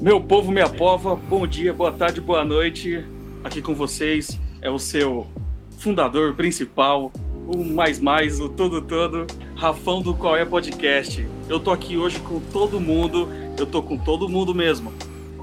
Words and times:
Meu 0.00 0.20
povo, 0.20 0.52
minha 0.52 0.68
pova, 0.68 1.16
bom 1.16 1.44
dia, 1.44 1.72
boa 1.72 1.90
tarde, 1.90 2.20
boa 2.20 2.44
noite. 2.44 3.04
Aqui 3.42 3.60
com 3.60 3.74
vocês 3.74 4.38
é 4.62 4.70
o 4.70 4.78
seu 4.78 5.26
fundador 5.76 6.34
principal, 6.34 7.10
o 7.48 7.64
mais 7.64 7.98
mais, 7.98 8.38
o 8.38 8.48
todo 8.48 8.80
todo, 8.80 9.26
Rafão 9.56 10.00
do 10.00 10.14
Qual 10.14 10.36
é 10.36 10.44
Podcast. 10.44 11.26
Eu 11.48 11.58
tô 11.58 11.72
aqui 11.72 11.96
hoje 11.96 12.20
com 12.20 12.38
todo 12.38 12.78
mundo, 12.78 13.28
eu 13.58 13.66
tô 13.66 13.82
com 13.82 13.98
todo 13.98 14.28
mundo 14.28 14.54
mesmo. 14.54 14.94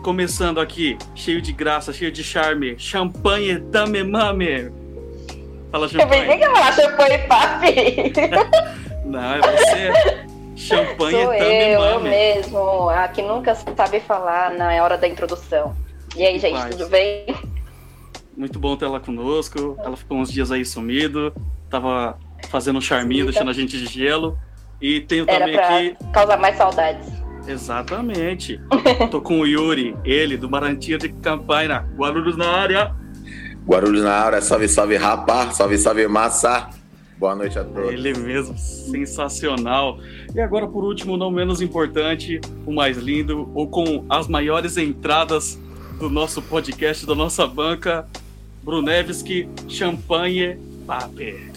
Começando 0.02 0.62
aqui, 0.62 0.97
cheio 1.13 1.42
de 1.42 1.51
graça, 1.51 1.92
cheio 1.92 2.10
de 2.10 2.24
charme, 2.24 2.79
champanhe 2.79 3.60
tame 3.60 4.06
mame. 4.06 4.72
Fala 5.69 5.90
champanhe. 5.90 6.06
Eu 6.06 6.08
pensei 6.08 6.37
que 6.37 6.44
ia 6.44 6.51
falar 6.51 6.72
champanhe 6.72 7.17
papi. 7.28 8.13
Não, 9.03 9.33
é 9.33 9.42
você. 9.42 10.35
Champanhe 10.56 11.24
Sou 11.24 11.33
eu, 11.33 11.81
eu 11.81 11.99
mesmo, 11.99 12.90
a 12.90 13.08
que 13.08 13.22
nunca 13.22 13.54
sabe 13.55 13.99
falar 13.99 14.51
na 14.51 14.72
hora 14.83 14.97
da 14.97 15.08
introdução. 15.08 15.76
E 16.16 16.26
aí, 16.26 16.40
gente, 16.40 16.70
tudo 16.70 16.88
bem? 16.88 17.26
Muito 18.38 18.58
bom 18.58 18.76
ter 18.76 18.86
ela 18.86 19.00
conosco. 19.00 19.78
Ela 19.84 19.98
ficou 19.98 20.18
uns 20.18 20.31
dias 20.31 20.52
aí 20.52 20.64
sumido, 20.66 21.34
tava 21.70 22.18
fazendo 22.50 22.78
um 22.78 22.81
charminho, 22.81 23.26
deixando 23.26 23.50
a 23.50 23.54
gente 23.54 23.78
de 23.78 23.86
gelo. 23.86 24.38
E 24.81 25.02
tenho 25.02 25.26
Era 25.28 25.45
também 25.45 25.59
aqui. 25.59 25.98
Causar 26.14 26.38
mais 26.38 26.58
saudades. 26.58 27.08
Exatamente. 27.48 28.59
Tô 29.12 29.22
com 29.22 29.40
o 29.40 29.45
Yuri, 29.45 29.95
ele, 30.03 30.38
do 30.38 30.50
Marantia 30.50 30.98
de 30.98 31.09
Campanha. 31.09 31.86
Guarulhos 31.95 32.36
na 32.38 32.50
área. 32.50 32.95
Guarulhos 33.67 34.03
na 34.03 34.14
área, 34.14 34.42
salve, 34.42 34.67
salve, 34.67 34.95
rapa, 34.95 35.52
salve, 35.52 35.78
salve, 35.78 36.08
massa. 36.08 36.70
Boa 37.18 37.34
noite 37.34 37.58
a 37.58 37.64
todos. 37.64 37.92
Ele 37.92 38.14
mesmo, 38.14 38.58
sensacional. 38.58 40.00
E 40.34 40.42
agora, 40.42 40.68
por 40.68 40.84
último, 40.84 41.16
não 41.16 41.32
menos 41.32 41.62
importante, 41.62 42.42
o 42.66 42.73
mais 42.73 42.98
lindo, 42.98 43.50
ou 43.54 43.68
com 43.68 44.06
as 44.10 44.28
maiores 44.28 44.78
entradas 44.78 45.58
do 45.98 46.09
nosso 46.09 46.42
podcast, 46.42 47.06
da 47.06 47.16
nossa 47.16 47.48
banca, 47.48 48.06
Brunevski, 48.62 49.48
Champanhe 49.70 50.58
Pape. 50.86 51.52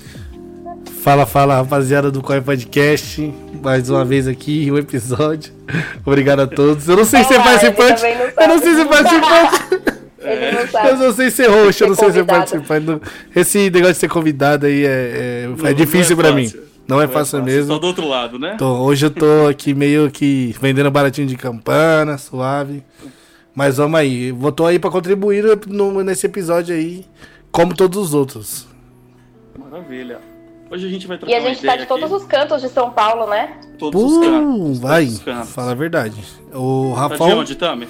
Fala, 1.03 1.27
fala, 1.27 1.57
rapaziada 1.57 2.11
do 2.11 2.23
Corre 2.23 2.41
Podcast. 2.41 3.33
Mais 3.63 3.89
uma 3.91 4.05
vez 4.05 4.29
aqui, 4.29 4.71
um 4.71 4.79
episódio. 4.79 5.53
Obrigado 6.05 6.41
a 6.41 6.47
todos. 6.47 6.89
Eu 6.89 6.97
não 6.97 7.05
sei 7.05 7.25
se 7.25 7.35
é 7.35 7.39
participante. 7.39 8.03
Eu 8.05 8.49
não 8.49 8.59
sei 8.59 8.75
se 8.75 8.81
é 8.81 8.85
participante. 8.85 9.88
Ele 10.21 10.53
não 10.53 10.67
sabe. 10.69 10.89
Eu 10.89 10.97
não 10.97 11.13
sei 11.13 11.31
ser 11.31 11.47
roxo, 11.49 11.85
eu 11.85 11.89
não 11.89 11.95
sei 11.95 12.11
ser 12.13 12.25
participante. 12.25 13.01
Esse 13.35 13.71
negócio 13.71 13.95
de 13.95 14.01
ser 14.01 14.09
convidado 14.09 14.67
aí 14.67 14.85
é, 14.85 15.47
é, 15.65 15.71
é 15.71 15.73
difícil 15.73 16.17
não 16.17 16.23
pra 16.23 16.31
é 16.31 16.35
mim. 16.35 16.45
fácil. 16.49 16.63
Não 16.89 17.01
é 17.03 17.07
Não 17.07 17.13
fácil 17.13 17.43
mesmo. 17.45 17.73
Só 17.75 17.79
do 17.79 17.87
outro 17.87 18.09
lado, 18.09 18.39
né? 18.39 18.57
Tô- 18.59 18.79
hoje 18.81 19.05
eu 19.07 19.11
tô 19.11 19.47
aqui 19.49 19.75
meio 19.75 20.11
que 20.11 20.55
vendendo 20.61 20.91
baratinho 20.91 21.27
de 21.27 21.37
campana, 21.37 22.17
suave. 22.17 22.83
Mas 23.55 23.77
vamos 23.77 23.99
aí. 24.01 24.33
Vou 24.33 24.51
tô 24.51 24.65
aí 24.67 24.79
pra 24.79 24.91
contribuir 24.91 25.45
no- 25.67 26.03
nesse 26.03 26.27
episódio 26.27 26.75
aí, 26.75 27.05
como 27.53 27.75
todos 27.75 27.99
os 27.99 28.15
outros. 28.15 28.67
Maravilha. 29.59 30.19
Hoje 30.71 30.87
a 30.87 30.91
gente 30.91 31.07
vai 31.07 31.17
trocar 31.19 31.33
E 31.33 31.37
a 31.37 31.41
gente 31.41 31.63
tá 31.65 31.77
de 31.77 31.87
todos 31.87 32.05
aqui. 32.05 32.15
os 32.15 32.25
cantos 32.25 32.61
de 32.63 32.69
São 32.69 32.91
Paulo, 32.91 33.27
né? 33.29 33.59
Todos 33.79 34.03
os 34.03 34.19
cantos. 34.19 34.79
Vai. 34.79 35.05
todos 35.05 35.19
os 35.19 35.25
cantos. 35.25 35.51
Fala 35.51 35.73
a 35.73 35.75
verdade. 35.75 36.17
O 36.55 36.95
Tá 36.97 37.17
de 37.17 37.23
onde, 37.23 37.55
Tami? 37.55 37.89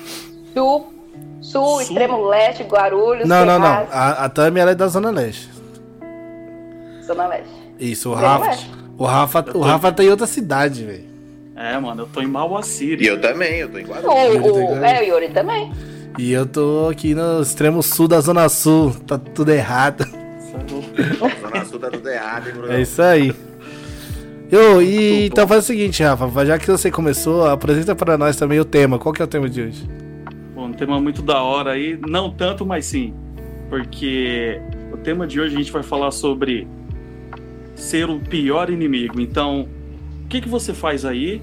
Sul, 0.55 0.93
sul, 1.41 1.63
Sul? 1.67 1.81
extremo 1.83 2.27
leste, 2.29 2.63
Guarulhos, 2.65 3.29
Não, 3.29 3.45
não, 3.47 3.59
não. 3.59 3.67
Ferraz, 3.67 3.89
A, 3.93 4.25
a 4.25 4.29
Tami 4.29 4.61
ela 4.61 4.71
é 4.73 4.75
da 4.75 4.89
Zona 4.89 5.11
Leste. 5.11 5.49
Zona 7.05 7.27
Leste. 7.27 7.49
Isso, 7.79 8.11
o 8.11 8.13
Extremo 8.15 8.33
Rafa. 8.33 8.47
leste. 8.47 8.71
O 8.99 9.05
Rafa, 9.05 9.45
o 9.55 9.61
Rafa 9.61 9.93
tá 9.93 10.03
em 10.05 10.09
outra 10.11 10.27
cidade, 10.27 10.85
velho. 10.85 11.05
É, 11.55 11.79
mano, 11.79 12.03
eu 12.03 12.07
tô 12.13 12.21
em 12.21 12.27
Mauacir. 12.27 13.01
E 13.01 13.07
eu 13.07 13.21
também, 13.21 13.61
eu 13.61 13.69
tô 13.69 13.79
em 13.79 13.85
O, 13.85 13.89
Guarulhos. 13.89 14.47
O, 14.47 14.81
tá 14.81 14.89
é, 14.89 15.03
o 15.03 15.05
Yuri 15.15 15.29
também. 15.31 15.73
E 16.19 16.33
eu 16.33 16.45
tô 16.47 16.89
aqui 16.91 17.15
no 17.15 17.41
extremo 17.43 17.83
sul 17.83 18.09
da 18.09 18.21
Zona 18.21 18.49
Sul. 18.49 18.95
Tá 19.07 19.17
tudo 19.19 19.51
errado. 19.53 20.05
Zona 21.41 21.65
Sul 21.65 21.79
tá 21.79 21.91
tudo 21.91 22.09
errado, 22.09 22.49
hein, 22.49 22.55
Bruno? 22.55 22.73
É 22.73 22.81
isso 22.81 23.01
aí. 23.01 23.35
Eu, 24.51 24.81
e 24.83 25.27
então 25.27 25.47
faz 25.47 25.65
o 25.65 25.67
seguinte, 25.67 26.03
Rafa, 26.03 26.45
já 26.47 26.59
que 26.59 26.67
você 26.71 26.91
começou, 26.91 27.47
apresenta 27.47 27.95
para 27.95 28.17
nós 28.17 28.35
também 28.37 28.59
o 28.59 28.65
tema. 28.65 28.99
Qual 28.99 29.13
que 29.13 29.21
é 29.21 29.25
o 29.25 29.29
tema 29.29 29.49
de 29.49 29.63
hoje? 29.63 29.89
Tema 30.79 31.01
muito 31.01 31.21
da 31.23 31.43
hora 31.43 31.73
aí, 31.73 31.99
não 32.09 32.31
tanto, 32.31 32.65
mas 32.65 32.87
sim. 32.87 33.13
Porque 33.69 34.61
o 34.93 34.97
tema 34.97 35.27
de 35.27 35.41
hoje 35.41 35.55
a 35.57 35.59
gente 35.59 35.73
vai 35.73 35.83
falar 35.83 36.13
sobre 36.13 36.67
ser 37.75 38.09
o 38.09 38.21
pior 38.21 38.71
inimigo. 38.71 39.21
Então, 39.21 39.69
o 40.25 40.29
que, 40.29 40.41
que 40.41 40.49
você 40.49 40.73
faz 40.73 41.05
aí 41.05 41.43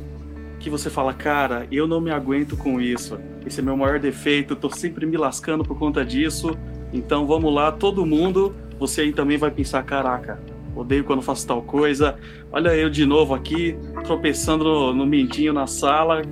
que 0.59 0.69
você 0.69 0.89
fala, 0.89 1.13
cara, 1.13 1.67
eu 1.71 1.87
não 1.87 2.01
me 2.01 2.09
aguento 2.09 2.57
com 2.57 2.81
isso. 2.81 3.19
Esse 3.45 3.59
é 3.59 3.63
meu 3.63 3.77
maior 3.77 3.99
defeito, 3.99 4.53
eu 4.53 4.57
tô 4.57 4.69
sempre 4.69 5.05
me 5.05 5.15
lascando 5.15 5.63
por 5.63 5.77
conta 5.77 6.03
disso. 6.03 6.57
Então 6.91 7.27
vamos 7.27 7.53
lá, 7.53 7.71
todo 7.71 8.05
mundo. 8.05 8.55
Você 8.79 9.01
aí 9.01 9.13
também 9.13 9.37
vai 9.37 9.51
pensar, 9.51 9.83
caraca, 9.83 10.39
odeio 10.75 11.03
quando 11.03 11.21
faço 11.21 11.45
tal 11.45 11.61
coisa. 11.61 12.15
Olha 12.51 12.75
eu 12.75 12.89
de 12.89 13.05
novo 13.05 13.35
aqui, 13.35 13.77
tropeçando 14.03 14.63
no, 14.63 14.93
no 14.93 15.05
mindinho 15.05 15.53
na 15.53 15.67
sala. 15.67 16.23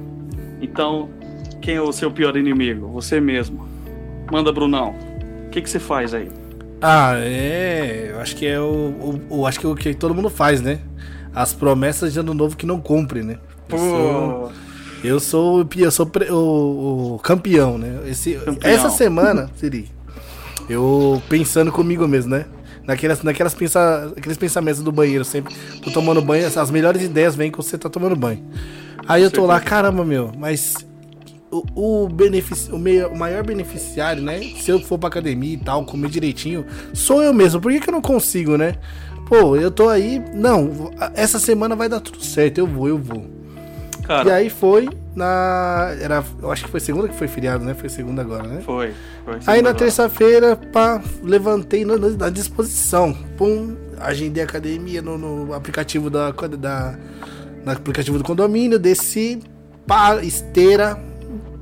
Então, 0.61 1.09
quem 1.63 1.75
é 1.75 1.81
o 1.81 1.91
seu 1.93 2.11
pior 2.11 2.35
inimigo? 2.35 2.87
Você 2.89 3.19
mesmo. 3.21 3.67
Manda, 4.31 4.51
Brunão. 4.51 4.93
O 5.47 5.49
que, 5.49 5.61
que 5.61 5.69
você 5.69 5.79
faz 5.79 6.13
aí? 6.13 6.27
Ah, 6.81 7.13
é. 7.15 8.09
Eu 8.11 8.19
acho 8.19 8.35
que 8.35 8.45
é 8.45 8.59
o, 8.59 8.63
o, 9.29 9.39
o- 9.39 9.47
acho 9.47 9.59
que 9.59 9.65
é 9.65 9.69
o 9.69 9.75
que 9.75 9.93
todo 9.93 10.13
mundo 10.13 10.29
faz, 10.29 10.61
né? 10.61 10.79
As 11.33 11.53
promessas 11.53 12.11
de 12.13 12.19
ano 12.19 12.33
novo 12.33 12.57
que 12.57 12.65
não 12.65 12.79
cumpre, 12.81 13.23
né? 13.23 13.37
Eu 13.69 13.77
sou, 13.77 14.51
eu 15.03 15.19
sou, 15.19 15.69
eu 15.77 15.91
sou 15.91 16.05
pre- 16.05 16.29
o, 16.29 17.15
o 17.15 17.19
campeão, 17.19 17.77
né? 17.77 18.01
Esse, 18.07 18.33
Campeão. 18.33 18.71
Essa 18.71 18.89
semana, 18.89 19.49
Siri, 19.55 19.89
eu 20.69 21.21
pensando 21.29 21.71
comigo 21.71 22.07
mesmo, 22.07 22.31
né? 22.31 22.45
Naquelas, 22.85 23.23
naquelas 23.23 23.53
pensa, 23.53 24.11
aqueles 24.17 24.37
pensamentos 24.37 24.81
do 24.81 24.91
banheiro, 24.91 25.23
sempre 25.23 25.55
tô 25.81 25.89
tomando 25.91 26.21
banho, 26.21 26.45
as 26.45 26.69
melhores 26.69 27.01
ideias 27.01 27.33
vêm 27.35 27.49
quando 27.49 27.63
você 27.63 27.77
tá 27.77 27.89
tomando 27.89 28.15
banho. 28.15 28.43
Aí 29.07 29.23
eu 29.23 29.31
tô 29.31 29.45
lá, 29.45 29.59
caramba, 29.61 30.03
meu, 30.03 30.31
mas 30.37 30.75
o, 31.75 32.03
o, 32.03 32.09
benefici- 32.09 32.71
o, 32.71 32.77
meio- 32.79 33.09
o 33.09 33.17
maior 33.17 33.43
beneficiário, 33.43 34.21
né? 34.23 34.41
Se 34.59 34.71
eu 34.71 34.79
for 34.79 34.97
pra 34.97 35.09
academia 35.09 35.53
e 35.53 35.57
tal, 35.57 35.85
comer 35.85 36.09
direitinho, 36.09 36.65
sou 36.93 37.21
eu 37.21 37.33
mesmo. 37.33 37.61
Por 37.61 37.71
que, 37.71 37.79
que 37.79 37.89
eu 37.89 37.93
não 37.93 38.01
consigo, 38.01 38.57
né? 38.57 38.75
Pô, 39.27 39.55
eu 39.55 39.71
tô 39.71 39.89
aí. 39.89 40.21
Não, 40.33 40.91
essa 41.15 41.39
semana 41.39 41.75
vai 41.75 41.87
dar 41.87 41.99
tudo 41.99 42.23
certo. 42.23 42.57
Eu 42.57 42.67
vou, 42.67 42.87
eu 42.87 42.97
vou. 42.97 43.25
E 43.99 44.05
Cara, 44.05 44.35
aí 44.35 44.49
foi 44.49 44.89
na. 45.15 45.95
Era, 46.01 46.23
eu 46.41 46.51
acho 46.51 46.65
que 46.65 46.69
foi 46.71 46.79
segunda 46.81 47.07
que 47.07 47.15
foi 47.15 47.27
feriado, 47.27 47.63
né? 47.63 47.73
Foi 47.73 47.87
segunda 47.87 48.21
agora, 48.21 48.43
né? 48.43 48.61
foi. 48.61 48.93
foi 49.23 49.39
Aí 49.47 49.61
na 49.61 49.73
terça-feira, 49.73 50.57
pá, 50.57 51.01
levantei 51.23 51.85
na, 51.85 51.97
na 51.97 52.29
disposição. 52.29 53.13
Pum, 53.37 53.75
agendei 53.99 54.43
a 54.43 54.45
academia 54.45 55.01
no, 55.01 55.17
no 55.17 55.53
aplicativo 55.53 56.09
da, 56.09 56.31
da. 56.31 56.97
No 57.65 57.71
aplicativo 57.71 58.17
do 58.17 58.25
condomínio, 58.25 58.77
desci, 58.77 59.39
pá, 59.87 60.17
esteira. 60.21 60.99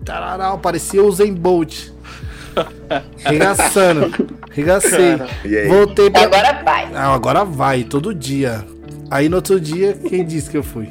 Tararau, 0.04 0.58
parecia 0.58 1.04
o 1.04 1.12
Zen 1.12 1.34
Bolt. 1.34 1.90
Regaçando. 3.24 4.12
Regacei. 4.52 5.18
E 5.46 5.58
aí? 5.58 5.68
Voltei 5.68 6.10
pra. 6.10 6.24
Agora 6.24 6.62
vai. 6.64 6.90
Ah, 6.94 7.14
agora 7.14 7.46
vai, 7.46 7.84
todo 7.84 8.14
dia. 8.14 8.66
Aí 9.10 9.30
no 9.30 9.38
outro 9.38 9.60
dia, 9.60 9.94
quem 9.94 10.26
disse 10.26 10.50
que 10.50 10.58
eu 10.58 10.64
fui? 10.64 10.90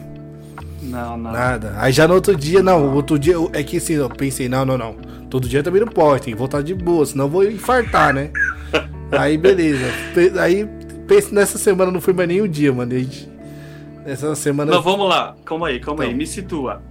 Não, 0.83 1.17
não. 1.17 1.33
Nada. 1.33 1.75
Aí 1.79 1.93
já 1.93 2.09
no 2.09 2.15
outro 2.15 2.35
dia, 2.35 2.63
não, 2.63 2.95
outro 2.95 3.19
dia, 3.19 3.35
é 3.53 3.63
que 3.63 3.77
assim, 3.77 3.95
eu 3.95 4.09
pensei, 4.09 4.49
não, 4.49 4.65
não, 4.65 4.77
não. 4.77 4.95
Todo 5.29 5.49
dia 5.49 5.63
também 5.63 5.81
não 5.81 5.89
pode, 5.89 6.25
tem 6.25 6.35
que 6.35 6.39
voltar 6.39 6.63
de 6.63 6.75
boa, 6.75 7.07
senão 7.07 7.27
eu 7.27 7.31
vou 7.31 7.45
infartar, 7.45 8.13
né? 8.13 8.31
Aí 9.13 9.37
beleza. 9.37 9.87
Aí 10.41 10.69
pense, 11.07 11.35
nessa 11.35 11.59
semana 11.59 11.91
não 11.91 12.01
fui 12.01 12.13
mais 12.13 12.29
nem 12.29 12.43
um 12.43 12.49
dia, 12.49 12.73
mano. 12.73 12.93
Aí, 12.93 13.09
Essa 14.05 14.35
semana. 14.35 14.73
Não, 14.73 14.83
vamos 14.83 15.09
lá. 15.09 15.37
Calma 15.45 15.69
aí, 15.69 15.81
calma 15.81 16.03
aí. 16.03 16.09
Então. 16.09 16.19
Me 16.19 16.27
situa. 16.27 16.83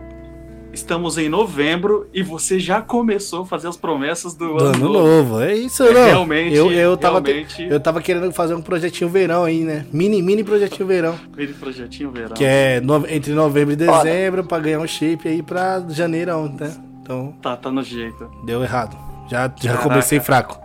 Estamos 0.71 1.17
em 1.17 1.27
novembro 1.27 2.07
e 2.13 2.21
você 2.21 2.59
já 2.59 2.79
começou 2.79 3.41
a 3.41 3.45
fazer 3.45 3.67
as 3.67 3.75
promessas 3.75 4.35
do, 4.35 4.53
do 4.55 4.63
ano 4.65 4.67
ano 4.75 4.79
novo. 4.93 4.99
novo. 5.33 5.41
É 5.41 5.55
isso, 5.55 5.83
É, 5.83 5.91
não. 5.93 6.05
realmente, 6.05 6.55
eu, 6.55 6.71
eu, 6.71 6.95
tava, 6.95 7.21
te- 7.21 7.31
realmente. 7.31 7.63
eu 7.63 7.79
tava 7.79 8.01
querendo 8.01 8.31
fazer 8.31 8.53
um 8.53 8.61
projetinho 8.61 9.09
verão 9.09 9.43
aí, 9.43 9.61
né? 9.63 9.85
Mini, 9.91 10.21
mini 10.21 10.43
projetinho 10.43 10.87
verão. 10.87 11.15
Aquele 11.33 11.53
projetinho 11.53 12.11
verão. 12.11 12.35
Que 12.35 12.45
é 12.45 12.79
no- 12.81 13.05
entre 13.09 13.33
novembro 13.33 13.73
e 13.73 13.75
dezembro, 13.75 14.43
pra 14.43 14.59
ganhar 14.59 14.79
um 14.79 14.87
shape 14.87 15.27
aí 15.27 15.41
pra 15.41 15.83
janeirão, 15.89 16.47
né? 16.47 16.71
Então, 17.01 17.33
Tá, 17.41 17.57
tá 17.57 17.71
no 17.71 17.81
jeito. 17.83 18.29
deu 18.45 18.61
errado. 18.63 18.95
Já, 19.29 19.47
já 19.59 19.71
Caraca. 19.71 19.83
comecei 19.83 20.19
fraco. 20.19 20.59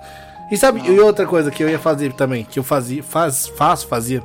E 0.52 0.56
sabe, 0.58 0.82
e 0.86 1.00
outra 1.00 1.26
coisa 1.26 1.50
que 1.50 1.62
eu 1.64 1.68
ia 1.68 1.78
fazer 1.78 2.12
também, 2.12 2.44
que 2.44 2.58
eu 2.58 2.62
fazia, 2.62 3.02
faz, 3.02 3.46
faço, 3.48 3.88
fazia. 3.88 4.22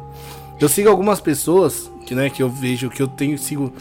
Eu 0.60 0.68
sigo 0.68 0.90
algumas 0.90 1.22
pessoas, 1.22 1.90
que, 2.06 2.14
né, 2.14 2.30
que 2.30 2.44
eu 2.44 2.50
vejo, 2.50 2.90
que 2.90 3.02
eu 3.02 3.08
tenho, 3.08 3.38
sigo. 3.38 3.72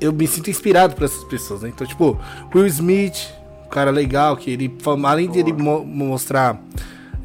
Eu 0.00 0.12
me 0.12 0.26
sinto 0.26 0.50
inspirado 0.50 0.94
por 0.94 1.04
essas 1.04 1.24
pessoas, 1.24 1.62
né? 1.62 1.68
Então, 1.68 1.86
tipo, 1.86 2.18
Will 2.54 2.66
Smith, 2.66 3.32
um 3.66 3.68
cara 3.68 3.90
legal, 3.90 4.36
que 4.36 4.50
ele, 4.50 4.74
além 5.04 5.30
de 5.30 5.38
ele 5.38 5.52
mo- 5.52 5.84
mostrar, 5.84 6.60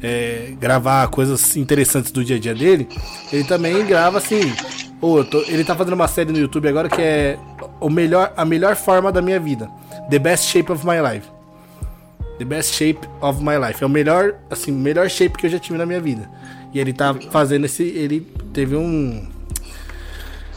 é, 0.02 0.52
gravar 0.58 1.08
coisas 1.08 1.56
interessantes 1.56 2.10
do 2.10 2.24
dia 2.24 2.36
a 2.36 2.38
dia 2.38 2.54
dele, 2.54 2.88
ele 3.32 3.44
também 3.44 3.84
grava 3.84 4.18
assim. 4.18 4.40
Eu 5.02 5.24
tô- 5.24 5.42
ele 5.42 5.64
tá 5.64 5.74
fazendo 5.74 5.94
uma 5.94 6.08
série 6.08 6.30
no 6.32 6.38
YouTube 6.38 6.68
agora 6.68 6.88
que 6.88 7.00
é 7.00 7.38
o 7.80 7.88
melhor, 7.90 8.32
a 8.36 8.44
melhor 8.44 8.76
forma 8.76 9.10
da 9.12 9.20
minha 9.22 9.38
vida. 9.40 9.68
The 10.10 10.18
Best 10.18 10.46
Shape 10.48 10.70
of 10.72 10.86
My 10.86 10.96
Life. 11.00 11.28
The 12.38 12.44
Best 12.44 12.74
Shape 12.74 13.00
of 13.20 13.42
My 13.42 13.58
Life. 13.58 13.82
É 13.82 13.86
o 13.86 13.90
melhor, 13.90 14.34
assim, 14.50 14.72
melhor 14.72 15.08
shape 15.10 15.36
que 15.36 15.46
eu 15.46 15.50
já 15.50 15.58
tive 15.58 15.76
na 15.76 15.84
minha 15.84 16.00
vida. 16.00 16.28
E 16.72 16.78
ele 16.80 16.92
tá 16.92 17.14
fazendo 17.30 17.66
esse. 17.66 17.82
Ele 17.82 18.20
teve 18.52 18.76
um. 18.76 19.26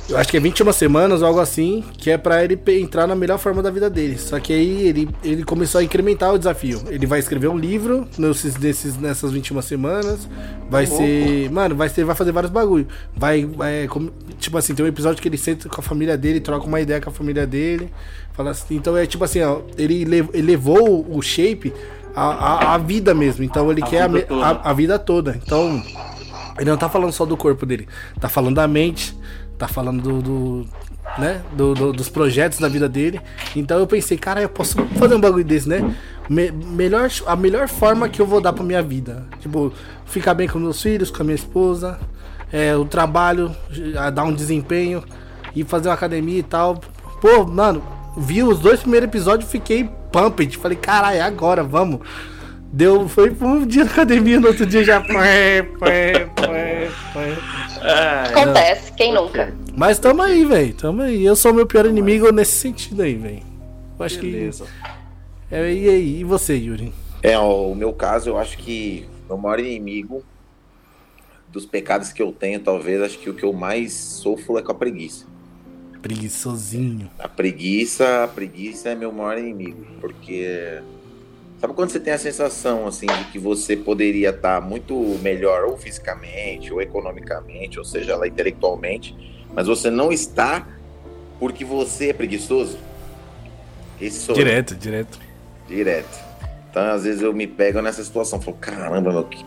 Eu 0.09 0.17
acho 0.17 0.29
que 0.29 0.35
é 0.35 0.39
21 0.39 0.71
semanas 0.73 1.21
ou 1.21 1.27
algo 1.27 1.39
assim, 1.39 1.81
que 1.97 2.11
é 2.11 2.17
pra 2.17 2.44
ele 2.44 2.59
entrar 2.79 3.07
na 3.07 3.15
melhor 3.15 3.39
forma 3.39 3.63
da 3.63 3.71
vida 3.71 3.89
dele. 3.89 4.17
Só 4.17 4.38
que 4.38 4.51
aí 4.51 4.88
ele, 4.88 5.09
ele 5.23 5.44
começou 5.44 5.79
a 5.79 5.83
incrementar 5.83 6.33
o 6.33 6.38
desafio. 6.38 6.81
Ele 6.89 7.07
vai 7.07 7.19
escrever 7.19 7.47
um 7.47 7.57
livro 7.57 8.05
nesses, 8.17 8.57
nesses, 8.57 8.97
nessas 8.97 9.31
21 9.31 9.61
semanas. 9.61 10.27
Vai 10.69 10.85
ser. 10.85 11.50
Mano, 11.51 11.75
vai, 11.75 11.88
ser, 11.88 12.03
vai 12.03 12.15
fazer 12.15 12.33
vários 12.33 12.51
bagulho. 12.51 12.85
Vai. 13.15 13.45
vai 13.45 13.88
como, 13.88 14.11
tipo 14.39 14.57
assim, 14.57 14.75
tem 14.75 14.85
um 14.85 14.89
episódio 14.89 15.21
que 15.21 15.27
ele 15.27 15.38
senta 15.38 15.69
com 15.69 15.79
a 15.79 15.83
família 15.83 16.17
dele, 16.17 16.41
troca 16.41 16.67
uma 16.67 16.81
ideia 16.81 16.99
com 16.99 17.09
a 17.09 17.13
família 17.13 17.47
dele. 17.47 17.89
Fala 18.33 18.51
assim, 18.51 18.75
então 18.75 18.97
é 18.97 19.06
tipo 19.06 19.23
assim, 19.23 19.41
ó, 19.41 19.61
ele, 19.77 20.01
ele 20.01 20.41
levou 20.41 21.07
o 21.09 21.21
shape 21.21 21.73
à, 22.13 22.23
à, 22.23 22.73
à 22.73 22.77
vida 22.77 23.13
mesmo. 23.13 23.41
Então 23.45 23.71
ele 23.71 23.81
a 23.81 23.88
quer 23.88 24.01
a, 24.01 24.09
a, 24.45 24.69
a 24.69 24.73
vida 24.73 24.99
toda. 24.99 25.39
Então. 25.41 25.81
Ele 26.59 26.69
não 26.69 26.77
tá 26.77 26.88
falando 26.88 27.11
só 27.11 27.25
do 27.25 27.35
corpo 27.35 27.65
dele, 27.65 27.88
tá 28.19 28.29
falando 28.29 28.56
da 28.56 28.67
mente, 28.67 29.17
tá 29.68 29.74
falando 29.74 30.01
do, 30.01 30.21
do 30.21 30.68
né, 31.18 31.42
do, 31.54 31.74
do, 31.74 31.94
dos 31.94 32.10
projetos 32.10 32.60
da 32.60 32.68
vida 32.68 32.89
dele. 32.89 33.21
Então 33.56 33.80
eu 33.80 33.88
pensei, 33.88 34.18
cara, 34.18 34.42
eu 34.42 34.50
posso 34.50 34.75
fazer 34.98 35.15
um 35.15 35.21
bagulho 35.21 35.44
desse, 35.44 35.69
né? 35.69 35.95
Me, 36.30 36.51
melhor, 36.51 37.10
a 37.27 37.36
melhor 37.36 37.68
forma 37.68 38.10
que 38.10 38.21
eu 38.21 38.25
vou 38.25 38.42
dar 38.42 38.54
pra 38.54 38.63
minha 38.63 38.81
vida. 38.81 39.25
Tipo, 39.39 39.71
ficar 40.06 40.33
bem 40.33 40.48
com 40.48 40.60
meus 40.60 40.81
filhos, 40.81 41.12
com 41.12 41.21
a 41.21 41.25
minha 41.25 41.36
esposa, 41.36 42.00
é, 42.51 42.75
o 42.75 42.86
trabalho, 42.86 43.56
dar 44.13 44.24
um 44.24 44.33
desempenho 44.33 45.04
e 45.56 45.63
fazer 45.63 45.89
uma 45.89 45.95
academia 45.95 46.39
e 46.39 46.44
tal. 46.44 46.81
Pô, 47.21 47.45
mano, 47.45 47.83
vi 48.18 48.44
os 48.44 48.59
dois 48.59 48.81
primeiros 48.81 49.07
episódios 49.07 49.50
fiquei 49.50 49.89
pumped. 50.12 50.57
Falei, 50.57 50.77
caralho, 50.77 51.18
é 51.18 51.21
agora, 51.21 51.63
vamos. 51.63 52.00
Deu, 52.73 53.07
foi 53.07 53.29
um 53.29 53.67
dia 53.67 53.85
na 53.85 53.91
academia, 53.91 54.39
no 54.39 54.47
outro 54.47 54.65
dia 54.65 54.83
já. 54.83 54.99
Pé, 54.99 55.61
pé, 55.61 56.25
pé, 56.25 56.89
pé. 57.13 58.29
Acontece, 58.31 58.91
quem 58.93 59.13
nunca? 59.13 59.53
Mas 59.77 59.99
tamo 59.99 60.23
aí, 60.23 60.43
velho. 60.43 60.73
Tamo 60.73 61.03
aí. 61.03 61.23
Eu 61.23 61.35
sou 61.35 61.51
o 61.51 61.53
meu 61.53 61.67
pior 61.67 61.85
inimigo 61.85 62.31
nesse 62.31 62.53
sentido 62.53 63.03
aí, 63.03 63.13
velho. 63.13 63.43
Acho 63.99 64.19
Beleza. 64.19 64.65
que. 64.65 65.55
É, 65.55 65.71
e 65.71 65.87
aí, 65.87 66.19
e 66.21 66.23
você, 66.23 66.55
Yuri? 66.55 66.91
É, 67.21 67.37
o 67.37 67.75
meu 67.75 67.93
caso, 67.93 68.31
eu 68.31 68.39
acho 68.39 68.57
que 68.57 69.05
o 69.29 69.37
maior 69.37 69.59
inimigo 69.59 70.23
dos 71.49 71.67
pecados 71.67 72.11
que 72.11 72.23
eu 72.23 72.31
tenho, 72.31 72.59
talvez, 72.59 73.03
acho 73.03 73.19
que 73.19 73.29
o 73.29 73.35
que 73.35 73.43
eu 73.43 73.53
mais 73.53 73.93
sofro 73.93 74.57
é 74.57 74.63
com 74.63 74.71
a 74.71 74.75
preguiça. 74.75 75.27
Preguiçosinho. 76.01 77.07
A 77.19 77.27
preguiça, 77.27 78.23
a 78.23 78.27
preguiça 78.27 78.89
é 78.89 78.95
meu 78.95 79.11
maior 79.11 79.37
inimigo, 79.37 79.85
porque 80.01 80.81
Sabe 81.63 81.75
quando 81.75 81.92
você 81.92 82.00
tem 82.01 82.12
a 82.12 82.18
sensação 82.18 82.86
assim 82.88 83.06
de 83.06 83.24
que 83.31 83.39
você 83.39 83.77
poderia 83.77 84.31
estar 84.31 84.60
muito 84.60 84.94
melhor 85.21 85.63
ou 85.63 85.77
fisicamente, 85.77 86.74
ou 86.74 86.81
economicamente, 86.81 87.80
ou 87.80 87.86
seja, 87.86 88.18
lá 88.18 88.27
intelectualmente, 88.27 89.15
mas 89.54 89.68
você 89.68 89.89
não 89.89 90.12
está 90.12 90.68
porque 91.39 91.63
você 91.63 92.10
é 92.10 92.13
preguiçoso? 92.13 92.77
Esse 94.01 94.19
sou 94.19 94.36
direto, 94.36 94.74
eu. 94.74 94.77
direto. 94.77 95.19
Direto. 95.65 96.19
Então, 96.69 96.83
às 96.83 97.06
vezes 97.06 97.21
eu 97.21 97.31
me 97.31 97.48
pego 97.48 97.81
nessa 97.81 98.04
situação, 98.04 98.42
falo, 98.42 98.57
caramba, 98.57 99.13
meu, 99.13 99.24
que 99.24 99.45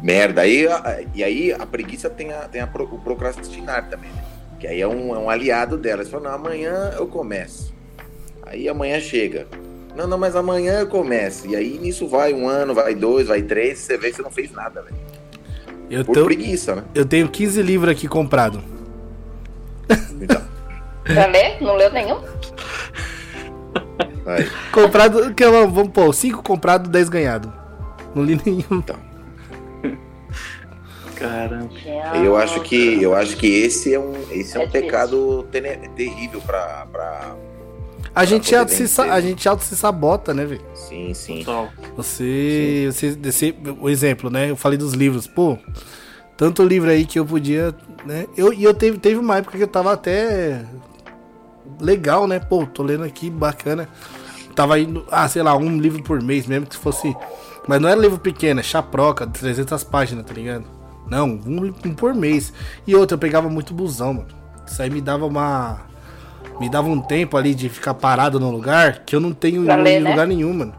merda. 0.00 0.42
Aí, 0.42 0.68
e 1.16 1.24
aí 1.24 1.52
a 1.52 1.66
preguiça 1.66 2.08
tem, 2.08 2.32
a, 2.32 2.46
tem 2.46 2.60
a, 2.60 2.66
o 2.72 2.98
procrastinar 3.00 3.90
também, 3.90 4.12
né? 4.12 4.24
Que 4.60 4.68
aí 4.68 4.80
é 4.80 4.86
um, 4.86 5.16
é 5.16 5.18
um 5.18 5.28
aliado 5.28 5.76
dela. 5.76 6.04
Você 6.04 6.12
fala, 6.12 6.28
não, 6.28 6.36
amanhã 6.36 6.92
eu 6.96 7.08
começo. 7.08 7.74
Aí 8.44 8.68
amanhã 8.68 9.00
chega. 9.00 9.48
Não, 9.96 10.06
não, 10.06 10.18
mas 10.18 10.36
amanhã 10.36 10.80
eu 10.80 10.86
começo. 10.86 11.46
E 11.46 11.56
aí 11.56 11.78
nisso 11.78 12.06
vai 12.06 12.34
um 12.34 12.46
ano, 12.46 12.74
vai 12.74 12.94
dois, 12.94 13.28
vai 13.28 13.42
três, 13.42 13.78
você 13.78 13.96
vê 13.96 14.10
que 14.10 14.16
você 14.16 14.22
não 14.22 14.30
fez 14.30 14.52
nada, 14.52 14.82
velho. 14.82 14.96
Eu 15.88 16.04
Por 16.04 16.14
tô... 16.14 16.24
preguiça, 16.26 16.76
né? 16.76 16.84
Eu 16.94 17.06
tenho 17.06 17.28
15 17.28 17.62
livros 17.62 17.90
aqui 17.90 18.06
comprado. 18.06 18.62
Então. 20.20 20.42
Pra 21.04 21.26
ler? 21.26 21.60
Não 21.60 21.76
leu 21.76 21.92
nenhum? 21.92 22.20
Aí. 24.26 24.50
Comprado, 24.72 25.34
que, 25.34 25.46
vamos 25.46 25.88
pôr, 25.88 26.12
5 26.12 26.42
comprado, 26.42 26.88
10 26.88 27.08
ganhado. 27.08 27.52
Não 28.14 28.24
li 28.24 28.40
nenhum. 28.44 28.64
Então. 28.70 28.96
Caramba. 31.14 31.70
Eu 32.22 32.36
acho 32.36 32.60
que 32.60 33.02
eu 33.02 33.14
acho 33.14 33.36
que 33.36 33.46
esse 33.46 33.94
é 33.94 33.98
um 33.98 34.12
esse 34.30 34.58
é, 34.58 34.62
é 34.62 34.66
um 34.66 34.70
pecado 34.70 35.46
terrível 35.96 36.42
para 36.42 37.34
a 38.16 38.24
gente, 38.24 38.56
auto 38.56 38.72
se, 38.72 39.00
a 39.02 39.20
gente 39.20 39.46
auto 39.46 39.62
se 39.62 39.76
sabota, 39.76 40.32
né, 40.32 40.46
velho? 40.46 40.64
Sim, 40.72 41.12
sim. 41.12 41.44
Você, 41.94 42.88
sim. 42.90 43.10
você, 43.12 43.30
você, 43.30 43.54
o 43.78 43.90
exemplo, 43.90 44.30
né? 44.30 44.50
Eu 44.50 44.56
falei 44.56 44.78
dos 44.78 44.94
livros, 44.94 45.26
pô, 45.26 45.58
tanto 46.34 46.64
livro 46.64 46.88
aí 46.88 47.04
que 47.04 47.18
eu 47.18 47.26
podia, 47.26 47.74
né? 48.06 48.26
Eu, 48.34 48.54
e 48.54 48.64
eu 48.64 48.72
teve, 48.72 48.96
teve 48.96 49.20
uma 49.20 49.36
época 49.36 49.58
que 49.58 49.62
eu 49.62 49.68
tava 49.68 49.92
até 49.92 50.64
legal, 51.78 52.26
né? 52.26 52.40
Pô, 52.40 52.64
tô 52.64 52.82
lendo 52.82 53.04
aqui, 53.04 53.28
bacana. 53.28 53.86
Tava 54.54 54.80
indo, 54.80 55.04
ah, 55.10 55.28
sei 55.28 55.42
lá, 55.42 55.54
um 55.54 55.78
livro 55.78 56.02
por 56.02 56.22
mês 56.22 56.46
mesmo, 56.46 56.64
que 56.64 56.76
fosse. 56.76 57.14
Mas 57.68 57.82
não 57.82 57.88
era 57.90 58.00
livro 58.00 58.18
pequeno, 58.18 58.60
é 58.60 58.62
chaproca, 58.62 59.26
300 59.26 59.84
páginas, 59.84 60.24
tá 60.24 60.32
ligado? 60.32 60.64
Não, 61.06 61.26
um, 61.26 61.74
um 61.84 61.94
por 61.94 62.14
mês. 62.14 62.50
E 62.86 62.96
outro, 62.96 63.16
eu 63.16 63.18
pegava 63.18 63.50
muito 63.50 63.74
busão, 63.74 64.14
mano. 64.14 64.28
Isso 64.66 64.80
aí 64.80 64.88
me 64.88 65.02
dava 65.02 65.26
uma 65.26 65.80
me 66.60 66.68
dava 66.68 66.88
um 66.88 67.00
tempo 67.00 67.36
ali 67.36 67.54
de 67.54 67.68
ficar 67.68 67.94
parado 67.94 68.40
no 68.40 68.50
lugar 68.50 69.04
que 69.04 69.14
eu 69.14 69.20
não 69.20 69.32
tenho 69.32 69.64
em 69.64 69.82
ler, 69.82 70.00
né? 70.00 70.10
lugar 70.10 70.26
nenhum, 70.26 70.52
mano. 70.52 70.74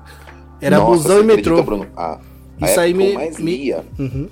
Era 0.61 0.77
Nossa, 0.77 0.91
busão 0.91 1.19
e 1.19 1.23
metrô. 1.23 1.63
Bruno, 1.63 1.87
a, 1.95 2.19
a 2.61 2.65
Isso 2.65 2.79
aí 2.79 2.93
me. 2.93 3.13
mais 3.13 3.37
me... 3.37 3.57
lia. 3.57 3.85
Uhum. 3.97 4.29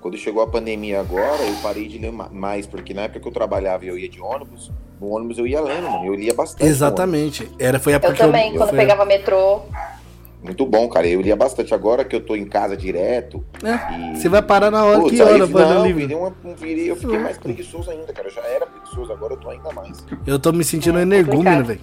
Quando 0.00 0.16
chegou 0.16 0.42
a 0.42 0.46
pandemia 0.46 1.00
agora, 1.00 1.42
eu 1.42 1.54
parei 1.62 1.88
de 1.88 1.98
ler 1.98 2.12
mais, 2.12 2.66
porque 2.66 2.94
na 2.94 3.02
época 3.02 3.20
que 3.20 3.28
eu 3.28 3.32
trabalhava 3.32 3.84
e 3.84 3.88
eu 3.88 3.98
ia 3.98 4.08
de 4.08 4.20
ônibus, 4.20 4.70
no 5.00 5.08
ônibus 5.08 5.38
eu 5.38 5.46
ia 5.46 5.60
lendo, 5.60 5.90
mano. 5.90 6.06
Eu 6.06 6.14
lia 6.14 6.34
bastante. 6.34 6.64
Exatamente. 6.64 7.50
Era, 7.58 7.78
foi 7.78 7.94
a 7.94 8.00
eu 8.02 8.14
também, 8.14 8.52
eu, 8.52 8.58
quando 8.58 8.70
eu 8.70 8.76
pegava 8.76 9.04
metrô. 9.04 9.62
Muito 10.42 10.64
bom, 10.64 10.88
cara. 10.88 11.06
Eu 11.06 11.20
lia 11.20 11.36
bastante. 11.36 11.74
Agora 11.74 12.04
que 12.04 12.14
eu 12.14 12.20
tô 12.20 12.36
em 12.36 12.44
casa 12.44 12.76
direto. 12.76 13.44
É, 13.62 14.12
e... 14.12 14.16
Você 14.16 14.28
vai 14.28 14.42
parar 14.42 14.70
na 14.70 14.84
hora 14.84 15.00
Putz, 15.00 15.16
que 15.16 15.22
hora 15.22 15.46
pra 15.46 15.74
não, 15.74 15.86
livro? 15.86 16.18
Uma, 16.18 16.34
um, 16.44 16.54
virei, 16.54 16.90
eu 16.90 16.96
fiquei 16.96 17.18
mais 17.18 17.38
preguiçoso 17.38 17.90
ainda, 17.90 18.12
cara. 18.12 18.28
Eu 18.28 18.32
já 18.32 18.42
era 18.42 18.66
preguiçoso, 18.66 19.12
agora 19.12 19.34
eu 19.34 19.38
tô 19.38 19.50
ainda 19.50 19.72
mais. 19.72 20.04
Eu 20.26 20.38
tô 20.38 20.52
me 20.52 20.64
sentindo 20.64 20.98
é, 20.98 21.02
energúmeno, 21.02 21.64
velho. 21.64 21.80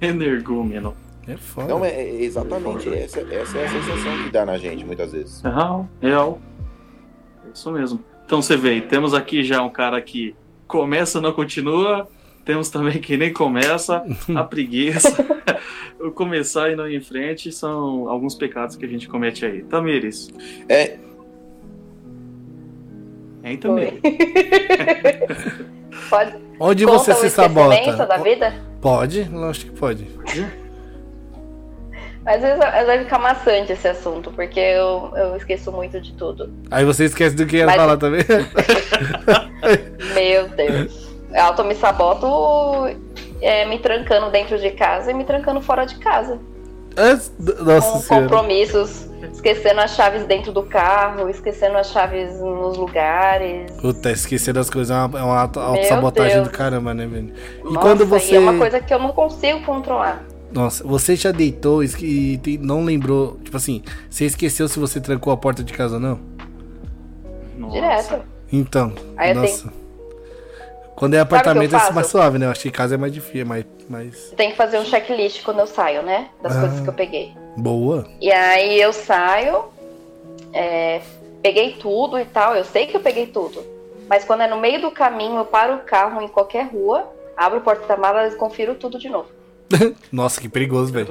Energúmeno. 0.00 0.94
É 1.26 1.36
foda. 1.36 1.68
Não, 1.68 1.84
é, 1.84 1.90
é 1.90 2.22
exatamente. 2.22 2.88
É 2.88 3.02
essa, 3.02 3.20
essa 3.20 3.58
é 3.58 3.66
a 3.66 3.68
sensação 3.68 4.22
que 4.22 4.30
dá 4.30 4.46
na 4.46 4.56
gente, 4.56 4.84
muitas 4.84 5.12
vezes. 5.12 5.42
Real, 5.42 5.88
real. 6.00 6.38
É 7.44 7.50
isso 7.52 7.72
mesmo. 7.72 8.04
Então 8.24 8.40
você 8.40 8.56
vê, 8.56 8.80
temos 8.80 9.14
aqui 9.14 9.42
já 9.42 9.62
um 9.62 9.70
cara 9.70 10.00
que 10.00 10.34
começa, 10.66 11.20
não 11.20 11.32
continua, 11.32 12.08
temos 12.44 12.70
também 12.70 13.00
que 13.00 13.16
nem 13.16 13.32
começa, 13.32 14.04
a 14.34 14.44
preguiça, 14.44 15.10
começar 16.14 16.70
e 16.70 16.76
não 16.76 16.88
ir 16.88 16.96
em 16.96 17.00
frente 17.00 17.50
são 17.52 18.08
alguns 18.08 18.34
pecados 18.34 18.76
que 18.76 18.84
a 18.84 18.88
gente 18.88 19.08
comete 19.08 19.44
aí. 19.44 19.62
Tamires. 19.62 20.28
É. 20.68 20.96
Hein, 23.44 23.56
Tamires? 23.56 24.00
pode. 26.10 26.34
Onde 26.58 26.84
você 26.84 27.14
se 27.14 27.30
sabota? 27.30 28.06
da 28.06 28.16
vida? 28.18 28.54
Pode, 28.80 29.24
lógico 29.24 29.72
que 29.72 29.78
pode. 29.78 30.06
Às 32.24 32.40
vezes 32.40 32.58
vai 32.58 32.98
ficar 33.04 33.18
maçante 33.18 33.72
esse 33.72 33.86
assunto, 33.86 34.32
porque 34.32 34.58
eu, 34.58 35.12
eu 35.16 35.36
esqueço 35.36 35.70
muito 35.70 36.00
de 36.00 36.12
tudo. 36.14 36.52
Aí 36.70 36.84
você 36.84 37.04
esquece 37.04 37.36
do 37.36 37.46
que 37.46 37.58
ia 37.58 37.66
Mas... 37.66 37.76
falar 37.76 37.96
também? 37.96 38.22
Meu 40.14 40.48
Deus 40.48 41.06
auto 41.36 41.64
me 41.64 41.74
saboto 41.74 42.26
é, 43.40 43.64
me 43.66 43.78
trancando 43.78 44.30
dentro 44.30 44.58
de 44.58 44.70
casa 44.70 45.10
e 45.10 45.14
me 45.14 45.24
trancando 45.24 45.60
fora 45.60 45.84
de 45.84 45.96
casa. 45.96 46.38
Nossa 46.96 47.92
com 47.92 47.98
senhora. 48.00 48.26
compromissos, 48.26 49.06
esquecendo 49.30 49.80
as 49.80 49.94
chaves 49.94 50.24
dentro 50.24 50.50
do 50.50 50.62
carro, 50.62 51.28
esquecendo 51.28 51.76
as 51.76 51.90
chaves 51.90 52.40
nos 52.40 52.78
lugares. 52.78 53.70
Puta, 53.72 54.10
esquecer 54.10 54.56
as 54.56 54.70
coisas 54.70 54.96
é 54.96 54.98
uma, 55.04 55.18
é 55.18 55.22
uma 55.22 55.40
auto-sabotagem 55.42 56.42
do 56.42 56.50
caramba, 56.50 56.94
né, 56.94 57.06
velho? 57.06 57.34
E 57.60 57.64
nossa, 57.64 57.78
quando 57.80 58.06
você. 58.06 58.32
E 58.32 58.36
é 58.36 58.40
uma 58.40 58.56
coisa 58.56 58.80
que 58.80 58.94
eu 58.94 58.98
não 58.98 59.12
consigo 59.12 59.60
controlar. 59.62 60.24
Nossa, 60.50 60.82
você 60.84 61.14
já 61.16 61.32
deitou 61.32 61.84
e 61.84 62.58
não 62.62 62.82
lembrou, 62.82 63.38
tipo 63.44 63.56
assim, 63.56 63.82
você 64.08 64.24
esqueceu 64.24 64.66
se 64.66 64.78
você 64.78 64.98
trancou 64.98 65.32
a 65.32 65.36
porta 65.36 65.62
de 65.62 65.74
casa 65.74 65.96
ou 65.96 66.00
não? 66.00 66.18
Nossa. 67.58 67.74
Direto. 67.74 68.22
Então, 68.50 68.92
Aí 69.18 69.34
nossa. 69.34 69.68
Tenho... 69.68 69.85
Quando 70.96 71.14
é 71.14 71.20
apartamento 71.20 71.76
é 71.76 71.92
mais 71.92 72.06
suave, 72.06 72.38
né? 72.38 72.46
Eu 72.46 72.50
acho 72.50 72.62
que 72.62 72.70
casa 72.70 72.94
é 72.94 72.98
mais 72.98 73.12
difícil, 73.12 73.42
é 73.42 73.44
mais, 73.44 73.64
mais. 73.88 74.30
Tem 74.30 74.50
que 74.50 74.56
fazer 74.56 74.78
um 74.78 74.84
checklist 74.84 75.44
quando 75.44 75.60
eu 75.60 75.66
saio, 75.66 76.02
né? 76.02 76.30
Das 76.42 76.56
ah, 76.56 76.60
coisas 76.60 76.80
que 76.80 76.88
eu 76.88 76.92
peguei. 76.94 77.34
Boa. 77.54 78.06
E 78.18 78.32
aí 78.32 78.80
eu 78.80 78.92
saio, 78.94 79.66
é, 80.54 81.02
peguei 81.42 81.74
tudo 81.74 82.18
e 82.18 82.24
tal. 82.24 82.56
Eu 82.56 82.64
sei 82.64 82.86
que 82.86 82.96
eu 82.96 83.00
peguei 83.00 83.26
tudo. 83.26 83.62
Mas 84.08 84.24
quando 84.24 84.40
é 84.42 84.46
no 84.46 84.56
meio 84.56 84.80
do 84.80 84.90
caminho, 84.90 85.36
eu 85.36 85.44
paro 85.44 85.74
o 85.74 85.80
carro 85.80 86.22
em 86.22 86.28
qualquer 86.28 86.66
rua, 86.72 87.04
abro 87.36 87.58
o 87.58 87.62
porta-malas 87.62 88.32
e 88.32 88.36
confiro 88.36 88.74
tudo 88.74 88.98
de 88.98 89.10
novo. 89.10 89.35
Nossa, 90.12 90.40
que 90.40 90.48
perigoso, 90.48 90.92
velho. 90.92 91.06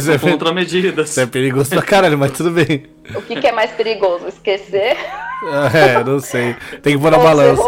São, 0.00 0.12
é- 0.14 0.18
contramedidas. 0.18 1.10
Isso 1.10 1.20
é 1.20 1.26
perigoso 1.26 1.70
pra 1.70 1.82
caralho, 1.82 2.18
mas 2.18 2.32
tudo 2.32 2.50
bem. 2.50 2.84
O 3.14 3.22
que, 3.22 3.40
que 3.40 3.46
é 3.46 3.52
mais 3.52 3.70
perigoso? 3.72 4.26
Esquecer 4.28 4.96
É, 5.74 6.02
não 6.04 6.20
sei. 6.20 6.54
Tem 6.82 6.94
que 6.96 6.98
pôr 7.02 7.10
na 7.10 7.18
ou 7.18 7.24
balança. 7.24 7.62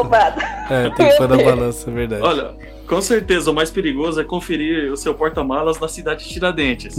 É, 0.71 0.91
tem 0.91 1.09
que 1.11 1.17
pôr 1.17 1.29
na 1.29 1.37
balança, 1.37 1.91
é 1.91 1.93
verdade. 1.93 2.23
Olha, 2.23 2.55
com 2.87 3.01
certeza 3.03 3.51
o 3.51 3.55
mais 3.55 3.71
perigoso 3.71 4.21
é 4.21 4.25
conferir 4.25 4.91
o 4.93 4.97
seu 4.97 5.13
porta-malas 5.15 5.79
na 5.79 5.89
cidade 5.89 6.25
de 6.25 6.31
Tiradentes. 6.31 6.97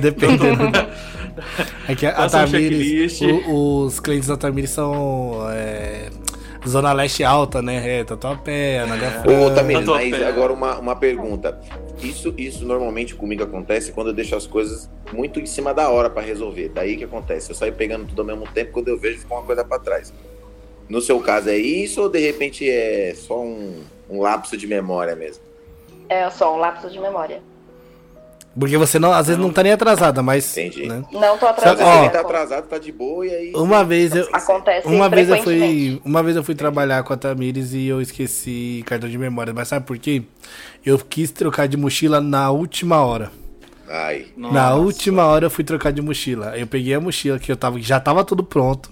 Depende. 0.00 0.42
É 1.88 1.94
que 1.94 2.04
a, 2.04 2.18
a 2.18 2.26
um 2.26 2.28
Tamires, 2.28 3.20
o- 3.22 3.84
os 3.84 4.00
clientes 4.00 4.28
da 4.28 4.36
Tamires 4.36 4.70
são 4.70 5.46
é, 5.52 6.10
Zona 6.68 6.92
Leste 6.92 7.24
Alta, 7.24 7.62
né? 7.62 8.00
É, 8.00 8.04
Tatuapé, 8.04 8.80
Anália 8.80 9.22
Ô, 9.24 9.50
Tamires, 9.54 9.84
tua 9.84 9.96
mas 9.96 10.22
agora 10.22 10.52
uma, 10.52 10.78
uma 10.78 10.96
pergunta. 10.96 11.58
Isso, 12.02 12.34
isso 12.38 12.64
normalmente 12.64 13.14
comigo 13.14 13.42
acontece 13.42 13.92
quando 13.92 14.08
eu 14.08 14.14
deixo 14.14 14.34
as 14.34 14.46
coisas 14.46 14.88
muito 15.12 15.38
em 15.38 15.46
cima 15.46 15.74
da 15.74 15.90
hora 15.90 16.08
pra 16.08 16.22
resolver. 16.22 16.70
Daí 16.70 16.96
que 16.96 17.04
acontece. 17.04 17.50
Eu 17.50 17.54
saio 17.54 17.74
pegando 17.74 18.06
tudo 18.06 18.22
ao 18.22 18.26
mesmo 18.26 18.46
tempo, 18.52 18.72
quando 18.72 18.88
eu 18.88 18.98
vejo 18.98 19.18
fica 19.18 19.34
uma 19.34 19.42
coisa 19.42 19.64
pra 19.64 19.78
trás. 19.78 20.12
No 20.88 21.00
seu 21.00 21.20
caso 21.20 21.50
é 21.50 21.56
isso 21.56 22.02
ou 22.02 22.08
de 22.08 22.18
repente 22.18 22.68
é 22.68 23.14
só 23.14 23.40
um, 23.40 23.82
um 24.08 24.20
lapso 24.20 24.56
de 24.56 24.66
memória 24.66 25.14
mesmo? 25.14 25.42
É 26.08 26.28
só 26.30 26.54
um 26.54 26.58
lapso 26.58 26.90
de 26.90 26.98
memória. 26.98 27.42
Porque 28.60 28.76
você 28.76 28.98
não, 28.98 29.12
às 29.12 29.26
vezes 29.26 29.40
não 29.40 29.50
tá 29.50 29.62
nem 29.62 29.72
atrasada, 29.72 30.22
mas. 30.22 30.56
Entendi. 30.56 30.86
né? 30.86 31.02
Não 31.10 31.38
tô 31.38 31.46
Às 31.46 31.52
atrasada. 31.58 31.76
vezes 31.76 31.92
ó, 31.92 32.00
ele 32.02 32.10
tá 32.10 32.20
atrasado, 32.20 32.66
tá 32.68 32.78
de 32.78 32.92
boa 32.92 33.26
e 33.26 33.30
aí. 33.34 33.52
Uma 33.54 33.82
vez 33.82 34.14
eu. 34.14 34.28
Acontece 34.32 34.86
Uma 34.86 35.08
vez 35.08 35.28
eu 35.30 35.42
fui, 35.42 36.00
uma 36.04 36.22
vez 36.22 36.36
eu 36.36 36.44
fui 36.44 36.54
trabalhar 36.54 37.02
com 37.02 37.12
a 37.12 37.16
Tamires 37.16 37.72
e 37.72 37.86
eu 37.86 38.00
esqueci 38.02 38.84
cartão 38.86 39.08
de 39.08 39.16
memória, 39.18 39.54
mas 39.54 39.66
sabe 39.68 39.86
por 39.86 39.96
quê? 39.98 40.22
Eu 40.84 40.98
quis 40.98 41.30
trocar 41.30 41.66
de 41.66 41.76
mochila 41.76 42.20
na 42.20 42.50
última 42.50 43.02
hora. 43.02 43.32
Ai. 43.88 44.26
Na 44.36 44.48
Nossa. 44.50 44.74
última 44.76 45.24
hora 45.26 45.46
eu 45.46 45.50
fui 45.50 45.64
trocar 45.64 45.92
de 45.92 46.00
mochila. 46.02 46.56
Eu 46.56 46.66
peguei 46.66 46.94
a 46.94 47.00
mochila 47.00 47.38
que 47.38 47.50
eu 47.50 47.56
tava, 47.56 47.76
que 47.78 47.82
já 47.82 47.98
tava 47.98 48.22
tudo 48.24 48.44
pronto. 48.44 48.88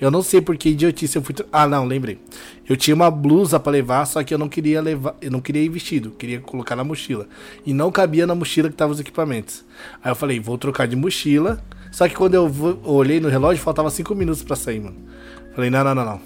Eu 0.00 0.10
não 0.10 0.22
sei 0.22 0.40
por 0.40 0.56
que 0.56 0.70
idiotice 0.70 1.16
eu 1.16 1.22
fui. 1.22 1.34
Ah, 1.52 1.66
não, 1.66 1.84
lembrei. 1.84 2.18
Eu 2.68 2.76
tinha 2.76 2.94
uma 2.94 3.10
blusa 3.10 3.58
pra 3.58 3.72
levar, 3.72 4.04
só 4.06 4.22
que 4.22 4.32
eu 4.32 4.38
não 4.38 4.48
queria 4.48 4.80
levar, 4.80 5.16
eu 5.20 5.30
não 5.30 5.40
queria 5.40 5.62
ir 5.62 5.68
vestido, 5.68 6.10
queria 6.10 6.40
colocar 6.40 6.76
na 6.76 6.84
mochila. 6.84 7.26
E 7.66 7.72
não 7.72 7.90
cabia 7.90 8.26
na 8.26 8.34
mochila 8.34 8.68
que 8.68 8.76
tava 8.76 8.92
os 8.92 9.00
equipamentos. 9.00 9.64
Aí 10.02 10.10
eu 10.10 10.16
falei, 10.16 10.38
vou 10.38 10.56
trocar 10.56 10.86
de 10.86 10.96
mochila. 10.96 11.62
Só 11.90 12.08
que 12.08 12.14
quando 12.14 12.34
eu 12.34 12.80
olhei 12.84 13.18
no 13.18 13.28
relógio, 13.28 13.62
faltava 13.62 13.90
5 13.90 14.14
minutos 14.14 14.42
pra 14.42 14.54
sair, 14.54 14.80
mano. 14.80 14.96
Falei, 15.54 15.70
não, 15.70 15.82
não, 15.82 15.94
não, 15.94 16.04
não. 16.04 16.20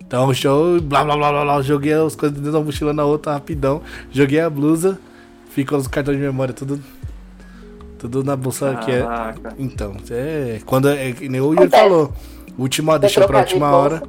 Então, 0.00 0.32
show, 0.32 0.80
blá 0.80 1.04
blá 1.04 1.16
blá 1.16 1.30
blá 1.30 1.44
blá. 1.44 1.62
Joguei 1.62 1.92
as 1.92 2.16
coisas 2.16 2.36
dentro 2.36 2.52
da 2.52 2.60
mochila 2.60 2.92
na 2.92 3.04
outra 3.04 3.34
rapidão. 3.34 3.82
Joguei 4.10 4.40
a 4.40 4.48
blusa, 4.48 4.98
ficou 5.50 5.78
os 5.78 5.86
cartões 5.86 6.16
de 6.16 6.22
memória, 6.22 6.54
tudo. 6.54 6.82
Tudo 7.98 8.22
na 8.24 8.36
bolsa 8.36 8.76
que 8.76 8.92
é. 8.92 9.02
Caraca. 9.02 9.54
Então, 9.58 9.96
é. 10.10 10.60
Quando 10.64 10.88
é 10.88 11.14
nem 11.20 11.40
o 11.40 11.52
Yuri 11.52 11.68
falou. 11.68 12.12
Última, 12.58 12.98
deixou 12.98 13.26
pra 13.26 13.38
de 13.42 13.52
última 13.54 13.70
bolsa. 13.70 13.84
hora. 13.84 14.02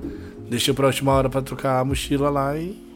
Deixou 0.50 0.74
pra 0.74 0.88
última 0.88 1.14
hora 1.14 1.30
pra 1.30 1.42
trocar 1.42 1.80
a 1.80 1.86
mochila 1.86 2.30
lá 2.30 2.58
e. 2.58 2.88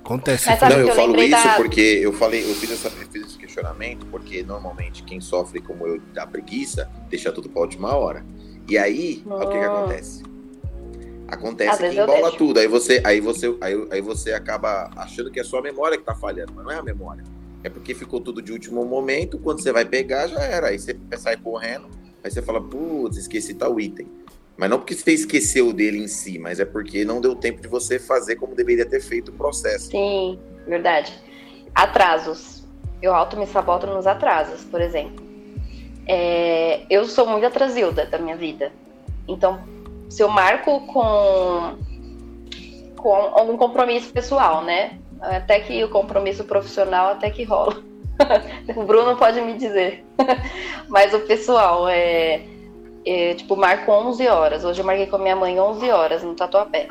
Acontece. 0.00 0.48
Mas 0.48 0.60
Não, 0.60 0.70
eu 0.78 0.88
eu 0.88 0.94
falo 0.94 1.20
isso 1.20 1.30
da- 1.30 1.54
porque 1.56 1.80
eu 1.80 2.12
falei, 2.12 2.42
eu 2.48 2.54
fiz, 2.54 2.70
essa, 2.70 2.88
eu 2.88 3.08
fiz 3.08 3.26
esse 3.26 3.38
questionamento 3.38 4.06
porque 4.06 4.42
normalmente 4.44 5.02
quem 5.02 5.20
sofre 5.20 5.60
como 5.60 5.84
eu 5.86 6.00
da 6.14 6.24
preguiça 6.26 6.88
deixa 7.10 7.32
tudo 7.32 7.48
pra 7.48 7.62
última 7.62 7.92
hora. 7.96 8.24
E 8.68 8.78
aí, 8.78 9.22
o 9.26 9.38
que, 9.40 9.46
que 9.48 9.56
Ah. 9.64 9.72
acontece? 9.72 10.22
Às 11.26 11.34
Acontece 11.34 11.78
que 11.78 12.00
embola 12.00 12.22
deixo. 12.22 12.36
tudo. 12.36 12.60
Aí 12.60 12.68
você, 12.68 13.00
aí 13.04 13.20
você, 13.20 13.56
aí, 13.60 13.88
aí 13.90 14.00
você 14.00 14.32
acaba 14.32 14.90
achando 14.94 15.28
que 15.30 15.40
é 15.40 15.44
só 15.44 15.58
a 15.58 15.62
memória 15.62 15.98
que 15.98 16.04
tá 16.04 16.14
falhando, 16.14 16.52
mas 16.54 16.64
não 16.64 16.70
é 16.70 16.76
a 16.76 16.82
memória. 16.82 17.24
É 17.64 17.68
porque 17.68 17.92
ficou 17.94 18.20
tudo 18.20 18.40
de 18.40 18.52
último 18.52 18.84
momento, 18.84 19.38
quando 19.38 19.60
você 19.60 19.72
vai 19.72 19.84
pegar 19.84 20.28
já 20.28 20.38
era. 20.40 20.68
Aí 20.68 20.78
você 20.78 20.96
sai 21.16 21.36
correndo, 21.36 21.86
aí 22.22 22.30
você 22.30 22.40
fala, 22.40 22.60
putz, 22.60 23.16
esqueci 23.16 23.54
tal 23.54 23.80
item. 23.80 24.06
Mas 24.56 24.70
não 24.70 24.78
porque 24.78 24.94
você 24.94 25.12
esqueceu 25.12 25.72
dele 25.72 25.98
em 25.98 26.08
si, 26.08 26.38
mas 26.38 26.58
é 26.58 26.64
porque 26.64 27.04
não 27.04 27.20
deu 27.20 27.34
tempo 27.34 27.60
de 27.60 27.68
você 27.68 27.98
fazer 27.98 28.36
como 28.36 28.54
deveria 28.54 28.86
ter 28.86 29.00
feito 29.00 29.30
o 29.30 29.34
processo. 29.34 29.90
Sim, 29.90 30.38
verdade. 30.66 31.12
Atrasos. 31.74 32.64
Eu 33.02 33.14
auto 33.14 33.36
me 33.36 33.46
saboto 33.46 33.86
nos 33.86 34.06
atrasos, 34.06 34.64
por 34.64 34.80
exemplo. 34.80 35.24
É, 36.06 36.82
eu 36.88 37.04
sou 37.04 37.26
muito 37.26 37.44
atrasilda 37.44 38.06
da 38.06 38.18
minha 38.18 38.36
vida. 38.36 38.72
Então, 39.28 39.62
se 40.08 40.22
eu 40.22 40.28
marco 40.28 40.86
com, 40.86 41.76
com 42.96 43.14
algum 43.14 43.56
compromisso 43.58 44.10
pessoal, 44.12 44.64
né? 44.64 44.98
Até 45.20 45.60
que 45.60 45.84
o 45.84 45.90
compromisso 45.90 46.44
profissional 46.44 47.12
até 47.12 47.28
que 47.30 47.44
rola. 47.44 47.82
o 48.74 48.84
Bruno 48.84 49.16
pode 49.16 49.40
me 49.42 49.54
dizer. 49.54 50.04
Mas 50.88 51.12
o 51.12 51.20
pessoal 51.20 51.88
é, 51.88 52.42
é, 53.06 53.34
tipo, 53.34 53.56
marco 53.56 53.90
11 53.92 54.26
horas. 54.28 54.64
Hoje 54.64 54.80
eu 54.80 54.84
marquei 54.84 55.06
com 55.06 55.16
a 55.16 55.18
minha 55.20 55.36
mãe 55.36 55.58
11 55.60 55.90
horas 55.90 56.22
no 56.22 56.34
Tatuapé. 56.34 56.88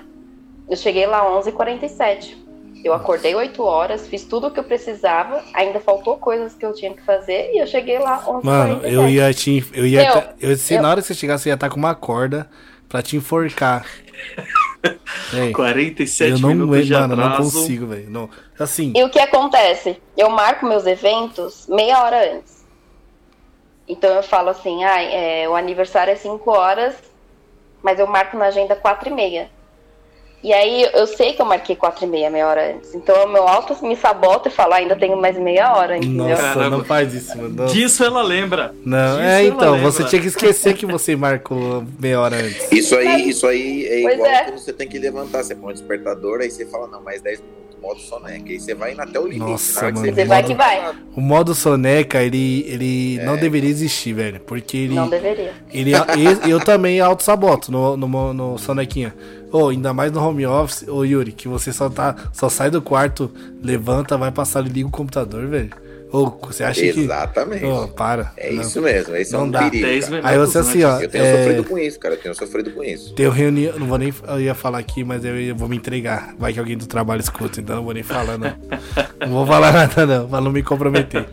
Eu 0.70 0.78
cheguei 0.78 1.06
lá 1.06 1.24
11h47. 1.42 2.38
Eu 2.84 2.94
acordei 2.94 3.34
8 3.34 3.64
horas, 3.64 4.08
fiz 4.08 4.24
tudo 4.26 4.48
o 4.48 4.52
que 4.52 4.60
eu 4.60 4.64
precisava, 4.64 5.44
ainda 5.56 5.80
faltou 5.80 6.18
coisas 6.18 6.54
que 6.54 6.64
eu 6.64 6.72
tinha 6.74 6.94
que 6.94 7.02
fazer 7.02 7.52
e 7.54 7.60
eu 7.60 7.66
cheguei 7.66 7.98
lá 7.98 8.22
11h47. 8.24 8.44
Mano, 8.44 8.82
eu 8.86 9.10
ia 9.10 9.34
te. 9.34 9.66
Eu 9.74 9.86
ia. 9.88 10.06
Eu- 10.08 10.14
tá- 10.14 10.34
eu, 10.40 10.56
se 10.56 10.76
eu- 10.76 10.82
na 10.84 10.90
hora 10.92 11.02
que 11.02 11.08
você 11.08 11.14
chegasse, 11.16 11.44
você 11.44 11.50
ia 11.50 11.56
estar 11.56 11.70
com 11.70 11.78
uma 11.78 11.96
corda 11.96 12.48
pra 12.88 13.02
te 13.02 13.16
enforcar. 13.18 13.86
Ei, 15.34 15.52
47 15.52 16.32
eu 16.32 16.40
não, 16.40 16.50
minutos 16.50 16.86
de 16.86 16.94
mano, 16.94 17.16
não 17.16 17.24
atraso. 17.26 17.52
consigo, 17.60 17.88
velho. 17.88 18.10
Não. 18.10 18.30
Assim, 18.60 18.94
E 18.96 19.04
o 19.04 19.10
que 19.10 19.20
acontece? 19.20 19.98
Eu 20.16 20.30
marco 20.30 20.66
meus 20.68 20.86
eventos 20.86 21.66
meia 21.68 22.04
hora 22.04 22.36
antes. 22.36 22.55
Então 23.88 24.14
eu 24.16 24.24
falo 24.24 24.50
assim, 24.50 24.84
ah, 24.84 25.02
é, 25.02 25.48
o 25.48 25.56
aniversário 25.56 26.12
é 26.12 26.16
5 26.16 26.50
horas, 26.52 26.96
mas 27.84 28.00
eu 28.00 28.08
marco 28.08 28.36
na 28.38 28.46
agenda 28.46 28.76
4 28.76 29.10
e 29.10 29.14
meia. 29.14 29.50
E 30.44 30.54
aí 30.54 30.88
eu 30.94 31.08
sei 31.08 31.34
que 31.34 31.42
eu 31.42 31.46
marquei 31.46 31.76
4 31.76 32.04
e 32.06 32.08
meia, 32.08 32.30
meia 32.30 32.48
hora 32.48 32.76
antes. 32.76 32.94
Então 32.94 33.26
o 33.26 33.28
meu 33.28 33.48
auto 33.48 33.84
me 33.84 33.96
sabota 33.96 34.48
e 34.48 34.52
fala, 34.52 34.76
ah, 34.76 34.78
ainda 34.78 34.96
tenho 34.96 35.18
mais 35.18 35.36
meia 35.38 35.74
hora, 35.76 35.98
entendeu? 35.98 36.30
nossa, 36.30 36.42
Caramba. 36.42 36.78
não 36.78 36.86
faz 36.86 37.14
isso, 37.16 37.36
mano. 37.36 37.66
Disso 37.66 38.04
ela 38.04 38.22
lembra. 38.22 38.74
Não, 38.86 39.18
Disso 39.18 39.28
é 39.28 39.44
então, 39.46 39.74
lembra. 39.74 39.92
você 39.92 40.04
tinha 40.04 40.22
que 40.22 40.28
esquecer 40.28 40.76
que 40.76 40.86
você 40.86 41.16
marcou 41.16 41.84
meia 42.00 42.20
hora 42.22 42.36
antes. 42.36 42.72
Isso 42.72 42.96
aí, 42.96 43.30
isso 43.30 43.48
aí 43.48 43.86
é 43.88 44.02
Pois 44.04 44.14
igual 44.16 44.30
é. 44.32 44.44
quando 44.44 44.58
você 44.60 44.74
tem 44.74 44.88
que 44.88 45.00
levantar. 45.00 45.44
Você 45.44 45.56
põe 45.56 45.72
o 45.72 45.74
despertador, 45.74 46.42
aí 46.42 46.52
você 46.52 46.66
fala, 46.68 46.88
não, 46.88 47.02
mais 47.02 47.22
10 47.24 47.40
minutos, 47.40 47.65
modo 47.86 48.00
soneca. 48.00 48.50
Aí 48.50 48.60
você 48.60 48.74
vai 48.74 48.94
indo 48.94 49.02
até 49.02 49.20
o 49.20 49.24
limite. 49.28 49.52
Nossa, 49.52 49.84
mano, 49.92 50.14
Você 50.14 50.26
vai 50.26 50.44
que 50.44 50.54
vai. 50.54 50.94
O 51.16 51.22
modo 51.22 51.54
soneca, 51.56 52.22
ele, 52.24 52.66
ele 52.68 53.20
É. 53.20 53.26
não 53.26 53.38
deveria 53.38 53.70
existir, 53.70 54.14
velho. 54.14 54.40
Porque 54.42 54.78
ele. 54.78 54.96
Não 54.96 55.10
deveria. 55.10 55.54
ele 55.72 55.92
eu, 55.92 56.50
eu 56.50 56.60
também 56.60 57.00
auto-saboto 57.00 57.72
no, 57.72 57.96
no, 57.96 58.34
no 58.34 58.58
Sonequinha. 58.58 59.14
Ô, 59.52 59.70
ainda 59.70 59.94
mais 59.94 60.12
no 60.12 60.22
home 60.22 60.46
office, 60.46 60.86
ô 60.88 61.04
Yuri, 61.06 61.32
que 61.32 61.48
você 61.48 61.72
só 61.72 61.90
tá. 61.90 62.16
Só 62.34 62.50
sai 62.50 62.70
do 62.70 62.82
quarto, 62.82 63.32
levanta, 63.64 64.18
vai 64.18 64.32
passar 64.32 64.66
e 64.66 64.70
liga 64.70 64.88
o 64.88 64.92
computador, 64.92 65.48
velho. 65.48 65.70
Ô, 66.12 66.30
você 66.48 66.64
acha 66.64 66.80
que. 66.82 66.88
Exatamente. 67.00 67.66
Ô, 67.66 67.88
para. 67.90 68.32
É 68.38 68.52
Não. 68.52 68.62
isso 68.62 68.82
mesmo, 68.82 69.16
esse 69.16 69.34
é 69.36 69.38
Não 69.38 69.46
um 69.46 69.52
dá. 69.52 69.64
perigo. 69.70 69.86
10 69.86 70.06
cara. 70.06 70.12
minutos 70.16 70.32
Aí 70.32 70.38
você 70.40 70.58
assim, 70.60 70.84
ó. 70.84 71.00
Eu 71.02 71.10
tenho 71.10 71.24
é, 71.26 71.38
sofrido 71.38 71.64
com 71.66 71.78
isso, 71.78 72.00
cara. 72.00 72.14
Eu 72.16 72.20
tenho 72.22 72.36
sofrido 72.36 72.72
com 72.72 72.84
isso. 72.84 73.14
Tenho 73.16 73.32
reunião, 73.32 73.78
não 73.80 73.88
vou 73.88 73.98
nem. 73.98 74.14
Eu 74.28 74.40
ia 74.40 74.56
falar 74.56 74.78
aqui, 74.80 75.04
mas 75.04 75.26
eu, 75.26 75.56
vou 75.56 75.68
me 75.68 75.76
entregar. 75.76 76.34
Vai 76.40 76.54
que 76.54 76.60
alguém 76.60 76.78
do 76.78 76.86
trabalho 76.88 77.20
escuta, 77.22 77.60
então 77.60 77.76
não 77.78 77.84
vou 77.84 77.94
nem 77.94 78.04
falar, 78.04 78.38
não. 78.38 78.56
não 79.20 79.30
vou 79.30 79.46
falar 79.46 79.72
nada, 79.74 80.06
não, 80.06 80.28
pra 80.28 80.40
não 80.40 80.52
me 80.52 80.64
comprometer. 80.64 81.28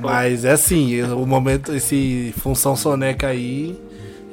Mas 0.00 0.44
é 0.44 0.52
assim, 0.52 0.90
eu- 0.92 1.20
o 1.22 1.26
momento, 1.26 1.74
esse 1.74 2.34
função 2.38 2.76
soneca 2.76 3.28
aí 3.28 3.78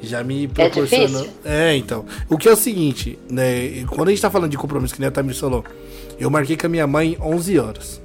já 0.02 0.22
me 0.24 0.48
proporcionou. 0.48 1.06
difícil? 1.22 1.30
É, 1.44 1.76
então. 1.76 2.04
O 2.28 2.36
que 2.36 2.48
é 2.48 2.52
o 2.52 2.56
seguinte, 2.56 3.18
né? 3.30 3.84
Quando 3.88 4.08
a 4.08 4.10
gente 4.10 4.20
tá 4.20 4.30
falando 4.30 4.50
de 4.50 4.56
compromisso, 4.58 4.92
que 4.94 5.00
nem 5.00 5.08
a 5.08 5.12
Tamir 5.12 5.34
falou, 5.36 5.64
eu 6.18 6.28
marquei 6.28 6.56
com 6.56 6.66
a 6.66 6.68
minha 6.68 6.86
mãe 6.86 7.16
11 7.20 7.58
horas. 7.58 8.01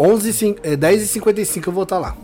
11, 0.00 0.32
cin- 0.32 0.56
é, 0.62 0.76
10 0.76 1.02
e 1.02 1.06
55 1.06 1.68
eu 1.68 1.72
vou 1.74 1.82
estar 1.82 1.98
lá. 1.98 2.16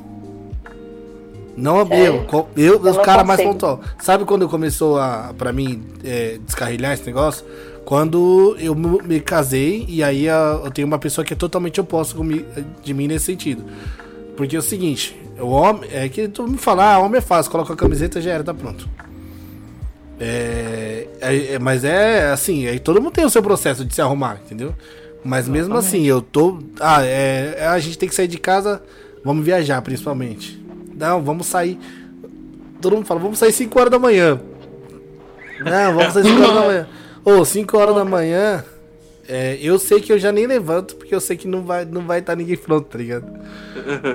Não 1.57 1.79
abri, 1.81 2.01
eu, 2.01 2.25
co- 2.25 2.49
eu, 2.57 2.79
os 2.79 2.97
não 2.97 3.03
caras 3.03 3.27
mais 3.27 3.41
pontual. 3.41 3.81
Sabe 4.03 4.25
quando 4.25 4.49
começou 4.49 4.99
a, 4.99 5.35
pra 5.37 5.53
mim, 5.53 5.83
é, 6.05 6.39
descarrilhar 6.45 6.93
esse 6.93 7.05
negócio? 7.07 7.45
Quando 7.85 8.57
eu 8.59 8.75
me 8.75 9.21
casei 9.21 9.85
e 9.89 10.03
aí 10.03 10.29
a- 10.29 10.61
eu 10.65 10.71
tenho 10.71 10.87
uma 10.87 10.99
pessoa 10.99 11.25
que 11.25 11.33
é 11.33 11.37
totalmente 11.37 11.81
oposta 11.81 12.17
de 12.83 12.95
mim 12.95 13.07
nesse 13.09 13.27
sentido. 13.27 13.65
Porque 14.37 14.55
é 14.55 14.59
o 14.59 14.63
seguinte, 14.63 15.17
o 15.41 15.47
homem, 15.47 15.89
é 15.93 16.09
que 16.11 16.29
tu 16.29 16.47
me 16.47 16.59
falar, 16.59 16.95
ah, 16.95 16.99
homem 16.99 17.19
é 17.19 17.23
fácil, 17.23 17.51
coloca 17.51 17.73
a 17.73 17.77
camiseta 17.77 18.21
já 18.21 18.33
era, 18.33 18.45
tá 18.45 18.53
pronto. 18.53 18.87
É, 20.19 21.07
é- 21.21 21.55
é- 21.55 21.59
mas 21.59 21.85
é 21.85 22.31
assim, 22.31 22.67
aí 22.67 22.79
todo 22.79 23.01
mundo 23.01 23.13
tem 23.13 23.25
o 23.25 23.31
seu 23.31 23.43
processo 23.43 23.85
de 23.85 23.95
se 23.95 24.01
arrumar, 24.03 24.41
entendeu? 24.45 24.75
Mas 25.25 25.49
mesmo 25.49 25.77
assim, 25.77 26.05
eu 26.05 26.23
tô. 26.23 26.59
Ah, 26.79 27.05
é, 27.05 27.57
é, 27.59 27.67
a 27.67 27.79
gente 27.79 27.99
tem 27.99 28.09
que 28.09 28.15
sair 28.15 28.29
de 28.29 28.39
casa, 28.39 28.83
vamos 29.25 29.45
viajar 29.45 29.83
principalmente. 29.83 30.63
Não, 30.95 31.23
vamos 31.23 31.47
sair. 31.47 31.79
Todo 32.81 32.97
mundo 32.97 33.07
fala, 33.07 33.21
vamos 33.21 33.39
sair 33.39 33.53
5 33.53 33.79
horas 33.79 33.91
da 33.91 33.99
manhã. 33.99 34.41
Não, 35.61 35.95
vamos 35.95 36.13
sair 36.13 36.25
5 36.25 36.43
horas 36.43 36.55
da 36.55 36.67
manhã. 36.67 36.89
Ô, 37.25 37.45
5 37.45 37.79
horas 37.79 37.95
da 37.95 38.05
manhã 38.05 38.65
é, 39.29 39.59
eu 39.61 39.79
sei 39.79 40.01
que 40.01 40.13
eu 40.13 40.19
já 40.19 40.31
nem 40.31 40.47
levanto, 40.47 40.95
porque 40.95 41.15
eu 41.15 41.21
sei 41.21 41.37
que 41.37 41.49
não 41.49 41.63
vai 41.63 41.85
não 41.85 42.07
vai 42.07 42.21
estar 42.21 42.33
tá 42.33 42.37
ninguém 42.37 42.57
pronto, 42.57 42.87
tá 42.87 42.99
ligado? 42.99 43.27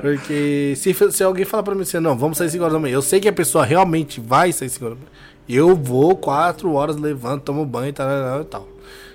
Porque 0.01 0.73
se, 0.77 0.93
se 1.11 1.23
alguém 1.23 1.43
falar 1.43 1.63
pra 1.63 1.75
mim 1.75 1.81
assim, 1.81 1.99
não, 1.99 2.17
vamos 2.17 2.37
sair 2.37 2.49
5 2.49 2.63
horas 2.63 2.73
da 2.73 2.79
manhã, 2.79 2.93
eu 2.93 3.01
sei 3.01 3.19
que 3.19 3.27
a 3.27 3.33
pessoa 3.33 3.65
realmente 3.65 4.21
vai 4.21 4.51
sair 4.53 4.69
5 4.69 4.85
horas 4.85 4.97
da 4.97 5.03
manhã. 5.03 5.11
Eu 5.49 5.75
vou 5.75 6.15
4 6.15 6.71
horas, 6.73 6.95
levanto, 6.95 7.43
tomo 7.43 7.65
banho 7.65 7.89
e 7.89 7.93
tal, 7.93 8.07
tal, 8.07 8.45
tal. 8.45 8.67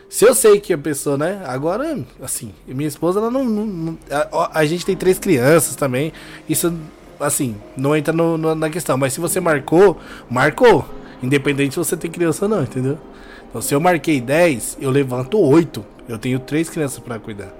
Se 0.08 0.24
eu 0.24 0.34
sei 0.34 0.60
que 0.60 0.72
a 0.72 0.78
pessoa, 0.78 1.18
né? 1.18 1.42
Agora, 1.46 1.98
assim, 2.22 2.52
minha 2.66 2.88
esposa, 2.88 3.18
ela 3.18 3.30
não. 3.30 3.44
não 3.44 3.98
a, 4.10 4.60
a, 4.60 4.66
gente 4.66 4.86
tem 4.86 4.96
três 4.96 5.18
crianças 5.18 5.74
também. 5.74 6.12
Isso, 6.48 6.72
assim, 7.18 7.56
não 7.76 7.94
entra 7.94 8.12
no, 8.12 8.38
no, 8.38 8.54
na 8.54 8.70
questão. 8.70 8.96
Mas 8.96 9.12
se 9.12 9.20
você 9.20 9.40
marcou, 9.40 9.98
marcou. 10.30 10.84
Independente 11.22 11.72
se 11.72 11.78
você 11.78 11.96
tem 11.96 12.10
criança 12.10 12.44
ou 12.44 12.48
não, 12.48 12.62
entendeu? 12.62 12.98
Então, 13.48 13.60
se 13.60 13.74
eu 13.74 13.80
marquei 13.80 14.20
10, 14.20 14.78
eu 14.80 14.90
levanto 14.90 15.40
8. 15.40 15.84
Eu 16.08 16.18
tenho 16.18 16.38
três 16.38 16.68
crianças 16.68 16.98
para 16.98 17.18
cuidar. 17.18 17.52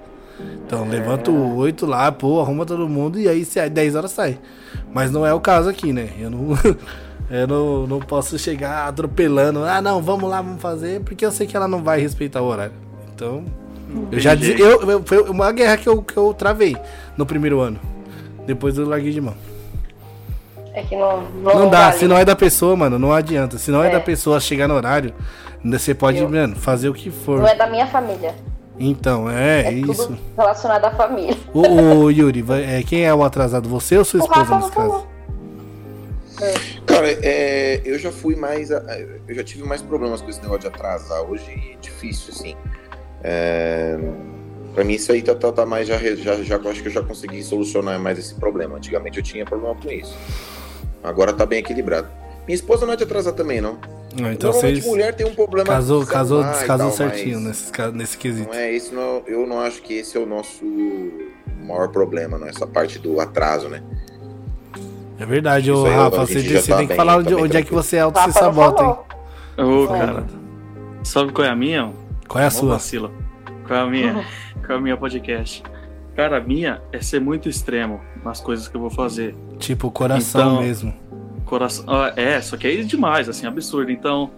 Então, 0.65 0.85
é. 0.85 0.89
levanto 0.89 1.33
8 1.33 1.85
lá, 1.85 2.11
pô, 2.11 2.39
arruma 2.39 2.65
todo 2.65 2.87
mundo 2.87 3.19
e 3.19 3.27
aí 3.27 3.45
10 3.45 3.95
horas 3.95 4.11
sai. 4.11 4.37
Mas 4.93 5.11
não 5.11 5.25
é 5.25 5.33
o 5.33 5.39
caso 5.39 5.69
aqui, 5.69 5.91
né? 5.91 6.11
Eu 6.19 6.29
não. 6.29 6.47
Eu 7.29 7.47
não, 7.47 7.87
não 7.87 7.99
posso 7.99 8.39
chegar 8.39 8.87
atropelando. 8.87 9.63
Ah, 9.63 9.81
não, 9.81 10.01
vamos 10.01 10.29
lá, 10.29 10.41
vamos 10.41 10.61
fazer, 10.61 11.01
porque 11.01 11.25
eu 11.25 11.31
sei 11.31 11.45
que 11.45 11.57
ela 11.57 11.67
não 11.67 11.83
vai 11.83 11.99
respeitar 11.99 12.41
o 12.41 12.45
horário. 12.45 12.73
Então, 13.13 13.43
Entendi. 13.89 14.07
eu 14.11 14.19
já 14.19 14.33
disse, 14.33 14.59
eu, 14.59 14.89
eu, 14.89 15.03
foi 15.03 15.21
uma 15.23 15.51
guerra 15.51 15.77
que 15.77 15.87
eu, 15.87 16.01
que 16.01 16.15
eu 16.15 16.33
travei 16.33 16.77
no 17.17 17.25
primeiro 17.25 17.59
ano. 17.59 17.79
Depois 18.45 18.77
eu 18.77 18.87
larguei 18.87 19.11
de 19.11 19.19
mão. 19.19 19.35
É 20.73 20.83
que 20.83 20.95
não, 20.95 21.23
não, 21.43 21.59
não 21.59 21.69
dá, 21.69 21.87
vale. 21.87 21.97
se 21.97 22.07
não 22.07 22.17
é 22.17 22.23
da 22.23 22.35
pessoa, 22.35 22.75
mano, 22.75 22.97
não 22.97 23.11
adianta. 23.11 23.57
Se 23.57 23.71
não 23.71 23.83
é, 23.83 23.87
é 23.87 23.91
da 23.91 23.99
pessoa 23.99 24.39
chegar 24.39 24.67
no 24.67 24.75
horário, 24.75 25.13
você 25.65 25.93
pode, 25.93 26.19
eu, 26.19 26.29
mano, 26.29 26.55
fazer 26.55 26.87
o 26.87 26.93
que 26.93 27.09
for. 27.09 27.39
Não 27.39 27.47
é 27.47 27.55
da 27.55 27.67
minha 27.67 27.87
família. 27.87 28.35
Então, 28.79 29.29
é, 29.29 29.63
é 29.63 29.73
isso. 29.73 30.15
relacionado 30.37 30.85
à 30.85 30.91
família. 30.91 31.35
O, 31.53 31.61
o 32.03 32.11
Yuri, 32.11 32.45
é, 32.63 32.83
quem 32.83 33.03
é 33.03 33.13
o 33.13 33.23
atrasado? 33.23 33.67
Você 33.69 33.97
ou 33.97 34.05
sua 34.05 34.19
esposa 34.19 34.55
nesse 34.55 34.71
caso? 34.71 35.16
Cara, 36.85 37.11
é, 37.23 37.81
eu 37.83 37.97
já 37.97 38.11
fui 38.11 38.35
mais. 38.35 38.69
Eu 38.69 39.35
já 39.35 39.43
tive 39.43 39.63
mais 39.63 39.81
problemas 39.81 40.21
com 40.21 40.29
esse 40.29 40.41
negócio 40.41 40.61
de 40.61 40.67
atrasar. 40.67 41.21
Hoje 41.23 41.73
é 41.73 41.77
difícil, 41.81 42.33
assim. 42.33 42.55
É, 43.23 43.97
pra 44.73 44.83
mim, 44.83 44.93
isso 44.93 45.11
aí 45.11 45.21
tá, 45.21 45.35
tá, 45.35 45.51
tá 45.51 45.65
mais. 45.65 45.87
Já, 45.87 45.97
já, 45.97 46.35
já 46.43 46.57
acho 46.57 46.81
que 46.81 46.87
eu 46.87 46.91
já 46.91 47.01
consegui 47.01 47.43
solucionar 47.43 47.99
mais 47.99 48.19
esse 48.19 48.35
problema. 48.35 48.77
Antigamente 48.77 49.17
eu 49.17 49.23
tinha 49.23 49.45
problema 49.45 49.75
com 49.75 49.89
isso. 49.89 50.15
Agora 51.03 51.33
tá 51.33 51.45
bem 51.45 51.59
equilibrado. 51.59 52.07
Minha 52.45 52.55
esposa 52.55 52.85
não 52.85 52.93
é 52.93 52.95
de 52.95 53.03
atrasar 53.03 53.33
também, 53.33 53.59
não. 53.59 53.77
Não, 54.19 54.31
então 54.31 54.53
vocês 54.53 54.83
mulher 54.85 55.13
tem 55.13 55.27
um 55.27 55.35
problema 55.35 55.67
casou, 55.67 56.05
casou, 56.05 56.43
descasou 56.43 56.91
certinho 56.91 57.39
nesse, 57.39 57.71
nesse 57.93 58.17
quesito. 58.17 58.47
Não 58.47 58.57
é 58.57 58.73
esse 58.73 58.93
não, 58.95 59.21
eu 59.27 59.45
não 59.45 59.59
acho 59.59 59.81
que 59.81 59.93
esse 59.93 60.17
é 60.17 60.19
o 60.19 60.25
nosso 60.25 60.65
maior 61.61 61.89
problema, 61.89 62.37
nessa 62.37 62.65
parte 62.65 62.97
do 62.97 63.19
atraso, 63.19 63.67
né? 63.67 63.83
É 65.19 65.25
verdade, 65.25 65.71
ô, 65.71 65.83
Rafa, 65.83 66.25
você, 66.25 66.41
você 66.41 66.71
tá 66.71 66.77
tem 66.77 66.87
que 66.87 66.95
falar 66.95 67.17
onde, 67.17 67.33
onde 67.33 67.57
é 67.57 67.63
que 67.63 67.73
você 67.73 67.97
auto 67.97 68.19
se 68.21 68.31
sabota, 68.33 68.83
hein? 68.83 69.65
Ô, 69.65 69.87
cara. 69.87 70.25
Sabe 71.03 71.31
qual 71.31 71.47
é 71.47 71.49
a 71.49 71.55
minha? 71.55 71.91
Qual 72.27 72.43
é 72.43 72.47
a 72.47 72.51
sua? 72.51 72.73
Vacila. 72.73 73.11
Qual 73.65 73.79
é 73.79 73.81
a 73.81 73.87
minha? 73.87 74.25
qual 74.65 74.73
é 74.73 74.75
a 74.75 74.79
minha 74.79 74.97
podcast? 74.97 75.63
Cara, 76.15 76.37
a 76.37 76.39
minha 76.39 76.81
é 76.91 76.99
ser 77.01 77.19
muito 77.19 77.49
extremo 77.49 77.99
nas 78.23 78.39
coisas 78.39 78.67
que 78.67 78.75
eu 78.75 78.81
vou 78.81 78.89
fazer. 78.89 79.35
Tipo, 79.57 79.89
coração 79.89 80.53
então, 80.53 80.61
mesmo. 80.61 80.93
Coração. 81.45 81.85
É, 82.15 82.39
só 82.41 82.57
que 82.57 82.67
é 82.67 82.75
demais, 82.83 83.27
assim, 83.27 83.47
absurdo. 83.47 83.91
Então, 83.91 84.31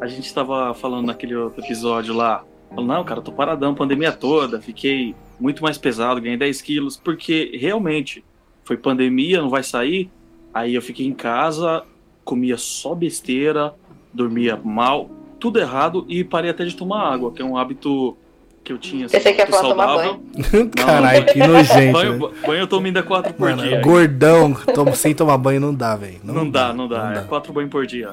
a 0.00 0.06
gente 0.06 0.32
tava 0.32 0.74
falando 0.74 1.06
naquele 1.06 1.34
outro 1.34 1.64
episódio 1.64 2.14
lá. 2.14 2.44
Falando, 2.70 2.88
não, 2.88 3.04
cara, 3.04 3.20
tô 3.20 3.32
paradão, 3.32 3.74
pandemia 3.74 4.12
toda, 4.12 4.60
fiquei 4.60 5.14
muito 5.38 5.62
mais 5.62 5.78
pesado, 5.78 6.20
ganhei 6.20 6.36
10 6.36 6.62
quilos, 6.62 6.96
porque 6.96 7.56
realmente 7.60 8.24
foi 8.64 8.76
pandemia, 8.76 9.40
não 9.40 9.48
vai 9.48 9.62
sair. 9.62 10.10
Aí 10.52 10.74
eu 10.74 10.82
fiquei 10.82 11.06
em 11.06 11.12
casa, 11.12 11.82
comia 12.24 12.56
só 12.56 12.94
besteira, 12.94 13.74
dormia 14.12 14.60
mal, 14.62 15.10
tudo 15.40 15.58
errado 15.58 16.04
e 16.08 16.22
parei 16.22 16.50
até 16.50 16.64
de 16.64 16.76
tomar 16.76 17.12
água, 17.12 17.32
que 17.32 17.42
é 17.42 17.44
um 17.44 17.56
hábito 17.56 18.16
que 18.62 18.72
eu 18.72 18.78
tinha. 18.78 19.06
Assim, 19.06 19.18
Você 19.18 19.32
quer 19.32 19.48
falar 19.48 19.68
tomar 19.68 19.86
banho? 19.96 20.22
Caralho, 20.76 21.26
que 21.26 21.38
nojento. 21.38 21.92
banho, 21.92 22.18
né? 22.18 22.34
banho 22.46 22.60
eu 22.60 22.66
tomo 22.66 22.86
ainda 22.86 23.02
quatro 23.02 23.34
por 23.34 23.50
Mano, 23.50 23.62
dia. 23.62 23.80
Gordão, 23.80 24.54
tomo, 24.74 24.94
sem 24.94 25.14
tomar 25.14 25.38
banho 25.38 25.60
não 25.60 25.74
dá, 25.74 25.96
velho. 25.96 26.20
Não, 26.22 26.34
não, 26.34 26.50
dá, 26.50 26.72
não 26.72 26.86
dá. 26.88 27.04
Não 27.04 27.10
é 27.10 27.14
dá. 27.14 27.22
quatro 27.22 27.52
banhos 27.52 27.70
por 27.70 27.86
dia. 27.86 28.12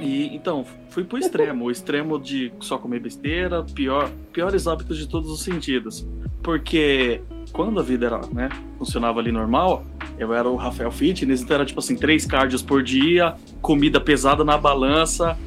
E 0.00 0.34
então, 0.34 0.64
fui 0.90 1.04
pro 1.04 1.18
extremo, 1.18 1.66
o 1.66 1.70
extremo 1.70 2.18
de 2.18 2.52
só 2.60 2.78
comer 2.78 3.00
besteira, 3.00 3.62
pior, 3.62 4.10
piores 4.32 4.66
hábitos 4.66 4.98
de 4.98 5.06
todos 5.06 5.30
os 5.30 5.42
sentidos. 5.42 6.06
Porque 6.42 7.20
quando 7.54 7.78
a 7.78 7.82
vida 7.84 8.06
era, 8.06 8.20
né, 8.32 8.48
funcionava 8.76 9.20
ali 9.20 9.30
normal, 9.30 9.84
eu 10.18 10.34
era 10.34 10.48
o 10.48 10.56
Rafael 10.56 10.90
Fitness, 10.90 11.40
então 11.40 11.54
era 11.54 11.64
tipo 11.64 11.78
assim, 11.78 11.94
três 11.94 12.26
cardios 12.26 12.62
por 12.62 12.82
dia, 12.82 13.34
comida 13.62 14.00
pesada 14.00 14.44
na 14.44 14.58
balança, 14.58 15.38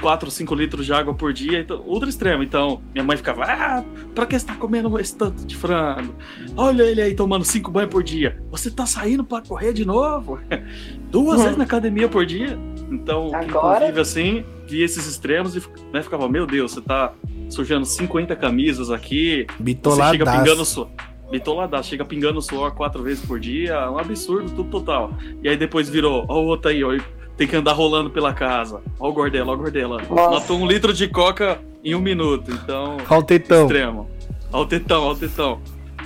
4, 0.00 0.30
5 0.30 0.54
litros 0.54 0.86
de 0.86 0.94
água 0.94 1.12
por 1.12 1.32
dia, 1.32 1.60
então, 1.60 1.80
ultra 1.86 2.08
extremo. 2.08 2.42
Então, 2.42 2.80
minha 2.92 3.04
mãe 3.04 3.16
ficava, 3.16 3.44
ah, 3.44 3.84
pra 4.14 4.26
que 4.26 4.36
você 4.36 4.46
tá 4.46 4.54
comendo 4.54 4.98
esse 4.98 5.14
tanto 5.14 5.46
de 5.46 5.54
frango? 5.54 6.14
Olha 6.56 6.82
ele 6.82 7.02
aí 7.02 7.14
tomando 7.14 7.44
5 7.44 7.70
banhos 7.70 7.90
por 7.90 8.02
dia. 8.02 8.42
Você 8.50 8.70
tá 8.70 8.86
saindo 8.86 9.22
para 9.22 9.44
correr 9.44 9.74
de 9.74 9.84
novo? 9.84 10.40
Duas 11.12 11.38
hum. 11.38 11.42
vezes 11.42 11.58
na 11.58 11.64
academia 11.64 12.08
por 12.08 12.24
dia? 12.24 12.58
Então, 12.90 13.26
Agora... 13.26 13.90
inclusive 13.90 14.00
assim, 14.00 14.44
vi 14.66 14.82
esses 14.82 15.06
extremos 15.06 15.54
e 15.54 15.62
né, 15.92 16.02
ficava, 16.02 16.28
meu 16.28 16.46
Deus, 16.46 16.72
você 16.72 16.80
tá 16.80 17.12
sujando 17.50 17.84
50 17.84 18.34
camisas 18.36 18.90
aqui, 18.90 19.46
Bitoladaço. 19.60 20.10
você 20.10 20.18
chega 20.18 20.38
pingando 20.38 20.64
sua 20.64 20.88
bitoladaço, 21.32 21.88
chega 21.88 22.04
pingando 22.04 22.42
suor 22.42 22.72
quatro 22.72 23.02
vezes 23.02 23.24
por 23.24 23.40
dia, 23.40 23.72
é 23.72 23.88
um 23.88 23.98
absurdo, 23.98 24.50
tudo 24.50 24.70
total. 24.70 25.10
E 25.42 25.48
aí 25.48 25.56
depois 25.56 25.88
virou, 25.88 26.26
ó 26.28 26.38
o 26.38 26.44
outro 26.44 26.70
aí, 26.70 26.84
ó, 26.84 26.96
tem 27.36 27.48
que 27.48 27.56
andar 27.56 27.72
rolando 27.72 28.10
pela 28.10 28.34
casa. 28.34 28.82
Ó 29.00 29.08
o 29.08 29.12
Gordela, 29.12 29.50
ó 29.50 29.54
o 29.54 29.56
Gordela. 29.56 30.02
Matou 30.10 30.58
um 30.58 30.66
litro 30.66 30.92
de 30.92 31.08
coca 31.08 31.58
em 31.82 31.94
um 31.94 32.00
minuto, 32.00 32.50
então... 32.50 32.98
Ó 33.08 33.18
o 33.18 33.22
tetão. 33.22 33.62
Extremo. 33.62 34.10
Ó 34.52 34.60
o 34.60 34.66
tetão, 34.66 35.04
ó 35.04 35.12
o 35.12 35.16
tetão. 35.16 35.60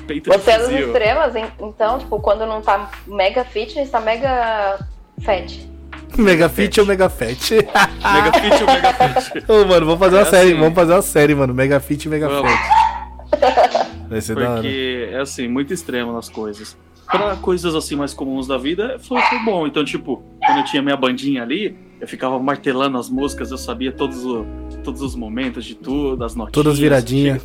Peito 0.07 0.31
Você 0.31 0.53
é 0.53 0.59
dos 0.61 0.71
extremas, 0.71 1.35
então, 1.61 1.99
tipo, 1.99 2.21
quando 2.21 2.47
não 2.47 2.63
tá 2.63 2.93
mega 3.09 3.45
fitness, 3.45 3.91
tá 3.91 4.01
mega 4.01 4.79
fat. 5.23 5.69
Mega 6.17 6.49
Fit 6.49 6.81
ou 6.81 6.87
Mega 6.87 7.11
Fat? 7.11 7.51
Mega 7.51 8.33
Fit 8.41 8.63
ou 8.63 8.67
Mega 8.67 8.93
Fat? 8.95 9.45
Ô, 9.49 9.65
mano, 9.67 9.87
vamos 9.87 9.99
fazer 9.99 10.17
é 10.17 10.19
uma 10.19 10.23
assim. 10.23 10.31
série, 10.31 10.55
vamos 10.55 10.75
fazer 10.75 10.93
uma 10.93 11.03
série, 11.03 11.35
mano. 11.35 11.53
Mega 11.53 11.81
Fit 11.81 12.05
e 12.05 12.09
Mega 12.09 12.29
vamos. 12.29 12.51
Fat. 12.51 13.87
Vai 14.09 14.21
ser 14.21 14.35
Porque 14.35 15.09
é 15.11 15.21
assim, 15.21 15.49
muito 15.49 15.73
extremo 15.73 16.13
nas 16.13 16.29
coisas. 16.29 16.77
Pra 17.07 17.37
coisas 17.37 17.75
assim 17.75 17.95
mais 17.95 18.13
comuns 18.13 18.49
da 18.49 18.59
vida, 18.59 18.99
foi, 18.99 19.21
foi, 19.23 19.39
bom. 19.45 19.67
Então, 19.67 19.85
tipo, 19.85 20.23
quando 20.45 20.59
eu 20.59 20.65
tinha 20.65 20.83
minha 20.83 20.97
bandinha 20.97 21.43
ali, 21.43 21.77
eu 22.01 22.09
ficava 22.09 22.39
martelando 22.39 22.99
as 22.99 23.09
músicas, 23.09 23.51
eu 23.51 23.59
sabia 23.59 23.93
todos, 23.93 24.25
o, 24.25 24.45
todos 24.83 25.03
os 25.03 25.15
momentos 25.15 25.65
de 25.65 25.77
tudo, 25.77 26.25
as 26.25 26.35
notinhas. 26.35 26.53
Todas 26.53 26.79
viradinhas. 26.79 27.43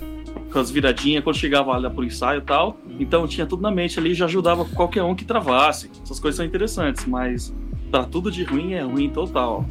Com 0.52 0.60
as 0.60 0.72
viradinhas, 0.72 1.24
quando 1.24 1.38
chegava 1.38 1.78
lá 1.78 1.90
pro 1.90 2.04
ensaio 2.04 2.40
e 2.40 2.44
tal. 2.44 2.78
Então, 3.00 3.28
tinha 3.28 3.46
tudo 3.46 3.62
na 3.62 3.70
mente 3.70 4.00
ali, 4.00 4.14
já 4.14 4.26
ajudava 4.26 4.66
qualquer 4.66 5.04
um 5.04 5.14
que 5.14 5.26
travasse. 5.26 5.92
Essas 6.04 6.20
coisas 6.20 6.38
são 6.38 6.46
interessantes, 6.46 7.06
mas 7.06 7.54
pra 7.92 8.04
tudo 8.04 8.32
de 8.32 8.44
ruim 8.44 8.74
é 8.74 8.82
ruim 8.82 9.10
total. 9.10 9.64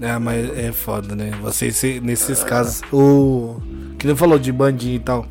É, 0.00 0.18
mas 0.18 0.58
é 0.58 0.72
foda, 0.72 1.14
né? 1.14 1.30
Você, 1.42 2.00
nesses 2.00 2.42
é. 2.42 2.44
casos, 2.44 2.82
o. 2.92 3.60
Que 3.98 4.06
não 4.06 4.16
falou 4.16 4.38
de 4.38 4.52
bandinha 4.52 4.96
e 4.96 4.98
tal. 4.98 5.26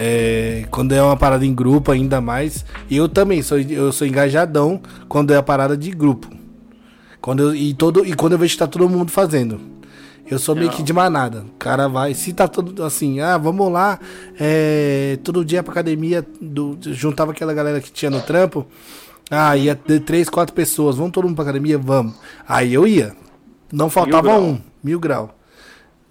É, 0.00 0.64
quando 0.70 0.92
é 0.92 1.02
uma 1.02 1.16
parada 1.16 1.44
em 1.44 1.52
grupo, 1.52 1.90
ainda 1.90 2.20
mais. 2.20 2.64
Eu 2.88 3.08
também 3.08 3.42
sou, 3.42 3.58
eu 3.58 3.90
sou 3.90 4.06
engajadão 4.06 4.80
quando 5.08 5.32
é 5.32 5.36
a 5.36 5.42
parada 5.42 5.76
de 5.76 5.90
grupo. 5.90 6.30
Quando 7.20 7.42
eu, 7.42 7.54
e, 7.54 7.74
todo, 7.74 8.06
e 8.06 8.14
quando 8.14 8.34
eu 8.34 8.38
vejo 8.38 8.52
que 8.52 8.58
tá 8.60 8.68
todo 8.68 8.88
mundo 8.88 9.10
fazendo. 9.10 9.60
Eu 10.30 10.38
sou 10.38 10.54
meio 10.54 10.70
que 10.70 10.82
de 10.82 10.92
manada. 10.92 11.40
O 11.40 11.58
cara 11.58 11.88
vai. 11.88 12.14
Se 12.14 12.32
tá 12.32 12.46
todo 12.46 12.84
assim, 12.84 13.18
ah, 13.18 13.36
vamos 13.38 13.72
lá. 13.72 13.98
É, 14.38 15.18
todo 15.24 15.44
dia 15.44 15.62
pra 15.64 15.72
academia. 15.72 16.24
Do, 16.40 16.78
juntava 16.80 17.32
aquela 17.32 17.52
galera 17.52 17.80
que 17.80 17.90
tinha 17.90 18.10
no 18.10 18.20
trampo. 18.20 18.66
Ah, 19.30 19.56
ia 19.56 19.74
ter 19.74 20.00
três, 20.00 20.28
quatro 20.28 20.54
pessoas. 20.54 20.96
Vamos 20.96 21.12
todo 21.12 21.24
mundo 21.24 21.34
pra 21.34 21.44
academia? 21.44 21.76
Vamos. 21.76 22.14
Aí 22.46 22.72
eu 22.72 22.86
ia. 22.86 23.16
Não 23.72 23.90
faltava 23.90 24.38
mil 24.38 24.40
um. 24.40 24.60
Mil 24.84 25.00
grau. 25.00 25.37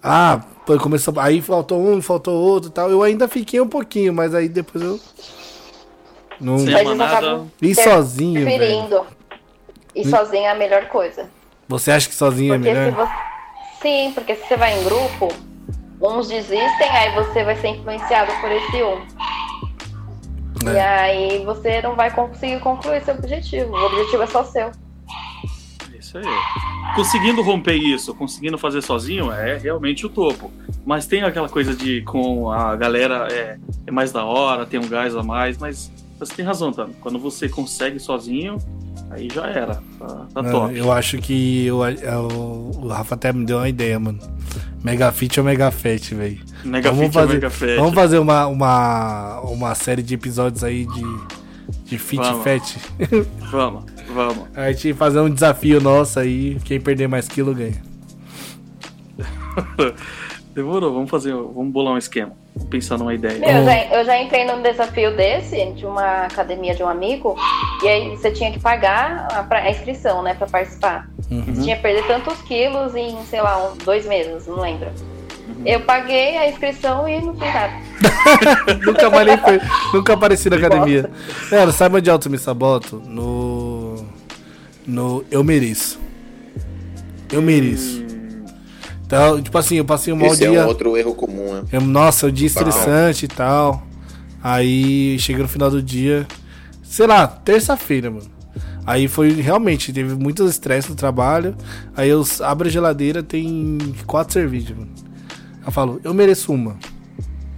Ah, 0.02 0.40
começou, 0.80 1.14
aí 1.18 1.40
faltou 1.42 1.80
um, 1.80 2.00
faltou 2.00 2.34
outro 2.34 2.70
tal. 2.70 2.90
Eu 2.90 3.02
ainda 3.02 3.26
fiquei 3.26 3.60
um 3.60 3.68
pouquinho, 3.68 4.12
mas 4.12 4.34
aí 4.34 4.48
depois 4.48 4.82
eu. 4.82 5.00
Não. 6.40 6.58
Sem 6.58 6.84
manada. 6.84 7.46
E 7.60 7.74
sozinho. 7.74 8.42
Preferindo. 8.42 9.06
E 9.94 10.06
sozinho 10.06 10.44
é 10.44 10.50
a 10.50 10.54
melhor 10.54 10.86
coisa. 10.86 11.28
Você 11.68 11.90
acha 11.90 12.08
que 12.08 12.14
sozinho 12.14 12.54
é 12.54 12.58
porque 12.58 12.70
é 12.70 12.74
melhor? 12.74 13.06
Você... 13.06 13.82
Sim, 13.82 14.12
porque 14.14 14.34
se 14.34 14.46
você 14.46 14.56
vai 14.56 14.78
em 14.78 14.84
grupo, 14.84 15.28
uns 16.00 16.28
desistem, 16.28 16.88
aí 16.90 17.14
você 17.14 17.44
vai 17.44 17.56
ser 17.56 17.68
influenciado 17.68 18.32
por 18.40 18.50
esse 18.50 18.82
um. 18.82 19.06
É. 20.68 20.72
E 20.72 20.78
aí 20.78 21.44
você 21.44 21.82
não 21.82 21.94
vai 21.94 22.10
conseguir 22.12 22.60
concluir 22.60 23.04
seu 23.04 23.14
objetivo. 23.14 23.72
O 23.72 23.86
objetivo 23.86 24.22
é 24.22 24.26
só 24.26 24.44
seu. 24.44 24.70
Isso 26.08 26.18
aí. 26.18 26.94
Conseguindo 26.94 27.42
romper 27.42 27.74
isso, 27.76 28.14
conseguindo 28.14 28.56
fazer 28.58 28.82
sozinho, 28.82 29.30
é 29.30 29.58
realmente 29.58 30.06
o 30.06 30.08
topo. 30.08 30.50
Mas 30.86 31.06
tem 31.06 31.22
aquela 31.22 31.48
coisa 31.48 31.74
de 31.74 32.02
com 32.02 32.50
a 32.50 32.74
galera 32.76 33.28
é, 33.30 33.58
é 33.86 33.90
mais 33.90 34.10
da 34.10 34.24
hora, 34.24 34.64
tem 34.66 34.80
um 34.80 34.88
gás 34.88 35.14
a 35.14 35.22
mais, 35.22 35.58
mas 35.58 35.90
você 36.18 36.34
tem 36.34 36.44
razão, 36.44 36.72
Tano. 36.72 36.94
Quando 37.00 37.18
você 37.18 37.48
consegue 37.48 37.98
sozinho, 38.00 38.56
aí 39.10 39.28
já 39.32 39.46
era. 39.46 39.82
Tá, 39.98 40.26
tá 40.34 40.42
top. 40.42 40.76
Eu 40.76 40.90
acho 40.90 41.18
que 41.18 41.66
eu, 41.66 41.84
eu- 41.84 42.72
o 42.82 42.88
Rafa 42.88 43.14
até 43.14 43.32
me 43.32 43.44
deu 43.44 43.58
uma 43.58 43.68
ideia, 43.68 43.98
mano. 44.00 44.18
Megafit 44.82 45.38
ou 45.38 45.44
Megafet, 45.44 46.14
velho. 46.14 46.40
Mega 46.64 46.90
Vamos 46.90 47.06
Fit 47.06 47.18
é 47.18 47.20
fazer- 47.20 47.34
Mega 47.34 47.50
Fett. 47.50 47.76
Vamos 47.76 47.94
fazer 47.94 48.18
uma, 48.18 48.46
uma, 48.46 49.40
uma 49.40 49.74
série 49.74 50.02
de 50.02 50.14
episódios 50.14 50.64
aí 50.64 50.86
de, 50.86 51.04
de 51.84 51.98
Fit 51.98 52.22
Vamos. 52.22 52.44
Fat. 52.44 52.76
Vamos, 53.50 53.84
vamos. 54.26 54.48
A 54.56 54.72
gente 54.72 54.92
fazer 54.94 55.20
um 55.20 55.30
desafio 55.30 55.80
nosso 55.80 56.18
aí. 56.18 56.56
Quem 56.64 56.80
perder 56.80 57.06
mais 57.08 57.28
quilo 57.28 57.54
ganha. 57.54 57.80
Demorou, 60.54 60.92
vamos 60.92 61.08
fazer, 61.10 61.32
vamos 61.32 61.70
bolar 61.72 61.94
um 61.94 61.98
esquema. 61.98 62.32
Vamos 62.56 62.68
pensar 62.70 62.98
numa 62.98 63.14
ideia. 63.14 63.38
Meu, 63.38 63.48
eu, 63.48 63.64
já, 63.64 63.84
eu 63.84 64.04
já 64.04 64.20
entrei 64.20 64.44
num 64.44 64.60
desafio 64.60 65.14
desse, 65.16 65.72
de 65.72 65.86
uma 65.86 66.24
academia 66.24 66.74
de 66.74 66.82
um 66.82 66.88
amigo, 66.88 67.36
e 67.84 67.88
aí 67.88 68.08
você 68.16 68.32
tinha 68.32 68.50
que 68.50 68.58
pagar 68.58 69.28
a, 69.32 69.42
pra- 69.44 69.60
a 69.60 69.70
inscrição, 69.70 70.20
né, 70.22 70.34
pra 70.34 70.48
participar. 70.48 71.08
Uhum. 71.30 71.42
Você 71.42 71.62
tinha 71.62 71.76
que 71.76 71.82
perder 71.82 72.04
tantos 72.08 72.40
quilos 72.42 72.96
em, 72.96 73.16
sei 73.26 73.40
lá, 73.40 73.68
um- 73.70 73.76
dois 73.84 74.04
meses, 74.06 74.48
não 74.48 74.58
lembro. 74.60 74.88
Eu 75.64 75.80
paguei 75.80 76.36
a 76.36 76.48
inscrição 76.48 77.08
e 77.08 77.20
não 77.20 77.34
fiz 77.34 77.54
nada. 77.54 77.72
nunca 78.84 79.10
mais 79.10 79.26
nem 79.26 79.38
foi, 79.38 79.60
nunca 79.94 80.14
apareci 80.14 80.50
na 80.50 80.56
academia. 80.56 81.08
Cara, 81.50 81.70
sabe 81.72 81.98
onde 81.98 82.10
eu 82.10 82.18
me 82.28 82.38
saboto? 82.38 83.00
No. 83.06 83.67
No 84.88 85.22
Eu 85.30 85.44
Mereço. 85.44 86.00
Eu 87.30 87.42
mereço. 87.42 88.02
Então, 89.06 89.40
tipo 89.40 89.56
assim, 89.58 89.76
eu 89.76 89.84
passei 89.84 90.12
um 90.12 90.16
mau 90.16 90.32
Esse 90.32 90.44
é 90.46 90.50
dia. 90.50 90.64
um 90.64 90.66
outro 90.66 90.96
erro 90.96 91.14
comum, 91.14 91.52
né? 91.52 91.62
Eu- 91.70 91.82
nossa, 91.82 92.26
o 92.26 92.32
dia 92.32 92.46
estressante 92.46 93.26
e 93.26 93.28
tal. 93.28 93.86
Aí 94.42 95.18
chega 95.18 95.42
no 95.42 95.48
final 95.48 95.70
do 95.70 95.82
dia, 95.82 96.26
sei 96.82 97.06
lá, 97.06 97.26
terça-feira, 97.26 98.10
mano. 98.10 98.26
Aí 98.86 99.06
foi 99.08 99.30
realmente, 99.32 99.92
teve 99.92 100.14
muitos 100.14 100.50
estresse 100.50 100.88
no 100.88 100.94
trabalho. 100.96 101.54
Aí 101.94 102.08
eu 102.08 102.24
abro 102.40 102.66
a 102.68 102.70
geladeira, 102.70 103.22
tem 103.22 103.76
quatro 104.06 104.32
cervejas, 104.32 104.74
mano. 104.74 104.90
Eu 105.66 105.70
falo, 105.70 106.00
eu 106.02 106.14
mereço 106.14 106.50
uma. 106.50 106.76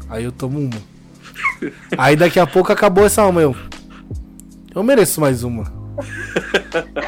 Aí 0.08 0.24
eu 0.24 0.32
tomo 0.32 0.58
uma. 0.58 0.82
Aí 1.96 2.16
daqui 2.16 2.40
a 2.40 2.46
pouco 2.46 2.72
acabou 2.72 3.04
essa 3.06 3.24
uma, 3.24 3.40
eu. 3.40 3.54
Eu 4.74 4.82
mereço 4.82 5.20
mais 5.20 5.44
uma. 5.44 5.79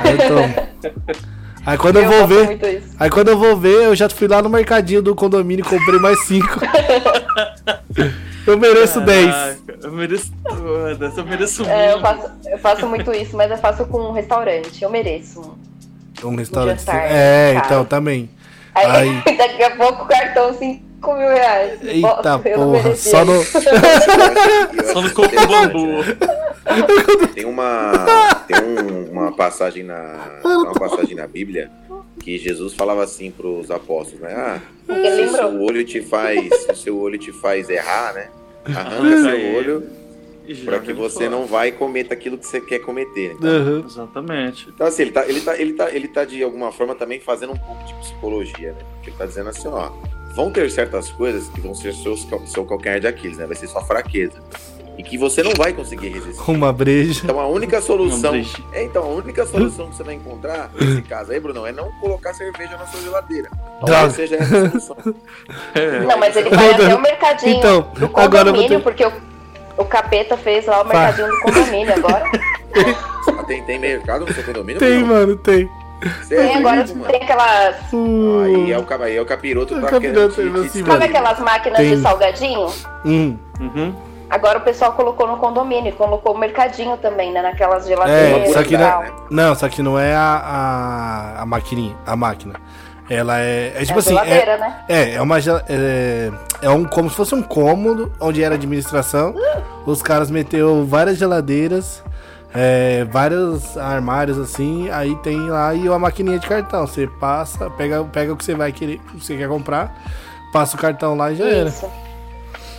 Aí 0.00 0.18
eu. 0.18 0.92
Aí 1.64 1.78
quando 1.78 1.98
eu, 1.98 2.04
vou 2.06 2.12
faço 2.14 2.26
ver. 2.26 2.44
muito. 2.46 2.66
Aí 2.98 3.08
quando 3.10 3.28
eu 3.28 3.38
vou 3.38 3.56
ver, 3.56 3.84
eu 3.84 3.94
já 3.94 4.08
fui 4.08 4.26
lá 4.26 4.42
no 4.42 4.48
mercadinho 4.48 5.00
do 5.00 5.14
condomínio 5.14 5.64
e 5.64 5.68
comprei 5.68 6.00
mais 6.00 6.20
cinco. 6.24 6.58
eu 8.46 8.58
mereço 8.58 9.00
10. 9.00 9.30
Caraca, 9.30 9.58
Eu 9.82 9.92
mereço 9.92 10.32
todas, 10.44 11.16
eu 11.16 11.24
mereço 11.24 11.64
É, 11.64 11.92
eu, 11.92 12.00
muito. 12.00 12.02
faço, 12.02 12.32
eu 12.50 12.58
faço 12.58 12.86
muito 12.88 13.12
isso, 13.12 13.36
mas 13.36 13.48
eu 13.50 13.58
faço 13.58 13.84
com 13.86 13.98
um 14.00 14.12
restaurante. 14.12 14.82
Eu 14.82 14.90
mereço. 14.90 15.56
Um 16.24 16.34
restaurante. 16.34 16.80
jantar, 16.80 17.10
é, 17.10 17.54
cara. 17.54 17.66
então, 17.66 17.84
também. 17.84 18.28
Aí, 18.74 18.86
Ai. 18.86 19.22
daqui 19.36 19.62
a 19.62 19.76
pouco 19.76 20.02
o 20.04 20.08
cartão 20.08 20.52
5 21.02 21.14
mil 21.16 21.28
reais. 21.28 21.80
Eita 21.82 22.08
Nossa, 22.22 22.38
porra, 22.38 22.96
só 22.96 23.24
no. 23.24 23.42
Só 24.92 25.00
no 25.00 25.10
coco 25.12 25.34
bambu. 25.34 26.04
Tem 27.34 27.44
uma 27.44 27.92
tem 28.46 28.56
um- 28.62 29.10
uma 29.10 29.32
passagem 29.32 29.82
na 29.82 30.40
uma 30.44 30.72
passagem 30.74 31.14
na 31.16 31.26
Bíblia 31.26 31.70
que 32.20 32.38
Jesus 32.38 32.74
falava 32.74 33.02
assim 33.02 33.30
para 33.30 33.46
os 33.46 33.70
apóstolos, 33.70 34.20
né? 34.20 34.34
Ah, 34.36 34.60
se 34.88 34.92
lembrou. 34.94 35.34
seu 35.50 35.60
olho 35.62 35.84
te 35.84 36.00
faz, 36.02 36.48
se 36.66 36.74
seu 36.76 36.98
olho 36.98 37.18
te 37.18 37.32
faz 37.32 37.68
errar, 37.68 38.12
né? 38.14 38.28
Arranca 38.66 39.22
seu 39.22 39.54
olho 39.56 39.86
para 40.64 40.78
que 40.80 40.92
você 40.92 41.28
não 41.28 41.46
vai 41.46 41.68
e 41.68 41.72
cometa 41.72 42.14
aquilo 42.14 42.36
que 42.38 42.46
você 42.46 42.60
quer 42.60 42.78
cometer. 42.80 43.32
Então, 43.32 43.50
Uhum. 43.50 43.84
Exatamente. 43.86 44.68
Então, 44.68 44.86
assim, 44.86 45.02
ele 45.02 45.12
tá, 45.12 45.26
ele, 45.26 45.40
tá, 45.40 45.56
ele, 45.58 45.72
tá, 45.72 45.90
ele 45.90 46.08
tá 46.08 46.24
de 46.24 46.42
alguma 46.42 46.70
forma 46.70 46.94
também 46.94 47.18
fazendo 47.20 47.52
um 47.52 47.58
pouco 47.58 47.82
de 47.84 47.94
psicologia, 47.94 48.72
né? 48.72 48.78
Porque 48.94 49.10
ele 49.10 49.16
tá 49.16 49.26
dizendo 49.26 49.48
assim, 49.50 49.68
ó, 49.68 49.90
vão 50.34 50.50
ter 50.50 50.70
certas 50.70 51.10
coisas 51.10 51.48
que 51.48 51.60
vão 51.60 51.74
ser 51.74 51.94
seus, 51.94 52.26
seu 52.46 52.64
calcanhar 52.64 53.00
de 53.00 53.06
Aquiles, 53.06 53.38
né? 53.38 53.46
Vai 53.46 53.56
ser 53.56 53.66
sua 53.68 53.82
fraqueza. 53.82 54.34
E 54.98 55.02
que 55.02 55.16
você 55.16 55.42
não 55.42 55.52
vai 55.56 55.72
conseguir 55.72 56.08
resistir. 56.10 56.50
Uma 56.50 56.70
breja. 56.70 57.22
Então 57.24 57.40
a 57.40 57.46
única 57.46 57.80
solução. 57.80 58.34
É, 58.74 58.84
então, 58.84 59.02
a 59.04 59.06
única 59.08 59.46
solução 59.46 59.88
que 59.88 59.96
você 59.96 60.02
vai 60.02 60.14
encontrar 60.14 60.70
nesse 60.78 61.00
caso 61.02 61.32
aí, 61.32 61.40
Bruno, 61.40 61.64
é 61.66 61.72
não 61.72 61.90
colocar 61.92 62.34
cerveja 62.34 62.76
na 62.76 62.86
sua 62.86 63.00
geladeira. 63.00 63.48
Talvez 63.80 64.12
seja 64.12 64.36
essa 64.36 64.66
a 64.66 64.70
solução. 64.70 64.96
É. 65.74 66.00
Não, 66.00 66.18
mas 66.18 66.36
ele 66.36 66.50
vai 66.50 66.72
até 66.74 66.94
o 66.94 67.00
mercadinho 67.00 67.56
Então, 67.56 67.80
do 67.96 68.04
agora 68.04 68.50
eu 68.50 68.54
vou 68.54 68.62
condomínio, 68.62 68.68
ter- 68.78 68.82
porque 68.82 69.04
o, 69.06 69.12
o 69.78 69.84
capeta 69.86 70.36
fez 70.36 70.66
lá 70.66 70.82
o 70.82 70.84
mercadinho 70.84 71.28
do 71.28 71.40
condomínio 71.40 71.94
agora. 71.94 72.30
Tem, 73.46 73.62
tem 73.64 73.78
mercado 73.78 74.26
no 74.26 74.32
seu 74.34 74.44
condomínio? 74.44 74.78
Tem, 74.78 75.02
mano, 75.02 75.36
tem. 75.36 75.68
É 76.30 76.34
Tem 76.34 76.56
agora 76.56 76.84
tem 76.84 77.22
aquelas. 77.22 77.76
Uh, 77.92 78.42
Aí 78.44 78.72
é 78.72 78.78
o, 78.78 78.82
capa- 78.84 79.04
aí 79.04 79.16
é 79.16 79.22
o 79.22 79.26
capiroto 79.26 79.74
O 79.76 79.80
tá 79.80 79.88
capiroto, 79.88 80.34
querendo 80.36 80.54
te- 80.62 80.66
assim, 80.66 80.78
te 80.78 80.82
mano. 80.82 80.92
Sabe 81.00 81.04
aquelas 81.04 81.38
máquinas 81.38 81.78
Tem. 81.78 81.90
de 81.96 82.02
salgadinho? 82.02 82.66
hum. 83.04 83.36
Uhum. 83.60 83.94
Agora 84.28 84.58
o 84.58 84.62
pessoal 84.62 84.92
colocou 84.94 85.28
no 85.28 85.36
condomínio, 85.36 85.92
colocou 85.92 86.34
o 86.34 86.38
mercadinho 86.38 86.96
também, 86.96 87.30
né? 87.32 87.42
Naquelas 87.42 87.84
É, 87.84 87.88
geladeiras 87.88 88.52
só 88.52 88.62
que 88.62 88.74
e 88.74 88.78
tal. 88.78 89.04
não, 89.30 89.48
não, 89.48 89.54
só 89.54 89.68
que 89.68 89.82
não 89.82 89.98
é 89.98 90.14
a, 90.14 91.34
a, 91.36 91.42
a 91.42 91.46
maquininha, 91.46 91.94
a 92.06 92.16
máquina. 92.16 92.54
Ela 93.10 93.40
é, 93.40 93.74
é 93.76 93.84
tipo 93.84 93.98
é 93.98 94.00
assim, 94.00 94.16
é, 94.16 94.24
geladeira, 94.24 94.56
né? 94.58 94.76
é, 94.88 95.14
é 95.16 95.20
uma 95.22 95.38
é, 95.38 96.30
é 96.62 96.70
um 96.70 96.84
como 96.84 97.10
se 97.10 97.16
fosse 97.16 97.34
um 97.34 97.42
cômodo 97.42 98.10
onde 98.18 98.42
era 98.42 98.54
administração. 98.54 99.34
Os 99.84 100.00
caras 100.00 100.30
meteu 100.30 100.86
várias 100.86 101.18
geladeiras, 101.18 102.02
é, 102.54 103.04
vários 103.10 103.76
armários 103.78 104.38
assim, 104.38 104.88
aí 104.90 105.14
tem 105.16 105.48
lá 105.48 105.74
e 105.74 105.88
uma 105.88 105.98
maquininha 105.98 106.38
de 106.38 106.46
cartão. 106.46 106.86
Você 106.86 107.06
passa, 107.06 107.70
pega, 107.70 108.02
pega 108.04 108.32
o 108.32 108.36
que 108.36 108.44
você 108.44 108.54
vai 108.54 108.72
querer, 108.72 109.00
o 109.14 109.18
que 109.18 109.24
você 109.24 109.36
quer 109.36 109.48
comprar, 109.48 109.94
passa 110.52 110.76
o 110.76 110.80
cartão 110.80 111.16
lá 111.16 111.32
e 111.32 111.36
já 111.36 111.46
era. 111.46 111.68
Isso. 111.68 111.86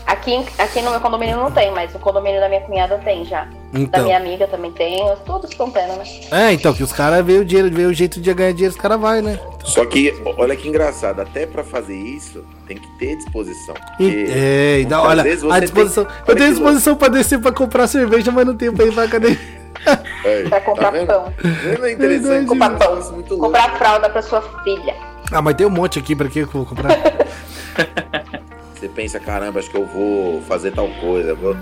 Aqui, 0.06 0.32
em- 0.34 0.46
aqui 0.58 0.82
no 0.82 0.92
meu 0.92 1.00
condomínio 1.00 1.38
não 1.38 1.50
tem, 1.50 1.72
mas 1.72 1.94
no 1.94 2.00
condomínio 2.00 2.40
da 2.42 2.50
minha 2.50 2.60
cunhada 2.62 2.98
tem 3.00 3.24
já. 3.24 3.46
Da 3.46 3.80
Então, 3.80 4.04
minha 4.04 4.18
amiga 4.18 4.46
também 4.48 4.70
tem, 4.74 4.98
todos 5.26 5.50
estão 5.50 5.72
tendo, 5.72 5.94
né? 5.96 6.04
é, 6.30 6.52
então 6.52 6.74
que 6.74 6.84
os 6.84 6.92
caras 6.92 7.26
veio 7.26 7.42
o 7.42 7.46
dinheiro, 7.46 7.74
veio 7.74 7.88
o 7.90 7.94
jeito 7.94 8.20
de 8.20 8.34
ganhar 8.34 8.52
dinheiro, 8.52 8.76
os 8.76 8.80
caras 8.80 9.00
vai, 9.00 9.22
né? 9.22 9.40
Só 9.64 9.86
que, 9.86 10.14
olha 10.38 10.58
que 10.58 10.68
engraçado, 10.68 11.22
até 11.22 11.46
pra 11.48 11.64
fazer 11.64 11.96
isso, 11.96 12.44
tem 12.68 12.78
que 12.78 12.88
ter 13.00 13.16
disposição. 13.16 13.74
E- 13.98 14.26
É, 14.30 14.82
e 14.82 14.86
às 14.94 15.04
olha, 15.06 15.24
vezes 15.24 15.42
você 15.42 15.54
a 15.56 15.60
disposição. 15.62 16.04
tem- 16.04 16.14
eu 16.14 16.24
olha 16.28 16.36
tenho 16.38 16.50
disposição 16.52 16.96
pra 16.98 17.08
descer 17.08 17.40
pra 17.40 17.52
comprar 17.54 17.88
cerveja, 17.88 18.30
mas 18.30 18.46
não 18.46 18.58
tenho 18.58 18.74
pra 18.74 18.86
ir 18.86 18.94
pra 18.94 19.04
academia. 19.06 19.62
É, 20.26 20.44
Pra 20.48 20.62
comprar 20.62 20.92
tá 20.92 21.06
pão. 21.06 21.34
Não 21.78 21.86
é 21.86 21.92
interessante, 21.92 22.48
Comprar 22.48 22.70
pão. 22.78 22.98
é 22.98 23.12
muito 23.12 23.30
louco. 23.36 23.46
Comprar 23.48 23.78
fralda 23.78 24.10
pra 24.10 24.22
sua 24.22 24.42
filha. 24.64 24.96
Ah, 25.32 25.42
mas 25.42 25.56
tem 25.56 25.66
um 25.66 25.70
monte 25.70 26.00
aqui, 26.00 26.16
pra 26.16 26.28
que 26.30 26.40
eu 26.40 26.48
vou 26.48 26.66
comprar? 26.66 26.90
Você 28.76 28.88
pensa, 28.90 29.20
caramba, 29.20 29.60
acho 29.60 29.70
que 29.70 29.78
eu 29.78 29.86
vou 29.86 30.42
fazer 30.44 30.72
tal 30.72 30.88
coisa. 31.00 31.34
vou- 31.36 31.56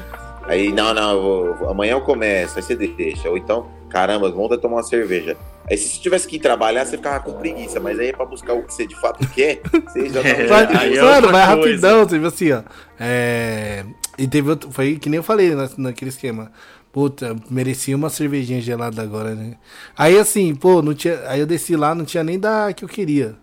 Aí, 0.45 0.71
não, 0.71 0.93
não, 0.93 1.11
eu 1.11 1.55
vou- 1.55 1.69
amanhã 1.69 1.91
eu 1.93 2.01
começo, 2.01 2.57
aí 2.57 2.63
você 2.63 2.75
deixa. 2.75 3.29
Ou 3.29 3.37
então, 3.37 3.67
caramba, 3.89 4.29
vamos 4.31 4.57
tomar 4.57 4.77
uma 4.77 4.83
cerveja. 4.83 5.37
Aí 5.69 5.77
se 5.77 5.87
você 5.89 6.01
tivesse 6.01 6.27
que 6.27 6.37
ir 6.37 6.39
trabalhar, 6.39 6.83
você 6.83 6.97
ficava 6.97 7.19
com 7.19 7.33
preguiça, 7.33 7.79
mas 7.79 7.99
aí 7.99 8.09
é 8.09 8.11
pra 8.13 8.25
buscar 8.25 8.53
o 8.53 8.63
que 8.63 8.73
você 8.73 8.87
de 8.87 8.99
fato 8.99 9.25
quer, 9.29 9.61
você 9.85 10.09
já 10.09 10.19
É, 10.27 10.45
tá 10.47 10.65
Vai, 10.65 10.97
é 10.97 11.03
outra 11.03 11.31
vai 11.31 11.43
rapidão, 11.45 12.05
tipo 12.07 12.25
assim, 12.25 12.51
ó. 12.51 12.63
É, 12.99 13.85
e 14.17 14.27
teve 14.27 14.49
outro. 14.49 14.71
Foi 14.71 14.95
que 14.97 15.09
nem 15.09 15.17
eu 15.17 15.23
falei 15.23 15.53
na- 15.53 15.69
naquele 15.77 16.09
esquema. 16.09 16.51
Puta, 16.91 17.35
merecia 17.49 17.95
uma 17.95 18.09
cervejinha 18.09 18.59
gelada 18.59 19.01
agora, 19.01 19.33
né? 19.33 19.55
Aí 19.97 20.17
assim, 20.19 20.53
pô, 20.53 20.81
não 20.81 20.93
tinha. 20.93 21.21
Aí 21.27 21.39
eu 21.39 21.45
desci 21.47 21.75
lá, 21.75 21.95
não 21.95 22.03
tinha 22.03 22.23
nem 22.23 22.37
da 22.37 22.73
que 22.73 22.83
eu 22.83 22.89
queria. 22.89 23.35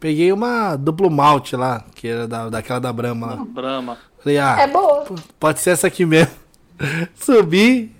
Peguei 0.00 0.32
uma 0.32 0.76
duplo 0.76 1.10
malte 1.10 1.56
lá, 1.56 1.84
que 1.94 2.08
era 2.08 2.26
da, 2.26 2.48
daquela 2.48 2.78
da 2.78 2.92
Brahma 2.92 3.26
lá. 3.26 3.44
Brahma. 3.44 3.98
Falei, 4.18 4.38
ah, 4.38 4.56
É 4.60 4.66
boa. 4.66 5.04
Pode 5.38 5.60
ser 5.60 5.70
essa 5.70 5.86
aqui 5.86 6.04
mesmo. 6.06 6.32
Subi, 7.14 7.94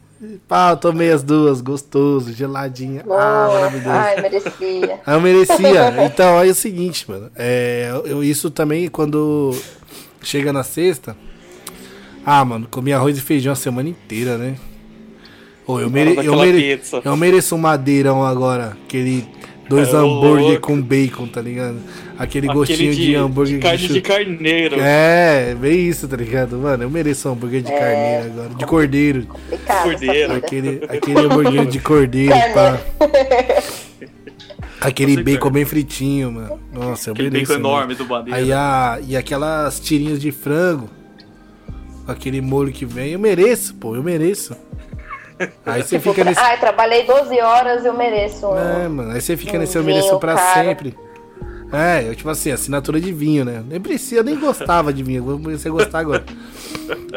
pá, 0.49 0.75
tomei 0.77 1.11
as 1.11 1.23
duas, 1.23 1.61
gostoso, 1.61 2.33
geladinha. 2.33 3.03
Ah, 3.03 3.05
Boa. 3.05 3.49
maravilhoso. 3.55 3.91
Ai, 3.91 4.21
merecia. 4.21 5.01
Aí 5.07 5.15
eu 5.15 5.21
merecia. 5.21 5.95
Então, 6.05 6.39
aí 6.39 6.49
é 6.49 6.53
o 6.53 6.55
seguinte, 6.55 7.11
mano. 7.11 7.31
É, 7.37 7.91
eu, 8.05 8.25
isso 8.25 8.51
também, 8.51 8.89
quando 8.89 9.55
chega 10.23 10.53
na 10.53 10.63
sexta. 10.63 11.17
Ah, 12.25 12.45
mano, 12.45 12.67
comi 12.71 12.93
arroz 12.93 13.17
e 13.17 13.21
feijão 13.21 13.53
a 13.53 13.57
semana 13.57 13.89
inteira, 13.89 14.37
né? 14.37 14.57
Ô, 15.67 15.81
eu, 15.81 15.91
mere, 15.91 16.15
eu, 16.25 16.37
mere, 16.37 16.77
pizza. 16.77 17.01
eu 17.05 17.17
mereço 17.17 17.55
um 17.55 17.59
madeirão 17.59 18.25
agora. 18.25 18.77
Aquele 18.87 19.27
dois 19.69 19.89
É, 19.93 19.97
hambúrguer 19.97 20.47
louco. 20.47 20.61
com 20.61 20.81
bacon, 20.81 21.27
tá 21.27 21.41
ligado? 21.41 21.77
Aquele 22.19 22.47
Aquele 22.47 22.53
gostinho 22.55 22.95
de, 22.95 23.15
hambúrguer 23.15 23.57
de 23.57 23.63
carne 23.63 23.79
chu- 23.79 23.93
de 23.93 24.01
carneiro. 24.01 24.77
É, 24.79 25.55
bem 25.59 25.89
isso, 25.89 26.07
tá 26.09 26.17
ligado? 26.17 26.57
Mano, 26.57 26.85
eu 26.85 26.91
mereço 26.91 27.29
um 27.29 27.33
hambúrguer 27.33 27.63
de 27.63 27.71
carneiro 27.73 28.33
agora. 28.33 28.49
De 28.55 28.65
cordeiro. 28.67 29.27
Complicado 29.27 29.83
Cordeiro. 29.83 30.33
Aquele, 30.35 30.81
aquele 30.89 31.19
hambúrguer 31.21 31.67
de 31.67 31.79
cordeiro, 31.81 32.35
pá. 32.55 32.81
Aquele 34.81 35.15
Você 35.17 35.23
bacon 35.23 35.47
quer. 35.49 35.53
bem 35.53 35.65
fritinho, 35.65 36.33
mano. 36.33 36.61
Nossa, 36.73 37.11
eu 37.11 37.15
Aquele 37.15 37.31
mereço. 37.31 37.53
bacon 37.53 37.63
mano. 37.63 37.75
enorme 37.77 37.95
do 37.95 38.05
bandeira. 38.05 38.39
Aí 38.39 38.53
a, 38.53 38.99
e 39.07 39.17
aquelas 39.17 39.81
tirinhas 39.81 40.21
de 40.21 40.31
frango. 40.31 40.89
Aquele 42.07 42.41
molho 42.41 42.73
que 42.73 42.85
vem. 42.87 43.11
Eu 43.13 43.19
mereço, 43.19 43.75
pô, 43.75 43.97
eu 43.97 44.03
mereço. 44.03 44.55
Aí 45.67 45.83
você 45.83 45.99
Tipo, 45.99 46.11
fica 46.13 46.25
nesse. 46.25 46.41
Ai, 46.41 46.59
trabalhei 46.59 47.05
12 47.05 47.41
horas, 47.41 47.85
eu 47.85 47.93
mereço. 47.95 48.47
um- 48.47 48.57
É, 48.59 48.89
mano. 48.89 49.11
Aí 49.13 49.21
você 49.21 49.37
fica 49.37 49.57
um 49.57 49.61
nesse 49.61 49.77
eu 49.77 49.85
mereço 49.85 50.19
pra 50.19 50.35
caro. 50.35 50.61
sempre. 50.69 50.97
É, 51.73 52.09
eu, 52.09 52.15
tipo 52.15 52.31
assim, 52.31 52.53
assinatura 52.53 53.01
de 53.01 53.13
vinho, 53.13 53.45
né? 53.45 53.63
Nem 53.69 53.81
precisa, 53.81 54.21
eu 54.21 54.25
nem 54.25 54.37
gostava 54.39 54.93
de 54.93 55.03
vinho. 55.03 55.23
Vou 55.25 55.39
comecei 55.39 55.71
a 55.71 55.75
gostar 55.75 55.99
agora. 55.99 56.25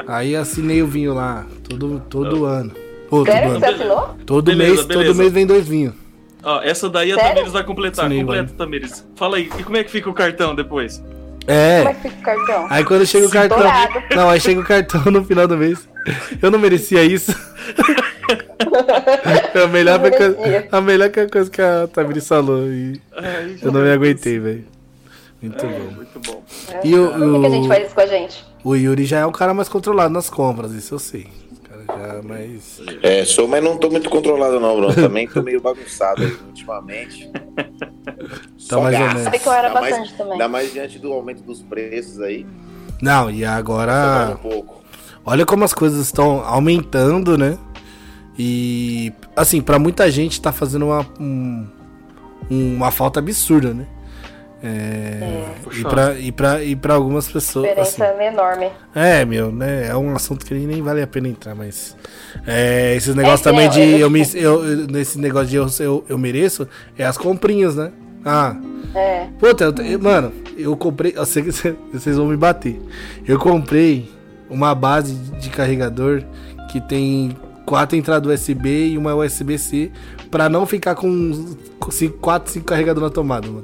Aí 0.07 0.35
assinei 0.35 0.81
o 0.81 0.87
vinho 0.87 1.13
lá, 1.13 1.45
todo, 1.69 2.01
todo 2.09 2.45
ano. 2.45 2.71
Pô, 3.09 3.17
todo 3.23 3.31
Sério 3.31 3.53
que 3.53 3.59
você 3.59 3.65
ano. 3.65 3.75
assinou? 3.75 4.15
Todo 4.25 4.45
Beleza, 4.45 4.73
mês, 4.73 4.85
beleza. 4.85 5.07
todo 5.07 5.17
mês 5.17 5.31
vem 5.33 5.45
dois 5.45 5.67
vinhos. 5.67 5.93
Ó, 6.43 6.61
essa 6.63 6.89
daí 6.89 7.11
a 7.11 7.15
Sério? 7.15 7.29
Tamires 7.31 7.53
vai 7.53 7.63
completar. 7.63 8.09
Sim, 8.09 8.19
Completa, 8.21 8.43
vai. 8.45 8.55
Tamires. 8.55 9.07
Fala 9.15 9.37
aí, 9.37 9.49
e 9.59 9.63
como 9.63 9.77
é 9.77 9.83
que 9.83 9.91
fica 9.91 10.09
o 10.09 10.13
cartão 10.13 10.55
depois? 10.55 10.97
Como 10.97 11.11
É. 11.47 11.81
é 11.83 11.93
que 11.93 12.09
fica 12.09 12.17
o 12.19 12.23
cartão? 12.37 12.67
Aí 12.69 12.83
quando 12.83 13.05
chega 13.05 13.27
o 13.27 13.29
cartão. 13.29 13.57
Dourado. 13.57 13.93
Não, 14.15 14.29
aí 14.29 14.39
chega 14.39 14.59
o 14.59 14.63
cartão 14.65 15.01
no 15.11 15.23
final 15.23 15.47
do 15.47 15.57
mês. 15.57 15.87
Eu 16.41 16.49
não 16.49 16.57
merecia 16.59 17.03
isso. 17.03 17.33
É 19.55 19.63
a 19.63 19.67
melhor, 19.67 19.99
coisa, 19.99 20.37
a 20.71 20.81
melhor 20.81 21.09
coisa 21.31 21.49
que 21.49 21.61
a 21.61 21.87
Tamiris 21.87 22.27
falou. 22.27 22.67
E 22.67 22.99
Ai, 23.15 23.57
eu 23.61 23.71
não 23.71 23.81
me 23.81 23.91
aguentei, 23.91 24.39
velho. 24.39 24.65
Muito 25.41 25.65
É, 25.65 25.69
bom. 25.69 25.91
muito 25.95 26.19
bom. 26.19 26.43
E 26.83 26.95
o, 26.95 27.07
Por 27.11 27.13
que, 27.13 27.39
que 27.39 27.45
a 27.45 27.49
gente 27.49 27.65
o, 27.65 27.67
faz 27.67 27.85
isso 27.85 27.95
com 27.95 28.01
a 28.01 28.05
gente? 28.05 28.45
o 28.63 28.75
Yuri 28.75 29.05
já 29.05 29.19
é 29.19 29.25
um 29.25 29.31
cara 29.31 29.53
mais 29.53 29.69
controlado 29.69 30.13
nas 30.13 30.29
compras, 30.29 30.71
isso 30.73 30.95
eu 30.95 30.99
sei. 30.99 31.27
O 31.53 31.85
cara 31.85 31.99
já 32.09 32.13
é 32.15 32.21
mais. 32.21 32.81
É, 33.01 33.23
sou, 33.25 33.47
mas 33.47 33.63
não 33.63 33.77
tô 33.77 33.89
muito 33.89 34.09
controlado, 34.09 34.59
não, 34.59 34.75
Bruno. 34.75 34.93
Também 34.93 35.27
tô 35.27 35.41
meio 35.41 35.61
bagunçado 35.61 36.21
aí 36.23 36.37
ultimamente. 36.47 37.31
Só 38.57 38.81
mais 38.81 38.95
ou 38.95 38.99
gasta. 39.01 39.07
menos. 39.07 39.23
Sabe 39.23 39.39
que 39.39 39.47
eu 39.47 39.53
era 39.53 39.67
Ainda 39.69 39.79
mais- 39.81 39.95
bastante 39.97 40.17
também. 40.17 40.33
Ainda 40.33 40.47
mais 40.49 40.73
diante 40.73 40.99
do 40.99 41.13
aumento 41.13 41.41
dos 41.43 41.61
preços 41.61 42.19
aí. 42.21 42.45
Não, 43.01 43.31
e 43.31 43.45
agora. 43.45 44.33
um 44.33 44.37
pouco. 44.49 44.79
Olha 45.25 45.45
como 45.45 45.63
as 45.63 45.73
coisas 45.73 45.99
estão 46.05 46.41
aumentando, 46.45 47.37
né? 47.37 47.57
E, 48.41 49.11
assim, 49.35 49.61
pra 49.61 49.77
muita 49.77 50.09
gente 50.09 50.41
tá 50.41 50.53
fazendo 50.53 50.85
uma, 50.87 51.05
um- 51.19 51.67
uma 52.49 52.89
falta 52.89 53.19
absurda, 53.19 53.73
né? 53.73 53.85
É, 54.61 55.45
e, 55.73 55.83
pra, 55.83 56.19
e, 56.19 56.31
pra, 56.33 56.63
e 56.63 56.75
pra 56.75 56.93
algumas 56.93 57.29
A 57.29 57.31
pessoas. 57.31 57.65
diferença 57.69 58.05
Assim, 58.05 58.21
é 58.21 58.27
enorme. 58.27 58.69
é, 58.93 59.23
meu, 59.25 59.51
né? 59.53 59.87
É 59.87 59.95
um 59.95 60.13
assunto 60.13 60.45
que 60.45 60.53
nem 60.53 60.81
vale 60.81 61.01
a 61.01 61.07
pena 61.07 61.29
entrar, 61.29 61.55
mas. 61.55 61.95
É, 62.45 62.93
esses 62.95 63.15
negócios 63.15 63.41
É, 63.41 63.43
também 63.51 63.65
é, 63.67 63.69
de. 63.69 63.81
é, 63.81 63.97
eu 64.03 64.09
me, 64.09 64.21
eu, 64.33 64.65
eu- 64.65 64.87
nesse 64.87 65.17
negócio 65.17 65.47
de 65.47 65.55
eu, 65.55 65.67
eu, 65.79 66.05
eu 66.09 66.17
mereço, 66.17 66.67
é 66.97 67.05
as 67.05 67.17
comprinhas, 67.17 67.75
né? 67.77 67.91
Ah, 68.25 68.55
É. 68.95 69.27
Puta, 69.39 69.63
eu, 69.81 69.99
mano, 69.99 70.33
eu 70.57 70.75
comprei. 70.75 71.13
Eu 71.15 71.25
sei 71.25 71.43
que 71.43 71.51
cê- 71.53 71.75
vocês 71.93 72.17
vão 72.17 72.27
me 72.27 72.35
bater. 72.35 72.81
Eu 73.25 73.39
comprei 73.39 74.11
uma 74.49 74.73
base 74.75 75.13
de 75.39 75.49
carregador 75.49 76.21
que 76.69 76.81
tem 76.81 77.33
quatro 77.69 77.95
entradas 77.95 78.27
USB 78.41 78.87
e 78.93 78.97
uma 78.97 79.13
USB-C 79.13 79.91
pra 80.31 80.49
não 80.49 80.65
ficar 80.65 80.95
com, 80.95 81.53
quatro, 82.19 82.51
cinco 82.51 82.65
carregadores 82.65 83.07
na 83.09 83.13
tomada, 83.13 83.47
mano. 83.47 83.63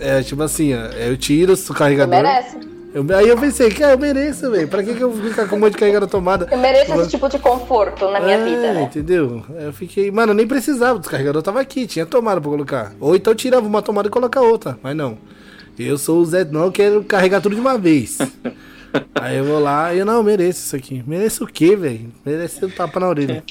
É 0.00 0.20
tipo 0.20 0.42
assim, 0.42 0.74
ó, 0.74 0.78
eu 0.98 1.16
tiro 1.16 1.52
o 1.52 1.56
Você 1.56 1.72
carregador. 1.72 2.10
merece. 2.12 2.56
eu- 2.92 3.06
aí 3.16 3.28
eu 3.28 3.38
pensei, 3.38 3.70
que 3.70 3.84
eu 3.84 3.96
mereço, 3.96 4.50
velho. 4.50 4.66
Pra 4.66 4.82
que, 4.82 4.94
que 4.94 5.00
eu 5.00 5.12
vou 5.12 5.30
ficar 5.30 5.46
com 5.46 5.54
um 5.54 5.60
monte 5.60 5.74
de 5.74 5.78
carregador 5.78 6.08
na 6.08 6.10
tomada? 6.10 6.48
Eu 6.50 6.58
mereço 6.58 6.92
esse 7.00 7.10
tipo 7.10 7.28
de 7.28 7.38
conforto 7.38 8.10
na 8.10 8.18
minha 8.18 8.36
É, 8.36 8.44
vida, 8.44 8.72
né? 8.72 8.82
Entendeu? 8.82 9.44
Eu 9.60 9.72
fiquei, 9.72 10.10
mano, 10.10 10.32
eu 10.32 10.36
nem 10.36 10.44
precisava, 10.48 10.96
o 10.96 10.98
descarregador 10.98 11.42
tava 11.42 11.60
aqui, 11.60 11.86
tinha 11.86 12.04
tomada 12.04 12.40
pra 12.40 12.50
colocar. 12.50 12.92
Ou 12.98 13.14
então 13.14 13.32
tirava 13.32 13.64
uma 13.64 13.80
tomada 13.80 14.08
e 14.08 14.10
colocar 14.10 14.40
outra, 14.40 14.76
mas 14.82 14.96
não. 14.96 15.16
Eu 15.78 15.96
sou 15.96 16.18
o 16.20 16.26
Zé, 16.26 16.44
não, 16.44 16.64
eu 16.64 16.72
quero 16.72 17.04
carregar 17.04 17.40
tudo 17.40 17.54
de 17.54 17.60
uma 17.60 17.78
vez. 17.78 18.18
Aí 19.14 19.36
eu 19.36 19.44
vou 19.44 19.58
lá 19.60 19.94
e 19.94 19.98
eu 19.98 20.06
não, 20.06 20.22
mereço 20.22 20.60
isso 20.60 20.76
aqui. 20.76 21.02
Mereço 21.06 21.44
o 21.44 21.46
quê, 21.46 21.76
velho? 21.76 22.12
Mereço 22.24 22.66
um 22.66 22.70
tapa 22.70 22.98
na 23.00 23.08
orelha. 23.08 23.44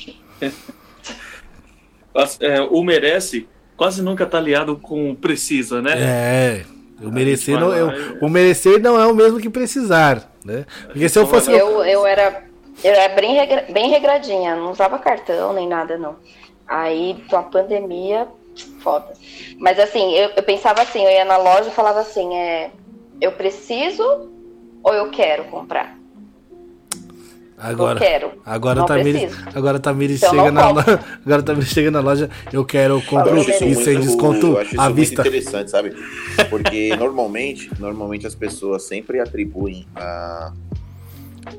É, 2.40 2.62
o 2.62 2.84
merece 2.84 3.48
quase 3.78 4.02
nunca 4.02 4.26
tá 4.26 4.38
aliado 4.38 4.76
com 4.78 5.16
precisa, 5.16 5.82
né? 5.82 5.94
É. 5.98 6.66
O 7.02 7.10
merecer, 7.10 7.58
não, 7.58 7.70
lá 7.70 7.78
eu, 7.78 7.90
e- 7.92 8.18
o 8.22 8.30
merecer 8.30 8.82
não 8.82 9.00
é 9.00 9.08
o 9.08 9.16
mesmo 9.16 9.40
que 9.40 9.50
precisar, 9.50 10.30
né? 10.44 10.66
Porque 10.88 11.08
se 11.08 11.18
eu 11.18 11.26
vai 11.26 11.40
fosse. 11.40 11.52
Eu, 11.52 11.82
eu 11.86 12.06
era, 12.06 12.44
eu 12.84 12.92
era 12.94 13.16
bem, 13.16 13.34
regra- 13.36 13.66
bem 13.72 13.90
regradinha, 13.90 14.56
não 14.58 14.72
usava 14.72 15.00
cartão 15.00 15.54
nem 15.54 15.66
nada, 15.66 15.98
não. 15.98 16.18
Aí, 16.68 17.24
com 17.30 17.38
a 17.38 17.44
pandemia, 17.44 18.28
foda. 18.82 19.14
Mas 19.58 19.80
assim, 19.80 20.12
eu, 20.14 20.32
eu 20.36 20.44
pensava 20.44 20.82
assim, 20.82 21.02
eu 21.06 21.10
ia 21.10 21.24
na 21.24 21.38
loja 21.38 21.70
e 21.70 21.74
falava 21.74 22.02
assim, 22.02 22.36
é, 22.36 22.70
eu 23.22 23.32
preciso 23.32 24.30
ou 24.84 24.94
eu 24.94 25.10
quero 25.10 25.46
comprar? 25.46 25.98
Agora, 27.62 27.96
eu 27.96 28.02
quero. 28.02 28.32
agora 28.46 28.80
não 28.80 28.86
tá 28.86 28.96
Tamires, 28.96 29.22
preciso. 29.26 29.50
agora 29.58 29.80
Tamires 29.82 30.24
Então 30.24 30.30
chega 30.30 30.50
na 30.52 30.70
loja, 30.72 31.00
agora 31.26 31.44
Tamires 31.44 31.70
chega 31.70 31.92
na 31.92 32.00
loja, 32.00 32.30
eu 32.54 32.64
quero, 32.64 32.94
eu 32.94 33.02
compro 33.02 33.32
Eu 33.36 33.44
e 33.44 33.66
muito- 33.66 33.84
sem 33.84 34.00
desconto 34.00 34.48
eu 34.48 34.58
acho 34.60 34.80
à 34.80 34.84
muito 34.86 34.96
vista. 34.96 35.22
interessante, 35.22 35.70
sabe? 35.70 35.94
Porque 36.50 36.96
normalmente, 36.96 37.70
normalmente 37.78 38.26
as 38.26 38.34
pessoas 38.34 38.84
sempre 38.84 39.20
atribuem 39.20 39.86
a, 39.94 40.54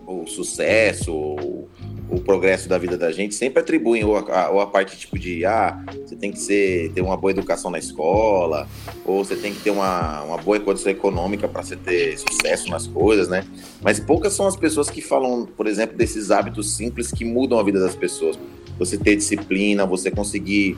o 0.07 0.27
sucesso, 0.27 1.13
o, 1.13 1.69
o 2.11 2.21
progresso 2.21 2.69
da 2.69 2.77
vida 2.77 2.99
da 2.99 3.13
gente, 3.13 3.35
sempre 3.35 3.61
atribuem 3.61 4.05
ou 4.05 4.17
a, 4.17 4.51
ou 4.51 4.61
a 4.61 4.67
parte 4.67 4.99
tipo 4.99 5.19
de 5.19 5.45
ah, 5.45 5.83
você 6.05 6.17
tem 6.17 6.33
que 6.33 6.39
ser, 6.39 6.91
ter 6.93 7.01
uma 7.01 7.17
boa 7.17 7.31
educação 7.31 7.71
na 7.71 7.79
escola, 7.79 8.69
ou 9.05 9.25
você 9.25 9.37
tem 9.37 9.53
que 9.53 9.61
ter 9.61 9.71
uma, 9.71 10.23
uma 10.23 10.37
boa 10.37 10.59
condição 10.59 10.91
econômica 10.91 11.49
para 11.49 11.63
você 11.63 11.77
ter 11.77 12.19
sucesso 12.19 12.69
nas 12.71 12.87
coisas, 12.87 13.29
né? 13.29 13.45
Mas 13.81 14.01
poucas 14.01 14.33
são 14.33 14.47
as 14.47 14.57
pessoas 14.57 14.91
que 14.91 15.01
falam, 15.01 15.47
por 15.47 15.67
exemplo, 15.67 15.97
desses 15.97 16.31
hábitos 16.31 16.77
simples 16.77 17.13
que 17.13 17.25
mudam 17.25 17.59
a 17.59 17.63
vida 17.63 17.79
das 17.79 17.95
pessoas. 17.95 18.39
Você 18.79 18.97
ter 18.97 19.15
disciplina, 19.15 19.85
você 19.85 20.11
conseguir 20.11 20.77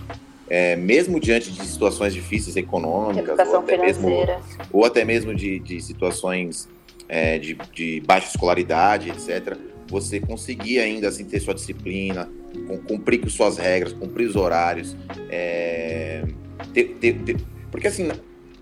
é, 0.48 0.76
mesmo 0.76 1.18
diante 1.18 1.50
de 1.50 1.64
situações 1.64 2.12
difíceis 2.12 2.56
econômicas, 2.56 3.38
ou 3.48 3.56
até 3.56 3.78
mesmo, 3.78 4.08
ou 4.70 4.84
até 4.84 5.04
mesmo 5.04 5.34
de, 5.34 5.58
de 5.60 5.80
situações 5.80 6.68
é, 7.12 7.38
de, 7.38 7.54
de 7.74 8.00
baixa 8.06 8.28
escolaridade, 8.28 9.10
etc., 9.10 9.54
você 9.86 10.18
conseguir 10.18 10.78
ainda 10.78 11.08
assim 11.08 11.26
ter 11.26 11.38
sua 11.40 11.52
disciplina, 11.52 12.26
cum- 12.66 12.78
cumprir 12.78 13.20
com 13.20 13.28
suas 13.28 13.58
regras, 13.58 13.92
cumprir 13.92 14.26
os 14.26 14.34
horários, 14.36 14.96
é, 15.28 16.24
ter- 16.72 16.94
ter- 16.98 17.18
ter- 17.20 17.36
porque 17.70 17.88
assim 17.88 18.08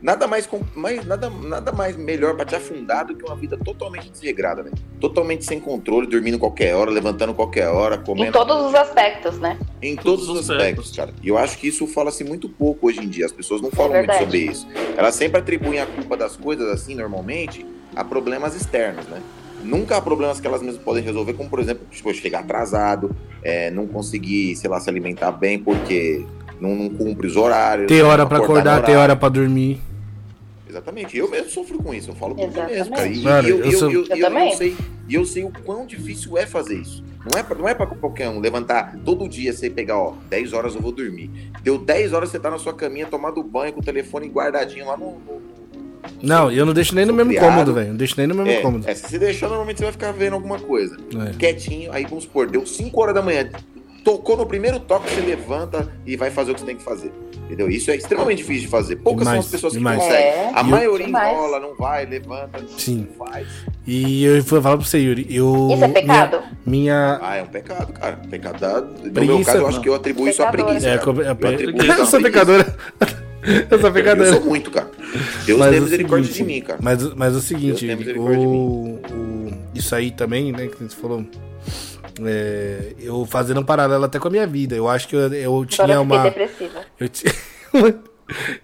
nada 0.02 0.26
mais, 0.26 0.48
mais 0.74 1.06
nada, 1.06 1.30
nada 1.30 1.70
mais 1.70 1.96
melhor 1.96 2.34
para 2.34 2.44
te 2.46 2.56
afundar 2.56 3.06
do 3.06 3.14
que 3.14 3.24
uma 3.24 3.36
vida 3.36 3.56
totalmente 3.56 4.10
desregrada, 4.10 4.64
velho. 4.64 4.74
totalmente 4.98 5.44
sem 5.44 5.60
controle, 5.60 6.08
dormindo 6.08 6.36
qualquer 6.36 6.74
hora, 6.74 6.90
levantando 6.90 7.32
qualquer 7.34 7.68
hora, 7.68 7.96
comendo 7.98 8.28
Em 8.30 8.32
todos 8.32 8.66
os 8.66 8.74
aspectos, 8.74 9.38
né? 9.38 9.56
em 9.80 9.94
todos 9.94 10.26
Todos 10.26 10.28
os 10.40 10.44
os 10.46 10.50
aspectos, 10.50 10.90
cara. 10.96 11.14
E 11.22 11.28
eu 11.28 11.38
acho 11.38 11.56
que 11.58 11.68
isso 11.68 11.86
fala-se 11.86 12.24
muito 12.24 12.48
pouco 12.48 12.88
hoje 12.88 12.98
em 13.00 13.08
dia. 13.08 13.26
As 13.26 13.32
pessoas 13.32 13.60
não 13.60 13.70
falam 13.70 13.92
muito 13.92 14.06
verdade. 14.08 14.24
sobre 14.24 14.38
isso. 14.40 14.66
Elas 14.96 15.14
sempre 15.14 15.38
atribuem 15.38 15.78
a 15.80 15.86
culpa 15.86 16.16
das 16.16 16.36
coisas, 16.36 16.68
assim, 16.68 16.94
normalmente, 16.96 17.64
a 17.94 18.04
problemas 18.04 18.54
externos, 18.54 19.06
né? 19.06 19.20
Nunca 19.62 19.96
há 19.96 20.00
problemas 20.00 20.40
que 20.40 20.46
elas 20.46 20.62
mesmas 20.62 20.82
podem 20.82 21.02
resolver, 21.02 21.34
como, 21.34 21.50
por 21.50 21.60
exemplo, 21.60 21.86
tipo, 21.90 22.12
chegar 22.14 22.40
atrasado, 22.40 23.14
é, 23.42 23.70
não 23.70 23.86
conseguir, 23.86 24.56
sei 24.56 24.70
lá, 24.70 24.80
se 24.80 24.88
alimentar 24.88 25.32
bem 25.32 25.58
porque 25.58 26.24
não, 26.60 26.74
não 26.74 26.88
cumpre 26.88 27.26
os 27.26 27.36
horários. 27.36 27.86
Ter 27.88 28.02
hora 28.02 28.22
não 28.22 28.28
pra 28.28 28.38
no 28.38 28.44
acordar, 28.44 28.82
ter 28.82 28.96
hora 28.96 29.14
pra 29.14 29.28
dormir. 29.28 29.78
Exatamente. 30.68 31.16
Eu 31.18 31.28
mesmo 31.28 31.50
sofro 31.50 31.78
com 31.82 31.92
isso. 31.92 32.10
Eu 32.10 32.14
falo 32.14 32.34
mim 32.34 32.46
mesmo, 32.46 32.94
cara. 32.94 33.08
E. 33.08 33.18
Mano, 33.22 33.48
eu, 33.48 33.58
eu 33.58 33.64
eu, 33.72 33.78
sou- 33.78 33.90
eu, 33.90 34.02
Eu 34.04 34.06
eu- 34.10 34.16
eu 34.16 34.22
também. 34.28 34.54
sei, 34.56 34.76
e 35.08 35.14
eu 35.14 35.24
sei 35.26 35.42
o 35.44 35.50
quão 35.64 35.84
difícil 35.84 36.38
é 36.38 36.46
fazer 36.46 36.76
isso. 36.76 37.02
Não 37.30 37.38
é, 37.38 37.42
pra, 37.42 37.58
não 37.58 37.68
é 37.68 37.74
pra 37.74 37.86
qualquer 37.86 38.28
um 38.30 38.38
levantar 38.40 38.96
todo 39.04 39.28
dia, 39.28 39.52
você 39.52 39.68
pegar, 39.68 39.98
ó, 39.98 40.14
10 40.30 40.52
horas 40.54 40.74
eu 40.74 40.80
vou 40.80 40.92
dormir. 40.92 41.28
Deu 41.62 41.76
10 41.76 42.12
horas 42.14 42.30
você 42.30 42.38
tá 42.38 42.50
na 42.50 42.58
sua 42.58 42.72
caminha, 42.72 43.06
tomando 43.06 43.42
banho, 43.42 43.72
com 43.74 43.80
o 43.80 43.84
telefone 43.84 44.28
guardadinho 44.28 44.86
lá 44.86 44.96
no. 44.96 45.18
no- 45.18 45.49
Não, 46.22 46.50
eu 46.50 46.66
não 46.66 46.72
deixo 46.72 46.94
nem 46.94 47.04
no 47.06 47.12
mesmo 47.14 47.30
criado. 47.32 47.44
cômodo, 47.50 47.72
velho. 47.74 47.88
Não 47.88 47.96
deixo 47.96 48.14
nem 48.16 48.26
no 48.26 48.34
mesmo 48.34 48.50
é, 48.50 48.56
cômodo. 48.60 48.88
é, 48.88 48.94
se 48.94 49.08
você 49.08 49.18
deixar, 49.18 49.48
normalmente 49.48 49.78
você 49.78 49.84
vai 49.84 49.92
ficar 49.92 50.12
vendo 50.12 50.34
alguma 50.34 50.58
coisa. 50.58 50.96
É. 51.28 51.36
Quietinho, 51.36 51.92
aí 51.92 52.04
vamos 52.04 52.24
supor, 52.24 52.48
deu 52.50 52.66
5 52.66 53.00
horas 53.00 53.14
da 53.14 53.22
manhã. 53.22 53.48
Tocou 54.04 54.34
no 54.34 54.46
primeiro 54.46 54.80
toque, 54.80 55.10
você 55.10 55.20
levanta 55.20 55.86
e 56.06 56.16
vai 56.16 56.30
fazer 56.30 56.52
o 56.52 56.54
que 56.54 56.60
você 56.60 56.66
tem 56.66 56.76
que 56.76 56.82
fazer. 56.82 57.12
Entendeu? 57.44 57.68
Isso 57.68 57.90
é 57.90 57.96
extremamente 57.96 58.38
difícil 58.38 58.62
de 58.62 58.68
fazer. 58.68 58.96
Poucas 58.96 59.26
Demais, 59.26 59.40
são 59.44 59.46
as 59.46 59.50
pessoas 59.50 59.72
demais. 59.74 59.98
que 59.98 60.04
conseguem. 60.04 60.26
É, 60.26 60.50
A 60.54 60.60
E 60.60 60.60
eu- 60.60 60.64
maioria 60.64 61.06
demais. 61.06 61.32
enrola, 61.36 61.60
não 61.60 61.74
vai, 61.76 62.06
levanta, 62.06 62.60
Sim. 62.78 63.08
não 63.18 63.26
faz. 63.26 63.46
E 63.86 64.24
eu 64.24 64.42
vou 64.42 64.62
falar 64.62 64.76
pra 64.78 64.86
você, 64.86 64.98
Yuri. 64.98 65.26
Eu, 65.28 65.68
Isso 65.74 65.84
é 65.84 65.88
pecado? 65.88 66.38
Minha. 66.64 67.18
minha 67.18 67.18
Ah, 67.20 67.36
é 67.36 67.42
um 67.42 67.46
pecado, 67.46 67.92
cara. 67.92 68.16
Pecado 68.30 68.58
da... 68.60 68.80
No 68.80 69.10
Preguiça, 69.10 69.34
meu 69.36 69.44
caso, 69.44 69.58
eu 69.58 69.66
acho 69.68 69.80
que 69.82 69.88
eu 69.88 69.94
atribuo 69.94 70.28
isso 70.28 70.42
à 70.42 70.46
preguiça. 70.46 70.88
é, 70.88 70.96
cara. 70.98 71.12
co- 71.12 71.22
é, 71.22 71.26
Eu 71.26 71.32
atribuo 71.54 71.82
eu, 71.84 71.92
isso 71.92 72.02
à 72.02 72.06
sou 72.06 72.22
pecadora. 72.22 72.76
eu 73.70 73.78
sou 73.78 73.88
Eu 73.88 73.92
pecadora. 73.94 74.32
sou 74.32 74.44
muito, 74.44 74.70
cara. 74.70 74.90
Deus 75.46 75.58
Mas 75.58 75.68
tem 75.70 75.78
é 75.78 75.80
misericórdia 75.80 76.32
seguinte, 76.32 76.46
de 76.48 76.54
mim, 76.54 76.60
cara. 76.66 76.78
Mas, 76.82 77.14
mas 77.14 77.34
é 77.34 77.36
o 77.36 77.40
seguinte, 77.40 77.86
o, 78.16 79.00
o- 79.12 79.52
isso 79.74 79.94
aí 79.94 80.10
também, 80.10 80.52
né, 80.52 80.66
que 80.68 80.82
você 80.82 80.96
falou. 80.96 81.24
é, 82.24 82.92
eu 83.00 83.24
fazendo 83.26 83.60
um 83.60 83.64
paralelo 83.64 84.04
até 84.04 84.18
com 84.18 84.28
a 84.28 84.30
minha 84.30 84.46
vida. 84.46 84.74
Eu 84.76 84.88
acho 84.88 85.08
que 85.08 85.16
eu, 85.16 85.32
eu 85.32 85.64
tinha 85.66 86.00
uma. 86.00 86.22
depressiva. 86.24 86.80
Eu, 86.98 87.08
ti- 87.08 87.24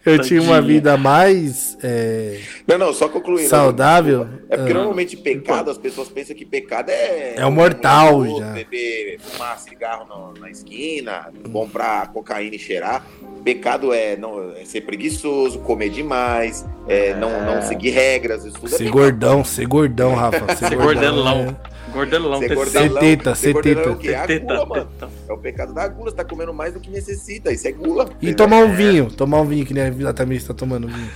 Eu 0.05 0.19
tinha 0.21 0.41
uma 0.43 0.61
vida 0.61 0.97
mais. 0.97 1.77
é, 1.83 2.41
Não, 2.67 2.79
não, 2.79 2.93
só 2.93 3.09
concluindo. 3.09 3.49
Saudável? 3.49 4.29
É 4.49 4.57
porque 4.57 4.73
Ah. 4.73 4.75
normalmente 4.75 5.17
pecado, 5.17 5.71
as 5.71 5.79
pessoas 5.79 6.09
pensam 6.09 6.35
que 6.37 6.45
pecado 6.45 6.91
é. 6.91 7.35
É 7.37 7.47
o 7.47 7.51
mortal 7.53 8.25
já. 8.39 8.53
Beber, 8.53 9.19
fumar 9.21 9.59
cigarro 9.59 10.07
no- 10.07 10.41
na 10.41 10.51
esquina, 10.51 11.31
comprar 11.53 12.13
cocaína 12.13 12.57
e 12.57 12.59
cheirar. 12.59 13.05
Pecado 13.45 13.93
é, 13.93 14.17
não, 14.17 14.53
é 14.57 14.65
ser 14.65 14.81
preguiçoso, 14.81 15.61
comer 15.61 15.89
demais, 15.91 16.65
é, 16.89 17.15
Não, 17.15 17.45
não 17.47 17.63
seguir 17.63 17.91
regras, 17.91 18.45
isso 18.45 18.55
tudo 18.55 18.67
é 18.67 18.71
ser 18.71 18.79
pecado. 18.79 18.93
gordão, 18.93 19.45
ser 19.45 19.67
gordão, 19.67 20.15
Rafa. 20.15 20.57
Ser, 20.57 20.69
Ser 20.69 20.77
gordão. 20.77 20.85
gordelão. 21.15 21.43
né? 21.47 21.57
Gordelão, 21.97 22.39
Ser 22.39 22.55
gordelão, 22.55 23.01
teta, 23.01 23.35
ser 23.35 23.47
ser 23.47 23.53
gordelão 23.55 23.95
teta. 23.97 24.33
é? 24.33 24.37
É 24.37 24.39
gula, 24.39 24.67
mano. 24.67 24.89
É 25.29 25.33
o 25.33 25.39
pecado 25.39 25.75
da 25.75 25.89
gula, 25.89 26.11
você 26.11 26.17
tá 26.17 26.25
comendo 26.25 26.55
mais 26.55 26.73
do 26.75 26.81
que 26.81 26.91
necessita, 26.91 27.53
isso 27.53 27.67
é 27.67 27.73
gula. 27.73 28.09
E 28.23 28.33
tomar 28.35 28.59
um 28.59 28.73
vinho, 28.73 29.11
tomar 29.11 29.41
um 29.41 29.45
vinho, 29.47 29.65
que 29.67 29.75
nem 29.75 29.85
a 30.07 30.13
Tamir 30.13 30.37
está 30.37 30.55
tomando 30.55 30.87
vinho. 30.89 31.11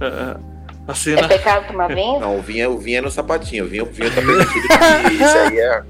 Ah, 0.00 0.38
A 0.88 0.92
É 0.92 0.94
cena. 0.94 1.26
pecado 1.26 1.66
tomar 1.66 1.88
vinho? 1.88 2.20
Não, 2.20 2.38
o 2.38 2.42
vinho, 2.42 2.62
é- 2.64 2.68
o 2.68 2.78
vinho 2.78 2.98
é 2.98 3.00
no 3.00 3.10
sapatinho, 3.10 3.64
o 3.64 3.68
vinho, 3.68 3.84
o 3.84 3.86
vinho 3.86 4.08
tá 4.08 4.22
permitido, 4.22 4.66
isso 5.20 5.38
aí 5.38 5.58
é... 5.58 5.82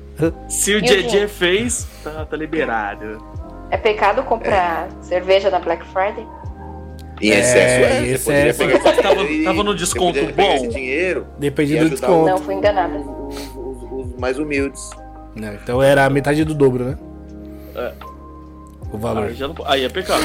Se 0.48 0.74
o 0.74 0.80
vinho? 0.80 1.28
fez, 1.28 1.86
tá, 2.02 2.24
tá 2.24 2.34
liberado. 2.34 3.22
É 3.70 3.76
pecado 3.76 4.22
comprar 4.22 4.88
cerveja 5.02 5.50
na 5.50 5.58
Black 5.58 5.84
Friday? 5.88 6.26
Em 7.20 7.30
É, 7.30 7.38
excesso, 7.40 7.84
é. 7.84 7.86
em 8.14 8.18
poderia 8.18 8.50
excesso. 8.50 8.58
pegar 8.58 8.78
Tava- 9.02 9.24
tava 9.44 9.62
no 9.64 9.74
desconto 9.74 10.18
bom. 10.34 10.54
esse 10.54 10.68
dinheiro 10.68 11.26
Depende 11.38 11.76
E 11.76 11.80
do 11.80 11.90
desconto. 11.90 12.30
Não, 12.30 12.38
fui 12.38 12.54
enganada. 12.54 12.98
Mais 14.18 14.38
humildes. 14.38 14.90
né? 15.34 15.58
Então 15.62 15.82
era 15.82 16.04
a 16.06 16.10
metade 16.10 16.44
do 16.44 16.54
dobro, 16.54 16.84
né? 16.84 16.98
É. 17.74 17.92
O 18.92 18.98
valor. 18.98 19.24
Aí, 19.24 19.34
já 19.34 19.48
não- 19.48 19.54
aí 19.66 19.84
é 19.84 19.88
pecado. 19.88 20.22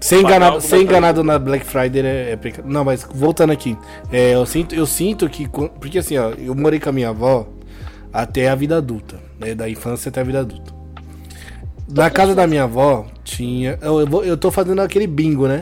Ser 0.00 0.20
enganado, 0.20 0.60
ser 0.60 0.68
coisa. 0.70 0.84
enganado 0.84 1.24
na 1.24 1.38
Black 1.38 1.64
Friday 1.64 2.06
é, 2.06 2.30
é 2.32 2.36
pecado. 2.36 2.68
Não, 2.68 2.84
mas 2.84 3.06
voltando 3.12 3.52
aqui. 3.52 3.76
é, 4.12 4.34
eu, 4.34 4.46
sinto, 4.46 4.74
eu 4.74 4.86
sinto 4.86 5.28
que. 5.28 5.48
Porque 5.48 5.98
assim, 5.98 6.16
ó, 6.18 6.30
eu 6.38 6.54
morei 6.54 6.78
com 6.78 6.88
a 6.88 6.92
minha 6.92 7.08
avó 7.08 7.48
até 8.12 8.48
a 8.48 8.54
vida 8.54 8.76
adulta. 8.76 9.16
Né, 9.40 9.54
da 9.54 9.68
infância 9.68 10.08
até 10.08 10.20
a 10.20 10.24
vida 10.24 10.40
adulta. 10.40 10.72
Na 11.88 12.10
casa 12.10 12.34
da 12.34 12.46
minha 12.46 12.64
avó 12.64 13.06
tinha. 13.24 13.78
Eu, 13.80 14.00
eu, 14.00 14.06
vou- 14.06 14.24
eu 14.24 14.36
tô 14.36 14.50
fazendo 14.50 14.80
aquele 14.82 15.06
bingo, 15.06 15.48
né? 15.48 15.60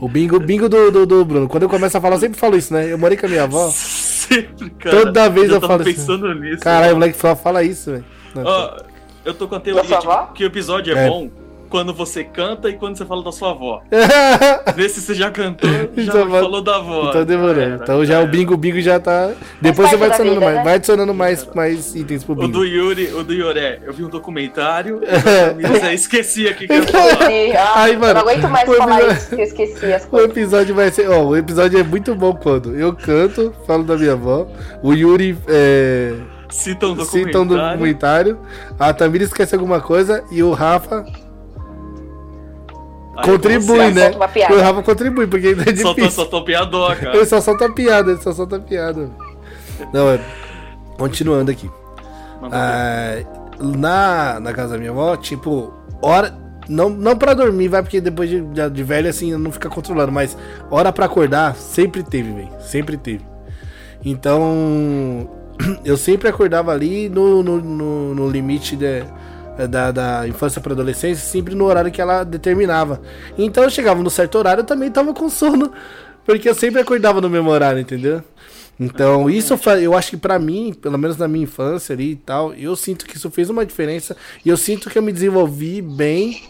O 0.00 0.08
bingo, 0.08 0.40
bingo 0.40 0.68
do, 0.68 0.90
do, 0.90 1.06
do 1.06 1.24
Bruno. 1.24 1.46
Quando 1.48 1.64
eu 1.64 1.68
começo 1.68 1.96
a 1.96 2.00
falar, 2.00 2.16
eu 2.16 2.20
sempre 2.20 2.40
falo 2.40 2.56
isso, 2.56 2.72
né? 2.72 2.90
Eu 2.90 2.96
morei 2.98 3.18
com 3.18 3.26
a 3.26 3.28
minha 3.28 3.42
avó. 3.44 3.70
Sempre, 4.20 4.70
cara. 4.70 4.96
Toda 5.04 5.28
vez 5.30 5.48
eu 5.48 5.54
tava 5.60 5.66
falo 5.68 5.82
assim. 5.82 5.92
pensando 5.94 6.34
nisso. 6.34 6.62
Caralho, 6.62 6.92
o 6.92 6.96
moleque 6.96 7.18
só 7.18 7.34
fala 7.34 7.62
isso, 7.62 7.90
velho. 7.92 8.04
Ó, 8.36 8.76
eu 9.24 9.34
tô 9.34 9.48
com 9.48 9.54
a 9.54 9.60
teoria 9.60 9.96
avó? 9.98 10.26
que 10.34 10.44
o 10.44 10.46
episódio 10.46 10.96
é, 10.96 11.06
É. 11.06 11.08
bom 11.08 11.30
quando 11.70 11.94
você 11.94 12.24
canta 12.24 12.68
e 12.68 12.74
quando 12.74 12.98
você 12.98 13.04
fala 13.06 13.22
da 13.22 13.32
sua 13.32 13.50
avó. 13.52 13.80
Vê 14.74 14.88
se 14.88 15.00
você 15.00 15.14
já 15.14 15.30
cantou, 15.30 15.70
já 15.70 16.02
Então, 16.02 16.28
falou 16.30 16.60
da 16.62 16.76
avó. 16.76 17.08
Então 17.10 17.24
demorou. 17.24 17.62
Então 17.62 18.04
já 18.04 18.20
o 18.20 18.26
bingo, 18.26 18.54
o 18.54 18.56
bingo 18.56 18.80
já 18.80 18.98
tá. 18.98 19.30
Depois 19.60 19.88
você 19.88 19.96
vai 19.96 20.08
adicionando 20.08 20.34
vida, 20.40 20.44
mais. 20.46 20.56
né? 20.58 20.64
Vai 20.64 20.74
adicionando 20.74 21.14
mais, 21.14 21.48
mais 21.54 21.94
itens 21.94 22.24
pro 22.24 22.32
O 22.32 22.36
bingo. 22.36 22.48
do 22.52 22.64
Yuri, 22.64 23.06
o 23.14 23.22
do 23.22 23.32
Yuri 23.32 23.58
é, 23.60 23.78
eu 23.86 23.92
vi 23.92 24.04
um 24.04 24.08
documentário, 24.08 25.00
eu 25.84 25.92
esqueci 25.94 26.48
aqui 26.48 26.66
que 26.66 26.72
eu 26.72 26.82
ia 26.82 26.86
falar. 26.88 27.28
Ai, 27.76 27.96
mano, 27.96 28.14
não 28.14 28.20
aguento 28.20 28.48
mais 28.48 28.68
o 28.68 28.74
falar 28.74 29.00
episódio- 29.00 29.16
isso, 29.16 29.28
que 29.28 29.40
eu 29.40 29.44
esqueci 29.44 29.92
as 29.92 30.04
O 30.04 30.08
coisas. 30.08 30.30
episódio 30.30 30.74
vai 30.74 30.90
ser. 30.90 31.08
Ó, 31.08 31.22
o 31.28 31.36
episódio 31.36 31.78
é 31.78 31.82
muito 31.82 32.14
bom 32.14 32.34
quando 32.34 32.74
eu 32.76 32.92
canto, 32.94 33.54
falo 33.66 33.84
da 33.84 33.96
minha 33.96 34.12
avó, 34.12 34.46
o 34.82 34.92
Yuri 34.92 35.38
é, 35.48 36.14
Cita 36.50 36.86
um 36.88 37.04
cita 37.04 37.38
um 37.38 37.46
documentário. 37.46 37.72
documentário, 37.72 38.38
a 38.78 38.92
Tamira 38.92 39.22
esquece 39.22 39.54
alguma 39.54 39.80
coisa 39.80 40.24
e 40.32 40.42
o 40.42 40.50
Rafa 40.52 41.04
contribui, 43.22 43.90
né? 43.92 44.10
O 44.50 44.60
Rafa 44.60 44.82
contribui, 44.82 45.26
porque 45.26 45.48
ainda 45.48 45.62
é 45.62 45.74
Soltou, 45.76 45.94
difícil. 45.94 46.10
soltou 46.10 46.44
piadoca. 46.44 47.08
Ele 47.14 47.24
só 47.26 47.40
solta 47.40 47.70
piada, 47.70 48.12
ele 48.12 48.20
só 48.22 48.32
solta 48.32 48.58
piada. 48.60 49.10
Não, 49.92 50.08
é. 50.10 50.20
Continuando 50.98 51.50
aqui. 51.50 51.70
Ah, 52.52 53.16
na, 53.58 54.40
na 54.40 54.52
casa 54.52 54.72
da 54.74 54.78
minha 54.78 54.90
avó, 54.90 55.16
tipo, 55.16 55.72
hora. 56.02 56.38
Não, 56.68 56.88
não 56.88 57.16
pra 57.16 57.34
dormir, 57.34 57.66
vai, 57.68 57.82
porque 57.82 58.00
depois 58.00 58.30
de, 58.30 58.40
de, 58.42 58.70
de 58.70 58.82
velho 58.84 59.08
assim 59.08 59.34
não 59.36 59.50
fica 59.50 59.68
controlando, 59.68 60.12
mas 60.12 60.36
hora 60.70 60.92
pra 60.92 61.06
acordar 61.06 61.56
sempre 61.56 62.02
teve, 62.02 62.32
velho. 62.32 62.50
Sempre 62.60 62.96
teve. 62.96 63.24
Então, 64.04 65.28
eu 65.84 65.96
sempre 65.96 66.28
acordava 66.28 66.70
ali 66.72 67.08
no, 67.08 67.42
no, 67.42 67.58
no, 67.60 68.14
no 68.14 68.28
limite 68.30 68.76
de- 68.76 69.04
da, 69.66 69.90
da 69.90 70.28
infância 70.28 70.60
pra 70.60 70.72
adolescência, 70.72 71.24
sempre 71.26 71.54
no 71.54 71.64
horário 71.64 71.90
que 71.90 72.00
ela 72.00 72.24
determinava. 72.24 73.00
Então 73.38 73.64
eu 73.64 73.70
chegava 73.70 74.02
no 74.02 74.10
certo 74.10 74.36
horário, 74.38 74.62
eu 74.62 74.66
também 74.66 74.90
tava 74.90 75.12
com 75.14 75.28
sono, 75.28 75.72
porque 76.24 76.48
eu 76.48 76.54
sempre 76.54 76.80
acordava 76.80 77.20
no 77.20 77.28
mesmo 77.30 77.50
horário, 77.50 77.80
entendeu? 77.80 78.22
Então, 78.78 79.28
isso 79.28 79.58
fa- 79.58 79.78
eu 79.78 79.94
acho 79.94 80.10
que 80.10 80.16
pra 80.16 80.38
mim, 80.38 80.72
pelo 80.72 80.96
menos 80.96 81.16
na 81.18 81.28
minha 81.28 81.44
infância 81.44 81.92
ali 81.94 82.12
e 82.12 82.16
tal, 82.16 82.54
eu 82.54 82.74
sinto 82.74 83.04
que 83.04 83.16
isso 83.16 83.30
fez 83.30 83.50
uma 83.50 83.66
diferença 83.66 84.16
e 84.44 84.48
eu 84.48 84.56
sinto 84.56 84.88
que 84.88 84.96
eu 84.98 85.02
me 85.02 85.12
desenvolvi 85.12 85.82
bem. 85.82 86.42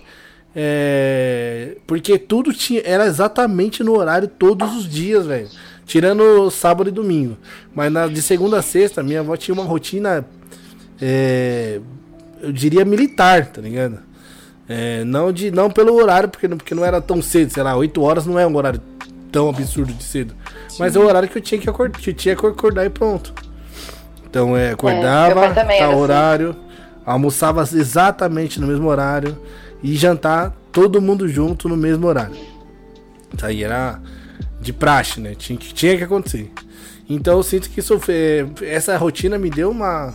é, 0.54 1.76
porque 1.86 2.18
tudo 2.18 2.52
tinha 2.52 2.82
era 2.84 3.06
exatamente 3.06 3.82
no 3.82 3.96
horário 3.96 4.28
todos 4.28 4.76
os 4.76 4.88
dias, 4.88 5.26
velho. 5.26 5.48
Tirando 5.86 6.48
sábado 6.50 6.88
e 6.88 6.92
domingo. 6.92 7.36
Mas 7.74 7.90
na, 7.92 8.06
de 8.06 8.22
segunda 8.22 8.58
a 8.58 8.62
sexta, 8.62 9.02
minha 9.02 9.20
avó 9.20 9.36
tinha 9.36 9.52
uma 9.52 9.64
rotina, 9.64 10.24
é, 11.00 11.80
eu 12.40 12.52
diria 12.52 12.84
militar, 12.84 13.46
tá 13.46 13.60
ligado? 13.60 13.98
É, 14.68 15.02
não, 15.04 15.32
de, 15.32 15.50
não 15.50 15.70
pelo 15.70 15.94
horário, 15.94 16.28
porque, 16.28 16.46
não- 16.46 16.56
porque 16.56 16.74
não 16.74 16.84
era 16.84 17.00
tão 17.00 17.20
cedo, 17.20 17.52
sei 17.52 17.62
lá, 17.62 17.74
8 17.76 18.00
horas 18.02 18.24
não 18.26 18.38
é 18.38 18.46
um 18.46 18.56
horário 18.56 18.80
tão 19.32 19.48
absurdo 19.48 19.92
de 19.92 20.02
cedo. 20.04 20.34
Mas 20.78 20.94
é 20.94 20.98
o 20.98 21.06
horário 21.06 21.28
que 21.28 21.38
eu 21.38 21.42
tinha 21.42 21.60
que 21.60 21.68
acordar, 21.68 21.98
que 21.98 22.12
tinha 22.12 22.36
que 22.36 22.46
acordar 22.46 22.84
e 22.86 22.90
pronto. 22.90 23.32
Então 24.28 24.56
é, 24.56 24.66
meu 24.66 24.74
acordava, 24.74 25.54
também 25.54 25.78
tá 25.78 25.84
era 25.84 25.92
assim. 25.92 26.00
horário, 26.00 26.56
almoçava 27.04 27.62
exatamente 27.62 28.60
no 28.60 28.66
mesmo 28.66 28.88
horário 28.88 29.36
e 29.82 29.96
jantar 29.96 30.54
todo 30.70 31.00
mundo 31.00 31.28
junto 31.28 31.68
no 31.68 31.76
mesmo 31.76 32.06
horário. 32.06 32.36
Isso 33.36 33.44
aí 33.46 33.64
era 33.64 34.00
de 34.60 34.72
praxe, 34.72 35.20
né? 35.20 35.34
Tinha 35.34 35.58
que, 35.58 35.72
tinha 35.74 35.96
que 35.96 36.04
acontecer. 36.04 36.52
Então 37.08 37.36
eu 37.38 37.42
sinto 37.42 37.68
que 37.70 37.80
isso 37.80 37.98
fe- 37.98 38.46
essa 38.62 38.96
rotina 38.96 39.36
me 39.36 39.50
deu 39.50 39.70
uma. 39.70 40.14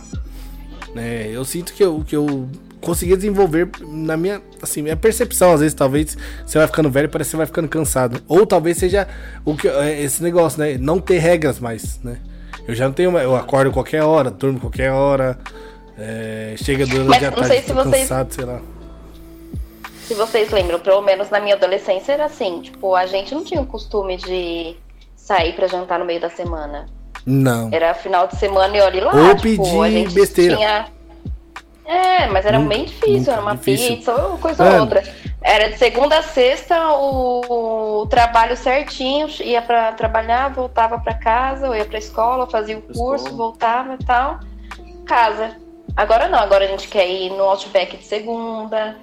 Né, 0.96 1.28
eu 1.30 1.44
sinto 1.44 1.72
que 1.72 1.82
eu, 1.84 2.02
que 2.06 2.16
eu 2.16 2.48
consegui 2.80 3.14
desenvolver 3.16 3.68
na 3.80 4.16
minha. 4.16 4.40
Assim, 4.62 4.82
minha 4.82 4.96
percepção, 4.96 5.52
às 5.52 5.60
vezes, 5.60 5.74
talvez 5.74 6.16
você 6.44 6.58
vai 6.58 6.66
ficando 6.66 6.90
velho, 6.90 7.08
parece 7.08 7.28
que 7.28 7.32
você 7.32 7.36
vai 7.36 7.46
ficando 7.46 7.68
cansado. 7.68 8.20
Ou 8.26 8.46
talvez 8.46 8.78
seja 8.78 9.06
o 9.44 9.56
que, 9.56 9.68
é, 9.68 10.00
esse 10.02 10.22
negócio, 10.22 10.58
né? 10.58 10.76
Não 10.78 10.98
ter 10.98 11.18
regras 11.18 11.60
mais, 11.60 12.00
né? 12.02 12.18
Eu 12.66 12.74
já 12.74 12.86
não 12.86 12.92
tenho 12.92 13.12
mais. 13.12 13.24
Eu 13.24 13.36
acordo 13.36 13.70
qualquer 13.70 14.02
hora, 14.02 14.30
durmo 14.30 14.58
qualquer 14.58 14.90
hora. 14.90 15.38
é, 15.98 16.54
chega 16.58 16.84
durante 16.86 17.08
Mas 17.08 17.22
a 17.22 17.30
não 17.30 17.36
tarde, 17.38 17.48
sei 17.48 17.62
se 17.62 17.72
vocês- 17.72 18.02
cansado, 18.02 18.34
sei 18.34 18.44
lá. 18.44 18.60
Se 20.06 20.14
vocês 20.14 20.50
lembram, 20.50 20.78
pelo 20.78 21.02
menos 21.02 21.30
na 21.30 21.40
minha 21.40 21.54
adolescência 21.56 22.12
era 22.12 22.26
assim, 22.26 22.60
tipo, 22.60 22.94
a 22.94 23.06
gente 23.06 23.34
não 23.34 23.42
tinha 23.42 23.60
o 23.60 23.66
costume 23.66 24.16
de 24.16 24.76
sair 25.16 25.54
pra 25.54 25.66
jantar 25.66 25.98
no 25.98 26.04
meio 26.04 26.20
da 26.20 26.30
semana. 26.30 26.86
Não. 27.26 27.68
Era 27.72 27.92
final 27.94 28.28
de 28.28 28.36
semana 28.36 28.76
e 28.76 28.80
olhe 28.80 29.00
lá. 29.00 29.12
Ou 29.12 29.34
tipo, 29.36 29.64
pedir 29.64 29.80
a 29.82 29.90
gente 29.90 30.14
besteira. 30.14 30.56
Tinha... 30.56 30.86
É, 31.84 32.26
mas 32.26 32.44
era 32.46 32.58
Nunca- 32.58 32.74
bem 32.74 32.84
difícil, 32.84 33.32
era 33.32 33.42
uma 33.42 33.54
difícil. 33.56 33.96
pizza 33.96 34.14
ou 34.14 34.38
coisa 34.38 34.64
ou 34.64 34.80
outra. 34.80 35.02
Era 35.40 35.68
de 35.70 35.78
segunda 35.78 36.18
a 36.18 36.22
sexta 36.22 36.76
o, 36.96 38.00
o 38.02 38.06
trabalho 38.06 38.56
certinho, 38.56 39.28
ia 39.40 39.62
pra 39.62 39.92
trabalhar, 39.92 40.52
voltava 40.52 40.98
pra 40.98 41.14
casa, 41.14 41.68
ou 41.68 41.76
ia 41.76 41.84
pra 41.84 41.98
escola, 41.98 42.48
fazia 42.48 42.76
o 42.78 42.82
Pra 42.82 42.94
curso, 42.94 43.26
escola. 43.26 43.36
voltava 43.36 43.94
e 44.00 44.04
tal. 44.04 44.40
Casa. 45.04 45.56
Agora 45.96 46.28
não, 46.28 46.38
agora 46.40 46.64
a 46.64 46.68
gente 46.68 46.88
quer 46.88 47.08
ir 47.08 47.30
no 47.30 47.44
Outback 47.44 47.96
de 47.96 48.04
segunda, 48.04 48.96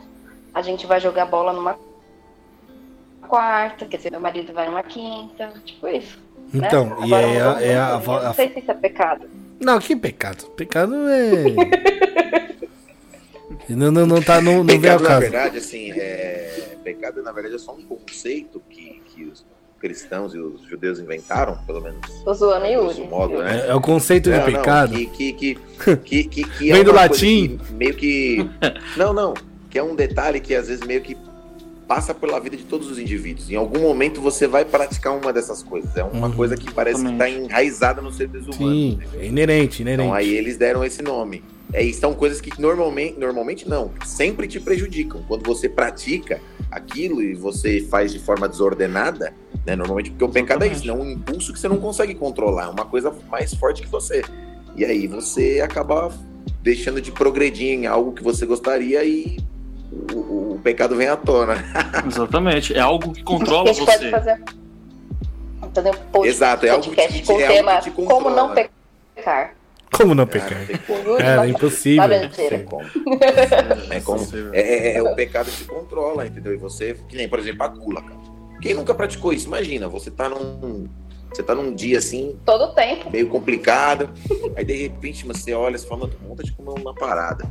a 0.53 0.61
gente 0.61 0.85
vai 0.85 0.99
jogar 0.99 1.25
bola 1.25 1.53
numa 1.53 1.77
quarta, 3.27 3.85
quer 3.85 3.97
dizer, 3.97 4.11
meu 4.11 4.19
marido 4.19 4.53
vai 4.53 4.67
numa 4.67 4.83
quinta, 4.83 5.53
tipo 5.65 5.87
isso. 5.87 6.19
Né? 6.53 6.67
Então, 6.67 6.95
e 6.99 7.13
Agora 7.13 7.27
é, 7.27 7.41
a- 7.41 7.61
é 7.61 7.75
a, 7.77 7.87
a- 7.97 8.01
eu 8.03 8.23
Não 8.23 8.33
sei 8.33 8.49
se 8.53 8.59
isso 8.59 8.71
é 8.71 8.73
pecado. 8.75 9.25
Não, 9.59 9.79
que 9.79 9.95
pecado. 9.95 10.45
Pecado 10.57 10.93
é. 11.09 11.43
não, 13.69 13.91
não, 13.91 14.05
não 14.05 14.21
tá. 14.21 14.41
Não, 14.41 14.63
não 14.63 14.79
vem 14.79 14.89
ao 14.89 14.97
Pecado, 14.99 15.01
na 15.03 15.07
caso. 15.09 15.21
verdade, 15.21 15.57
assim, 15.57 15.91
é... 15.91 16.75
pecado, 16.83 17.21
na 17.23 17.31
verdade, 17.31 17.55
é 17.55 17.59
só 17.59 17.73
um 17.73 17.81
conceito 17.81 18.61
que, 18.69 19.01
que 19.05 19.23
os 19.25 19.45
cristãos 19.79 20.33
e 20.33 20.39
os 20.39 20.61
judeus 20.63 20.99
inventaram, 20.99 21.57
pelo 21.65 21.81
menos 21.81 21.99
Tô 22.23 22.33
zoando 22.33 22.65
grosso 22.67 22.99
Yuri. 22.99 23.09
modo, 23.09 23.37
né? 23.43 23.65
É, 23.67 23.69
é 23.71 23.75
o 23.75 23.81
conceito 23.81 24.25
de 24.25 24.31
Não, 24.31 24.37
não, 24.37 24.45
pecado. 24.45 24.93
que, 24.93 25.05
que, 25.07 25.33
que, 25.33 25.55
que, 25.97 26.23
que, 26.23 26.43
que 26.43 26.71
Vem 26.71 26.83
do 26.83 26.91
uma 26.91 26.99
coisa 27.07 27.13
latim? 27.25 27.57
que 27.57 27.73
meio 27.73 27.93
que. 27.93 28.49
Não, 28.97 29.11
não. 29.13 29.33
Que 29.69 29.79
é 29.79 29.83
um 29.83 29.95
detalhe 29.95 30.39
que 30.39 30.53
às 30.55 30.67
vezes 30.67 30.85
meio 30.85 31.01
que 31.01 31.17
passa 31.87 32.13
pela 32.13 32.39
vida 32.39 32.55
de 32.57 32.63
todos 32.63 32.89
os 32.89 32.97
indivíduos. 32.97 33.49
Em 33.49 33.55
algum 33.55 33.81
momento 33.81 34.21
você 34.21 34.47
vai 34.47 34.63
praticar 34.65 35.15
uma 35.17 35.31
dessas 35.33 35.61
coisas. 35.61 35.95
É 35.95 36.03
uma 36.03 36.27
Uhum. 36.27 36.33
coisa 36.33 36.55
que 36.55 36.71
parece 36.73 37.03
que 37.03 37.11
está 37.11 37.29
enraizada 37.29 38.01
nos 38.01 38.15
seres 38.15 38.43
humanos. 38.47 38.57
Sim, 38.57 38.99
é 39.19 39.25
inerente, 39.25 39.81
inerente. 39.81 40.03
Então 40.03 40.13
aí 40.13 40.33
eles 40.33 40.57
deram 40.57 40.83
esse 40.83 41.01
nome. 41.01 41.43
É, 41.71 41.81
e 41.83 41.91
são 41.93 42.13
coisas 42.13 42.39
que 42.39 42.61
normalmente, 42.61 43.19
normalmente 43.19 43.67
não, 43.67 43.91
sempre 44.05 44.47
te 44.47 44.59
prejudicam. 44.59 45.23
Quando 45.27 45.43
você 45.43 45.67
pratica, 45.67 46.39
aquilo 46.69 47.21
e 47.21 47.33
você 47.33 47.81
faz 47.89 48.11
de 48.11 48.19
forma 48.19 48.47
desordenada, 48.47 49.33
né? 49.65 49.75
Normalmente 49.75 50.11
porque 50.11 50.23
o 50.23 50.29
pecado 50.29 50.63
é 50.63 50.67
isso, 50.67 50.87
é 50.89 50.93
um 50.93 51.09
impulso 51.09 51.51
que 51.51 51.59
você 51.59 51.67
não 51.67 51.77
consegue 51.77 52.13
controlar, 52.13 52.65
é 52.65 52.69
uma 52.69 52.85
coisa 52.85 53.11
mais 53.29 53.53
forte 53.55 53.81
que 53.81 53.87
você. 53.89 54.23
E 54.75 54.85
aí 54.85 55.07
você 55.07 55.61
acaba 55.63 56.11
deixando 56.61 57.01
de 57.01 57.11
progredir 57.11 57.69
em 57.73 57.87
algo 57.87 58.11
que 58.11 58.23
você 58.23 58.45
gostaria 58.45 59.03
e 59.03 59.37
o, 60.13 60.53
o 60.55 60.59
pecado 60.63 60.95
vem 60.95 61.07
à 61.07 61.15
tona. 61.15 61.55
Exatamente, 62.07 62.73
é 62.73 62.79
algo 62.79 63.13
que 63.13 63.23
controla 63.23 63.73
você. 63.73 63.85
Pode 63.85 64.09
fazer, 64.11 64.41
entendeu? 65.63 65.93
Post, 66.11 66.27
Exato, 66.29 66.65
é 66.65 66.69
algo 66.69 66.83
que, 66.89 67.21
com 67.25 67.39
é 67.39 67.47
tema 67.47 67.71
algo 67.71 67.83
que 67.83 67.89
te 67.89 67.95
controla. 67.95 68.23
Como 68.23 68.35
não 68.35 68.53
pecar. 68.53 69.55
Como 69.91 70.15
não 70.15 70.25
pecar? 70.25 70.59
É, 71.21 71.45
é 71.45 71.49
impossível. 71.49 72.07
Não 72.07 72.29
tem 72.29 72.65
como. 72.65 72.83
É, 73.91 73.99
como- 74.01 74.27
é, 74.51 74.59
é- 74.61 74.97
é 74.97 75.03
o 75.03 75.13
pecado 75.15 75.51
que 75.51 75.57
te 75.57 75.65
controla, 75.65 76.25
entendeu? 76.25 76.53
E 76.53 76.57
você, 76.57 76.95
que 77.07 77.15
nem, 77.15 77.29
por 77.29 77.37
exemplo, 77.39 77.63
a 77.63 77.67
gula, 77.67 78.01
cara. 78.01 78.15
Quem 78.59 78.73
nunca 78.73 78.93
praticou 78.95 79.31
isso? 79.33 79.45
Imagina, 79.47 79.87
você 79.87 80.09
tá 80.09 80.27
num. 80.29 80.87
Você 81.31 81.41
tá 81.43 81.55
num 81.55 81.73
dia 81.73 81.97
assim, 81.97 82.37
Todo 82.45 82.65
o 82.65 82.67
tempo. 82.75 83.09
meio 83.11 83.27
complicado. 83.27 84.09
Aí 84.55 84.63
de 84.63 84.73
repente 84.73 85.25
você 85.25 85.51
olha 85.53 85.75
e 85.75 85.79
fala, 85.79 86.07
vontade 86.27 86.49
de 86.51 86.55
comer 86.55 86.79
uma 86.79 86.93
parada. 86.93 87.45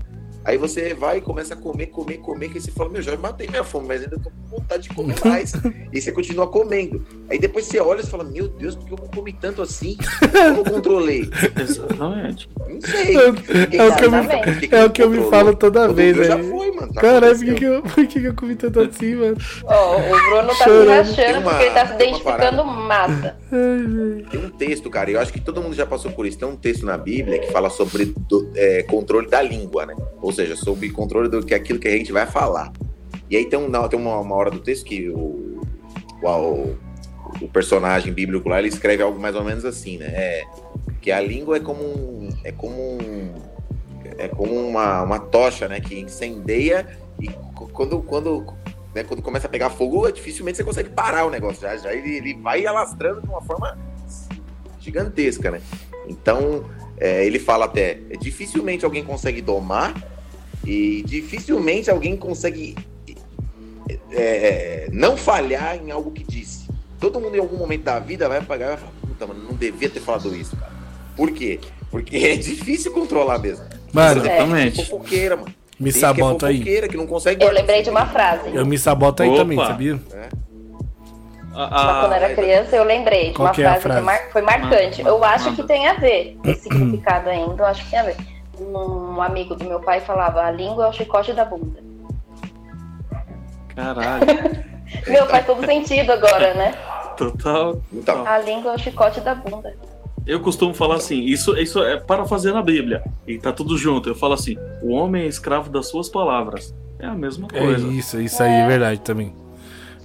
Aí 0.45 0.57
você 0.59 0.93
vai 0.95 1.19
e 1.19 1.21
começa 1.21 1.55
a 1.55 1.57
comer, 1.57 1.87
comer, 1.87 2.19
comer, 2.19 2.49
que 2.49 2.55
aí 2.59 2.61
você 2.61 2.71
fala, 2.71 2.91
meu, 2.91 3.01
já 3.03 3.17
matei 3.17 3.47
minha 3.49 3.63
fome, 3.63 3.87
mas 3.89 4.03
ainda 4.03 4.19
tô 4.19 4.31
com 4.31 4.59
vontade 4.59 4.85
de 4.85 4.95
comer 4.95 5.15
mais. 5.25 5.53
e 5.93 6.01
você 6.01 6.11
continua 6.13 6.47
comendo. 6.49 7.05
Aí 7.31 7.39
depois 7.39 7.65
você 7.67 7.79
olha 7.81 8.01
e 8.01 8.07
fala, 8.07 8.25
meu 8.25 8.49
Deus, 8.49 8.75
por 8.75 8.87
que 8.87 8.93
eu 8.93 8.99
não 9.01 9.07
comi 9.09 9.33
tanto 9.33 9.63
assim? 9.63 9.97
Como 10.33 10.59
eu 10.59 10.65
controlei? 10.65 11.31
Exatamente. 11.61 12.49
Não 12.69 12.81
sei. 12.81 13.17
É, 13.17 13.77
é 13.77 13.85
o 13.85 13.89
sabe 13.89 13.99
que 13.99 14.05
eu 14.05 14.11
me- 14.11 14.69
É 14.73 14.85
o 14.85 14.91
que 14.91 15.03
eu 15.03 15.11
me 15.11 15.31
falo 15.31 15.55
toda 15.55 15.87
Todo 15.87 15.95
vez, 15.97 16.15
dia 16.17 16.25
já 16.25 16.39
foi, 16.43 16.71
mano. 16.73 16.93
tá 16.93 17.01
Caralho, 17.01 17.39
por 17.39 17.55
que, 17.55 17.65
eu, 17.65 17.83
por 17.83 17.95
que, 18.07 18.21
que 18.21 18.25
eu 18.27 18.35
comi 18.35 18.57
tanto 18.57 18.81
assim, 18.83 19.15
mano? 19.15 19.37
Ó, 19.65 19.97
o 19.97 20.01
Bruno 20.31 20.49
tá 20.49 20.55
Chorando. 20.65 21.07
se 21.07 21.21
rachando 21.21 21.39
uma- 21.41 21.51
porque 21.51 21.65
ele 21.65 21.75
tá 21.75 21.87
se 21.87 21.95
identificando 21.95 22.65
massa. 22.65 23.37
Tem 24.31 24.41
um 24.45 24.51
texto, 24.51 24.91
cara, 24.91 25.11
e 25.11 25.15
eu 25.15 25.21
acho 25.21 25.33
que 25.33 25.41
todo 25.41 25.63
mundo 25.63 25.75
já 25.75 25.87
passou 25.87 26.11
por 26.11 26.27
isso. 26.27 26.39
Tem 26.39 26.49
um 26.49 26.57
texto 26.57 26.85
na 26.85 26.97
Bíblia 26.99 27.39
que 27.39 27.51
fala 27.53 27.71
sobre 27.71 28.07
do- 28.29 28.51
é, 28.57 28.83
controle 28.83 29.29
da 29.29 29.41
língua, 29.43 29.87
né? 29.87 29.95
Ou 30.21 30.32
seja, 30.33 30.57
sobre 30.57 30.91
controle 30.91 31.29
do 31.29 31.45
que 31.45 31.55
aquilo 31.55 31.79
que 31.79 31.89
a 31.89 31.93
gente 31.93 32.13
vai 32.13 32.27
falar. 32.27 32.73
E 33.31 33.37
aí 33.37 33.47
tem, 33.47 33.59
um, 33.59 33.71
tem 33.89 33.99
uma, 33.99 34.19
uma 34.19 34.35
hora 34.35 34.51
do 34.51 34.61
texto 34.61 34.85
que 34.85 35.09
o, 35.09 35.61
o, 36.23 36.77
o 37.41 37.49
personagem 37.49 38.13
bíblico 38.13 38.49
lá 38.49 38.59
ele 38.59 38.69
escreve 38.69 39.03
algo 39.03 39.19
mais 39.19 39.35
ou 39.35 39.45
menos 39.45 39.65
assim, 39.65 39.99
né? 39.99 40.07
É, 40.07 40.45
que 41.01 41.11
a 41.11 41.21
língua 41.21 41.57
é 41.57 41.61
como 41.61 41.83
um, 41.83 42.29
é 42.45 42.53
como 42.53 42.75
um, 42.75 43.35
é 44.19 44.29
como 44.29 44.55
uma, 44.55 45.03
uma 45.03 45.19
tocha, 45.19 45.69
né? 45.69 45.81
Que 45.81 45.99
incendeia 45.99 46.87
e 47.21 47.29
quando 47.73 48.01
quando 48.03 48.45
né, 48.95 49.03
quando 49.03 49.23
começa 49.23 49.47
a 49.47 49.51
pegar 49.51 49.71
fogo, 49.71 50.11
dificilmente 50.11 50.59
você 50.59 50.65
consegue 50.65 50.91
parar 50.91 51.25
o 51.25 51.31
negócio. 51.31 51.63
Já, 51.63 51.77
já 51.77 51.95
ele, 51.95 52.17
ele 52.17 52.35
vai 52.35 52.67
alastrando 52.67 53.23
de 53.23 53.29
uma 53.29 53.41
forma 53.41 53.79
gigantesca, 54.79 55.51
né? 55.51 55.63
Então, 56.07 56.65
é, 56.99 57.25
ele 57.25 57.39
fala 57.39 57.65
até, 57.65 57.95
dificilmente 58.21 58.85
alguém 58.85 59.05
consegue 59.05 59.41
domar 59.41 60.12
e 60.65 61.03
dificilmente 61.07 61.91
alguém 61.91 62.17
consegue 62.17 62.77
é, 64.11 64.89
não 64.93 65.17
falhar 65.17 65.77
em 65.77 65.91
algo 65.91 66.11
que 66.11 66.25
disse. 66.25 66.69
Todo 67.01 67.21
mundo 67.21 67.37
em 67.37 67.41
algum 67.41 67.57
momento 67.57 67.83
da 67.83 67.99
vida 67.99 68.29
vai 68.29 68.41
pagar 68.41 68.67
e 68.67 68.69
vai 68.69 68.77
falar, 68.77 68.93
puta, 69.01 69.27
mano, 69.27 69.43
não 69.45 69.55
devia 69.57 69.89
ter 69.91 70.01
falado 70.01 70.35
isso, 70.37 70.57
cara. 70.57 70.73
Por 71.17 71.31
quê? 71.33 71.59
Porque 71.91 72.17
é 72.17 72.37
difícil 72.37 72.93
controlar 72.93 73.39
mesmo. 73.39 73.65
Mano, 73.93 74.21
exemplo, 74.21 74.37
Exatamente. 74.37 74.75
que 74.77 74.81
é 74.81 74.85
fofoqueira, 74.85 75.37
mano. 75.37 75.49
me 75.79 75.93
Tem 75.93 75.93
gente 75.93 75.93
que 75.93 75.99
é 75.99 76.01
sabota 76.25 76.47
aí. 76.47 76.55
fofoqueira, 76.59 76.89
que 76.89 76.97
não 76.97 77.07
consegue 77.07 77.45
Eu 77.45 77.51
lembrei 77.53 77.83
de 77.83 77.91
uma 77.91 78.07
frase. 78.07 78.51
Eu 78.55 78.65
me 78.65 78.79
saboto 78.79 79.23
aí 79.23 79.29
Opa. 79.29 79.39
também, 79.39 79.59
sabia? 79.59 80.01
A- 81.55 81.69
Mas 81.69 81.73
a- 81.83 82.01
quando 82.01 82.13
eu 82.13 82.17
era 82.17 82.35
criança, 82.35 82.77
eu 82.77 82.85
lembrei 82.85 83.31
de 83.33 83.39
uma 83.39 83.51
que 83.51 83.61
é 83.63 83.65
frase, 83.67 83.83
frase? 83.83 84.01
que 84.01 84.07
mar- 84.07 84.29
foi 84.33 84.41
marcante. 84.43 85.03
Eu 85.03 85.23
acho 85.23 85.55
que 85.55 85.63
tem 85.65 85.87
a 85.87 85.95
ver, 85.95 86.39
esse 86.45 86.63
significado 86.63 87.29
ainda, 87.29 87.63
eu 87.63 87.67
acho 87.67 87.85
que 87.85 87.91
tem 87.91 87.99
a 87.99 88.03
ver. 88.05 88.17
Um 88.63 89.21
amigo 89.21 89.55
do 89.55 89.65
meu 89.65 89.81
pai 89.81 90.01
falava, 90.01 90.43
a 90.43 90.51
língua 90.51 90.87
é 90.87 90.89
o 90.89 90.93
chicote 90.93 91.33
da 91.33 91.45
bunda. 91.45 91.81
Caralho, 93.75 94.27
Meu, 95.09 95.27
faz 95.27 95.47
todo 95.47 95.65
sentido 95.65 96.11
agora, 96.13 96.55
né? 96.55 96.75
total. 97.17 97.81
Então, 97.93 98.27
A 98.27 98.39
língua 98.39 98.73
é 98.73 98.75
o 98.75 98.79
chicote 98.79 99.21
da 99.21 99.35
bunda. 99.35 99.75
Eu 100.27 100.41
costumo 100.41 100.73
falar 100.75 100.97
assim, 100.97 101.21
isso, 101.25 101.57
isso 101.59 101.83
é 101.83 101.97
para 101.99 102.25
fazer 102.27 102.53
na 102.53 102.63
Bíblia. 102.63 103.03
E 103.27 103.39
tá 103.39 103.53
tudo 103.53 103.77
junto. 103.77 104.09
Eu 104.09 104.15
falo 104.15 104.35
assim, 104.35 104.57
o 104.83 104.93
homem 104.93 105.25
é 105.25 105.27
escravo 105.27 105.69
das 105.71 105.89
suas 105.89 106.09
palavras. 106.09 106.75
É 106.99 107.07
a 107.07 107.15
mesma 107.15 107.49
É 107.53 107.59
coisa. 107.59 107.89
isso, 107.89 108.21
isso 108.21 108.43
aí 108.43 108.53
é 108.53 108.67
verdade 108.67 109.01
também. 109.01 109.35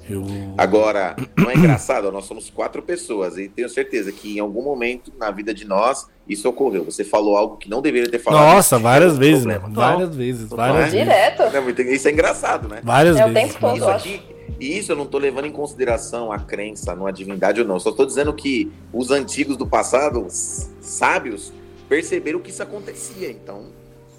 Eu. 0.09 0.23
Agora, 0.57 1.15
não 1.35 1.49
é 1.49 1.55
engraçado? 1.55 2.11
Nós 2.11 2.25
somos 2.25 2.49
quatro 2.49 2.81
pessoas 2.81 3.37
e 3.37 3.47
tenho 3.47 3.67
certeza 3.69 4.11
que 4.11 4.37
em 4.37 4.39
algum 4.39 4.61
momento 4.61 5.11
na 5.19 5.29
vida 5.31 5.53
de 5.53 5.65
nós 5.65 6.07
isso 6.27 6.47
ocorreu. 6.47 6.83
Você 6.85 7.03
falou 7.03 7.35
algo 7.35 7.57
que 7.57 7.69
não 7.69 7.81
deveria 7.81 8.09
ter 8.09 8.19
falado. 8.19 8.55
Nossa, 8.55 8.75
Isso 8.75 8.83
várias 8.83 9.13
é 9.13 9.15
um 9.15 9.19
vezes. 9.19 9.43
Total. 9.43 9.69
Várias 9.71 10.15
vezes, 10.15 10.49
várias 10.49 10.77
vezes. 10.77 10.91
Direto. 10.99 11.41
É 11.43 11.93
Isso 11.93 12.07
é 12.07 12.11
engraçado, 12.11 12.67
né? 12.67 12.81
Várias 12.83 13.17
É 13.17 13.25
o 13.25 13.33
vezes. 13.33 13.53
tempo 13.53 13.59
todo. 13.59 13.75
Isso 13.77 13.85
eu 13.85 13.89
aqui, 13.91 14.21
e 14.59 14.77
isso 14.77 14.91
eu 14.91 14.95
não 14.95 15.05
tô 15.05 15.17
levando 15.17 15.45
em 15.45 15.51
consideração 15.51 16.31
a 16.31 16.39
crença 16.39 16.95
numa 16.95 17.11
divindade 17.11 17.61
ou 17.61 17.67
não. 17.67 17.79
Só 17.79 17.91
tô 17.91 18.05
dizendo 18.05 18.33
que 18.33 18.71
os 18.91 19.11
antigos 19.11 19.55
do 19.57 19.67
passado, 19.67 20.25
os 20.25 20.69
sábios, 20.81 21.53
perceberam 21.87 22.39
que 22.39 22.49
isso 22.49 22.63
acontecia. 22.63 23.29
Então, 23.31 23.65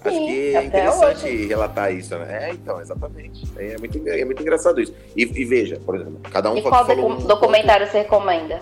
acho 0.03 0.15
Sim, 0.15 0.25
que 0.27 0.55
é 0.55 0.63
interessante 0.63 1.25
hoje. 1.25 1.45
relatar 1.47 1.93
isso, 1.93 2.17
né? 2.17 2.49
É, 2.49 2.53
então, 2.53 2.79
exatamente. 2.81 3.43
É 3.57 3.77
muito, 3.77 4.01
é 4.07 4.25
muito 4.25 4.41
engraçado 4.41 4.79
isso. 4.81 4.93
E, 5.15 5.23
e 5.23 5.45
veja, 5.45 5.79
por 5.85 5.95
exemplo, 5.95 6.19
cada 6.31 6.51
um 6.51 6.57
E 6.57 6.61
qual 6.61 6.85
falou 6.85 7.09
docu- 7.09 7.23
um 7.23 7.27
documentário 7.27 7.87
você 7.87 7.99
recomenda? 7.99 8.61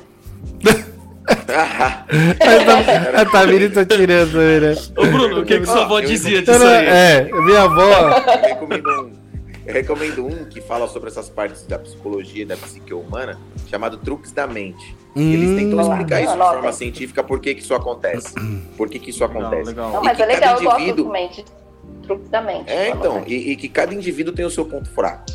A 3.16 3.26
Tamiri 3.26 3.70
tá 3.70 3.86
tirando, 3.86 4.38
né? 4.38 4.76
Ô 4.96 5.06
Bruno, 5.06 5.42
o 5.42 5.46
que, 5.46 5.60
que 5.60 5.66
sua 5.66 5.84
avó 5.84 6.00
dizia 6.00 6.42
disso 6.42 6.64
aí? 6.66 6.86
É, 6.88 7.30
minha 7.42 7.64
avó. 7.64 8.12
Eu 9.68 9.74
recomendo 9.74 10.26
um. 10.26 10.46
Que 10.46 10.62
fala 10.62 10.88
sobre 10.88 11.10
essas 11.10 11.30
partes 11.30 11.64
da 11.64 11.78
psicologia 11.78 12.44
e 12.44 12.46
da 12.46 12.56
psique 12.58 12.94
humana, 12.94 13.38
chamado 13.70 13.98
Truques 13.98 14.32
da 14.32 14.48
Mente. 14.48 14.96
E 15.16 15.34
Eles 15.34 15.56
tentam 15.56 15.80
Hum, 15.80 15.82
explicar 15.92 16.22
isso 16.22 16.32
de 16.34 16.38
forma 16.38 16.72
científica 16.74 17.24
por 17.24 17.40
que, 17.40 17.54
que 17.56 17.62
isso 17.62 17.74
acontece. 17.74 18.34
Por 18.78 18.90
que, 18.90 19.00
que 19.00 19.10
isso 19.10 19.24
acontece. 19.24 19.64
legal. 19.70 19.92
Não, 19.92 20.04
mas 20.04 20.20
é 20.20 20.26
legal, 20.26 20.42
cada 20.56 20.60
eu 20.60 20.64
gosto 20.64 20.80
indivíduo- 20.80 21.06
do 21.06 21.12
mente. 21.12 21.46
Truques 22.04 22.30
da 22.30 22.42
mente. 22.42 22.70
É, 22.72 22.90
então, 22.90 23.24
e, 23.28 23.52
e 23.52 23.56
que 23.56 23.68
cada 23.68 23.94
indivíduo 23.94 24.34
tem 24.34 24.46
o 24.46 24.50
seu 24.50 24.64
ponto 24.66 24.90
fraco. 24.92 25.26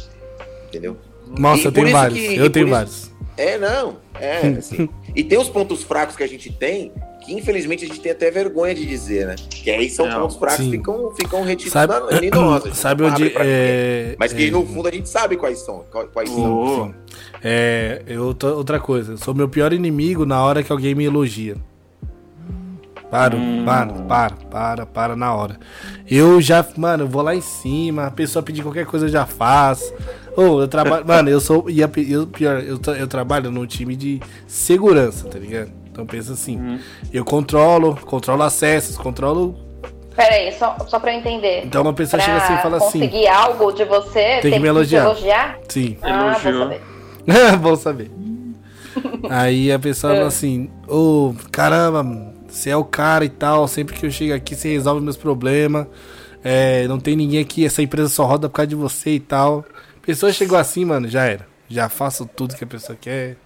Entendeu? 0.68 0.97
Nossa, 1.26 1.62
E 1.62 1.64
eu 1.66 1.72
tenho 1.72 1.91
vários. 1.91 2.18
que- 2.18 2.37
eu 2.37 2.51
tenho 2.51 2.66
isso- 2.66 2.74
vários. 2.74 3.11
É, 3.37 3.59
não. 3.59 3.97
É, 4.18 4.39
assim. 4.59 4.89
e 5.16 5.24
tem 5.24 5.39
os 5.39 5.49
pontos 5.49 5.83
fracos 5.83 6.14
que 6.16 6.22
a 6.22 6.28
gente 6.28 6.53
tem, 6.53 6.93
que 7.25 7.33
infelizmente 7.35 7.85
a 7.85 7.89
gente 7.89 8.01
tem 8.01 8.12
até 8.12 8.31
vergonha 8.31 8.75
de 8.75 8.85
dizer, 8.87 9.27
né? 9.27 9.37
Que 9.51 9.70
aí 9.70 9.89
são 9.89 10.07
É, 10.07 10.14
pontos 10.14 10.37
fracos 10.37 10.64
que 10.64 10.70
ficam, 10.70 11.11
ficam 11.14 11.43
retidos 11.45 11.73
Sabe, 11.73 11.93
na, 11.93 12.25
em 12.25 12.31
nós. 12.31 12.62
a 12.64 12.66
gente 12.68 12.77
sabe 12.79 13.05
onde. 13.05 13.33
É, 13.37 14.14
Mas 14.18 14.33
que 14.33 14.49
é, 14.49 14.51
no 14.51 14.66
fundo 14.66 14.89
a 14.89 14.91
gente 14.93 15.09
sabe 15.09 15.37
quais 15.37 15.59
são. 15.61 15.85
Quais, 15.91 16.09
quais 16.12 16.29
são. 16.31 16.95
É, 17.43 18.03
eu 18.07 18.35
tô- 18.35 18.55
outra 18.55 18.79
coisa, 18.81 19.12
eu 19.12 19.16
sou 19.18 19.35
meu 19.35 19.49
pior 19.49 19.73
inimigo 19.73 20.25
na 20.27 20.43
hora 20.43 20.62
que 20.62 20.73
alguém 20.73 20.95
me 20.95 21.05
elogia. 21.05 21.57
Para, 23.11 23.37
Hum. 23.37 23.62
para, 23.66 23.93
para, 23.93 24.37
para, 24.51 24.87
para 24.87 25.16
na 25.16 25.35
hora. 25.35 25.61
Eu 26.11 26.41
já, 26.41 26.66
mano, 26.79 27.05
eu 27.05 27.09
vou 27.09 27.20
lá 27.20 27.35
em 27.35 27.43
cima, 27.43 28.07
a 28.07 28.11
pessoa 28.11 28.43
pedir 28.43 28.62
qualquer 28.62 28.87
coisa 28.87 29.05
eu 29.05 29.11
já 29.11 29.27
faço. 29.27 29.93
Ou 30.35 30.62
eu 30.62 30.68
trabalho, 30.68 31.05
mano, 31.07 31.29
eu 31.29 31.39
sou, 31.39 31.68
e 31.68 31.85
a 31.85 31.91
eu, 32.09 32.27
pior, 32.27 32.62
eu, 32.64 32.81
eu 32.99 33.07
trabalho 33.07 33.51
num 33.51 33.66
time 33.66 33.95
de 33.97 34.18
segurança, 34.47 35.29
tá 35.29 35.39
ligado? 35.39 35.70
Então 35.93 36.07
pensa 36.07 36.32
assim, 36.32 36.57
Uhum. 36.59 36.78
eu 37.12 37.24
controlo, 37.24 37.95
controlo 38.07 38.43
acessos, 38.43 38.97
controlo. 38.97 39.55
Pera 40.16 40.34
aí, 40.34 40.53
só, 40.53 40.76
só 40.88 40.99
pra 40.99 41.12
eu 41.12 41.18
entender. 41.18 41.62
Então 41.64 41.82
uma 41.82 41.93
pessoa 41.93 42.22
Pra 42.22 42.32
chega 42.32 42.45
assim 42.45 42.55
e 42.55 42.62
fala 42.62 42.76
assim, 42.78 43.01
conseguir 43.01 43.28
algo 43.28 43.72
de 43.72 43.84
você, 43.84 44.38
Tem 44.40 44.53
que 44.53 44.59
me 44.59 44.61
te 44.64 44.66
elogiar. 44.68 45.05
elogiar? 45.05 45.59
sim. 45.68 45.97
Ah, 46.03 46.38
vou 47.57 47.76
saber. 47.76 48.11
Saber. 48.11 48.11
Aí 49.30 49.70
a 49.72 49.78
pessoa 49.78 50.14
fala 50.14 50.26
assim, 50.26 50.70
ô, 50.88 51.34
caramba, 51.51 52.05
você 52.49 52.70
é 52.70 52.76
o 52.76 52.84
cara 52.84 53.24
e 53.24 53.28
tal, 53.30 53.66
sempre 53.68 53.95
que 53.95 54.05
eu 54.05 54.11
chego 54.11 54.34
aqui 54.34 54.55
você 54.55 54.72
resolve 54.72 55.01
meus 55.03 55.16
problemas. 55.16 55.86
É, 56.45 56.86
não 56.88 56.99
tem 56.99 57.14
ninguém 57.16 57.40
aqui, 57.40 57.64
essa 57.64 57.80
empresa 57.82 58.09
só 58.09 58.24
roda 58.24 58.49
por 58.49 58.57
causa 58.57 58.66
de 58.66 58.74
você 58.74 59.11
e 59.11 59.20
tal. 59.20 59.64
A 60.03 60.05
pessoa 60.07 60.32
chegou 60.32 60.59
assim, 60.59 60.84
mano, 60.84 61.09
já 61.09 61.24
era. 61.24 61.47
Já 61.68 61.88
faço 61.88 62.26
tudo 62.26 62.55
que 62.57 62.64
a 62.64 62.66
pessoa 62.66 62.99
quer. 63.01 63.36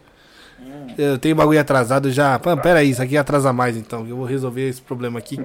Eu 0.98 1.18
tenho 1.18 1.34
bagulho 1.36 1.61
atrasado 1.61 2.11
já. 2.11 2.38
Pô, 2.38 2.57
pera 2.57 2.78
aí, 2.80 2.90
isso 2.90 3.02
aqui 3.02 3.16
atrasa 3.16 3.52
mais 3.52 3.76
então. 3.76 4.07
Eu 4.09 4.16
vou 4.16 4.24
resolver 4.24 4.68
esse 4.68 4.80
problema 4.80 5.18
aqui. 5.18 5.38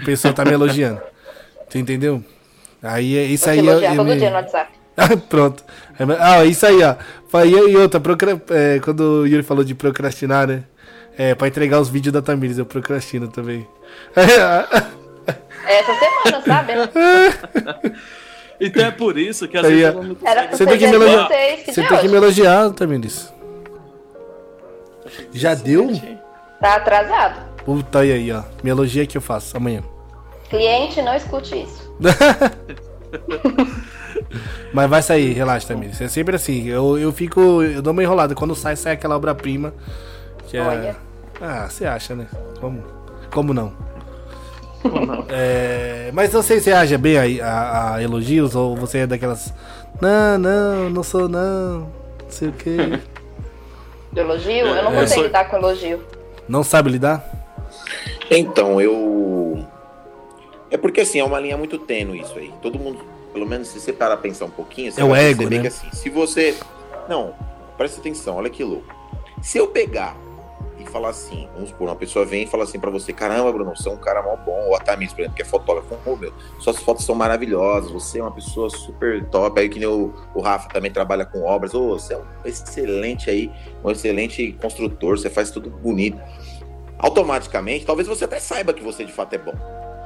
A 0.00 0.04
pessoa 0.04 0.32
tá 0.32 0.44
me 0.44 0.52
elogiando. 0.52 1.00
Tu 1.68 1.78
entendeu? 1.78 2.22
Aí 2.82 3.16
é 3.18 3.24
isso 3.24 3.48
aí. 3.50 3.58
eu- 3.58 3.64
elogiar 3.66 3.90
eu 3.90 3.96
todo 3.96 4.06
me- 4.06 4.16
dia 4.16 4.30
no 4.30 4.36
WhatsApp. 4.36 4.72
Pronto. 5.28 5.64
Ah, 6.18 6.44
isso 6.44 6.64
aí, 6.66 6.82
ó. 6.82 6.94
Foi- 7.28 7.48
E 7.50 7.76
outra, 7.76 7.98
procra... 8.00 8.40
é, 8.50 8.78
quando 8.80 9.00
o 9.00 9.26
Yuri 9.26 9.42
falou 9.42 9.64
de 9.64 9.74
procrastinar, 9.74 10.46
né? 10.46 10.62
É, 11.18 11.34
pra 11.34 11.48
entregar 11.48 11.80
os 11.80 11.88
vídeos 11.88 12.12
da 12.12 12.22
Tamires, 12.22 12.56
eu 12.58 12.64
procrastino 12.64 13.28
também. 13.28 13.66
É 14.16 14.22
Essa 15.78 15.92
semana, 15.94 16.42
sabe? 16.46 16.72
Então 18.60 18.84
é 18.84 18.90
por 18.90 19.16
isso 19.18 19.46
que 19.48 19.56
às 19.56 19.64
Aí, 19.64 19.74
vezes 19.82 19.94
é. 20.24 20.48
Você 20.50 20.66
tem 20.66 20.78
que 20.78 20.86
me 20.86 20.94
elogiar. 20.94 21.28
16, 21.28 21.62
que 21.64 21.72
Você 21.72 21.82
tem 21.86 21.98
que 21.98 22.08
me 22.08 22.16
elogiar, 22.16 22.70
Tamiris. 22.70 23.32
Já 25.32 25.54
deu? 25.54 25.88
Tá 26.60 26.76
atrasado. 26.76 27.40
Puta 27.64 28.00
aí, 28.00 28.12
aí, 28.12 28.32
ó. 28.32 28.42
Me 28.62 28.70
elogia 28.70 29.06
que 29.06 29.16
eu 29.16 29.20
faço 29.22 29.56
amanhã. 29.56 29.82
Cliente, 30.48 31.00
não 31.02 31.14
escute 31.14 31.62
isso. 31.62 31.90
Mas 34.72 34.88
vai 34.88 35.02
sair, 35.02 35.32
relaxa, 35.32 35.68
Tamiris. 35.68 36.00
É 36.00 36.08
sempre 36.08 36.36
assim. 36.36 36.66
Eu, 36.68 36.96
eu 36.98 37.12
fico. 37.12 37.62
Eu 37.62 37.82
dou 37.82 37.92
uma 37.92 38.02
enrolada. 38.02 38.34
Quando 38.34 38.54
sai, 38.54 38.76
sai 38.76 38.92
aquela 38.92 39.16
obra-prima. 39.16 39.74
Que 40.46 40.56
é. 40.56 40.62
Olha. 40.62 40.96
Ah, 41.40 41.66
você 41.68 41.86
acha, 41.86 42.14
né? 42.14 42.26
Como, 42.60 42.82
como 43.32 43.52
não? 43.54 43.72
Ou 44.84 45.06
não. 45.06 45.24
É, 45.28 46.10
mas 46.12 46.32
não 46.32 46.42
sei 46.42 46.58
se 46.58 46.64
você 46.64 46.72
age 46.72 46.96
bem 46.98 47.40
a, 47.40 47.46
a- 47.46 47.94
a 47.96 48.02
elogios 48.02 48.54
ou 48.54 48.76
você 48.76 48.98
é 48.98 49.06
daquelas. 49.06 49.52
Não, 50.00 50.38
não, 50.38 50.90
não 50.90 51.02
sou 51.02 51.28
não. 51.28 51.80
Não 51.80 51.90
sei 52.30 52.48
o 52.48 52.52
quê. 52.52 53.00
De 54.12 54.20
elogio? 54.20 54.66
Eu 54.66 54.82
não 54.82 54.92
É, 54.92 54.96
eu 54.96 55.00
consigo 55.00 55.08
sou- 55.14 55.22
lidar 55.24 55.44
com 55.48 55.56
elogio. 55.56 56.04
Não 56.48 56.62
sabe 56.64 56.90
lidar? 56.90 57.24
Então, 58.30 58.80
eu. 58.80 59.64
É 60.70 60.76
porque 60.76 61.00
assim, 61.00 61.18
é 61.18 61.24
uma 61.24 61.38
linha 61.40 61.56
muito 61.56 61.78
tênue 61.78 62.20
isso 62.20 62.38
aí. 62.38 62.52
Todo 62.62 62.78
mundo, 62.78 63.00
pelo 63.32 63.46
menos 63.46 63.68
se 63.68 63.80
você 63.80 63.92
parar 63.92 64.14
a 64.14 64.16
pensar 64.16 64.44
um 64.44 64.50
pouquinho, 64.50 64.90
você 64.92 65.00
É 65.00 65.04
o 65.04 65.08
vai 65.08 65.24
ego, 65.26 65.38
perceber 65.38 65.56
né? 65.56 65.62
que 65.62 65.68
assim, 65.68 65.88
se 65.92 66.08
você. 66.10 66.56
Não, 67.08 67.34
presta 67.76 68.00
atenção, 68.00 68.36
olha 68.36 68.50
que 68.50 68.62
louco. 68.62 68.94
Se 69.42 69.58
eu 69.58 69.66
pegar 69.68 70.16
e 70.82 70.86
falar 70.86 71.10
assim, 71.10 71.48
vamos 71.54 71.70
supor, 71.70 71.88
uma 71.88 71.96
pessoa 71.96 72.24
vem 72.24 72.44
e 72.44 72.46
fala 72.46 72.64
assim 72.64 72.78
pra 72.78 72.90
você, 72.90 73.12
caramba, 73.12 73.52
Bruno, 73.52 73.74
você 73.76 73.88
é 73.88 73.92
um 73.92 73.96
cara 73.96 74.22
mó 74.22 74.36
bom, 74.36 74.68
ou 74.68 74.76
a 74.76 74.80
Tamis, 74.80 75.12
por 75.12 75.20
exemplo, 75.20 75.36
que 75.36 75.42
é 75.42 75.44
fotógrafo, 75.44 75.96
meu, 76.16 76.32
suas 76.58 76.78
fotos 76.78 77.04
são 77.04 77.14
maravilhosas, 77.14 77.90
você 77.90 78.18
é 78.18 78.22
uma 78.22 78.32
pessoa 78.32 78.70
super 78.70 79.24
top, 79.26 79.60
aí 79.60 79.68
que 79.68 79.78
nem 79.78 79.88
o, 79.88 80.14
o 80.34 80.40
Rafa 80.40 80.68
também 80.68 80.90
trabalha 80.90 81.24
com 81.24 81.42
obras, 81.42 81.74
ô, 81.74 81.90
você 81.90 82.14
é 82.14 82.18
um 82.18 82.24
excelente 82.44 83.30
aí, 83.30 83.50
um 83.84 83.90
excelente 83.90 84.52
construtor, 84.60 85.18
você 85.18 85.30
faz 85.30 85.50
tudo 85.50 85.70
bonito 85.70 86.20
automaticamente, 86.98 87.86
talvez 87.86 88.06
você 88.06 88.24
até 88.24 88.38
saiba 88.38 88.72
que 88.72 88.82
você 88.82 89.04
de 89.04 89.12
fato 89.12 89.34
é 89.34 89.38
bom. 89.38 89.54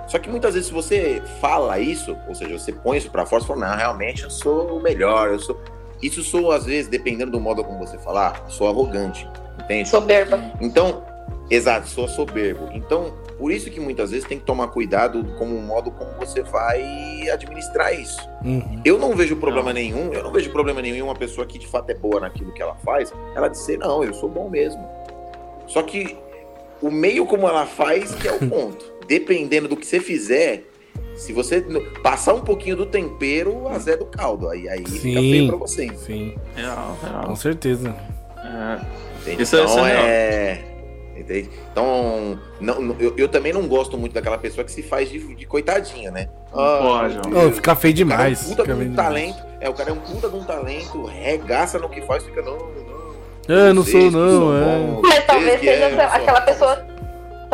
Só 0.07 0.18
que 0.18 0.29
muitas 0.29 0.55
vezes 0.55 0.68
se 0.68 0.75
você 0.75 1.22
fala 1.41 1.79
isso, 1.79 2.16
ou 2.29 2.35
seja, 2.35 2.59
você 2.59 2.72
põe 2.72 2.99
isso 2.99 3.11
pra 3.11 3.27
fora, 3.27 3.43
você 3.43 3.49
fala, 3.49 3.68
não, 3.68 3.77
realmente 3.77 4.22
eu 4.22 4.31
sou 4.31 4.79
o 4.79 4.83
melhor, 4.83 5.31
eu 5.31 5.39
sou. 5.39 5.59
Isso 6.03 6.22
sou, 6.22 6.53
às 6.53 6.66
vezes, 6.66 6.89
dependendo 6.89 7.33
do 7.33 7.41
modo 7.41 7.64
como 7.64 7.79
você 7.79 7.97
falar, 7.99 8.45
sou 8.49 8.68
arrogante, 8.68 9.27
entende? 9.65 9.89
Soberba. 9.89 10.53
Então, 10.61 11.05
exato, 11.51 11.89
sou 11.89 12.09
soberbo. 12.09 12.69
Então, 12.73 13.15
por 13.39 13.51
isso 13.51 13.71
que 13.71 13.81
muitas 13.81 14.11
vezes 14.11 14.27
tem 14.27 14.39
que 14.39 14.45
tomar 14.45 14.69
cuidado 14.69 15.25
com 15.39 15.45
o 15.45 15.61
modo 15.61 15.91
como 15.91 16.12
você 16.12 16.43
vai 16.43 17.29
administrar 17.31 17.99
isso. 17.99 18.21
Uhum. 18.45 18.81
Eu 18.85 18.99
não 18.99 19.15
vejo 19.17 19.37
problema 19.37 19.73
nenhum, 19.73 20.12
eu 20.12 20.23
não 20.23 20.33
vejo 20.33 20.51
problema 20.51 20.81
nenhum 20.81 20.97
em 20.97 21.03
uma 21.03 21.15
pessoa 21.15 21.47
que 21.47 21.59
de 21.59 21.67
fato 21.67 21.91
é 21.91 21.95
boa 21.95 22.21
naquilo 22.21 22.53
que 22.53 22.62
ela 22.62 22.77
faz, 22.77 23.12
ela 23.35 23.49
dizer, 23.49 23.79
não, 23.79 24.05
eu 24.05 24.15
sou 24.15 24.29
bom 24.29 24.49
mesmo. 24.49 24.89
Só 25.67 25.83
que 25.83 26.17
o 26.81 26.91
meio 26.91 27.27
como 27.27 27.49
ela 27.49 27.67
faz 27.67 28.15
que 28.15 28.29
é 28.29 28.33
o 28.33 28.39
ponto. 28.39 28.93
Dependendo 29.07 29.69
do 29.69 29.77
que 29.77 29.87
você 29.87 30.01
fizer, 30.01 30.65
se 31.15 31.33
você 31.33 31.61
passar 32.03 32.35
um 32.35 32.41
pouquinho 32.41 32.77
do 32.77 32.87
tempero, 32.87 33.69
azé 33.69 33.97
do 33.97 34.07
caldo. 34.07 34.49
Aí, 34.49 34.69
aí 34.69 34.85
fica 34.87 35.21
Sim. 35.21 35.31
feio 35.31 35.49
pra 35.49 35.57
você. 35.57 35.89
Sim, 35.97 36.35
Real, 36.55 36.97
com 37.01 37.07
real. 37.07 37.37
certeza. 37.37 37.95
É. 38.39 39.14
Entende? 39.25 39.43
Isso 39.43 39.57
é- 39.57 39.64
isso 39.64 39.72
então 39.75 39.87
é 39.87 39.93
é. 39.93 40.64
Entende? 41.16 41.49
Então, 41.70 42.39
não, 42.61 42.81
não- 42.81 42.97
eu, 42.99 43.14
eu 43.16 43.29
também 43.29 43.53
não 43.53 43.66
gosto 43.68 43.97
muito 43.97 44.12
daquela 44.12 44.37
pessoa 44.37 44.64
que 44.64 44.72
se 44.72 44.83
faz 44.83 45.09
de, 45.09 45.18
de 45.35 45.47
coitadinha, 45.47 46.11
né? 46.11 46.29
Não 46.53 46.59
pode, 46.83 47.18
Deus. 47.31 47.55
fica 47.57 47.75
feio 47.77 47.95
O 47.95 48.09
cara 48.09 48.25
é 48.25 48.27
um 48.27 48.29
demais. 48.35 48.43
puta 48.43 48.62
fica 48.62 48.64
de 48.64 48.72
um 48.72 48.89
demais. 48.91 48.97
talento. 49.09 49.43
É, 49.61 49.68
o 49.68 49.75
cara 49.75 49.91
é 49.91 49.93
um 49.93 49.99
puta 49.99 50.29
de 50.29 50.37
um 50.37 50.45
talento, 50.45 51.05
regaça 51.07 51.79
no 51.79 51.89
que 51.89 52.03
faz, 52.03 52.25
fica, 52.25 52.43
não, 52.43 52.59
não. 52.59 52.95
Ah, 53.49 53.72
não 53.72 53.83
vocês 53.85 54.11
sou 54.11 54.11
que 54.11 54.16
não, 54.16 54.41
são 54.41 54.57
é. 54.57 55.01
Mas 55.03 55.27
talvez 55.27 55.61
seja 55.61 55.85
é, 55.85 56.05
aquela 56.05 56.41
pessoa. 56.41 56.87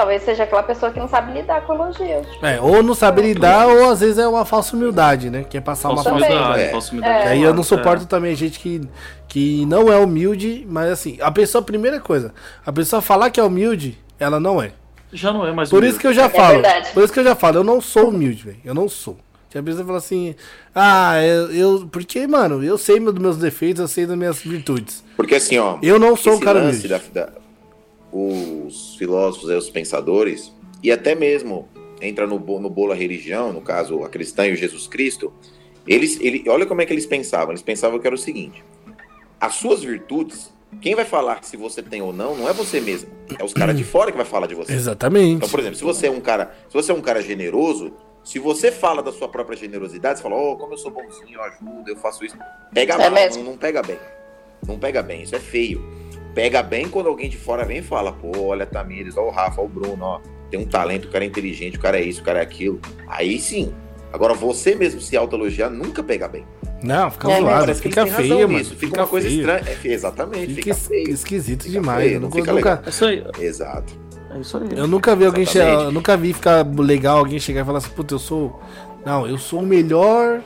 Talvez 0.01 0.23
seja 0.23 0.45
aquela 0.45 0.63
pessoa 0.63 0.91
que 0.91 0.99
não 0.99 1.07
sabe 1.07 1.31
lidar 1.35 1.61
com 1.67 1.75
elogios. 1.75 2.27
É, 2.43 2.59
ou 2.59 2.83
não 2.83 2.95
sabe 2.95 3.21
lidar, 3.21 3.67
ou 3.69 3.91
às 3.91 4.01
vezes 4.01 4.17
é 4.17 4.27
uma 4.27 4.47
falsa 4.47 4.75
humildade, 4.75 5.29
né? 5.29 5.45
Quer 5.45 5.61
passar 5.61 5.91
uma 5.91 5.97
Falsa 6.03 6.09
falsa 6.11 6.25
Também. 6.27 6.39
humildade, 6.43 6.63
É. 6.63 6.71
falsa 6.71 6.91
humildade. 6.93 7.25
E 7.25 7.29
aí 7.29 7.43
eu 7.43 7.53
não 7.53 7.63
suporto 7.63 8.07
também 8.07 8.35
gente 8.35 8.59
que, 8.59 8.81
que 9.29 9.67
não 9.67 9.93
é 9.93 9.99
humilde, 9.99 10.67
mas 10.67 10.91
assim, 10.91 11.19
a 11.21 11.31
pessoa, 11.31 11.61
primeira 11.63 12.01
coisa, 12.01 12.33
a 12.65 12.73
pessoa 12.73 13.03
falar 13.03 13.29
que 13.29 13.39
é 13.39 13.43
humilde, 13.45 13.99
ela 14.19 14.41
não 14.41 14.63
é. 14.63 14.73
Já 15.13 15.33
não 15.35 15.47
é 15.47 15.53
mais 15.53 15.69
Por 15.69 15.85
isso 15.85 15.99
que 15.99 16.07
eu 16.07 16.15
já 16.15 16.25
É 16.25 16.29
falo. 16.31 16.55
verdade. 16.55 16.93
Por 16.95 17.05
isso 17.05 17.13
que 17.13 17.21
eu 17.21 17.25
já 17.25 17.35
falo, 17.35 17.59
eu 17.59 17.65
não 17.65 17.79
sou 17.79 18.09
humilde, 18.09 18.43
velho. 18.45 18.57
Eu 18.65 18.73
não 18.75 18.89
sou. 18.89 19.19
Que 19.51 19.59
a 19.59 19.63
pessoa 19.63 19.85
fala 19.85 19.99
assim, 19.99 20.35
ah, 20.75 21.21
eu, 21.23 21.51
eu- 21.53 21.89
Porque, 21.93 22.27
mano, 22.27 22.65
eu 22.65 22.79
sei 22.79 22.99
dos 23.01 23.13
meus 23.15 23.37
defeitos, 23.37 23.81
eu 23.83 23.89
sei 23.89 24.07
das 24.07 24.17
minhas 24.17 24.39
virtudes. 24.41 25.05
Porque 25.17 25.35
assim, 25.35 25.59
ó. 25.59 25.77
Eu 25.83 25.99
não 25.99 26.17
sou 26.17 26.35
um 26.37 26.41
cara 26.41 26.61
humilde. 26.61 26.89
da, 26.89 27.01
da- 27.13 27.29
os 28.13 28.97
filósofos, 28.97 29.51
os 29.51 29.71
pensadores, 29.71 30.53
e 30.83 30.91
até 30.91 31.15
mesmo 31.15 31.69
entra 32.01 32.27
no, 32.27 32.39
no 32.39 32.71
bolo 32.71 32.93
a 32.93 32.95
religião, 32.95 33.53
no 33.53 33.61
caso 33.61 34.03
a 34.03 34.09
cristã 34.09 34.47
e 34.47 34.53
o 34.53 34.57
Jesus 34.57 34.87
Cristo, 34.87 35.33
eles, 35.87 36.19
ele, 36.21 36.45
olha 36.49 36.67
como 36.67 36.81
é 36.81 36.87
que 36.87 36.93
eles 36.93 37.07
pensavam. 37.07 37.51
Eles 37.51 37.63
pensavam 37.63 37.99
que 37.99 38.07
era 38.07 38.15
o 38.15 38.19
seguinte: 38.19 38.65
as 39.41 39.55
suas 39.55 39.83
virtudes, 39.83 40.53
quem 40.81 40.95
vai 40.95 41.05
falar 41.05 41.43
se 41.45 41.57
você 41.57 41.83
tem 41.83 42.03
ou 42.03 42.13
não, 42.13 42.37
não 42.37 42.49
é 42.49 42.53
você 42.53 42.81
mesmo, 42.81 43.11
é 43.39 43.45
os 43.45 43.53
caras 43.53 43.77
de 43.77 43.85
fora 43.85 44.11
que 44.11 44.17
vai 44.17 44.27
falar 44.27 44.47
de 44.47 44.55
você. 44.55 44.73
Exatamente. 44.73 45.37
Então, 45.37 45.49
por 45.49 45.61
exemplo, 45.61 45.77
se 45.77 45.85
você 45.85 46.07
é 46.07 46.11
um 46.11 46.21
cara, 46.21 46.55
se 46.69 46.75
você 46.75 46.93
é 46.93 46.95
um 46.95 47.01
cara 47.01 47.23
generoso, 47.23 47.93
se 48.23 48.39
você 48.39 48.71
fala 48.71 49.03
da 49.03 49.13
sua 49.13 49.29
própria 49.29 49.57
generosidade, 49.57 50.19
você 50.19 50.23
fala, 50.23 50.37
oh, 50.37 50.57
como 50.57 50.75
eu 50.75 50.79
sou 50.79 50.91
bonzinho, 50.91 51.39
eu 51.39 51.43
ajudo, 51.43 51.89
eu 51.89 51.97
faço 51.97 52.25
isso. 52.25 52.37
Pega 52.73 52.95
É 52.95 53.11
mal, 53.11 53.31
não, 53.37 53.43
não 53.45 53.57
pega 53.57 53.83
bem. 53.83 53.99
Não 54.67 54.79
pega 54.79 55.03
bem, 55.03 55.23
isso 55.23 55.35
é 55.35 55.41
feio. 55.41 55.83
Pega 56.35 56.63
bem 56.63 56.89
quando 56.89 57.09
alguém 57.09 57.29
de 57.29 57.37
fora 57.37 57.65
vem 57.65 57.79
e 57.79 57.83
fala, 57.83 58.13
pô, 58.13 58.31
olha 58.47 58.63
a 58.63 58.67
Tamires, 58.67 59.17
olha 59.17 59.27
o 59.27 59.31
Rafa, 59.31 59.61
olha 59.61 59.67
o 59.71 59.73
Bruno, 59.73 60.05
ó, 60.05 60.21
tem 60.51 60.61
um 60.61 60.65
talento, 60.65 61.07
o 61.07 61.11
cara 61.11 61.25
é 61.25 61.27
inteligente, 61.29 61.77
o 61.77 61.81
cara 61.81 61.99
é 61.99 62.03
isso, 62.03 62.21
o 62.21 62.25
cara 62.25 62.39
é 62.39 62.43
aquilo. 62.43 62.81
Aí 63.09 63.39
sim. 63.39 63.73
Agora, 64.13 64.35
você 64.35 64.75
mesmo 64.75 65.01
se 65.01 65.17
autoelogiar 65.17 65.71
nunca 65.71 66.03
pega 66.03 66.27
bem. 66.27 66.45
Não, 66.83 67.11
fica 67.11 67.31
É, 67.31 67.41
zoado, 67.41 67.75
fica 67.77 68.07
feio, 68.07 68.35
mano. 68.49 68.59
nisso, 68.59 68.75
Fica, 68.75 69.01
uma 69.03 69.07
coisa 69.07 69.29
feio. 69.29 69.41
estranha. 69.41 69.63
É, 69.85 69.89
exatamente, 69.89 70.55
Fica 70.55 70.75
fica, 70.75 70.89
feio. 70.89 71.11
esquisito 71.11 71.63
Fica 71.65 71.79
demais. 71.81 72.05
feio, 72.09 72.21
não 72.21 72.31
fica 72.31 72.53
nunca- 72.53 72.71
legal. 72.71 72.83
É 72.87 72.89
isso 72.91 73.05
aí. 73.05 73.25
Exato. 73.39 73.93
É 74.35 74.39
isso 74.41 74.57
aí. 74.57 74.69
eu 74.77 74.87
nunca 74.89 75.15
vi 75.15 75.27
alguém 75.27 75.45
chegar. 75.47 75.85
Eu 75.85 75.93
nunca 75.93 76.17
vi 76.17 76.33
ficar 76.33 76.67
legal 76.67 77.19
alguém 77.19 77.39
chegar 77.39 77.63
e 77.63 77.65
falar 77.65 77.79
assim, 77.79 77.91
puta, 77.91 78.15
eu 78.15 78.19
sou. 78.19 78.61
Não, 79.05 79.27
eu 79.29 79.39
sou 79.39 79.61
o 79.61 79.67
melhor. 79.67 80.41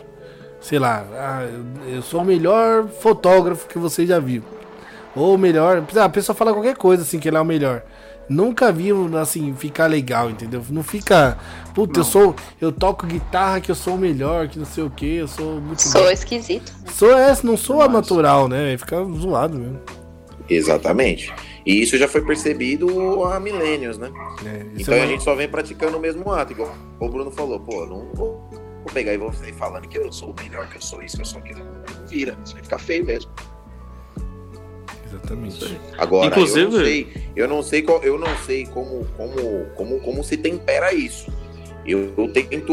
Sei 0.60 0.78
lá, 0.78 1.04
ah, 1.12 1.46
eu 1.88 2.00
sou 2.02 2.22
o 2.22 2.24
melhor 2.24 2.88
fotógrafo 2.88 3.66
que 3.68 3.78
você 3.78 4.06
já 4.06 4.18
viu. 4.18 4.42
Ou 5.16 5.34
o 5.34 5.38
melhor. 5.38 5.82
A 5.96 6.08
pessoa 6.08 6.34
fala 6.34 6.52
qualquer 6.52 6.76
coisa 6.76 7.02
assim, 7.02 7.18
que 7.18 7.28
ele 7.28 7.36
é 7.36 7.40
o 7.40 7.44
melhor. 7.44 7.82
Nunca 8.28 8.72
vi, 8.72 8.88
assim, 9.20 9.54
ficar 9.54 9.86
legal, 9.86 10.30
entendeu? 10.30 10.62
Não 10.70 10.82
fica. 10.82 11.36
Puta, 11.74 12.00
eu 12.00 12.04
sou. 12.04 12.34
Eu 12.60 12.72
toco 12.72 13.06
guitarra 13.06 13.60
que 13.60 13.70
eu 13.70 13.74
sou 13.74 13.96
o 13.96 13.98
melhor, 13.98 14.48
que 14.48 14.58
não 14.58 14.64
sei 14.64 14.82
o 14.82 14.88
que, 14.90 15.16
eu 15.16 15.28
sou 15.28 15.60
muito 15.60 15.82
Sou 15.82 16.02
bom. 16.04 16.10
esquisito. 16.10 16.72
Sou 16.90 17.12
essa, 17.12 17.46
não 17.46 17.56
sou 17.56 17.82
a 17.82 17.86
Demais. 17.86 18.02
natural, 18.08 18.48
né? 18.48 18.76
Fica 18.78 18.96
zoado 19.20 19.58
mesmo. 19.58 19.78
Exatamente. 20.48 21.32
E 21.66 21.82
isso 21.82 21.96
já 21.96 22.06
foi 22.06 22.20
percebido 22.22 23.24
há 23.24 23.40
milênios, 23.40 23.96
né? 23.98 24.10
É, 24.44 24.66
Então 24.78 24.94
é 24.94 25.02
a 25.02 25.06
gente 25.06 25.22
só 25.22 25.34
vem 25.34 25.48
praticando 25.48 25.96
o 25.96 26.00
mesmo 26.00 26.30
ato, 26.32 26.52
igual 26.52 26.74
o 27.00 27.08
Bruno 27.08 27.30
falou, 27.30 27.58
pô, 27.60 27.86
não 27.86 28.06
vou, 28.14 28.46
vou 28.50 28.92
pegar 28.92 29.14
e 29.14 29.18
vou 29.18 29.32
sair 29.32 29.54
falando 29.54 29.88
que 29.88 29.96
eu 29.98 30.12
sou 30.12 30.30
o 30.30 30.42
melhor, 30.42 30.68
que 30.68 30.76
eu 30.76 30.82
sou 30.82 31.02
isso, 31.02 31.16
que 31.16 31.22
eu 31.22 31.26
sou 31.26 31.38
aquilo. 31.40 31.60
Vira, 32.08 32.36
isso 32.44 32.54
vai 32.54 32.62
ficar 32.62 32.78
feio 32.78 33.04
mesmo. 33.04 33.30
Exatamente. 35.06 35.78
Agora, 35.98 36.26
eu 36.26 36.30
Inclusive- 36.30 36.64
não 36.64 36.84
sei, 36.84 37.08
eu 37.36 37.48
não 37.48 37.62
sei 37.62 37.82
qual, 37.82 38.02
eu 38.02 38.18
não 38.18 38.36
sei 38.38 38.66
como, 38.66 39.06
como, 39.16 39.64
como, 39.76 40.00
como 40.00 40.24
se 40.24 40.36
tempera 40.36 40.92
isso. 40.92 41.30
Eu, 41.86 42.14
eu 42.16 42.32
tento, 42.32 42.72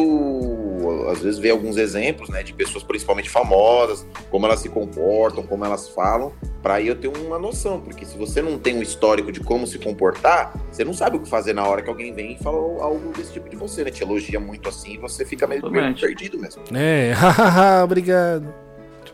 às 1.11 1.19
vezes, 1.19 1.37
ver 1.37 1.49
alguns 1.49 1.75
exemplos, 1.75 2.29
né, 2.29 2.43
de 2.43 2.53
pessoas 2.53 2.81
principalmente 2.81 3.29
famosas, 3.29 4.05
como 4.29 4.45
elas 4.45 4.61
se 4.61 4.69
comportam, 4.69 5.43
como 5.43 5.65
elas 5.65 5.89
falam, 5.89 6.31
para 6.63 6.75
aí 6.75 6.87
eu 6.87 6.95
ter 6.95 7.09
uma 7.09 7.37
noção, 7.37 7.81
porque 7.81 8.05
se 8.05 8.17
você 8.17 8.41
não 8.41 8.57
tem 8.57 8.77
um 8.77 8.81
histórico 8.81 9.29
de 9.29 9.41
como 9.41 9.67
se 9.67 9.77
comportar, 9.79 10.53
você 10.71 10.85
não 10.85 10.93
sabe 10.93 11.17
o 11.17 11.19
que 11.19 11.27
fazer 11.29 11.51
na 11.51 11.67
hora 11.67 11.81
que 11.81 11.89
alguém 11.89 12.13
vem 12.13 12.33
e 12.35 12.37
fala 12.41 12.55
algo 12.55 13.11
desse 13.17 13.33
tipo 13.33 13.49
de 13.49 13.57
você, 13.57 13.83
né? 13.83 13.91
Te 13.91 14.01
elogia 14.01 14.39
muito 14.39 14.69
assim, 14.69 14.93
e 14.93 14.97
você 14.97 15.25
fica 15.25 15.45
meio, 15.45 15.69
meio 15.69 15.93
perdido 15.93 16.39
mesmo. 16.39 16.63
É, 16.73 17.11
hahaha, 17.17 17.83
obrigado. 17.83 18.53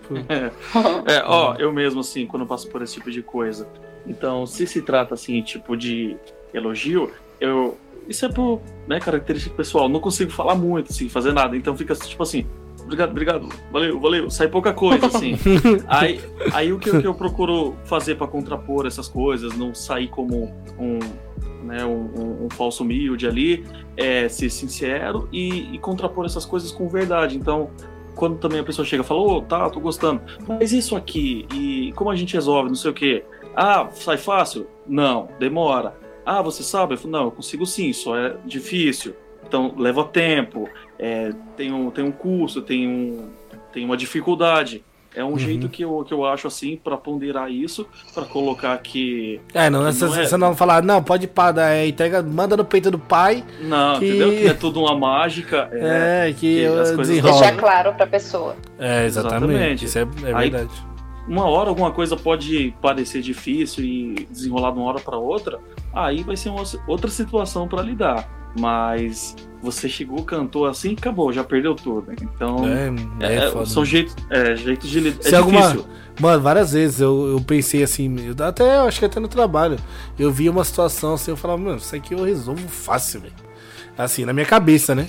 Tipo, 0.08 0.16
É, 1.10 1.24
ó, 1.26 1.56
eu 1.56 1.72
mesmo, 1.74 2.00
assim, 2.02 2.26
quando 2.26 2.46
passo 2.46 2.70
por 2.70 2.82
esse 2.82 2.94
tipo 2.96 3.12
de 3.12 3.22
coisa. 3.22 3.68
Então, 4.06 4.46
se 4.46 4.66
se 4.66 4.82
trata, 4.82 5.14
assim, 5.14 5.42
tipo 5.42 5.76
de 5.76 6.16
elogio, 6.54 7.12
eu. 7.40 7.78
Isso 8.08 8.26
é 8.26 8.30
por 8.30 8.62
né, 8.88 9.00
característica 9.02 9.54
pessoal. 9.56 9.90
Não 9.90 10.00
consigo 10.00 10.32
falar 10.32 10.56
muito, 10.56 10.92
assim, 10.94 11.10
fazer 11.10 11.34
nada. 11.34 11.58
Então 11.58 11.76
fica 11.76 11.94
tipo 11.94 12.24
assim. 12.24 12.46
Obrigado, 12.82 13.10
obrigado. 13.12 13.50
Valeu, 13.70 14.00
valeu. 14.00 14.30
Sai 14.30 14.48
pouca 14.48 14.72
coisa, 14.72 15.08
assim. 15.08 15.38
aí, 15.90 16.22
aí 16.54 16.72
o 16.72 16.80
que, 16.80 16.90
eu- 16.90 17.02
que 17.02 17.08
eu 17.08 17.14
procuro 17.14 17.76
fazer 17.84 18.16
pra 18.16 18.28
contrapor 18.28 18.86
essas 18.88 19.10
coisas, 19.10 19.58
não 19.58 19.76
sair 19.76 20.08
como 20.08 20.54
um, 20.80 21.00
né, 21.66 21.84
um, 21.84 22.10
um- 22.18 22.46
um 22.46 22.50
falso 22.50 22.82
humilde 22.84 23.28
ali, 23.28 23.66
é 23.98 24.30
ser 24.30 24.50
sincero 24.50 25.28
e, 25.34 25.76
e 25.76 25.80
contrapor 25.80 26.26
essas 26.26 26.46
coisas 26.46 26.72
com 26.72 26.88
verdade. 26.88 27.36
Então, 27.36 27.70
quando 28.18 28.38
também 28.38 28.60
a 28.60 28.64
pessoa 28.64 28.86
chega 28.86 29.04
e 29.04 29.06
fala, 29.06 29.22
ô, 29.22 29.38
oh, 29.38 29.42
tá, 29.42 29.70
tô 29.70 29.80
gostando, 29.80 30.22
mas 30.48 30.74
isso 30.74 30.96
aqui, 30.96 31.48
e 31.54 31.94
como 31.94 32.10
a 32.10 32.16
gente 32.16 32.34
resolve, 32.34 32.68
não 32.68 32.76
sei 32.76 32.92
o 32.92 32.94
quê. 32.94 33.24
Ah, 33.56 33.88
sai 33.92 34.18
fácil? 34.18 34.68
Não, 34.86 35.30
demora. 35.40 35.96
Ah, 36.26 36.42
você 36.42 36.62
sabe? 36.62 36.96
Eu 36.96 36.98
falo, 36.98 37.12
não, 37.12 37.24
eu 37.26 37.32
consigo 37.32 37.66
sim, 37.66 37.94
só 37.94 38.18
é 38.18 38.36
difícil. 38.46 39.16
Então, 39.48 39.74
leva 39.78 40.04
tempo, 40.04 40.68
é, 41.00 41.32
tem, 41.56 41.72
um, 41.72 41.90
tem 41.90 42.04
um 42.04 42.12
curso, 42.12 42.62
tem, 42.62 42.88
um, 42.88 43.30
tem 43.72 43.86
uma 43.86 43.96
dificuldade. 43.96 44.84
É 45.16 45.24
um 45.24 45.30
uhum. 45.30 45.40
jeito 45.40 45.68
que 45.70 45.84
eu, 45.84 46.04
que 46.08 46.14
eu 46.14 46.26
acho 46.26 46.48
assim 46.48 46.78
para 46.78 46.96
ponderar 46.96 47.52
isso, 47.52 47.88
para 48.14 48.26
colocar 48.26 48.78
que. 48.78 49.42
É, 49.54 49.70
não, 49.70 49.92
que 49.92 50.00
não 50.00 50.16
é... 50.16 50.26
você 50.26 50.38
não 50.38 50.56
falar, 50.56 50.84
não, 50.84 51.02
pode 51.02 51.28
dar 51.54 51.72
é, 51.72 51.88
entrega, 51.88 52.22
manda 52.22 52.56
no 52.56 52.64
peito 52.64 52.92
do 52.92 53.00
pai. 53.00 53.44
Não, 53.62 54.00
que... 54.00 54.08
entendeu? 54.08 54.30
Que 54.32 54.48
é 54.48 54.54
tudo 54.54 54.82
uma 54.82 54.96
mágica. 54.96 55.70
É, 55.72 56.30
é 56.30 56.34
que, 56.34 56.60
que 56.60 56.66
as 56.66 56.92
coisas 56.92 57.22
Deixar 57.22 57.58
claro 57.58 57.94
pra 57.94 58.06
pessoa. 58.06 58.56
É, 58.78 59.06
exatamente. 59.06 59.54
exatamente. 59.54 59.86
Isso 59.86 59.98
é, 59.98 60.02
é 60.02 60.34
Aí, 60.36 60.50
verdade. 60.50 60.88
Uma 61.28 61.46
hora 61.46 61.70
alguma 61.70 61.92
coisa 61.92 62.16
pode 62.16 62.74
parecer 62.82 63.22
difícil 63.22 63.84
e 63.84 64.28
desenrolar 64.32 64.72
de 64.72 64.78
uma 64.78 64.88
hora 64.88 65.00
para 65.00 65.18
outra, 65.18 65.60
aí 65.94 66.24
vai 66.24 66.38
ser 66.38 66.50
uma 66.50 66.64
outra 66.88 67.10
situação 67.10 67.68
para 67.68 67.82
lidar. 67.82 68.37
Mas 68.60 69.36
você 69.62 69.90
chegou, 69.90 70.24
cantou 70.24 70.66
assim, 70.66 70.94
acabou, 70.94 71.32
já 71.34 71.44
perdeu 71.44 71.76
tudo. 71.76 72.12
Então, 72.22 72.66
é, 72.68 73.34
é, 73.34 73.36
é 73.46 73.66
são 73.66 73.84
jeitos, 73.84 74.16
é, 74.30 74.56
jeitos 74.56 74.90
de 74.90 75.00
lidar. 75.00 75.30
É 75.30 75.36
alguma... 75.36 75.76
Mano, 76.20 76.42
várias 76.42 76.72
vezes 76.72 77.00
eu, 77.00 77.28
eu 77.28 77.42
pensei 77.42 77.84
assim, 77.84 78.16
eu, 78.26 78.46
até 78.46 78.80
acho 78.80 78.98
que 78.98 79.06
até 79.06 79.20
no 79.20 79.28
trabalho, 79.28 79.78
eu 80.18 80.32
vi 80.32 80.50
uma 80.50 80.64
situação 80.64 81.14
assim, 81.14 81.30
eu 81.30 81.38
falava, 81.38 81.62
mano, 81.62 81.78
isso 81.78 81.96
aqui 81.96 82.14
eu 82.14 82.24
resolvo 82.24 82.68
fácil, 82.68 83.22
velho. 83.22 83.34
Assim, 83.96 84.26
na 84.26 84.34
minha 84.34 84.46
cabeça, 84.46 84.96
né? 84.96 85.06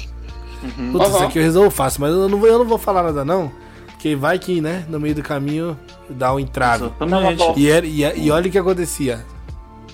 Uhum. 0.62 0.92
Putz, 0.92 1.06
uhum. 1.06 1.14
isso 1.14 1.24
aqui 1.24 1.38
eu 1.38 1.42
resolvo 1.42 1.70
fácil, 1.70 2.02
mas 2.02 2.10
eu 2.10 2.28
não, 2.28 2.46
eu 2.46 2.58
não 2.58 2.66
vou 2.66 2.76
falar 2.76 3.04
nada 3.04 3.24
não, 3.24 3.50
porque 3.86 4.14
vai 4.14 4.38
que, 4.38 4.60
né, 4.60 4.84
no 4.88 5.00
meio 5.00 5.14
do 5.14 5.22
caminho 5.22 5.78
dá 6.10 6.34
um 6.34 6.38
entrave. 6.38 6.84
Exatamente. 6.84 7.42
E, 7.56 7.70
e, 7.70 8.24
e 8.26 8.30
olha 8.30 8.48
o 8.48 8.50
que 8.50 8.58
acontecia 8.58 9.24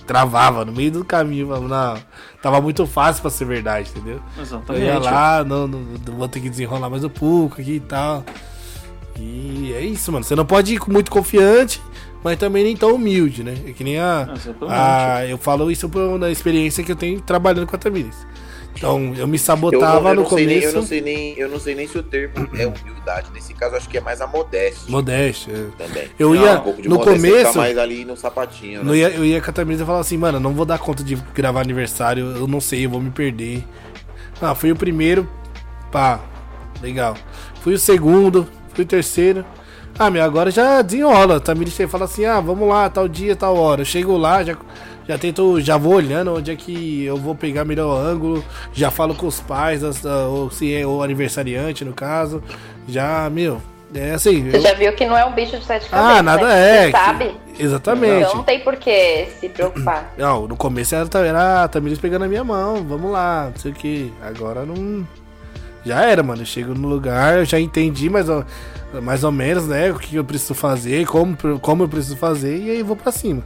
travava 0.05 0.63
no 0.63 0.71
meio 0.71 0.91
do 0.91 1.05
caminho. 1.05 1.47
Não, 1.67 1.97
tava 2.41 2.61
muito 2.61 2.85
fácil 2.85 3.21
pra 3.21 3.31
ser 3.31 3.45
verdade, 3.45 3.89
entendeu? 3.89 4.19
Exatamente. 4.39 4.85
Eu 4.85 4.93
ia 4.93 4.99
lá, 4.99 5.43
não, 5.43 5.67
não, 5.67 5.79
não 5.79 6.15
vou 6.15 6.27
ter 6.27 6.39
que 6.39 6.49
desenrolar 6.49 6.89
mais 6.89 7.03
um 7.03 7.09
pouco 7.09 7.61
aqui 7.61 7.73
e 7.73 7.79
tal. 7.79 8.23
E 9.17 9.73
é 9.73 9.81
isso, 9.81 10.11
mano. 10.11 10.23
Você 10.23 10.35
não 10.35 10.45
pode 10.45 10.75
ir 10.75 10.81
muito 10.87 11.09
confiante, 11.09 11.81
mas 12.23 12.37
também 12.37 12.63
nem 12.63 12.75
tão 12.75 12.95
humilde, 12.95 13.43
né? 13.43 13.55
É 13.65 13.71
que 13.71 13.83
nem 13.83 13.97
a. 13.99 14.33
a 14.67 15.25
eu 15.25 15.37
falo 15.37 15.71
isso 15.71 15.87
por, 15.87 16.19
na 16.19 16.29
experiência 16.29 16.83
que 16.83 16.91
eu 16.91 16.95
tenho 16.95 17.21
trabalhando 17.21 17.67
com 17.67 17.75
a 17.75 17.79
Tamires. 17.79 18.25
Então, 18.75 19.13
eu 19.15 19.25
me 19.25 19.39
sabotava 19.39 20.09
eu, 20.09 20.15
eu 20.15 20.21
no 20.21 20.23
começo. 20.25 20.47
Nem, 20.47 20.61
eu, 20.63 20.73
não 20.73 20.81
sei 20.83 21.01
nem, 21.01 21.39
eu 21.39 21.49
não 21.49 21.59
sei 21.59 21.75
nem 21.75 21.87
se 21.87 21.97
o 21.97 22.03
termo 22.03 22.49
é 22.57 22.67
humildade. 22.67 23.29
Nesse 23.33 23.53
caso, 23.53 23.75
acho 23.75 23.87
que 23.87 23.97
é 23.97 24.01
mais 24.01 24.19
a 24.19 24.27
modéstia. 24.27 24.91
Modéstia. 24.91 25.53
É. 25.53 25.83
Também. 25.87 26.09
Eu 26.19 26.35
ia, 26.35 26.61
um 26.61 26.89
no 26.89 26.99
começo. 26.99 27.57
mais 27.57 27.77
ali 27.77 28.03
no 28.03 28.17
sapatinho. 28.17 28.83
Né? 28.83 28.97
Ia, 28.97 29.09
eu 29.11 29.23
ia 29.23 29.41
com 29.41 29.49
a 29.49 29.53
Tamires 29.53 29.81
e 29.81 29.85
falava 29.85 30.01
assim, 30.01 30.17
mano, 30.17 30.39
não 30.39 30.53
vou 30.53 30.65
dar 30.65 30.77
conta 30.77 31.03
de 31.03 31.15
gravar 31.33 31.61
aniversário, 31.61 32.35
eu 32.35 32.47
não 32.47 32.59
sei, 32.59 32.85
eu 32.85 32.89
vou 32.89 32.99
me 32.99 33.11
perder. 33.11 33.63
Ah, 34.41 34.53
fui 34.53 34.71
o 34.71 34.75
primeiro, 34.75 35.27
pá, 35.91 36.19
legal. 36.81 37.15
Fui 37.61 37.73
o 37.73 37.79
segundo, 37.79 38.45
fui 38.73 38.83
o 38.83 38.87
terceiro. 38.87 39.45
Ah, 39.97 40.11
meu, 40.11 40.21
agora 40.21 40.51
já 40.51 40.81
desenrola. 40.81 41.39
Tamires 41.39 41.77
fala 41.89 42.03
assim, 42.03 42.25
ah, 42.25 42.41
vamos 42.41 42.67
lá, 42.67 42.89
tal 42.89 43.07
dia, 43.07 43.35
tal 43.35 43.55
hora. 43.55 43.81
Eu 43.81 43.85
chego 43.85 44.17
lá, 44.17 44.43
já 44.43 44.57
já 45.07 45.17
tento, 45.17 45.61
já 45.61 45.77
vou 45.77 45.93
olhando 45.93 46.35
onde 46.35 46.51
é 46.51 46.55
que 46.55 47.03
eu 47.05 47.17
vou 47.17 47.35
pegar 47.35 47.63
melhor 47.65 47.95
ângulo, 47.97 48.43
já 48.73 48.89
falo 48.89 49.13
com 49.15 49.27
os 49.27 49.39
pais, 49.39 49.81
ou 50.03 50.49
se 50.49 50.73
é 50.73 50.85
o 50.85 51.03
aniversariante 51.03 51.85
no 51.85 51.93
caso, 51.93 52.41
já, 52.87 53.29
meu, 53.29 53.61
é 53.93 54.11
assim. 54.11 54.49
Você 54.49 54.57
eu... 54.57 54.61
já 54.61 54.73
viu 54.73 54.93
que 54.93 55.05
não 55.05 55.17
é 55.17 55.25
um 55.25 55.33
bicho 55.33 55.57
de 55.57 55.65
sete 55.65 55.89
cabeças. 55.89 56.17
Ah, 56.17 56.23
nada 56.23 56.47
né? 56.47 56.77
é. 56.77 56.85
Você 56.85 56.91
sabe? 56.91 57.35
Exatamente. 57.57 58.23
Então 58.23 58.35
não 58.35 58.43
tem 58.43 58.59
por 58.59 58.75
que 58.75 59.27
se 59.39 59.49
preocupar. 59.49 60.13
Não, 60.17 60.47
no 60.47 60.57
começo 60.57 60.93
era, 60.93 61.07
era 61.19 61.63
a 61.63 61.67
Tamiris 61.67 61.99
pegando 61.99 62.25
a 62.25 62.27
minha 62.27 62.43
mão, 62.43 62.83
vamos 62.83 63.11
lá, 63.11 63.49
não 63.53 63.59
sei 63.59 63.71
o 63.71 63.73
que. 63.73 64.13
Agora 64.21 64.65
não. 64.65 65.07
Já 65.85 66.01
era, 66.01 66.21
mano. 66.21 66.41
Eu 66.41 66.45
chego 66.45 66.73
no 66.73 66.87
lugar, 66.87 67.37
eu 67.37 67.45
já 67.45 67.59
entendi 67.59 68.09
mais 68.09 68.27
ou, 68.27 68.43
mais 69.01 69.23
ou 69.23 69.31
menos, 69.31 69.67
né? 69.67 69.91
O 69.91 69.99
que 69.99 70.15
eu 70.15 70.23
preciso 70.23 70.53
fazer, 70.53 71.05
como, 71.05 71.37
como 71.61 71.83
eu 71.83 71.87
preciso 71.87 72.17
fazer, 72.17 72.57
e 72.57 72.71
aí 72.71 72.83
vou 72.83 72.95
pra 72.95 73.11
cima. 73.11 73.43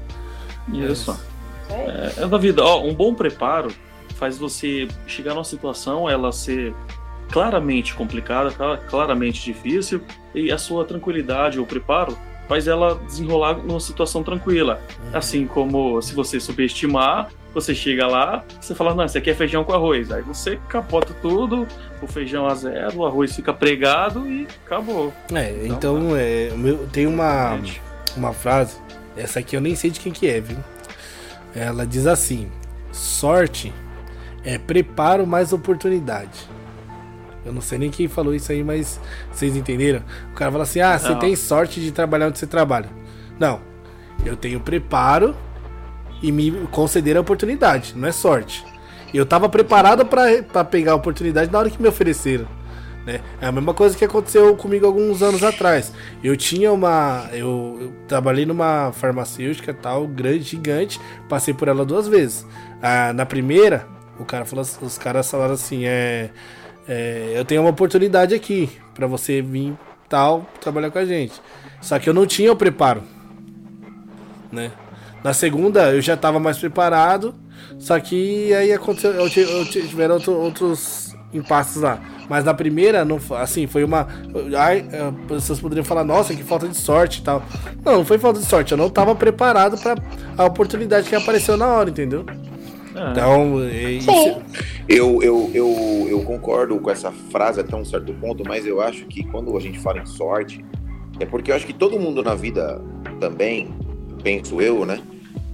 Isso. 0.73 1.15
É, 1.69 2.23
é 2.23 2.27
da 2.27 2.37
vida. 2.37 2.63
Ó, 2.63 2.83
um 2.83 2.93
bom 2.93 3.13
preparo 3.13 3.71
faz 4.15 4.37
você 4.37 4.87
chegar 5.07 5.33
numa 5.33 5.43
situação, 5.43 6.09
ela 6.09 6.31
ser 6.31 6.73
claramente 7.31 7.93
complicada, 7.93 8.51
claramente 8.89 9.45
difícil, 9.45 10.01
e 10.33 10.51
a 10.51 10.57
sua 10.57 10.83
tranquilidade, 10.83 11.59
o 11.59 11.65
preparo, 11.65 12.17
faz 12.47 12.67
ela 12.67 12.95
desenrolar 13.05 13.53
numa 13.59 13.79
situação 13.79 14.23
tranquila. 14.23 14.81
Uhum. 14.99 15.17
Assim 15.17 15.47
como 15.47 16.01
se 16.01 16.15
você 16.15 16.39
subestimar, 16.39 17.29
você 17.53 17.75
chega 17.75 18.07
lá, 18.07 18.43
você 18.59 18.73
fala, 18.73 18.95
não, 18.95 19.07
você 19.07 19.21
quer 19.21 19.35
feijão 19.35 19.63
com 19.63 19.71
arroz. 19.71 20.11
Aí 20.11 20.23
você 20.23 20.59
capota 20.67 21.13
tudo, 21.21 21.67
o 22.01 22.07
feijão 22.07 22.47
a 22.47 22.55
zero, 22.55 22.97
o 22.97 23.05
arroz 23.05 23.35
fica 23.35 23.53
pregado 23.53 24.27
e 24.27 24.47
acabou. 24.65 25.13
É, 25.31 25.65
então, 25.65 25.99
então 25.99 26.15
é, 26.15 26.49
tem 26.91 27.05
uma, 27.05 27.59
uma 28.17 28.33
frase, 28.33 28.77
essa 29.15 29.39
aqui 29.39 29.55
eu 29.55 29.61
nem 29.61 29.75
sei 29.75 29.91
de 29.91 29.99
quem 29.99 30.11
que 30.11 30.27
é, 30.27 30.41
viu? 30.41 30.57
Ela 31.55 31.85
diz 31.85 32.05
assim: 32.05 32.49
sorte 32.91 33.73
é 34.43 34.57
preparo 34.57 35.25
mais 35.25 35.53
oportunidade. 35.53 36.47
Eu 37.45 37.53
não 37.53 37.61
sei 37.61 37.77
nem 37.77 37.89
quem 37.89 38.07
falou 38.07 38.33
isso 38.35 38.51
aí, 38.51 38.63
mas 38.63 38.99
vocês 39.31 39.55
entenderam? 39.55 40.03
O 40.31 40.35
cara 40.35 40.51
fala 40.51 40.63
assim: 40.63 40.81
ah, 40.81 40.97
você 40.97 41.15
tem 41.15 41.35
sorte 41.35 41.79
de 41.79 41.91
trabalhar 41.91 42.27
onde 42.27 42.39
você 42.39 42.47
trabalha. 42.47 42.89
Não, 43.39 43.61
eu 44.25 44.35
tenho 44.35 44.59
preparo 44.59 45.35
e 46.21 46.31
me 46.31 46.51
conceder 46.71 47.15
a 47.17 47.21
oportunidade, 47.21 47.93
não 47.95 48.07
é 48.07 48.11
sorte. 48.11 48.65
Eu 49.13 49.25
tava 49.25 49.49
preparado 49.49 50.05
para 50.05 50.65
pegar 50.65 50.91
a 50.91 50.95
oportunidade 50.95 51.51
na 51.51 51.57
hora 51.57 51.69
que 51.69 51.81
me 51.81 51.87
ofereceram. 51.87 52.47
Né? 53.09 53.21
É 53.41 53.47
a 53.47 53.51
mesma 53.51 53.73
coisa 53.73 53.97
que 53.97 54.05
aconteceu 54.05 54.55
comigo 54.55 54.85
alguns 54.85 55.23
anos 55.23 55.43
atrás. 55.43 55.91
Eu 56.23 56.37
tinha 56.37 56.71
uma. 56.71 57.27
Eu, 57.33 57.77
eu 57.81 57.93
trabalhei 58.07 58.45
numa 58.45 58.91
farmacêutica 58.91 59.73
tal, 59.73 60.05
grande, 60.05 60.43
gigante, 60.43 61.01
passei 61.27 61.51
por 61.51 61.67
ela 61.67 61.83
duas 61.83 62.07
vezes. 62.07 62.45
Ah, 62.79 63.11
na 63.11 63.25
primeira, 63.25 63.87
o 64.19 64.25
cara 64.25 64.45
falou, 64.45 64.63
os 64.83 64.97
caras 64.99 65.29
falaram 65.29 65.55
assim: 65.55 65.85
é, 65.85 66.29
é 66.87 67.33
eu 67.33 67.43
tenho 67.43 67.61
uma 67.61 67.71
oportunidade 67.71 68.35
aqui 68.35 68.69
para 68.93 69.07
você 69.07 69.41
vir 69.41 69.75
tal 70.07 70.47
trabalhar 70.61 70.91
com 70.91 70.99
a 70.99 71.05
gente. 71.05 71.33
Só 71.81 71.97
que 71.97 72.07
eu 72.07 72.13
não 72.13 72.27
tinha 72.27 72.51
o 72.51 72.55
preparo, 72.55 73.01
né? 74.51 74.71
Na 75.23 75.33
segunda 75.33 75.91
eu 75.91 76.01
já 76.01 76.13
estava 76.13 76.39
mais 76.39 76.59
preparado, 76.59 77.33
só 77.79 77.99
que 77.99 78.53
aí 78.53 78.71
aconteceu, 78.71 79.11
eu, 79.13 79.27
eu 79.27 79.65
tiveram 79.65 80.15
outro, 80.15 80.33
outros 80.33 81.15
impasses 81.33 81.81
lá. 81.81 81.99
Mas 82.29 82.45
na 82.45 82.53
primeira, 82.53 83.03
não, 83.03 83.19
assim, 83.37 83.65
foi 83.65 83.83
uma. 83.83 84.07
Ai, 84.57 84.85
é, 84.91 85.11
pessoas 85.27 85.59
poderiam 85.59 85.83
falar, 85.83 86.03
nossa, 86.03 86.35
que 86.35 86.43
falta 86.43 86.67
de 86.67 86.77
sorte 86.77 87.19
e 87.19 87.23
tal. 87.23 87.43
Não, 87.83 87.97
não 87.97 88.05
foi 88.05 88.19
falta 88.19 88.39
de 88.39 88.45
sorte, 88.45 88.71
eu 88.71 88.77
não 88.77 88.87
estava 88.87 89.15
preparado 89.15 89.77
para 89.77 89.95
a 90.37 90.45
oportunidade 90.45 91.09
que 91.09 91.15
apareceu 91.15 91.57
na 91.57 91.67
hora, 91.67 91.89
entendeu? 91.89 92.25
Ah. 92.95 93.09
Então, 93.11 93.63
é 93.63 93.91
isso... 93.91 94.11
eu, 94.87 95.23
eu, 95.23 95.51
eu, 95.53 96.07
eu 96.09 96.21
concordo 96.21 96.77
com 96.79 96.91
essa 96.91 97.11
frase 97.31 97.59
até 97.61 97.75
um 97.75 97.85
certo 97.85 98.13
ponto, 98.13 98.43
mas 98.45 98.65
eu 98.65 98.79
acho 98.79 99.05
que 99.05 99.23
quando 99.23 99.55
a 99.57 99.59
gente 99.59 99.79
fala 99.79 99.99
em 99.99 100.05
sorte, 100.05 100.63
é 101.19 101.25
porque 101.25 101.51
eu 101.51 101.55
acho 101.55 101.65
que 101.65 101.73
todo 101.73 101.99
mundo 101.99 102.23
na 102.23 102.35
vida 102.35 102.79
também, 103.19 103.73
penso 104.21 104.61
eu, 104.61 104.85
né? 104.85 104.99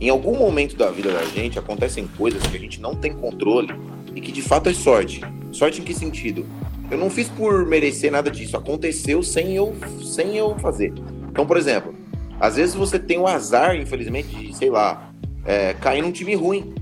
Em 0.01 0.09
algum 0.09 0.37
momento 0.37 0.75
da 0.75 0.91
vida 0.91 1.09
da 1.11 1.23
gente 1.23 1.57
acontecem 1.57 2.05
coisas 2.17 2.43
que 2.43 2.57
a 2.57 2.59
gente 2.59 2.81
não 2.81 2.95
tem 2.95 3.13
controle 3.13 3.73
e 4.13 4.19
que 4.19 4.31
de 4.31 4.41
fato 4.41 4.69
é 4.69 4.73
sorte. 4.73 5.21
Sorte 5.55 5.79
em 5.79 5.85
que 5.85 5.93
sentido? 5.93 6.45
Eu 6.91 6.97
não 6.97 7.09
fiz 7.09 7.29
por 7.29 7.65
merecer 7.65 8.11
nada 8.11 8.29
disso, 8.29 8.57
aconteceu 8.57 9.23
sem 9.23 9.55
eu, 9.55 9.73
sem 10.03 10.35
eu 10.35 10.53
fazer. 10.59 10.93
Então, 11.29 11.47
por 11.47 11.55
exemplo, 11.55 11.95
às 12.41 12.57
vezes 12.57 12.75
você 12.75 12.99
tem 12.99 13.17
o 13.17 13.25
azar, 13.25 13.73
infelizmente, 13.73 14.35
de, 14.35 14.53
sei 14.53 14.69
lá, 14.69 15.13
é, 15.45 15.73
cair 15.75 16.01
num 16.01 16.11
time 16.11 16.35
ruim. 16.35 16.75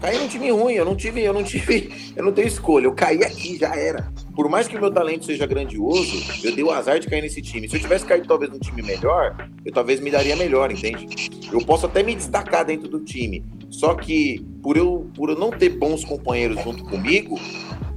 Cair 0.00 0.18
num 0.18 0.26
time 0.26 0.50
ruim, 0.50 0.72
eu 0.72 0.84
não 0.84 0.96
tive, 0.96 1.22
eu 1.22 1.32
não 1.32 1.44
tive, 1.44 1.92
eu 2.16 2.24
não 2.24 2.32
tenho 2.32 2.48
escolha, 2.48 2.86
eu 2.86 2.92
caí 2.92 3.22
aqui, 3.22 3.56
já 3.56 3.72
era. 3.76 4.12
Por 4.34 4.48
mais 4.48 4.66
que 4.66 4.76
o 4.76 4.80
meu 4.80 4.90
talento 4.90 5.24
seja 5.24 5.46
grandioso, 5.46 6.20
eu 6.42 6.52
dei 6.52 6.64
o 6.64 6.72
azar 6.72 6.98
de 6.98 7.06
cair 7.06 7.22
nesse 7.22 7.40
time. 7.40 7.68
Se 7.68 7.76
eu 7.76 7.80
tivesse 7.80 8.04
caído 8.04 8.26
talvez 8.26 8.50
num 8.50 8.58
time 8.58 8.82
melhor, 8.82 9.48
eu 9.64 9.72
talvez 9.72 10.00
me 10.00 10.10
daria 10.10 10.34
melhor, 10.34 10.72
entende? 10.72 11.06
Eu 11.52 11.60
posso 11.60 11.86
até 11.86 12.02
me 12.02 12.16
destacar 12.16 12.64
dentro 12.64 12.88
do 12.88 12.98
time. 12.98 13.44
Só 13.70 13.94
que 13.94 14.44
por 14.60 14.76
eu, 14.76 15.08
por 15.14 15.30
eu 15.30 15.36
não 15.36 15.50
ter 15.50 15.68
bons 15.68 16.04
companheiros 16.04 16.60
junto 16.64 16.82
comigo, 16.84 17.38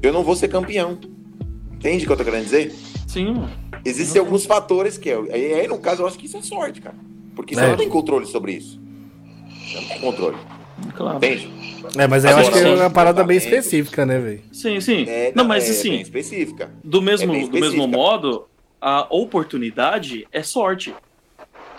eu 0.02 0.12
não 0.12 0.24
vou 0.24 0.36
ser 0.36 0.48
campeão. 0.48 0.98
Entende 1.74 2.04
o 2.04 2.08
que 2.08 2.14
eu 2.14 2.18
tô 2.18 2.24
querendo 2.24 2.44
dizer? 2.44 2.74
Sim. 3.08 3.44
Existem 3.84 4.20
alguns 4.20 4.46
fatores 4.46 4.98
que. 4.98 5.10
Eu, 5.10 5.28
aí, 5.32 5.54
aí, 5.54 5.68
no 5.68 5.80
caso, 5.80 6.04
eu 6.04 6.08
acho 6.08 6.18
que 6.18 6.26
isso 6.26 6.38
é 6.38 6.42
sorte, 6.42 6.82
cara. 6.82 6.96
Porque 7.36 7.56
você 7.56 7.62
é. 7.62 7.70
não 7.70 7.78
tem 7.78 7.90
controle 7.90 8.26
sobre 8.26 8.54
isso. 8.54 8.80
Você 9.66 9.80
não 9.80 9.88
tem 9.88 10.00
controle. 10.00 10.38
Claro. 10.96 11.18
Entende? 11.18 11.52
É, 11.98 12.08
mas 12.08 12.24
eu 12.24 12.36
acho 12.38 12.52
que 12.52 12.60
é 12.60 12.76
uma 12.76 12.90
parada 12.90 13.24
bem 13.24 13.38
específica, 13.38 14.06
né, 14.06 14.20
velho? 14.20 14.42
Sim, 14.52 14.80
sim. 14.80 15.06
É, 15.08 15.32
não, 15.36 15.44
mas 15.44 15.68
é, 15.68 15.72
assim. 15.72 16.00
específica. 16.00 16.72
Do 16.84 17.02
mesmo, 17.02 17.34
é 17.36 17.48
do 17.48 17.60
mesmo 17.60 17.88
modo, 17.88 18.48
a 18.80 19.08
oportunidade 19.10 20.28
é 20.32 20.44
sorte. 20.44 20.94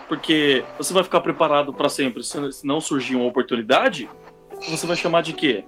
Porque 0.07 0.63
você 0.77 0.93
vai 0.93 1.03
ficar 1.03 1.21
preparado 1.21 1.73
para 1.73 1.89
sempre. 1.89 2.23
Se 2.23 2.37
não 2.63 2.79
surgir 2.81 3.15
uma 3.15 3.25
oportunidade, 3.25 4.09
você 4.69 4.85
vai 4.85 4.95
chamar 4.95 5.21
de 5.21 5.33
quê? 5.33 5.63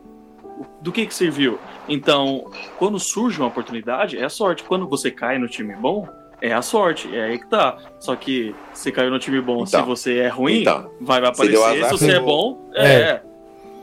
Do 0.82 0.92
que 0.92 1.06
que 1.06 1.14
serviu? 1.14 1.60
Então, 1.90 2.50
quando 2.78 3.00
surge 3.00 3.40
uma 3.40 3.48
oportunidade, 3.48 4.18
é 4.18 4.24
a 4.26 4.30
sorte. 4.30 4.64
Quando 4.64 4.88
você 4.88 5.12
cai 5.12 5.38
no 5.38 5.48
time 5.48 5.76
bom, 5.76 6.08
é 6.42 6.54
a 6.54 6.62
sorte. 6.62 7.14
É 7.16 7.24
aí 7.26 7.40
que 7.40 7.48
tá. 7.48 7.78
Só 8.00 8.16
que 8.16 8.56
você 8.74 8.92
caiu 8.92 9.10
no 9.12 9.20
time 9.20 9.42
bom, 9.42 9.64
Então, 9.64 9.82
se 9.82 9.88
você 9.88 10.18
é 10.20 10.28
ruim, 10.30 10.62
então, 10.62 10.90
vai 11.02 11.20
você 11.20 11.28
aparecer. 11.28 11.52
deu 11.52 11.66
azar, 11.66 11.90
se 11.90 11.98
você 11.98 12.12
é 12.12 12.14
pegou. 12.20 12.56
bom, 12.56 12.72
É. 12.76 12.86
é. 12.94 13.22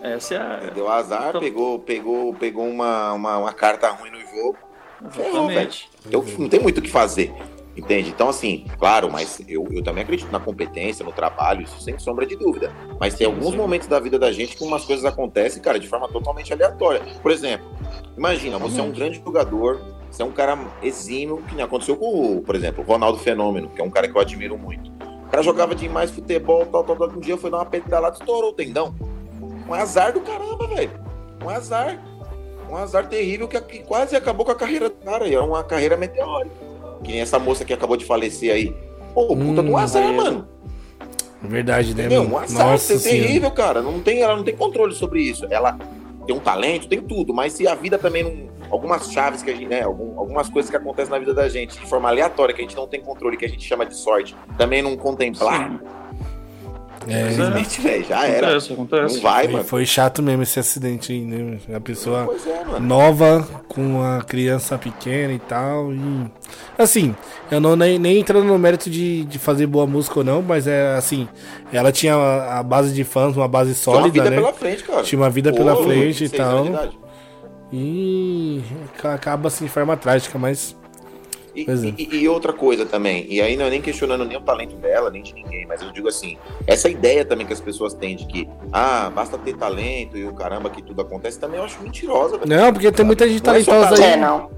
Essa 0.03 0.35
é 0.35 0.39
a. 0.39 0.57
Deu 0.75 0.89
azar, 0.91 1.29
Então- 1.29 1.41
pegou, 1.41 1.79
pegou, 1.79 2.35
pegou 2.35 2.67
uma, 2.67 3.13
uma, 3.13 3.39
uma 3.39 3.53
carta 3.53 3.89
ruim 3.91 4.11
no 4.11 4.21
jogo. 4.21 4.57
Ferrou, 5.11 5.47
velho. 5.49 5.61
Exatamente. 5.61 5.91
Então 6.07 6.25
não 6.39 6.49
tem 6.49 6.61
muito 6.61 6.79
o 6.79 6.83
que 6.83 6.91
fazer. 6.91 7.33
Entende? 7.75 8.11
Então, 8.11 8.29
assim, 8.29 8.67
claro, 8.79 9.11
mas 9.11 9.41
eu, 9.49 9.67
eu 9.71 9.83
também 9.83 10.05
acredito 10.05 10.31
na 10.31 10.39
competência, 10.39 11.05
no 11.05 11.13
trabalho, 11.13 11.63
isso 11.63 11.81
sem 11.81 11.99
sombra 11.99 12.27
de 12.27 12.37
dúvida. 12.37 12.71
Mas 13.01 13.15
tem 13.15 13.27
alguns 13.27 13.55
momentos 13.55 13.89
da 13.89 13.99
vida 13.99 14.19
da 14.19 14.31
gente 14.31 14.57
que 14.57 14.63
umas 14.63 14.85
coisas 14.85 15.05
acontecem, 15.07 15.63
cara, 15.63 15.81
de 15.81 15.89
forma 15.89 16.07
totalmente 16.09 16.53
aleatória. 16.53 17.01
Por 17.23 17.31
exemplo, 17.31 17.67
imagina, 18.17 18.59
você 18.59 18.79
é 18.79 18.83
um 18.83 18.93
grande 18.93 19.23
jogador, 19.25 19.81
você 20.11 20.23
é 20.23 20.25
um 20.25 20.33
cara 20.33 20.59
exímio, 20.83 21.39
que 21.49 21.55
nem 21.55 21.65
aconteceu 21.65 21.97
com, 21.97 22.37
o, 22.37 22.43
por 22.43 22.55
exemplo, 22.55 22.85
o 22.85 22.87
Ronaldo 22.87 23.19
Fenômeno, 23.19 23.71
que 23.71 23.81
é 23.81 23.85
um 23.85 23.91
cara 23.91 24.07
que 24.07 24.15
eu 24.15 24.21
admiro 24.21 24.59
muito. 24.59 24.93
O 25.01 25.31
cara 25.31 25.43
jogava 25.43 25.75
demais 25.75 26.11
futebol, 26.11 26.67
tal, 26.67 26.85
tal, 26.85 26.97
tal. 26.97 27.09
Um 27.09 27.21
dia 27.21 27.39
foi 27.39 27.51
dar 27.51 27.59
uma 27.59 27.65
pedalada, 27.67 28.19
estourou 28.19 28.51
o 28.51 28.53
tendão. 28.53 28.95
Um 29.67 29.73
azar 29.73 30.13
do 30.13 30.21
caramba, 30.21 30.67
velho. 30.67 30.91
Um 31.43 31.49
azar. 31.49 31.99
Um 32.69 32.77
azar 32.77 33.09
terrível 33.09 33.49
que, 33.49 33.59
que 33.63 33.79
quase 33.79 34.15
acabou 34.15 34.45
com 34.45 34.53
a 34.53 34.55
carreira 34.55 34.91
do 34.91 34.97
cara. 34.97 35.27
E 35.27 35.35
era 35.35 35.43
uma 35.43 35.65
carreira 35.65 35.97
meteórica. 35.97 36.72
Que 37.03 37.13
nem 37.13 37.21
essa 37.21 37.39
moça 37.39 37.65
que 37.65 37.73
acabou 37.73 37.97
de 37.97 38.05
falecer 38.05 38.53
aí. 38.53 38.75
Pô, 39.15 39.29
puta 39.29 39.61
Hum, 39.61 39.65
do 39.67 39.77
azar, 39.77 40.03
é. 40.05 40.13
mano. 40.13 40.49
Verdade, 41.43 41.95
né? 41.95 42.05
Entendeu? 42.07 42.23
Um 42.23 42.39
azar 42.39 42.67
Nossa 42.69 42.99
senhora. 42.99 43.27
terrível, 43.27 43.51
cara. 43.51 43.83
Não 43.83 44.01
tem, 44.01 44.23
ela 44.23 44.37
não 44.37 44.45
tem 44.45 44.55
controle 44.57 44.95
sobre 44.95 45.21
isso. 45.23 45.47
Ela 45.51 45.77
tem 46.27 46.35
um 46.37 46.39
talento, 46.41 46.87
tem 46.89 47.01
tudo, 47.01 47.35
mas 47.35 47.53
se 47.53 47.67
a 47.67 47.75
vida 47.75 47.99
também 47.99 48.23
não. 48.23 48.53
Algumas 48.71 49.13
chaves 49.13 49.43
que 49.43 49.51
a 49.51 49.55
gente, 49.55 49.67
né? 49.67 49.83
algum- 49.83 50.19
algumas 50.19 50.49
coisas 50.49 50.71
que 50.71 50.77
acontecem 50.77 51.11
na 51.13 51.19
vida 51.19 51.35
da 51.35 51.47
gente 51.47 51.79
de 51.79 51.87
forma 51.87 52.09
aleatória, 52.09 52.55
que 52.55 52.61
a 52.63 52.65
gente 52.65 52.75
não 52.77 52.87
tem 52.87 53.03
controle, 53.03 53.37
que 53.37 53.45
a 53.45 53.49
gente 53.49 53.63
chama 53.63 53.85
de 53.85 53.95
sorte, 53.95 54.35
também 54.57 54.81
não 54.81 54.97
contemplar, 54.97 55.69
Sim. 55.69 55.79
É, 57.09 57.33
infelizmente, 57.33 57.81
velho, 57.81 58.05
já 58.05 58.27
era. 58.27 58.47
Acontece, 58.49 58.73
acontece. 58.73 59.15
Não 59.17 59.23
vai, 59.23 59.45
foi, 59.45 59.53
mano. 59.53 59.65
foi 59.65 59.87
chato 59.87 60.23
mesmo 60.23 60.43
esse 60.43 60.59
acidente 60.61 61.13
aí, 61.13 61.21
né? 61.21 61.59
A 61.75 61.81
pessoa 61.81 62.29
é, 62.77 62.81
nova 62.81 63.49
com 63.69 63.81
uma 63.83 64.23
criança 64.23 64.77
pequena 64.79 65.33
e 65.33 65.39
tal. 65.39 65.93
E 65.93 66.31
assim, 66.79 67.15
eu 67.51 67.61
não 67.61 67.75
nem, 67.77 67.99
nem 67.99 68.19
entrando 68.21 68.45
no 68.45 68.59
mérito 68.59 68.89
de, 68.91 69.25
de 69.25 69.39
fazer 69.39 69.67
boa 69.67 69.87
música 69.87 70.19
ou 70.21 70.25
não, 70.25 70.43
mas 70.43 70.67
é 70.67 70.95
assim, 70.97 71.29
ela 71.73 71.91
tinha 71.93 72.15
a, 72.15 72.59
a 72.59 72.63
base 72.63 72.93
de 72.95 73.05
fãs, 73.05 73.37
uma 73.37 73.49
base 73.49 73.75
Tinha 73.75 73.95
uma 73.95 74.01
sólida, 74.01 74.13
vida 74.25 74.31
né? 74.31 74.37
pela 74.37 74.53
frente, 74.53 74.83
cara. 74.85 75.03
Tinha 75.03 75.21
uma 75.21 75.31
vida 75.31 75.51
Pô, 75.51 75.57
pela 75.59 75.77
frente 75.77 76.25
e 76.25 76.29
26 76.29 76.41
anos 76.41 76.67
de 76.67 76.73
tal. 76.73 77.03
E 77.73 78.63
ca- 78.99 79.15
acaba 79.15 79.49
assim 79.49 79.65
de 79.65 79.71
forma 79.71 79.97
trágica, 79.97 80.39
mas 80.39 80.77
E, 81.55 81.63
é. 81.69 81.75
e- 81.99 82.17
e 82.23 82.29
outra 82.29 82.53
coisa 82.53 82.87
também, 82.87 83.27
e 83.29 83.41
aí 83.43 83.57
não 83.57 83.67
é 83.67 83.71
nem 83.71 83.81
questionando 83.83 84.25
nem 84.25 84.37
o 84.37 84.41
talento 84.41 84.75
dela, 84.77 85.11
nem 85.11 85.23
de 85.23 85.35
ninguém, 85.35 85.67
mas 85.67 85.83
eu 85.83 85.91
digo 85.93 86.09
assim, 86.09 86.39
essa 86.67 86.89
ideia 86.89 87.25
também 87.25 87.47
que 87.47 87.53
as 87.53 87.61
pessoas 87.61 87.93
têm 87.95 88.17
de 88.17 88.27
que, 88.27 88.49
ah, 88.73 89.11
basta 89.15 89.37
ter 89.37 89.55
talento 89.57 90.17
e 90.17 90.25
o 90.25 90.33
caramba 90.35 90.71
que 90.71 90.83
tudo 90.83 91.03
acontece, 91.03 91.39
também 91.39 91.59
eu 91.59 91.65
acho 91.65 91.83
mentirosa, 91.83 92.39
não, 92.47 92.73
porque 92.73 92.91
tem 92.91 93.05
muita 93.05 93.29
gente 93.29 93.45
Não 93.45 93.55
é 93.55 93.63
só 93.63 93.71
talentosa 93.73 93.97
talento. 93.97 94.05
aí. 94.07 94.13
É, 94.13 94.17
não. 94.17 94.51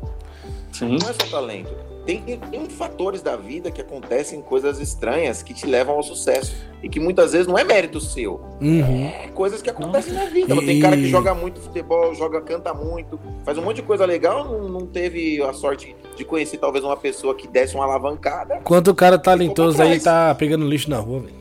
Sim. 0.72 0.98
Não 1.00 1.08
é 1.08 1.12
só 1.12 1.26
talento. 1.30 1.83
Tem, 2.04 2.20
tem 2.20 2.66
fatores 2.68 3.22
da 3.22 3.34
vida 3.34 3.70
que 3.70 3.80
acontecem 3.80 4.42
coisas 4.42 4.78
estranhas 4.78 5.42
que 5.42 5.54
te 5.54 5.66
levam 5.66 5.94
ao 5.96 6.02
sucesso. 6.02 6.54
E 6.82 6.88
que 6.88 7.00
muitas 7.00 7.32
vezes 7.32 7.46
não 7.46 7.56
é 7.58 7.64
mérito 7.64 7.98
seu. 7.98 8.42
Uhum. 8.60 9.06
É 9.06 9.28
coisas 9.28 9.62
que 9.62 9.70
acontecem 9.70 10.12
na 10.12 10.26
vida. 10.26 10.54
E- 10.54 10.66
Tem 10.66 10.80
cara 10.80 10.96
que 10.96 11.06
joga 11.08 11.34
muito 11.34 11.60
futebol, 11.60 12.14
joga, 12.14 12.42
canta 12.42 12.74
muito, 12.74 13.18
faz 13.42 13.56
um 13.56 13.62
monte 13.62 13.76
de 13.76 13.82
coisa 13.82 14.04
legal, 14.04 14.44
não, 14.44 14.68
não 14.68 14.86
teve 14.86 15.42
a 15.42 15.54
sorte 15.54 15.96
de 16.14 16.24
conhecer 16.26 16.58
talvez 16.58 16.84
uma 16.84 16.96
pessoa 16.96 17.34
que 17.34 17.48
desse 17.48 17.74
uma 17.74 17.84
alavancada. 17.84 18.56
Enquanto 18.58 18.88
o 18.88 18.94
cara 18.94 19.18
talentoso 19.18 19.82
aí 19.82 19.98
tá 19.98 20.34
pegando 20.34 20.66
lixo 20.68 20.90
na 20.90 20.98
rua, 20.98 21.20
velho. 21.20 21.34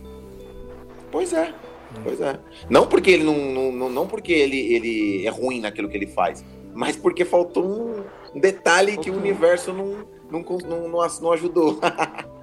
Pois 1.11 1.33
é. 1.33 1.53
Pois 2.03 2.19
é. 2.21 2.39
Não 2.69 2.87
porque 2.87 3.11
ele 3.11 3.23
não, 3.23 3.35
não, 3.37 3.71
não, 3.71 3.89
não 3.89 4.07
porque 4.07 4.31
ele, 4.31 4.73
ele 4.73 5.27
é 5.27 5.29
ruim 5.29 5.59
naquilo 5.59 5.87
que 5.89 5.95
ele 5.97 6.07
faz, 6.07 6.43
mas 6.73 6.95
porque 6.95 7.23
faltou 7.23 7.63
um, 7.63 8.03
um 8.35 8.39
detalhe 8.39 8.97
que 8.97 9.11
o 9.11 9.17
universo 9.17 9.71
não, 9.73 9.97
não, 10.41 10.57
não, 10.67 10.87
não, 10.89 11.07
não 11.21 11.31
ajudou. 11.31 11.79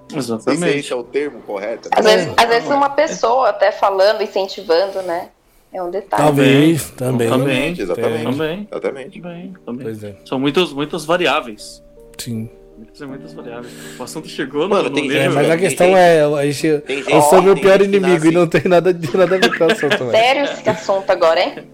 Se 0.09 0.17
Exatamente. 0.17 0.79
esse 0.79 0.93
é 0.93 0.97
o 0.97 1.03
termo 1.05 1.41
correto. 1.43 1.89
Às 1.93 2.07
É. 2.07 2.17
vezes, 2.17 2.35
às 2.37 2.49
vezes 2.49 2.69
uma 2.71 2.91
pessoa 2.91 3.49
até 3.51 3.71
falando, 3.73 4.23
incentivando, 4.23 5.03
né? 5.03 5.29
É 5.73 5.81
um 5.83 5.91
detalhe. 5.91 6.23
Talvez, 6.25 6.91
também. 6.91 7.29
Também. 7.29 7.71
Exatamente. 7.79 8.25
Também. 8.25 8.69
Exatamente. 8.71 9.21
Também, 9.21 9.55
também. 9.65 9.85
Pois 9.85 10.03
é, 10.05 10.17
São 10.25 10.39
muitas, 10.39 10.73
muitas 10.73 11.05
variáveis. 11.05 11.83
sim. 12.19 12.49
Muitas, 12.77 13.01
muitas 13.03 13.33
variáveis. 13.35 13.73
O 13.99 14.03
assunto 14.03 14.27
chegou 14.27 14.67
Mano, 14.67 14.89
no, 14.89 14.95
tem 14.95 15.07
no 15.07 15.15
É, 15.15 15.29
mas 15.29 15.47
a 15.47 15.51
tem 15.51 15.59
questão 15.59 15.87
gente- 15.89 15.99
é, 15.99 16.23
a 16.25 16.51
gente, 16.51 16.79
Tem 16.87 17.23
sou 17.29 17.43
meu 17.43 17.53
tem 17.53 17.63
pior 17.63 17.83
inimigo 17.83 18.25
e 18.27 18.31
não 18.31 18.47
tem 18.47 18.63
nada, 18.65 18.95
de, 18.95 19.15
nada 19.15 19.37
a 19.37 19.39
ver 19.39 19.59
com 19.59 19.65
o 19.65 19.71
assunto, 19.71 19.99
velho. 19.99 20.11
Sério 20.13 20.45
esse 20.45 20.67
assunto 20.71 21.11
agora, 21.11 21.39
hein? 21.41 21.69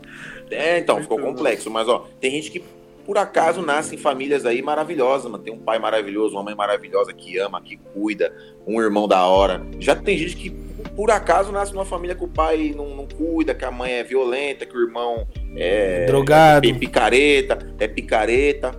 É, 0.50 0.78
então, 0.80 1.00
ficou 1.00 1.16
complexo. 1.20 1.70
Mas, 1.70 1.88
ó, 1.88 2.06
tem 2.20 2.32
gente 2.32 2.50
que 2.50 2.64
por 3.06 3.16
acaso 3.16 3.62
nasce 3.62 3.94
em 3.94 3.98
famílias 3.98 4.44
aí 4.44 4.60
maravilhosas, 4.60 5.30
mano. 5.30 5.42
Tem 5.42 5.52
um 5.54 5.58
pai 5.58 5.78
maravilhoso, 5.78 6.34
uma 6.34 6.42
mãe 6.42 6.54
maravilhosa 6.56 7.12
que 7.12 7.38
ama, 7.38 7.62
que 7.62 7.76
cuida, 7.76 8.34
um 8.66 8.82
irmão 8.82 9.06
da 9.06 9.24
hora. 9.24 9.64
Já 9.78 9.94
tem 9.94 10.18
gente 10.18 10.34
que 10.36 10.50
por 10.96 11.10
acaso 11.12 11.52
nasce 11.52 11.72
numa 11.72 11.84
família 11.84 12.16
que 12.16 12.24
o 12.24 12.28
pai 12.28 12.74
não, 12.76 12.96
não 12.96 13.06
cuida, 13.06 13.54
que 13.54 13.64
a 13.64 13.70
mãe 13.70 13.92
é 13.92 14.02
violenta, 14.02 14.66
que 14.66 14.76
o 14.76 14.82
irmão 14.82 15.26
é 15.56 16.04
Drogado. 16.06 16.68
é 16.68 16.72
picareta, 16.72 17.74
é 17.78 17.86
picareta. 17.86 18.72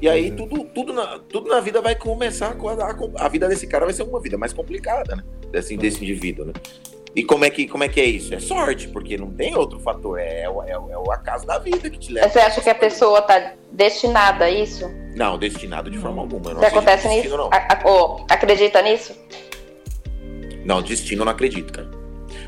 E 0.00 0.08
aí 0.08 0.30
Uhum. 0.30 0.36
tudo, 0.36 0.64
tudo, 0.74 0.92
na, 0.92 1.18
tudo 1.20 1.48
na 1.50 1.60
vida 1.60 1.80
vai 1.80 1.94
começar 1.94 2.54
com 2.56 2.68
a, 2.68 2.72
a, 2.74 2.96
a 3.26 3.28
vida 3.28 3.46
desse 3.48 3.66
cara 3.66 3.84
vai 3.84 3.94
ser 3.94 4.02
uma 4.04 4.20
vida 4.20 4.36
mais 4.38 4.52
complicada, 4.52 5.16
né? 5.16 5.22
Desse, 5.50 5.76
desse 5.76 6.02
indivíduo, 6.02 6.46
né? 6.46 6.52
E 7.16 7.24
como 7.24 7.46
é, 7.46 7.50
que, 7.50 7.66
como 7.66 7.82
é 7.82 7.88
que 7.88 7.98
é 7.98 8.04
isso? 8.04 8.34
É 8.34 8.38
sorte, 8.38 8.88
porque 8.88 9.16
não 9.16 9.30
tem 9.30 9.56
outro 9.56 9.80
fator. 9.80 10.18
É, 10.20 10.46
o- 10.50 10.62
é, 10.62 10.78
o- 10.78 10.90
é 10.90 10.98
o 10.98 11.10
acaso 11.10 11.46
da 11.46 11.58
vida 11.58 11.88
que 11.88 11.98
te 11.98 12.12
leva. 12.12 12.26
Mas 12.26 12.34
Você 12.34 12.40
acha 12.40 12.60
que 12.60 12.68
a 12.68 12.74
pessoa 12.74 13.22
tá 13.22 13.54
destinada 13.72 14.44
a 14.44 14.50
isso? 14.50 14.86
Não, 15.16 15.38
destinado 15.38 15.90
de 15.90 15.96
forma 15.96 16.20
alguma. 16.20 16.52
Não 16.52 16.60
Você 16.60 16.66
acontece 16.66 17.06
em 17.06 17.10
nisso? 17.10 17.22
destino, 17.22 17.44
não. 17.44 17.50
A- 17.50 17.68
a- 17.72 17.90
ô, 17.90 18.26
acredita 18.28 18.82
nisso? 18.82 19.14
Não, 20.62 20.82
destino 20.82 21.22
eu 21.22 21.24
não 21.24 21.32
acredito, 21.32 21.72
cara. 21.72 21.88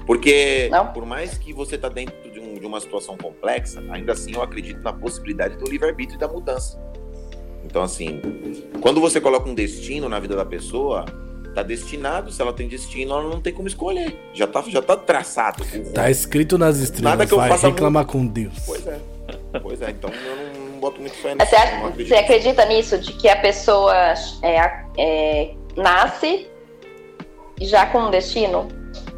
Porque, 0.06 0.68
Não? 0.70 0.88
por 0.92 1.06
mais 1.06 1.38
que 1.38 1.52
você 1.52 1.78
tá 1.78 1.88
dentro 1.88 2.30
de, 2.30 2.38
um- 2.38 2.54
de 2.58 2.66
uma 2.66 2.78
situação 2.80 3.16
complexa, 3.16 3.82
ainda 3.90 4.12
assim 4.12 4.34
eu 4.34 4.42
acredito 4.42 4.82
na 4.82 4.92
possibilidade 4.92 5.56
do 5.56 5.64
livre-arbítrio 5.70 6.16
e 6.16 6.20
da 6.20 6.28
mudança. 6.28 6.78
Então, 7.64 7.82
assim, 7.82 8.20
quando 8.82 9.00
você 9.00 9.18
coloca 9.20 9.48
um 9.48 9.54
destino 9.54 10.08
na 10.10 10.18
vida 10.20 10.36
da 10.36 10.44
pessoa, 10.44 11.04
tá 11.54 11.62
destinado. 11.62 12.30
Se 12.32 12.40
ela 12.40 12.52
tem 12.52 12.68
destino, 12.68 13.12
ela 13.12 13.22
não 13.24 13.40
tem 13.40 13.52
como 13.52 13.68
escolher. 13.68 14.18
Já 14.32 14.46
tá, 14.46 14.62
já 14.68 14.82
tá 14.82 14.96
traçado. 14.96 15.64
Tá 15.94 16.10
escrito 16.10 16.56
nas 16.58 16.78
estrelas, 16.78 17.10
Nada 17.12 17.26
que 17.26 17.32
eu 17.32 17.38
vai 17.38 17.48
faça 17.48 17.68
reclamar 17.68 18.06
com 18.06 18.26
Deus. 18.26 18.54
Pois 18.66 18.86
é. 18.86 18.98
Pois 19.62 19.82
é, 19.82 19.90
então 19.90 20.10
eu 20.10 20.36
não, 20.36 20.70
não 20.72 20.80
boto 20.80 21.00
muito 21.00 21.16
fé 21.16 21.34
nisso. 21.34 21.50
Você, 21.50 22.04
você 22.04 22.14
acredita 22.14 22.64
nisso? 22.66 22.98
De 22.98 23.12
que 23.12 23.28
a 23.28 23.36
pessoa 23.36 23.94
é, 24.42 24.84
é, 24.98 25.54
nasce 25.76 26.46
já 27.60 27.86
com 27.86 27.98
um 27.98 28.10
destino? 28.10 28.68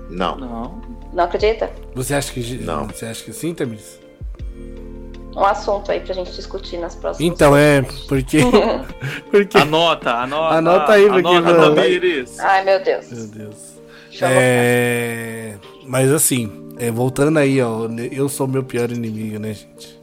Não. 0.08 0.36
Não. 0.36 0.80
Não 1.12 1.24
acredita? 1.24 1.70
Você 1.94 2.14
acha 2.14 2.32
que 2.32 2.58
Não. 2.58 2.86
você 2.86 3.06
acha 3.06 3.24
que 3.24 3.32
sim, 3.32 3.52
Tamis? 3.52 3.99
Um 5.36 5.44
assunto 5.44 5.92
aí 5.92 6.00
pra 6.00 6.12
gente 6.14 6.32
discutir 6.32 6.76
nas 6.78 6.96
próximas. 6.96 7.32
Então 7.32 7.56
é, 7.56 7.82
porque 8.08 8.38
porque 9.30 9.58
Anota, 9.58 10.10
anota. 10.14 10.54
Anota 10.56 10.92
aí, 10.92 11.08
porque, 11.08 11.28
Anota, 11.28 11.58
mano- 11.58 11.74
Tamires. 11.74 12.38
Ai, 12.40 12.64
meu 12.64 12.82
Deus. 12.82 13.10
meu 13.10 13.26
Deus. 13.28 13.70
É, 14.22 15.54
mas 15.86 16.10
assim, 16.10 16.68
é, 16.78 16.90
voltando 16.90 17.38
aí, 17.38 17.60
ó, 17.62 17.88
eu 18.10 18.28
sou 18.28 18.46
meu 18.48 18.62
pior 18.64 18.90
inimigo, 18.90 19.38
né, 19.38 19.54
gente? 19.54 20.00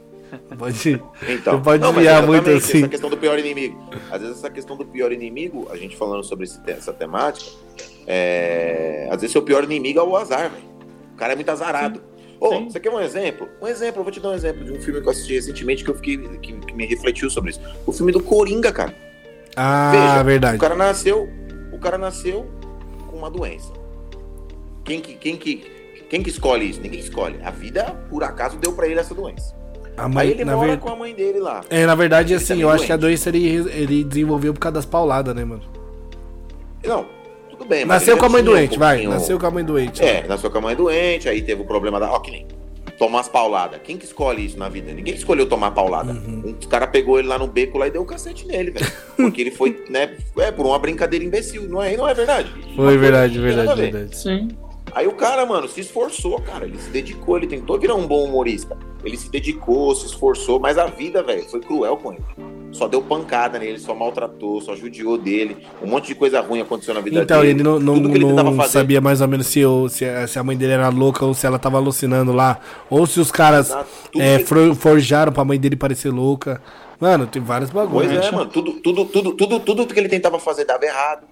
Pode 0.58 1.02
Então, 1.28 1.56
Você 1.56 1.64
pode 1.64 1.82
não, 1.82 1.92
desviar 1.92 2.26
muito 2.26 2.50
assim. 2.50 2.78
Essa 2.78 2.88
questão 2.88 3.10
do 3.10 3.16
pior 3.16 3.38
inimigo. 3.38 3.78
Às 4.10 4.20
vezes 4.20 4.38
essa 4.38 4.50
questão 4.50 4.76
do 4.76 4.84
pior 4.84 5.12
inimigo, 5.12 5.68
a 5.70 5.76
gente 5.76 5.96
falando 5.96 6.22
sobre 6.22 6.44
esse 6.44 6.58
essa 6.66 6.92
temática, 6.92 7.50
é... 8.06 9.06
às 9.10 9.20
vezes 9.20 9.32
seu 9.32 9.42
pior 9.42 9.64
inimigo 9.64 9.98
é 9.98 10.02
o 10.02 10.16
azar, 10.16 10.50
velho. 10.50 10.64
O 11.14 11.16
cara 11.16 11.32
é 11.32 11.36
muito 11.36 11.50
azarado. 11.50 12.00
Sim. 12.40 12.70
você 12.70 12.78
quer 12.80 12.90
um 12.90 13.00
exemplo? 13.00 13.48
Um 13.60 13.66
exemplo, 13.66 14.00
eu 14.00 14.04
vou 14.04 14.12
te 14.12 14.20
dar 14.20 14.30
um 14.30 14.34
exemplo 14.34 14.64
de 14.64 14.72
um 14.72 14.80
filme 14.80 15.00
que 15.00 15.06
eu 15.06 15.10
assisti 15.10 15.34
recentemente 15.34 15.82
que 15.84 15.90
eu 15.90 15.94
fiquei, 15.94 16.16
que, 16.38 16.52
que 16.52 16.72
me 16.74 16.86
refletiu 16.86 17.28
sobre 17.30 17.50
isso. 17.50 17.60
O 17.86 17.92
filme 17.92 18.12
do 18.12 18.22
Coringa, 18.22 18.70
cara. 18.72 18.94
Ah, 19.56 19.90
Veja, 19.92 20.22
verdade. 20.22 20.56
O 20.56 20.60
cara 20.60 20.76
nasceu, 20.76 21.28
o 21.72 21.78
cara 21.78 21.98
nasceu 21.98 22.46
com 23.10 23.16
uma 23.16 23.30
doença. 23.30 23.72
Quem 24.84 25.00
que, 25.00 25.14
quem 25.14 25.36
que, 25.36 25.56
quem 26.08 26.22
que 26.22 26.30
escolhe 26.30 26.70
isso? 26.70 26.80
Ninguém 26.80 27.00
escolhe. 27.00 27.38
A 27.44 27.50
vida, 27.50 27.84
por 28.08 28.22
acaso, 28.24 28.56
deu 28.58 28.72
pra 28.72 28.86
ele 28.86 29.00
essa 29.00 29.14
doença. 29.14 29.54
A 29.96 30.04
Aí 30.06 30.12
mãe, 30.12 30.28
ele 30.28 30.44
na, 30.44 30.54
mora 30.54 30.68
ver- 30.72 30.78
com 30.78 30.88
a 30.90 30.96
mãe 30.96 31.12
dele 31.12 31.40
lá. 31.40 31.62
é, 31.68 31.84
na 31.84 31.94
verdade, 31.96 32.32
Ele 32.32 32.40
assim, 32.42 32.52
eu 32.52 32.58
meio 32.58 32.70
acho 32.70 32.86
que 32.86 32.92
a 32.92 32.96
doente. 32.96 33.20
doença 33.20 33.28
ele, 33.30 33.70
ele 33.72 34.04
desenvolveu 34.04 34.54
por 34.54 34.60
causa 34.60 34.74
das 34.74 34.86
pauladas, 34.86 35.34
né, 35.34 35.44
mano? 35.44 35.62
Não, 36.86 37.04
bem. 37.68 37.84
Nasceu 37.84 38.16
com 38.16 38.26
a 38.26 38.28
mãe 38.28 38.42
tinha 38.42 38.52
um 38.52 38.54
doente, 38.56 38.78
vai. 38.78 38.94
pouquinho- 38.96 39.10
Nasceu 39.14 39.38
com 39.38 39.46
a 39.46 39.50
mãe 39.50 39.64
doente. 39.64 40.02
É, 40.04 40.26
nasceu 40.26 40.50
com 40.50 40.58
a 40.58 40.60
mãe 40.60 40.74
doente, 40.76 41.28
aí 41.28 41.42
teve 41.42 41.62
o 41.62 41.64
problema 41.64 42.00
da. 42.00 42.10
Ó, 42.10 42.18
que 42.20 42.30
nem. 42.30 42.46
Tomar 42.98 43.20
as 43.20 43.28
pauladas. 43.28 43.78
Quem 43.84 43.96
que 43.96 44.04
escolhe 44.04 44.44
isso 44.44 44.58
na 44.58 44.68
vida? 44.68 44.92
Ninguém 44.92 45.14
escolheu 45.14 45.48
tomar 45.48 45.70
paulada. 45.70 46.12
Uhum. 46.12 46.42
Um 46.46 46.68
cara 46.68 46.84
pegou 46.84 47.16
ele 47.20 47.28
lá 47.28 47.38
no 47.38 47.46
beco 47.46 47.78
lá 47.78 47.86
e 47.86 47.92
deu 47.92 48.02
o 48.02 48.04
cacete 48.04 48.44
nele, 48.44 48.72
velho. 48.72 48.90
Porque 49.16 49.40
ele 49.40 49.52
foi, 49.52 49.84
né? 49.88 50.16
É, 50.38 50.50
por 50.50 50.66
uma 50.66 50.76
brincadeira 50.80 51.24
imbecil. 51.24 51.68
Não 51.68 51.80
é, 51.80 51.96
não 51.96 52.08
é 52.08 52.12
verdade? 52.14 52.50
Foi 52.74 52.98
verdade, 52.98 53.38
verdade, 53.38 53.80
ver. 53.80 53.92
verdade. 53.92 54.16
Sim. 54.16 54.48
Aí 54.92 55.06
o 55.06 55.12
cara, 55.12 55.46
mano, 55.46 55.68
se 55.68 55.80
esforçou, 55.80 56.40
cara. 56.40 56.64
Ele 56.64 56.76
se 56.78 56.90
dedicou, 56.90 57.36
ele 57.36 57.46
tentou 57.46 57.78
virar 57.78 57.94
um 57.94 58.04
bom 58.04 58.24
humorista. 58.24 58.76
Ele 59.04 59.16
se 59.16 59.30
dedicou, 59.30 59.94
se 59.94 60.06
esforçou, 60.06 60.58
mas 60.58 60.76
a 60.76 60.86
vida, 60.86 61.22
velho, 61.22 61.44
foi 61.48 61.60
cruel 61.60 61.96
com 61.96 62.12
ele. 62.12 62.22
Só 62.72 62.86
deu 62.86 63.00
pancada 63.00 63.58
nele, 63.58 63.78
só 63.78 63.94
maltratou, 63.94 64.60
só 64.60 64.74
judiou 64.76 65.16
dele. 65.16 65.56
Um 65.82 65.86
monte 65.86 66.08
de 66.08 66.14
coisa 66.14 66.40
ruim 66.40 66.60
aconteceu 66.60 66.92
na 66.92 67.00
vida 67.00 67.22
Então, 67.22 67.40
dele. 67.40 67.52
ele 67.52 67.62
não, 67.62 67.78
não, 67.80 67.96
ele 67.96 68.24
não 68.24 68.54
fazer. 68.56 68.72
sabia 68.72 69.00
mais 69.00 69.20
ou 69.22 69.28
menos 69.28 69.46
se, 69.46 69.64
o- 69.64 69.88
se, 69.88 70.04
a, 70.04 70.42
mãe 70.44 70.56
dele 70.56 70.72
era 70.72 70.88
louca 70.90 71.24
ou 71.24 71.32
se 71.32 71.46
ela 71.46 71.58
tava 71.58 71.78
alucinando 71.78 72.32
lá. 72.32 72.58
Ou 72.90 73.06
se 73.06 73.20
os 73.20 73.30
caras 73.30 73.68
Exato. 73.70 73.88
É, 74.18 74.38
que- 74.38 74.74
forjaram 74.74 75.32
pra 75.32 75.44
mãe 75.44 75.58
dele 75.58 75.76
parecer 75.76 76.10
louca. 76.10 76.60
Mano, 77.00 77.26
tem 77.26 77.40
vários 77.40 77.70
Pois 77.70 77.86
bagulhos. 77.88 78.26
é, 78.26 78.30
mano. 78.32 78.50
Tudo, 78.50 78.72
tudo, 78.80 79.04
tudo, 79.06 79.30
tudo, 79.32 79.60
tudo 79.60 79.94
que 79.94 80.00
ele 80.00 80.08
tentava 80.08 80.38
fazer 80.38 80.64
dava 80.66 80.84
errado. 80.84 81.22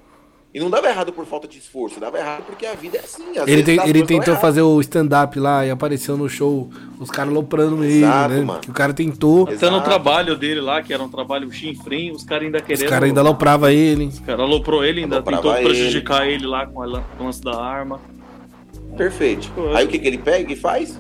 E 0.56 0.58
não 0.58 0.70
dava 0.70 0.88
errado 0.88 1.12
por 1.12 1.26
falta 1.26 1.46
de 1.46 1.58
esforço, 1.58 2.00
dava 2.00 2.16
errado 2.18 2.44
porque 2.46 2.64
a 2.64 2.72
vida 2.72 2.96
é 2.96 3.00
assim. 3.00 3.24
às 3.36 3.46
Ele, 3.46 3.56
vezes 3.62 3.64
tem- 3.66 3.78
as 3.78 3.88
ele 3.90 4.02
tentou 4.06 4.32
errado. 4.32 4.40
fazer 4.40 4.62
o 4.62 4.80
stand-up 4.80 5.38
lá 5.38 5.66
e 5.66 5.70
apareceu 5.70 6.16
no 6.16 6.30
show 6.30 6.70
os 6.98 7.10
caras 7.10 7.30
loprando 7.30 7.84
ele, 7.84 7.98
Exato, 7.98 8.32
né? 8.34 8.40
mano. 8.40 8.60
Que 8.60 8.70
o 8.70 8.72
cara 8.72 8.94
tentou, 8.94 9.40
Exato. 9.50 9.66
Até 9.66 9.70
no 9.70 9.82
trabalho 9.82 10.34
dele 10.34 10.62
lá, 10.62 10.80
que 10.80 10.94
era 10.94 11.02
um 11.02 11.10
trabalho 11.10 11.52
chinfrim, 11.52 12.10
os 12.10 12.24
caras 12.24 12.44
ainda 12.46 12.56
os 12.58 12.64
querendo. 12.64 12.88
caras 12.88 13.06
ainda 13.08 13.20
lopravam 13.20 13.68
ele. 13.68 14.06
Os 14.06 14.18
caras 14.20 14.40
aloprou 14.40 14.82
ele, 14.82 15.02
ainda 15.02 15.16
Aloprava 15.16 15.42
tentou 15.42 15.56
ele. 15.58 15.68
prejudicar 15.68 16.26
ele. 16.26 16.46
lá 16.46 16.66
com 16.66 16.82
a 16.82 17.00
com 17.02 17.24
o 17.24 17.26
lance 17.26 17.42
da 17.42 17.54
arma. 17.62 18.00
Perfeito. 18.96 19.52
Aí 19.74 19.84
o 19.84 19.88
que, 19.88 19.98
que 19.98 20.08
ele 20.08 20.18
pega 20.18 20.50
e 20.52 20.56
faz? 20.56 20.98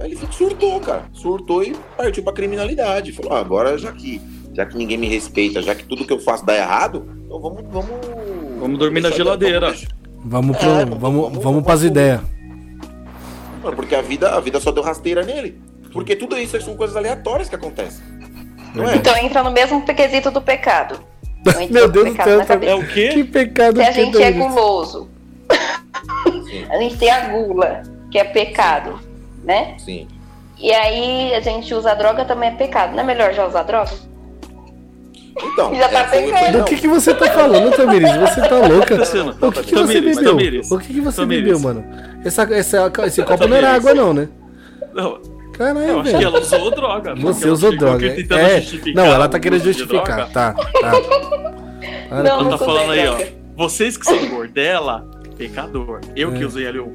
Aí 0.00 0.10
ele 0.10 0.18
surtou, 0.32 0.80
cara. 0.80 1.04
Surtou 1.12 1.62
e 1.62 1.76
partiu 1.96 2.22
pra 2.24 2.32
criminalidade. 2.32 3.12
Falou, 3.12 3.34
ah, 3.34 3.38
agora 3.40 3.78
já 3.78 3.92
que, 3.92 4.20
já 4.52 4.66
que 4.66 4.76
ninguém 4.76 4.98
me 4.98 5.06
respeita, 5.06 5.62
já 5.62 5.74
que 5.74 5.84
tudo 5.84 6.04
que 6.04 6.12
eu 6.12 6.18
faço 6.18 6.44
dá 6.44 6.56
errado, 6.56 7.06
então 7.24 7.40
vamos. 7.40 7.62
Vamos, 7.70 7.88
Vamos 8.58 8.78
dormir 8.78 9.00
na 9.00 9.10
geladeira. 9.10 9.74
vamos 10.24 10.56
pro, 10.56 10.68
É, 10.70 10.84
vamos, 10.84 10.98
vamos- 11.00 11.42
vamos, 11.42 11.62
pras 11.64 11.82
ideias. 11.82 12.20
Porque 13.74 13.94
a 13.94 14.02
vida, 14.02 14.30
a 14.34 14.40
vida 14.40 14.60
só 14.60 14.70
deu 14.70 14.82
rasteira 14.82 15.22
nele. 15.24 15.60
Porque 15.92 16.14
tudo 16.14 16.38
isso 16.38 16.60
são 16.60 16.76
coisas 16.76 16.96
aleatórias 16.96 17.48
que 17.48 17.54
acontecem. 17.54 18.04
Não 18.74 18.88
é? 18.88 18.96
Então 18.96 19.16
entra 19.16 19.42
no 19.42 19.50
mesmo 19.50 19.82
quesito 19.84 20.30
do 20.30 20.40
pecado. 20.42 21.00
Meu 21.70 21.88
Deus 21.88 22.10
do 22.14 22.22
céu. 22.22 22.40
É 22.62 22.74
o 22.74 22.86
quê? 22.86 23.08
Que 23.08 23.24
pecado 23.24 23.76
Se 23.76 23.82
a 23.82 23.92
que 23.92 24.04
gente 24.04 24.22
é 24.22 24.30
guloso, 24.32 25.08
a 26.70 26.78
gente 26.78 26.96
tem 26.96 27.10
a 27.10 27.28
gula, 27.28 27.82
que 28.10 28.18
é 28.18 28.24
pecado, 28.24 28.98
né? 29.44 29.76
Sim. 29.78 30.06
E 30.58 30.72
aí 30.72 31.34
a 31.34 31.40
gente 31.40 31.72
usa 31.74 31.94
droga 31.94 32.24
também 32.24 32.50
é 32.50 32.52
pecado. 32.52 32.92
Não 32.94 33.00
é 33.00 33.04
melhor 33.04 33.32
já 33.32 33.46
usar 33.46 33.62
droga? 33.62 33.90
Então, 35.42 35.74
Já 35.74 35.88
tá 35.88 36.04
foi- 36.04 36.30
Do 36.52 36.64
que, 36.64 36.76
que 36.76 36.88
você 36.88 37.14
tá 37.14 37.26
falando, 37.30 37.70
Tamiris? 37.74 38.16
Você 38.16 38.40
tá 38.40 38.56
louca? 38.56 38.94
O 39.46 39.52
que, 39.52 39.62
que 39.62 39.74
você 39.74 40.00
bebeu? 40.00 40.62
O 40.70 40.78
que, 40.78 40.94
que 40.94 41.00
você 41.00 41.26
bebeu, 41.26 41.58
mano? 41.60 41.84
Essa, 42.24 42.42
essa, 42.54 42.92
esse 43.06 43.22
copo 43.22 43.46
não 43.46 43.56
era 43.56 43.74
água, 43.74 43.94
não, 43.94 44.14
né? 44.14 44.28
Não, 44.94 45.18
Caralho, 45.52 45.78
eu 45.80 46.00
acho 46.00 46.10
que 46.10 46.16
velho. 46.16 46.26
ela 46.28 46.40
usou 46.40 46.70
droga. 46.70 47.14
Você 47.16 47.48
usou 47.48 47.76
droga. 47.76 48.06
É, 48.06 48.60
justificar 48.60 49.04
não, 49.04 49.12
ela 49.12 49.28
tá 49.28 49.38
querendo 49.40 49.62
justificar. 49.62 50.28
Tá, 50.30 50.52
tá. 50.52 50.92
Para 52.08 52.22
Não, 52.22 52.48
tá 52.50 52.58
falando 52.58 52.92
aí, 52.92 53.06
ó. 53.08 53.16
Vocês 53.56 53.96
que 53.96 54.04
são 54.04 54.28
gordela, 54.28 55.08
pecador. 55.36 56.00
Eu 56.14 56.32
que 56.32 56.42
É. 56.42 56.46
usei 56.46 56.66
ali 56.66 56.78
o 56.78 56.92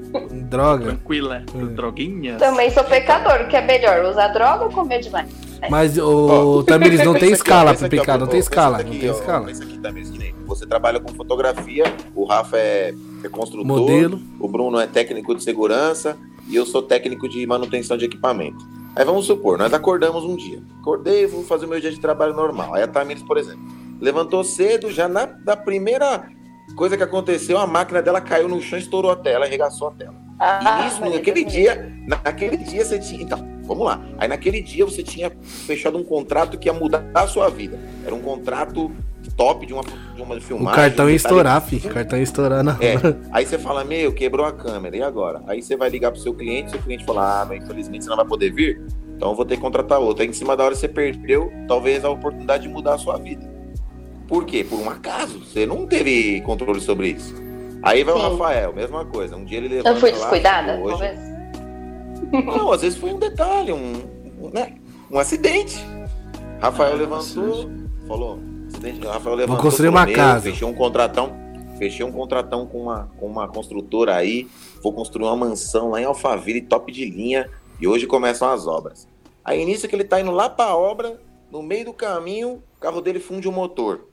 droga. 0.49 0.85
tranquila, 0.85 1.37
É. 1.37 1.65
droguinha. 1.65 2.37
Também 2.37 2.69
sou 2.71 2.83
pecador. 2.83 3.45
O 3.45 3.47
que 3.47 3.55
é 3.55 3.61
melhor, 3.61 4.03
usar 4.05 4.29
droga 4.29 4.65
ou 4.65 4.71
comer 4.71 4.99
demais? 4.99 5.29
Mas, 5.69 5.97
ô, 5.97 6.63
Tamiris, 6.63 7.03
não 7.05 7.13
tem 7.13 7.31
escala 7.31 7.71
ó, 7.71 7.87
pecado, 7.89 8.21
não 8.21 8.27
tem 8.27 8.39
escala, 8.39 8.77
aqui, 8.79 8.93
não 8.93 8.99
tem 8.99 9.09
escala. 9.11 9.45
pensa 9.45 9.63
aqui, 9.63 9.77
Tamiris, 9.77 10.09
que 10.09 10.17
nem 10.17 10.31
Você 10.47 10.65
trabalha 10.65 10.99
com 10.99 11.13
fotografia, 11.13 11.83
o 12.13 12.25
Rafa 12.25 12.57
é, 12.57 12.93
é 13.23 13.29
construtor, 13.29 13.65
Modelo. 13.65 14.19
o 14.37 14.47
Bruno 14.49 14.77
é 14.79 14.85
técnico 14.87 15.33
de 15.33 15.41
segurança 15.43 16.17
e 16.45 16.55
eu 16.57 16.65
sou 16.65 16.81
técnico 16.81 17.29
de 17.29 17.45
manutenção 17.47 17.95
de 17.95 18.03
equipamento. 18.03 18.57
Aí 18.93 19.05
vamos 19.05 19.25
supor, 19.27 19.57
nós 19.57 19.73
acordamos 19.73 20.25
um 20.25 20.35
dia. 20.35 20.59
Acordei, 20.81 21.25
vou 21.25 21.43
fazer 21.43 21.65
o 21.67 21.69
meu 21.69 21.79
dia 21.79 21.91
de 21.91 21.99
trabalho 22.01 22.33
normal. 22.33 22.73
Aí 22.73 22.83
a 22.83 22.87
Tamiris, 22.87 23.23
por 23.23 23.37
exemplo, 23.37 23.61
levantou 24.01 24.43
cedo, 24.43 24.91
já 24.91 25.07
na 25.07 25.25
da 25.25 25.55
primeira 25.55 26.27
coisa 26.75 26.97
que 26.97 27.03
aconteceu, 27.03 27.57
a 27.57 27.67
máquina 27.67 28.01
dela 28.01 28.19
caiu 28.21 28.47
no 28.47 28.61
chão, 28.61 28.77
estourou 28.79 29.11
a 29.11 29.15
tela, 29.15 29.45
arregaçou 29.45 29.89
a 29.89 29.91
tela. 29.91 30.13
E 30.13 30.43
Ah, 30.43 30.83
nisso, 30.83 30.99
mas 31.01 31.13
naquele 31.13 31.43
dia, 31.43 31.93
naquele 32.07 32.57
dia 32.57 32.83
você 32.83 32.97
tinha. 32.99 33.21
Então, 33.21 33.39
vamos 33.63 33.85
lá. 33.85 34.01
Aí 34.17 34.27
naquele 34.27 34.61
dia 34.61 34.83
você 34.85 35.03
tinha 35.03 35.31
fechado 35.41 35.97
um 35.97 36.03
contrato 36.03 36.57
que 36.57 36.67
ia 36.67 36.73
mudar 36.73 37.03
a 37.13 37.27
sua 37.27 37.49
vida. 37.49 37.77
Era 38.05 38.15
um 38.15 38.21
contrato 38.21 38.91
top 39.37 39.67
de 39.67 39.73
uma, 39.73 39.83
de 40.15 40.21
uma 40.21 40.35
O 40.35 40.41
filmagem. 40.41 40.75
cartão 40.81 41.07
ia 41.09 41.15
estourar, 41.15 41.61
fi. 41.61 41.75
O 41.75 41.89
cartão 41.89 42.17
ia 42.17 42.23
estourar 42.23 42.63
na 42.63 42.75
É. 42.81 42.95
hora. 42.97 43.19
Aí 43.31 43.45
você 43.45 43.57
fala, 43.59 43.83
meu, 43.83 44.11
quebrou 44.11 44.45
a 44.45 44.51
câmera, 44.51 44.97
e 44.97 45.01
agora? 45.03 45.43
Aí 45.47 45.61
você 45.61 45.75
vai 45.77 45.89
ligar 45.89 46.11
pro 46.11 46.19
seu 46.19 46.33
cliente, 46.33 46.71
seu 46.71 46.81
cliente 46.81 47.05
fala, 47.05 47.41
ah, 47.41 47.45
mas 47.45 47.63
infelizmente 47.63 48.03
você 48.03 48.09
não 48.09 48.17
vai 48.17 48.25
poder 48.25 48.51
vir, 48.51 48.81
então 49.15 49.29
eu 49.29 49.35
vou 49.35 49.45
ter 49.45 49.55
que 49.57 49.61
contratar 49.61 49.99
outro. 49.99 50.23
Aí 50.23 50.29
em 50.29 50.33
cima 50.33 50.57
da 50.57 50.63
hora 50.65 50.73
você 50.75 50.87
perdeu, 50.87 51.51
talvez, 51.67 52.03
a 52.03 52.09
oportunidade 52.09 52.63
de 52.63 52.69
mudar 52.69 52.95
a 52.95 52.97
sua 52.97 53.17
vida. 53.19 53.47
Por 54.31 54.45
quê? 54.45 54.63
Por 54.63 54.79
um 54.79 54.89
acaso. 54.89 55.39
Você 55.39 55.65
não 55.65 55.85
teve 55.85 56.39
controle 56.39 56.79
sobre 56.79 57.09
isso. 57.09 57.35
Aí 57.83 58.01
vai 58.01 58.13
o 58.13 58.17
Sim. 58.17 58.29
Rafael, 58.29 58.73
mesma 58.73 59.03
coisa. 59.03 59.35
Um 59.35 59.43
dia 59.43 59.57
ele 59.57 59.67
levanta 59.67 59.89
Eu 59.89 59.95
fui 59.97 60.11
lá, 60.11 60.17
descuidada, 60.19 60.79
hoje, 60.79 60.97
talvez. 60.97 61.19
não, 62.45 62.71
às 62.71 62.81
vezes 62.81 62.97
foi 62.97 63.13
um 63.13 63.19
detalhe, 63.19 63.73
um, 63.73 63.93
um, 64.41 64.49
né? 64.49 64.77
um 65.11 65.19
acidente. 65.19 65.77
Rafael 66.61 66.93
É, 66.93 66.95
levantou, 66.95 67.69
falou. 68.07 68.39
Acidente, 68.69 69.05
Rafael 69.05 69.35
levantou. 69.35 69.61
construir 69.61 69.87
falou, 69.87 69.99
uma 69.99 70.05
"Meu, 70.05 70.15
casa." 70.15 70.49
Fechei 70.49 70.65
um 70.65 70.73
contratão. 70.73 71.33
Fechei 71.77 72.05
um 72.05 72.11
contratão 72.13 72.65
com 72.65 72.83
uma, 72.83 73.11
com 73.19 73.25
uma 73.25 73.49
construtora 73.49 74.15
aí. 74.15 74.47
Vou 74.81 74.93
construir 74.93 75.25
uma 75.25 75.35
mansão 75.35 75.89
lá 75.89 75.99
em 75.99 76.05
Alphaville, 76.05 76.61
top 76.61 76.89
de 76.89 77.03
linha. 77.03 77.49
E 77.81 77.85
hoje 77.85 78.07
começam 78.07 78.49
as 78.49 78.65
obras. 78.65 79.09
Aí 79.43 79.65
nisso 79.65 79.89
que 79.89 79.95
ele 79.95 80.05
tá 80.05 80.21
indo 80.21 80.31
lá 80.31 80.49
pra 80.49 80.73
obra, 80.73 81.19
no 81.51 81.61
meio 81.61 81.83
do 81.83 81.93
caminho, 81.93 82.63
o 82.77 82.79
carro 82.79 83.01
dele 83.01 83.19
funde 83.19 83.49
o 83.49 83.51
motor. 83.51 84.09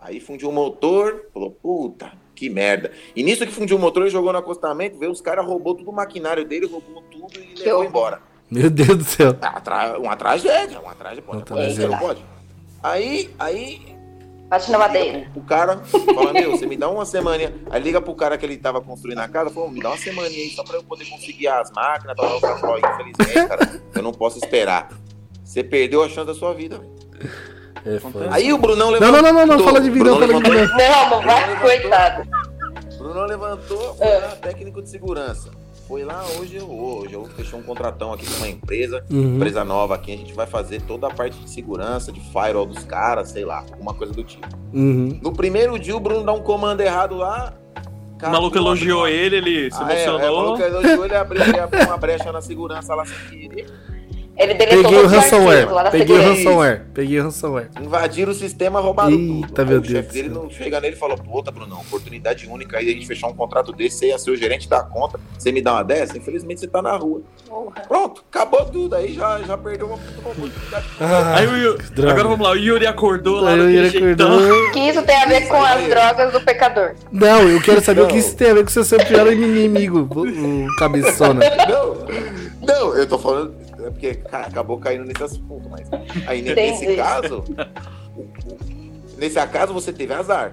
Aí 0.00 0.20
fundiu 0.20 0.48
o 0.48 0.52
motor, 0.52 1.26
falou, 1.34 1.50
puta, 1.50 2.12
que 2.34 2.48
merda. 2.48 2.92
E 3.16 3.22
nisso 3.22 3.44
que 3.44 3.52
fundiu 3.52 3.76
o 3.76 3.80
motor, 3.80 4.02
ele 4.02 4.10
jogou 4.10 4.32
no 4.32 4.38
acostamento, 4.38 4.98
veio 4.98 5.10
os 5.10 5.20
caras, 5.20 5.44
roubou 5.44 5.74
todo 5.74 5.90
o 5.90 5.92
maquinário 5.92 6.44
dele, 6.44 6.66
roubou 6.66 7.02
tudo 7.10 7.38
e 7.40 7.46
Que 7.54 7.64
levou 7.64 7.84
embora. 7.84 8.20
Meu 8.50 8.70
Deus 8.70 8.96
do 8.96 9.04
céu. 9.04 9.34
Tra- 9.34 9.98
Uma 9.98 10.16
tragédia, 10.16 10.80
uma 10.80 10.94
tragédia, 10.94 11.22
pode, 11.22 11.38
Uma 11.38 11.44
pode, 11.44 11.60
tragédia. 11.60 11.88
não 11.88 11.98
pode. 11.98 12.24
Aí, 12.82 13.28
aí, 13.38 13.98
Bate 14.48 14.70
na 14.70 14.78
madeira. 14.78 15.30
o 15.36 15.42
cara 15.42 15.76
fala, 16.14 16.32
meu, 16.32 16.52
você 16.52 16.64
me 16.66 16.74
dá 16.76 16.88
uma 16.88 17.04
semaninha. 17.04 17.52
Aí 17.68 17.82
liga 17.82 18.00
pro 18.00 18.14
cara 18.14 18.38
que 18.38 18.46
ele 18.46 18.56
tava 18.56 18.80
construindo 18.80 19.18
a 19.18 19.28
casa, 19.28 19.50
falou, 19.50 19.70
me 19.70 19.78
dá 19.82 19.90
uma 19.90 19.98
semaninha 19.98 20.42
aí 20.44 20.50
só 20.50 20.62
pra 20.64 20.76
eu 20.76 20.82
poder 20.84 21.04
conseguir 21.06 21.48
as 21.48 21.70
máquinas, 21.72 22.16
tal, 22.16 22.40
tal, 22.40 22.58
tal, 22.58 22.60
tal. 22.60 22.78
Infelizmente, 22.78 23.46
cara, 23.48 23.82
eu 23.94 24.02
não 24.02 24.12
posso 24.12 24.38
esperar. 24.38 24.88
Você 25.44 25.62
perdeu 25.62 26.02
a 26.02 26.08
chance 26.08 26.26
da 26.26 26.34
sua 26.34 26.54
vida. 26.54 26.78
velho. 26.78 27.48
É 27.96 28.00
foda. 28.00 28.28
Aí 28.30 28.52
o 28.52 28.58
Brunão 28.58 28.90
Não, 28.90 28.98
levantou. 28.98 29.22
não, 29.22 29.32
não, 29.32 29.46
não, 29.46 29.56
não, 29.58 29.64
fala 29.64 29.80
de 29.80 29.90
mim, 29.90 29.98
não, 30.00 30.16
Brunão 30.18 30.28
fala 30.28 30.42
de 30.42 30.50
mim, 30.50 30.56
levantou- 30.56 30.78
não. 30.78 31.10
Não, 31.10 31.10
não 31.10 31.22
vai, 31.22 31.60
coitado. 31.60 32.28
Bruno 32.98 33.24
levantou, 33.26 33.94
foi 33.94 34.06
lá, 34.20 34.28
técnico 34.40 34.82
de 34.82 34.88
segurança. 34.90 35.50
Foi 35.86 36.04
lá, 36.04 36.22
hoje 36.38 36.56
eu 36.56 36.68
hoje 36.70 37.14
eu 37.14 37.24
fechei 37.34 37.58
um 37.58 37.62
contratão 37.62 38.12
aqui 38.12 38.26
com 38.26 38.36
uma 38.38 38.48
empresa, 38.48 39.02
Uhum. 39.10 39.36
empresa 39.36 39.64
nova 39.64 39.94
aqui, 39.94 40.12
a 40.12 40.16
gente 40.18 40.34
vai 40.34 40.46
fazer 40.46 40.82
toda 40.82 41.06
a 41.06 41.10
parte 41.10 41.38
de 41.38 41.48
segurança, 41.48 42.12
de 42.12 42.20
firewall 42.20 42.66
dos 42.66 42.84
caras, 42.84 43.30
sei 43.30 43.44
lá, 43.44 43.60
alguma 43.72 43.94
coisa 43.94 44.12
do 44.12 44.22
tipo. 44.22 44.46
Uhum. 44.74 45.18
No 45.22 45.32
primeiro 45.32 45.78
dia 45.78 45.96
o 45.96 46.00
Bruno 46.00 46.24
dá 46.26 46.32
um 46.32 46.42
comando 46.42 46.80
errado 46.82 47.16
lá. 47.16 47.54
O 48.22 48.28
maluco 48.30 48.58
elogiou 48.58 49.06
ele, 49.08 49.36
ele 49.36 49.70
se 49.70 49.78
Ah, 49.80 49.90
é, 49.94 50.04
é, 50.04 50.10
o 50.10 50.16
emocionou. 50.18 50.42
maluco 50.56 50.62
elogiou, 50.62 51.04
ele 51.06 51.14
abriu, 51.16 51.42
ele 51.42 51.60
abriu 51.60 51.84
uma 51.86 51.96
brecha 51.96 52.32
na 52.32 52.42
segurança 52.42 52.94
lá 52.94 53.04
sem 53.06 53.16
querer. 53.48 53.66
Ele 54.38 54.54
deletou 54.54 54.82
Peguei 54.84 54.98
o 55.00 55.06
ransomware. 55.08 55.68
Peguei 55.90 56.16
o 56.16 56.22
ransomware. 56.22 56.82
Peguei 56.94 57.20
o 57.20 57.22
ransomware. 57.24 57.70
Invadiram 57.80 58.30
o 58.30 58.34
sistema, 58.34 58.78
roubaram 58.78 59.10
Eita, 59.10 59.48
tudo. 59.48 59.60
Aí 59.60 59.66
meu 59.66 59.78
o 59.78 59.80
Deus 59.80 59.92
chefe 59.92 60.12
dele 60.12 60.28
não 60.28 60.48
chega 60.48 60.80
nele 60.80 60.94
e 60.94 60.98
fala: 60.98 61.16
Puta, 61.16 61.50
Brunão, 61.50 61.80
oportunidade 61.80 62.46
única 62.48 62.78
aí 62.78 62.88
a 62.88 62.92
gente 62.92 63.06
fechar 63.06 63.26
um 63.26 63.34
contrato 63.34 63.72
desse, 63.72 63.98
você 63.98 64.06
ia 64.08 64.18
ser 64.18 64.30
o 64.30 64.36
gerente 64.36 64.68
da 64.68 64.80
conta, 64.80 65.18
você 65.36 65.50
me 65.50 65.60
dá 65.60 65.72
uma 65.72 65.82
dessa? 65.82 66.16
Infelizmente 66.16 66.60
você 66.60 66.68
tá 66.68 66.80
na 66.80 66.96
rua. 66.96 67.20
Porra. 67.48 67.82
Pronto, 67.88 68.24
acabou 68.30 68.64
tudo. 68.66 68.94
Aí 68.94 69.12
já, 69.12 69.40
já 69.42 69.58
perdeu 69.58 69.88
uma 69.88 69.98
puta 69.98 70.20
oportunidade. 70.20 70.86
Aí 71.34 71.46
o 71.48 71.56
Yuri, 71.56 71.82
agora 72.08 72.28
vamos 72.28 72.46
lá, 72.46 72.52
o 72.52 72.56
Yuri 72.56 72.86
acordou 72.86 73.40
lá 73.40 73.50
Aí 73.54 73.60
o 73.60 73.64
daquele 73.64 73.86
Yuri 73.86 73.98
jeitão. 73.98 74.38
Que 74.72 74.80
isso 74.80 75.02
tem 75.02 75.16
a 75.16 75.26
ver 75.26 75.48
com 75.48 75.62
as 75.62 75.88
drogas 75.88 76.32
do 76.32 76.40
pecador. 76.42 76.94
Não, 77.10 77.48
eu 77.48 77.60
quero 77.60 77.80
saber 77.80 78.02
o 78.02 78.06
que 78.06 78.12
Não. 78.12 78.20
isso 78.20 78.36
tem 78.36 78.50
a 78.50 78.54
ver 78.54 78.64
com 78.64 78.80
o 78.80 78.84
seu 78.84 78.98
pior 78.98 79.32
inimigo, 79.32 80.08
o 80.14 80.76
cabeçona. 80.78 81.40
Não, 81.68 82.06
não, 82.66 82.94
eu 82.94 83.06
tô 83.06 83.18
falando. 83.18 83.67
É 83.88 83.90
porque 83.90 84.14
ca- 84.14 84.40
acabou 84.42 84.78
caindo 84.78 85.04
nesse 85.04 85.22
assunto, 85.22 85.68
mas. 85.70 85.88
Aí 86.26 86.42
ne- 86.42 86.52
Entendi. 86.52 86.86
nesse 86.86 86.96
caso. 86.96 87.44
o- 88.16 88.20
o- 88.22 88.58
Nesse 89.16 89.38
acaso 89.38 89.72
você 89.72 89.92
teve 89.92 90.12
azar. 90.14 90.52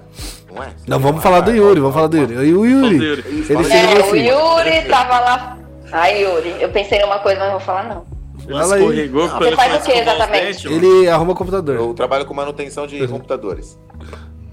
não 0.51 0.63
é? 0.63 0.69
Não, 0.87 0.97
vamos 0.99 1.21
falar 1.21 1.41
do 1.41 1.51
Yuri, 1.51 1.79
vamos 1.79 1.93
falar 1.93 2.07
do 2.07 2.17
Yuri. 2.17 2.33
E 2.33 2.53
o 2.53 2.65
Yuri, 2.65 2.95
ele 2.95 3.53
É, 3.53 3.53
o 3.55 3.99
assim. 4.05 4.27
Yuri 4.27 4.89
tava 4.89 5.19
lá. 5.19 5.57
Ai, 5.91 6.23
Yuri, 6.23 6.55
eu 6.61 6.69
pensei 6.69 6.99
numa 6.99 7.19
coisa, 7.19 7.39
mas 7.39 7.49
não 7.51 7.57
vou 7.57 7.65
falar 7.65 7.83
não. 7.83 8.05
Ele 8.47 8.53
Fala 8.59 8.75
aí. 8.75 9.07
Você 9.09 9.51
faz 9.55 9.73
o 9.75 9.77
os 9.91 9.97
exatamente? 9.97 10.67
Ele 10.67 11.07
arruma 11.09 11.35
computador. 11.35 11.75
Eu 11.75 11.93
trabalho 11.93 12.25
com 12.25 12.33
manutenção 12.33 12.87
de 12.87 13.05
computadores. 13.07 13.77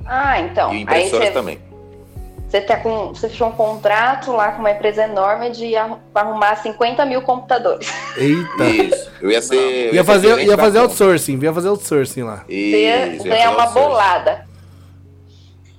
Ah, 0.04 0.40
então. 0.40 0.70
e 0.72 0.76
Aí 0.76 0.82
impressoras 0.82 1.28
você, 1.28 1.32
também. 1.32 1.58
Você, 2.52 2.60
tá 2.60 2.76
com, 2.76 3.08
você 3.08 3.30
fechou 3.30 3.48
um 3.48 3.52
contrato 3.52 4.30
lá 4.30 4.52
com 4.52 4.58
uma 4.58 4.70
empresa 4.70 5.04
enorme 5.04 5.50
de 5.52 5.74
arrumar 5.74 6.56
50 6.56 7.06
mil 7.06 7.22
computadores. 7.22 7.90
Eita. 8.14 8.64
Isso. 8.68 9.10
Eu 9.22 9.30
ia 9.30 9.40
ser. 9.40 9.94
Ia 9.94 10.04
fazer, 10.04 10.28
gerente 10.28 10.48
ia 10.48 10.58
fazer 10.58 10.78
outsourcing, 10.80 11.38
ia 11.42 11.52
fazer 11.52 11.68
outsourcing 11.68 12.22
lá. 12.24 12.44
Você 12.46 12.52
ia 12.52 13.06
Isso. 13.06 13.26
ia 13.26 13.32
ganhar 13.32 13.54
fazer 13.54 13.68
uma 13.68 13.70
bolada. 13.70 14.46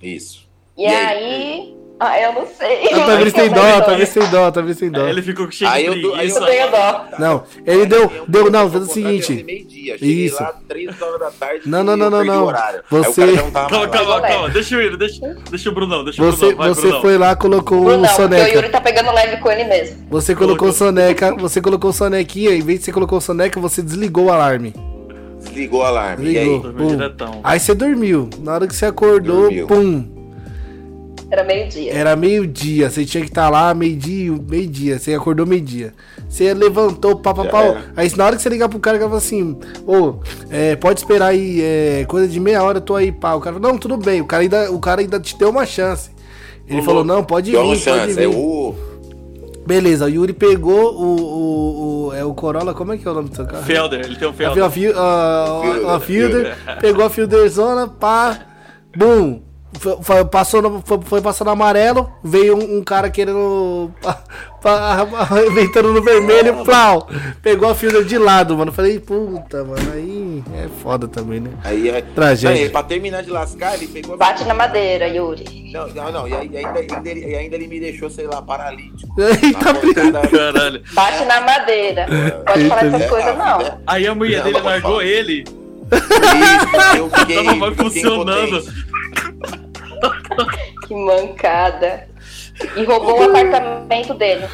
Isso. 0.02 0.48
E, 0.76 0.82
E 0.82 0.86
aí? 0.88 0.98
aí. 1.06 1.78
Ah, 2.06 2.20
eu 2.22 2.34
não 2.34 2.46
sei. 2.48 2.88
Ah, 2.92 3.06
talvez 3.06 3.34
sem 3.34 3.50
dó, 3.50 3.82
talvez 3.82 4.10
sem 4.10 4.30
dó, 4.30 4.52
talvez 4.52 4.78
sem 4.78 4.92
dó. 4.92 5.08
Ele 5.08 5.22
ficou 5.22 5.50
cheio 5.50 5.70
Aí 5.72 5.84
de 5.84 5.88
eu, 5.96 6.02
dou- 6.02 6.12
aí 6.16 6.18
preguiça. 6.32 6.40
Eu 6.40 6.46
tenho 6.46 6.72
dó. 6.72 7.06
Não, 7.18 7.44
ele 7.66 7.86
deu, 7.86 8.02
Eu 8.02 8.26
deu, 8.28 8.52
não, 8.52 8.70
fez 8.70 8.72
fez 8.72 8.84
o 8.90 8.94
seguinte. 8.94 9.46
Isso. 10.02 10.42
lá, 10.42 10.54
3 10.68 11.02
horas 11.02 11.20
da 11.20 11.32
tarde. 11.32 11.62
Não, 11.66 11.84
não, 11.84 11.94
e 11.94 11.98
não, 11.98 12.06
eu 12.06 12.26
não, 12.26 12.26
não. 12.26 12.54
Você- 12.90 13.34
Calma, 13.54 13.88
calma, 13.88 14.22
calma. 14.22 14.50
Deixa 14.50 14.76
o 14.76 14.82
Yuri, 14.82 14.98
deixa, 14.98 15.38
deixa 15.50 15.70
o 15.70 15.74
Brunão, 15.74 16.04
deixa 16.04 16.22
o 16.22 16.32
Brunão. 16.32 16.56
Vai, 16.58 16.70
você 16.70 16.92
foi 17.02 17.18
lá, 17.18 17.36
colocou 17.36 17.80
o 17.80 17.84
porque 17.86 18.06
o 18.06 18.16
soneca. 18.16 18.50
Yuri 18.56 18.70
tá 18.70 18.82
pegando 18.82 19.12
leve 19.14 19.38
com 19.38 19.50
ele 19.52 19.64
mesmo. 19.64 20.06
Você 20.10 20.36
colocou 20.36 20.70
o 20.70 20.74
soneca, 20.74 21.34
você 21.36 21.62
colocou 21.62 21.90
o 21.92 21.94
sonequinha, 21.94 22.52
em 22.52 22.62
vez 22.62 22.80
de 22.80 22.86
você 22.86 22.92
colocou 22.92 23.18
o 23.18 23.22
soneca, 23.22 23.60
você 23.60 23.82
desligou 23.82 24.26
o 24.26 24.32
alarme. 24.32 24.74
Desligou 25.42 25.82
o 25.82 25.84
alarme. 25.84 26.30
E 26.30 26.34
Desligou. 26.34 26.74
aí? 26.80 27.40
Aí 27.44 27.60
você 27.60 27.74
dormiu. 27.76 28.30
Na 28.40 28.54
hora 28.56 28.68
que 28.68 28.76
você 28.76 28.86
acordou, 28.86 29.44
Dormiu. 29.44 29.68
pum. 29.68 30.13
Era 31.34 31.44
meio-dia. 31.44 31.92
Era 31.94 32.16
meio-dia. 32.16 32.90
Você 32.92 33.04
tinha 33.06 33.24
que 33.24 33.30
estar 33.32 33.50
lá 33.50 33.74
meio-dia, 33.74 34.32
meio-dia. 34.48 35.00
Você 35.00 35.16
acordou 35.16 35.48
meio-dia. 35.48 35.92
Você 36.30 36.54
levantou, 36.54 37.16
pá, 37.16 37.34
pá, 37.34 37.44
Já 37.44 37.50
pá. 37.50 37.64
era. 37.64 37.84
Aí 37.98 38.16
na 38.16 38.26
hora 38.26 38.36
que 38.36 38.42
você 38.44 38.50
ligar 38.50 38.70
pro 38.70 38.80
cara, 38.80 38.98
o 38.98 39.00
cara 39.00 39.10
fala 39.10 39.18
assim: 39.20 39.58
Ô, 39.88 40.16
é, 40.52 40.76
pode 40.76 41.00
esperar 41.00 41.28
aí, 41.30 41.60
é, 41.62 42.06
coisa 42.08 42.28
de 42.28 42.40
meia 42.40 42.62
hora 42.62 42.78
eu 42.78 42.82
tô 42.82 42.96
aí, 42.96 43.12
pá. 43.12 43.34
O 43.34 43.42
cara 43.42 43.56
falou: 43.56 43.72
Não, 43.72 43.80
tudo 43.80 43.98
bem. 43.98 44.22
O 44.22 44.26
cara 44.26 44.44
ainda, 44.44 44.72
o 44.72 44.80
cara 44.80 45.02
ainda 45.02 45.20
te 45.20 45.36
deu 45.38 45.50
uma 45.50 45.66
chance. 45.66 46.12
Ele 46.68 46.82
Ô, 46.82 46.84
falou. 46.84 47.04
Não, 47.04 47.24
pode 47.24 47.50
vir, 47.50 47.58
Deu 47.58 47.62
uma 47.66 47.70
pode 47.74 47.82
chance. 47.84 48.14
vir. 48.14 48.24
É 48.24 48.28
o. 48.28 48.76
Beleza, 49.66 50.06
o 50.06 50.10
Yuri 50.10 50.34
pegou 50.34 50.94
o, 50.94 51.20
o, 51.22 52.08
o- 52.10 52.14
É 52.14 52.24
o 52.24 52.34
Corolla, 52.34 52.74
como 52.74 52.94
é 52.94 52.98
que 52.98 53.08
é 53.08 53.12
o 53.12 53.14
nome 53.14 53.30
do 53.30 53.36
seu 53.36 53.46
carro? 53.46 53.64
Felder, 53.64 54.02
ele 54.06 54.16
tem 54.18 54.28
um 54.28 54.32
A, 54.32 54.34
Felder. 54.34 54.64
a, 54.64 54.68
a, 54.68 54.70
Fielder, 54.72 55.90
a 55.90 56.00
Fielder, 56.00 56.58
pegou 56.82 57.06
a 57.06 57.10
Fielderzona, 57.10 57.88
pá, 57.88 58.40
bum. 58.96 59.42
Foi, 59.80 59.98
foi- 60.02 60.26
passou 60.26 60.62
no, 60.62 60.82
foi, 60.86 61.00
foi 61.04 61.22
passando 61.22 61.50
amarelo, 61.50 62.10
veio 62.24 62.56
um, 62.58 62.78
um 62.78 62.84
cara 62.84 63.10
querendo. 63.10 63.92
Inventando 65.50 65.92
no 65.92 66.02
vermelho, 66.02 66.64
plau. 66.64 67.10
Pegou 67.42 67.70
a 67.70 67.76
Fielder 67.76 68.06
de 68.06 68.18
lado, 68.18 68.58
mano. 68.58 68.72
Falei, 68.72 68.98
puta, 69.00 69.64
mano, 69.64 69.92
aí 69.94 70.42
é 70.56 70.68
foda 70.82 71.06
também, 71.08 71.42
né? 71.42 71.50
Aí 71.66 71.90
é. 71.90 72.02
Tragédia. 72.02 72.66
E 72.66 72.70
pra 72.70 72.82
terminar 72.84 73.24
de 73.24 73.30
lascar, 73.30 73.74
ele 73.76 73.88
pegou. 73.88 74.16
a 74.16 74.18
Bate 74.18 74.46
na 74.46 74.54
madeira, 74.54 75.08
Yuri. 75.08 75.72
Não, 75.74 75.88
não, 75.90 76.12
não. 76.12 76.28
E, 76.28 76.34
aí- 76.34 76.58
ainda, 76.58 76.80
ainda 76.80 77.10
ele, 77.10 77.36
ainda 77.36 77.56
ele 77.56 77.68
me 77.68 77.80
deixou, 77.80 78.10
sei 78.10 78.26
lá, 78.26 78.42
paralítico. 78.42 79.14
Eita, 79.20 79.74
Na 79.74 79.74
pontada- 79.74 80.28
Caralho. 80.30 80.82
Bate 80.94 81.26
na 81.26 81.42
madeira. 81.42 82.06
Pode 82.46 82.66
falar 82.70 82.86
essas 82.86 83.02
É, 83.02 83.08
coisas, 83.08 83.30
a 83.32 83.34
não. 83.34 83.80
Aí 83.86 84.08
a 84.08 84.16
mulher 84.16 84.38
Não, 84.38 84.46
dele 84.46 84.62
largou 84.62 85.02
ele. 85.02 85.44
Isso, 85.94 86.98
eu 86.98 87.10
fiquei, 87.10 87.44
Tava 87.44 87.76
funcionando. 87.76 88.48
impotente. 88.58 88.93
Que 90.88 90.94
mancada. 90.96 92.08
E 92.76 92.84
roubou 92.84 93.20
o 93.20 93.24
apartamento 93.24 94.14
dele. 94.14 94.46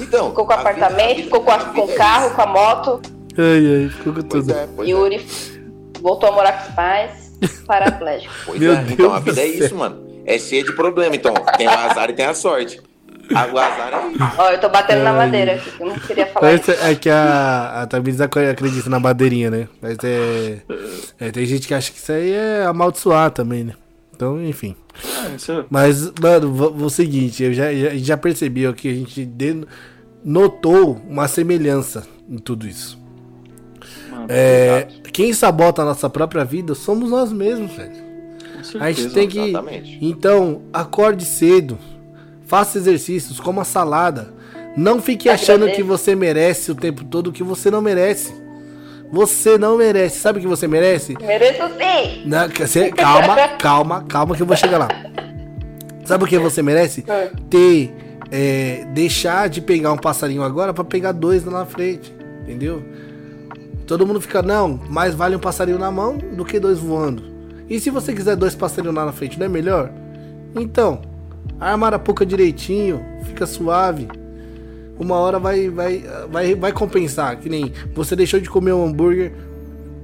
Então, 0.00 0.28
Ficou 0.30 0.30
com 0.32 0.42
o 0.42 0.44
vida- 0.46 0.54
apartamento, 0.60 1.08
vida- 1.16 1.22
ficou 1.24 1.40
com, 1.42 1.50
a- 1.50 1.54
a 1.54 1.64
com 1.64 1.80
o 1.86 1.90
é 1.90 1.94
carro, 1.94 2.26
isso. 2.26 2.34
com 2.34 2.42
a 2.42 2.46
moto. 2.46 3.00
Ai, 3.38 3.82
ai, 3.84 3.88
ficou 3.88 4.12
com 4.12 4.22
Pois 4.22 4.44
tudo. 4.46 4.52
é, 4.58 4.68
pois 4.74 4.88
é. 4.88 4.92
Yuri 4.92 5.26
voltou 6.00 6.28
a 6.28 6.32
morar 6.32 6.52
com 6.52 6.68
os 6.68 6.74
pais, 6.74 7.32
paraplégico. 7.66 8.32
Pois 8.46 8.60
Meu 8.60 8.72
é, 8.72 8.76
Deus 8.76 8.90
então 8.92 9.14
a 9.14 9.20
vida 9.20 9.40
é 9.40 9.46
isso, 9.46 9.74
mano. 9.74 10.04
É 10.26 10.38
cheio 10.38 10.64
de 10.64 10.72
problema. 10.72 11.14
Então, 11.16 11.32
tem 11.56 11.66
o 11.66 11.70
azar 11.70 12.10
e 12.10 12.12
tem 12.14 12.26
a 12.26 12.34
sorte. 12.34 12.80
O 13.30 13.58
azar 13.58 13.92
é 13.94 14.08
isso. 14.12 14.34
Ó, 14.38 14.50
eu 14.50 14.60
tô 14.60 14.68
batendo 14.68 15.02
na 15.04 15.10
Ai. 15.12 15.16
madeira 15.16 15.54
aqui, 15.54 15.72
eu 15.80 15.86
não 15.86 15.94
queria 15.98 16.26
falar 16.26 16.52
isso. 16.52 16.70
é 16.72 16.94
que 16.94 17.08
a, 17.08 17.82
a 17.82 17.86
Tamires 17.86 18.20
ac- 18.20 18.38
acredita 18.50 18.90
na 18.90 19.00
madeirinha, 19.00 19.50
né? 19.50 19.68
Mas 19.80 19.96
é, 20.04 20.58
é, 21.20 21.30
Tem 21.30 21.46
gente 21.46 21.66
que 21.66 21.72
acha 21.74 21.90
que 21.90 21.98
isso 21.98 22.12
aí 22.12 22.32
é 22.32 22.64
amaldiçoar 22.66 23.30
também, 23.30 23.64
né? 23.64 23.72
Então, 24.14 24.42
enfim. 24.44 24.74
Isso 25.36 25.50
é- 25.52 25.64
Mas, 25.68 26.10
mano, 26.20 26.84
o 26.84 26.88
seguinte, 26.90 27.42
eu 27.42 27.52
já, 27.52 27.72
já, 27.74 27.94
já 27.96 28.16
percebi 28.16 28.72
que 28.74 28.88
a 28.88 28.94
gente 28.94 29.24
de- 29.24 29.64
notou 30.24 31.00
uma 31.08 31.26
semelhança 31.28 32.06
em 32.28 32.38
tudo 32.38 32.66
isso. 32.66 32.98
mano, 34.10 34.26
É, 34.28 34.86
quem 35.12 35.32
sabota 35.32 35.82
a 35.82 35.84
nossa 35.84 36.08
própria 36.08 36.44
vida 36.44 36.74
somos 36.74 37.10
nós 37.10 37.32
mesmos, 37.32 37.72
velho. 37.72 38.04
com 38.72 38.78
A 38.78 38.90
gente 38.90 39.02
certeza. 39.02 39.14
tem 39.14 39.28
que. 39.28 39.38
exatamente. 39.38 39.98
Então, 40.00 40.62
acorde 40.72 41.24
cedo. 41.24 41.78
Faça 42.46 42.78
exercícios, 42.78 43.40
coma 43.40 43.64
salada. 43.64 44.32
Não 44.76 45.00
fique 45.00 45.28
Agradeço. 45.28 45.52
achando 45.52 45.70
que 45.72 45.82
você 45.82 46.14
merece 46.14 46.70
o 46.70 46.74
tempo 46.74 47.04
todo 47.04 47.28
o 47.28 47.32
que 47.32 47.42
você 47.42 47.70
não 47.70 47.80
merece. 47.80 48.32
Você 49.14 49.56
não 49.56 49.76
merece. 49.78 50.18
Sabe 50.18 50.38
o 50.38 50.42
que 50.42 50.48
você 50.48 50.66
merece? 50.66 51.14
Mereço 51.20 51.62
sim! 51.78 52.22
Não, 52.26 52.48
você- 52.48 52.90
calma, 52.90 53.36
calma, 53.58 54.04
calma 54.08 54.34
que 54.34 54.42
eu 54.42 54.46
vou 54.46 54.56
chegar 54.56 54.78
lá. 54.78 54.88
Sabe 56.04 56.24
o 56.24 56.26
que 56.26 56.36
você 56.38 56.60
merece? 56.62 57.04
Hum. 57.08 57.36
Ter. 57.48 57.94
é, 58.30 58.84
deixar 58.92 59.48
de 59.48 59.60
pegar 59.60 59.92
um 59.92 59.96
passarinho 59.96 60.42
agora 60.42 60.74
pra 60.74 60.82
pegar 60.82 61.12
dois 61.12 61.44
lá 61.44 61.60
na 61.60 61.66
frente. 61.66 62.12
Entendeu? 62.42 62.82
Todo 63.86 64.04
mundo 64.06 64.20
fica, 64.20 64.42
não, 64.42 64.80
mais 64.88 65.14
vale 65.14 65.36
um 65.36 65.38
passarinho 65.38 65.78
na 65.78 65.90
mão 65.92 66.16
do 66.18 66.44
que 66.44 66.58
dois 66.58 66.78
voando. 66.78 67.22
E 67.68 67.78
se 67.78 67.90
você 67.90 68.12
quiser 68.12 68.34
dois 68.34 68.54
passarinhos 68.54 68.96
lá 68.96 69.04
na 69.04 69.12
frente, 69.12 69.38
não 69.38 69.46
é 69.46 69.48
melhor? 69.48 69.90
Então, 70.56 71.02
arma 71.60 71.86
a 71.86 71.88
arapuca 71.90 72.26
direitinho, 72.26 73.04
fica 73.24 73.46
suave. 73.46 74.08
Uma 74.98 75.16
hora 75.16 75.38
vai, 75.38 75.68
vai, 75.68 76.04
vai, 76.30 76.54
vai 76.54 76.72
compensar. 76.72 77.38
Que 77.38 77.48
nem 77.48 77.72
você 77.94 78.14
deixou 78.14 78.40
de 78.40 78.48
comer 78.48 78.72
um 78.72 78.84
hambúrguer 78.86 79.32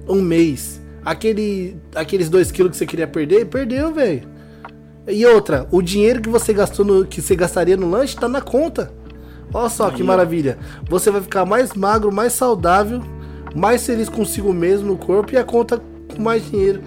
um 0.09 0.21
mês. 0.21 0.81
Aquele, 1.05 1.77
aqueles 1.95 2.29
dois 2.29 2.51
quilos 2.51 2.73
que 2.73 2.79
você 2.79 2.87
queria 2.87 3.07
perder, 3.07 3.47
perdeu, 3.47 3.93
velho. 3.95 4.29
E 5.09 5.25
outra, 5.27 5.67
o 5.71 5.81
dinheiro 5.81 6.21
que 6.21 6.29
você 6.29 6.53
gastou 6.53 6.85
no, 6.85 7.07
que 7.07 7.23
você 7.23 7.35
gastaria 7.35 7.77
no 7.77 7.89
lanche 7.89 8.17
tá 8.17 8.29
na 8.29 8.41
conta. 8.41 8.93
Olha 9.53 9.69
só 9.69 9.91
que 9.91 9.97
Aí, 9.97 10.03
ó. 10.03 10.07
maravilha. 10.07 10.59
Você 10.89 11.11
vai 11.11 11.21
ficar 11.21 11.45
mais 11.45 11.73
magro, 11.75 12.13
mais 12.13 12.33
saudável, 12.33 13.03
mais 13.55 13.85
feliz 13.85 14.09
consigo 14.09 14.53
mesmo 14.53 14.89
no 14.89 14.97
corpo 14.99 15.33
e 15.33 15.37
a 15.37 15.45
conta 15.45 15.81
com 16.15 16.23
mais 16.23 16.49
dinheiro. 16.49 16.83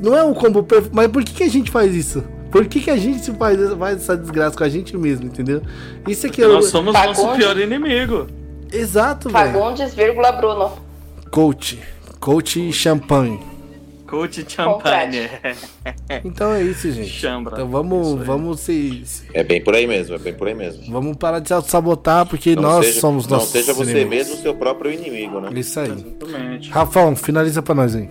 Não 0.00 0.16
é 0.16 0.22
um 0.22 0.34
combo 0.34 0.62
perfeito, 0.62 0.94
mas 0.94 1.08
por 1.08 1.24
que, 1.24 1.34
que 1.34 1.42
a 1.42 1.50
gente 1.50 1.70
faz 1.70 1.94
isso? 1.94 2.22
Por 2.50 2.66
que, 2.66 2.80
que 2.80 2.90
a 2.90 2.96
gente 2.96 3.30
faz, 3.32 3.58
faz 3.78 3.96
essa 4.02 4.16
desgraça 4.16 4.56
com 4.56 4.64
a 4.64 4.68
gente 4.68 4.96
mesmo, 4.96 5.26
entendeu? 5.26 5.62
Isso 6.08 6.26
aqui 6.26 6.42
é 6.42 6.46
Nós 6.48 6.66
somos 6.66 6.92
Fagundes. 6.92 7.22
nosso 7.22 7.36
pior 7.38 7.58
inimigo. 7.58 8.26
Exato, 8.72 9.28
velho. 9.28 9.52
Fagundes, 9.52 9.94
vírgula, 9.94 10.32
Bruno. 10.32 10.72
Coach. 11.30 11.78
Coach 12.18 12.72
champanhe. 12.72 13.40
Coach 14.06 14.44
Champagne. 14.48 15.28
Então 16.24 16.52
é 16.52 16.62
isso, 16.64 16.90
gente. 16.90 17.08
Chambra. 17.08 17.54
Então 17.54 17.68
vamos, 17.68 18.20
vamos 18.26 18.58
se, 18.58 19.02
se- 19.04 19.22
É 19.32 19.44
bem 19.44 19.62
por 19.62 19.72
aí 19.76 19.86
mesmo, 19.86 20.16
é 20.16 20.18
bem 20.18 20.34
por 20.34 20.48
aí 20.48 20.54
mesmo. 20.54 20.82
vamos 20.90 21.16
parar 21.16 21.38
de 21.38 21.46
se 21.46 21.54
auto-sabotar, 21.54 22.26
porque 22.26 22.56
Não 22.56 22.62
nós 22.64 22.86
seja- 22.86 23.00
somos 23.00 23.28
Não 23.28 23.36
nossos 23.36 23.52
seja 23.52 23.72
você 23.72 23.92
inimigos. 23.92 24.10
mesmo 24.10 24.34
o 24.34 24.38
seu 24.42 24.52
próprio 24.56 24.90
inimigo, 24.90 25.40
né? 25.40 25.50
Isso 25.54 25.78
aí. 25.78 25.92
Exatamente. 25.92 26.70
Rafão, 26.70 27.14
finaliza 27.14 27.62
pra 27.62 27.72
nós 27.76 27.94
aí. 27.94 28.08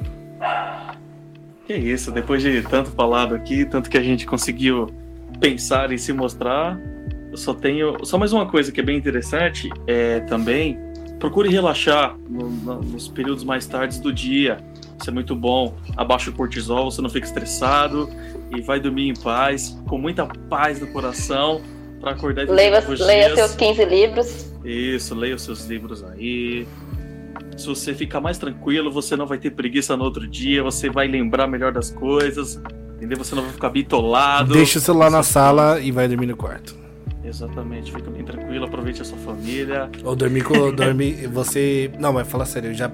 Que 1.69 1.75
isso, 1.75 2.11
depois 2.11 2.41
de 2.41 2.63
tanto 2.63 2.89
falado 2.89 3.35
aqui, 3.35 3.63
tanto 3.63 3.91
que 3.91 3.97
a 3.99 4.01
gente 4.01 4.25
conseguiu 4.25 4.87
pensar 5.39 5.91
e 5.91 5.99
se 5.99 6.11
mostrar, 6.11 6.79
eu 7.29 7.37
só 7.37 7.53
tenho. 7.53 8.03
Só 8.07 8.17
mais 8.17 8.33
uma 8.33 8.47
coisa 8.47 8.71
que 8.71 8.79
é 8.79 8.83
bem 8.83 8.97
interessante 8.97 9.69
é 9.85 10.19
também 10.21 10.79
procure 11.19 11.47
relaxar 11.47 12.17
no- 12.27 12.49
no- 12.49 12.81
nos 12.81 13.07
períodos 13.07 13.43
mais 13.43 13.67
tardes 13.67 13.99
do 13.99 14.11
dia. 14.11 14.57
Isso 14.99 15.11
é 15.11 15.13
muito 15.13 15.35
bom. 15.35 15.75
Abaixa 15.95 16.31
o 16.31 16.33
cortisol, 16.33 16.89
você 16.89 17.03
não 17.03 17.09
fica 17.11 17.27
estressado 17.27 18.09
e 18.49 18.61
vai 18.61 18.79
dormir 18.79 19.07
em 19.07 19.13
paz, 19.13 19.79
com 19.87 19.99
muita 19.99 20.25
paz 20.25 20.79
no 20.81 20.87
coração, 20.87 21.61
para 22.01 22.11
acordar 22.13 22.45
e 22.45 22.45
Leia, 22.47 22.83
leia 23.05 23.35
seus 23.35 23.53
15 23.53 23.85
livros. 23.85 24.51
Isso, 24.65 25.13
leia 25.13 25.35
os 25.35 25.43
seus 25.43 25.67
livros 25.67 26.03
aí. 26.03 26.65
Se 27.57 27.67
você 27.67 27.93
ficar 27.93 28.21
mais 28.21 28.37
tranquilo, 28.37 28.91
você 28.91 29.15
não 29.15 29.25
vai 29.25 29.37
ter 29.37 29.51
preguiça 29.51 29.95
no 29.97 30.03
outro 30.03 30.27
dia, 30.27 30.63
você 30.63 30.89
vai 30.89 31.07
lembrar 31.07 31.47
melhor 31.47 31.71
das 31.71 31.89
coisas, 31.89 32.61
entendeu? 32.95 33.17
Você 33.17 33.35
não 33.35 33.43
vai 33.43 33.51
ficar 33.51 33.69
bitolado. 33.69 34.53
Deixa 34.53 34.79
o 34.79 34.81
celular 34.81 35.11
na 35.11 35.23
sala 35.23 35.79
e 35.79 35.91
vai 35.91 36.07
dormir 36.07 36.27
no 36.27 36.35
quarto. 36.37 36.77
Exatamente, 37.23 37.91
fica 37.91 38.09
bem 38.09 38.23
tranquilo, 38.23 38.65
aproveite 38.65 39.01
a 39.01 39.05
sua 39.05 39.17
família. 39.17 39.89
Ou 40.03 40.15
dormir 40.15 40.43
com. 40.43 40.53
dormir, 40.71 41.27
você. 41.27 41.91
Não, 41.99 42.13
mas 42.13 42.27
fala 42.27 42.45
sério, 42.45 42.71
eu 42.71 42.73
já 42.73 42.91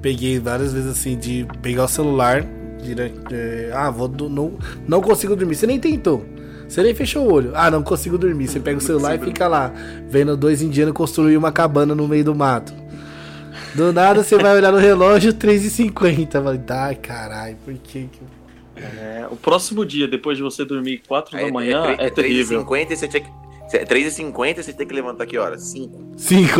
peguei 0.00 0.38
várias 0.38 0.72
vezes 0.72 0.90
assim 0.90 1.18
de 1.18 1.46
pegar 1.60 1.84
o 1.84 1.88
celular 1.88 2.44
Durante, 2.82 3.34
é, 3.34 3.70
ah, 3.74 3.90
vou, 3.90 4.08
do- 4.08 4.28
não, 4.28 4.52
não 4.86 5.00
consigo 5.00 5.34
dormir. 5.34 5.54
Você 5.54 5.66
nem 5.66 5.78
tentou. 5.78 6.24
Você 6.68 6.82
nem 6.82 6.94
fechou 6.94 7.26
o 7.26 7.32
olho. 7.32 7.52
Ah, 7.54 7.70
não 7.70 7.82
consigo 7.82 8.18
dormir. 8.18 8.46
Você 8.46 8.60
pega 8.60 8.78
o 8.78 8.80
celular 8.80 9.16
e 9.16 9.18
fica 9.18 9.48
lá, 9.48 9.72
vendo 10.08 10.36
dois 10.36 10.62
indianos 10.62 10.94
construir 10.94 11.36
uma 11.36 11.50
cabana 11.50 11.94
no 11.94 12.06
meio 12.06 12.24
do 12.24 12.34
mato. 12.34 12.72
Do 13.74 13.92
nada 13.92 14.22
você 14.22 14.36
vai 14.36 14.56
olhar 14.56 14.72
no 14.72 14.78
relógio, 14.78 15.32
3h50. 15.32 16.40
Vai, 16.40 16.60
ai, 16.68 16.94
caralho, 16.96 17.56
por 17.64 17.74
que 17.74 18.08
que. 18.12 18.20
É, 18.76 19.26
o 19.30 19.36
próximo 19.36 19.84
dia, 19.84 20.06
depois 20.06 20.36
de 20.36 20.42
você 20.42 20.64
dormir 20.64 21.02
4 21.06 21.36
da 21.36 21.42
É, 21.42 21.50
manhã, 21.50 21.84
é, 21.98 22.04
é, 22.04 22.06
é 22.06 22.10
terrível. 22.10 22.64
3h50 22.64 22.90
e 22.92 22.96
você 22.96 23.08
tinha 23.08 23.22
que. 23.22 23.30
3h50 23.86 24.62
você 24.62 24.72
tem 24.72 24.86
que 24.86 24.94
levantar 24.94 25.26
que 25.26 25.36
horas? 25.36 25.62
5. 25.64 26.12
5. 26.16 26.50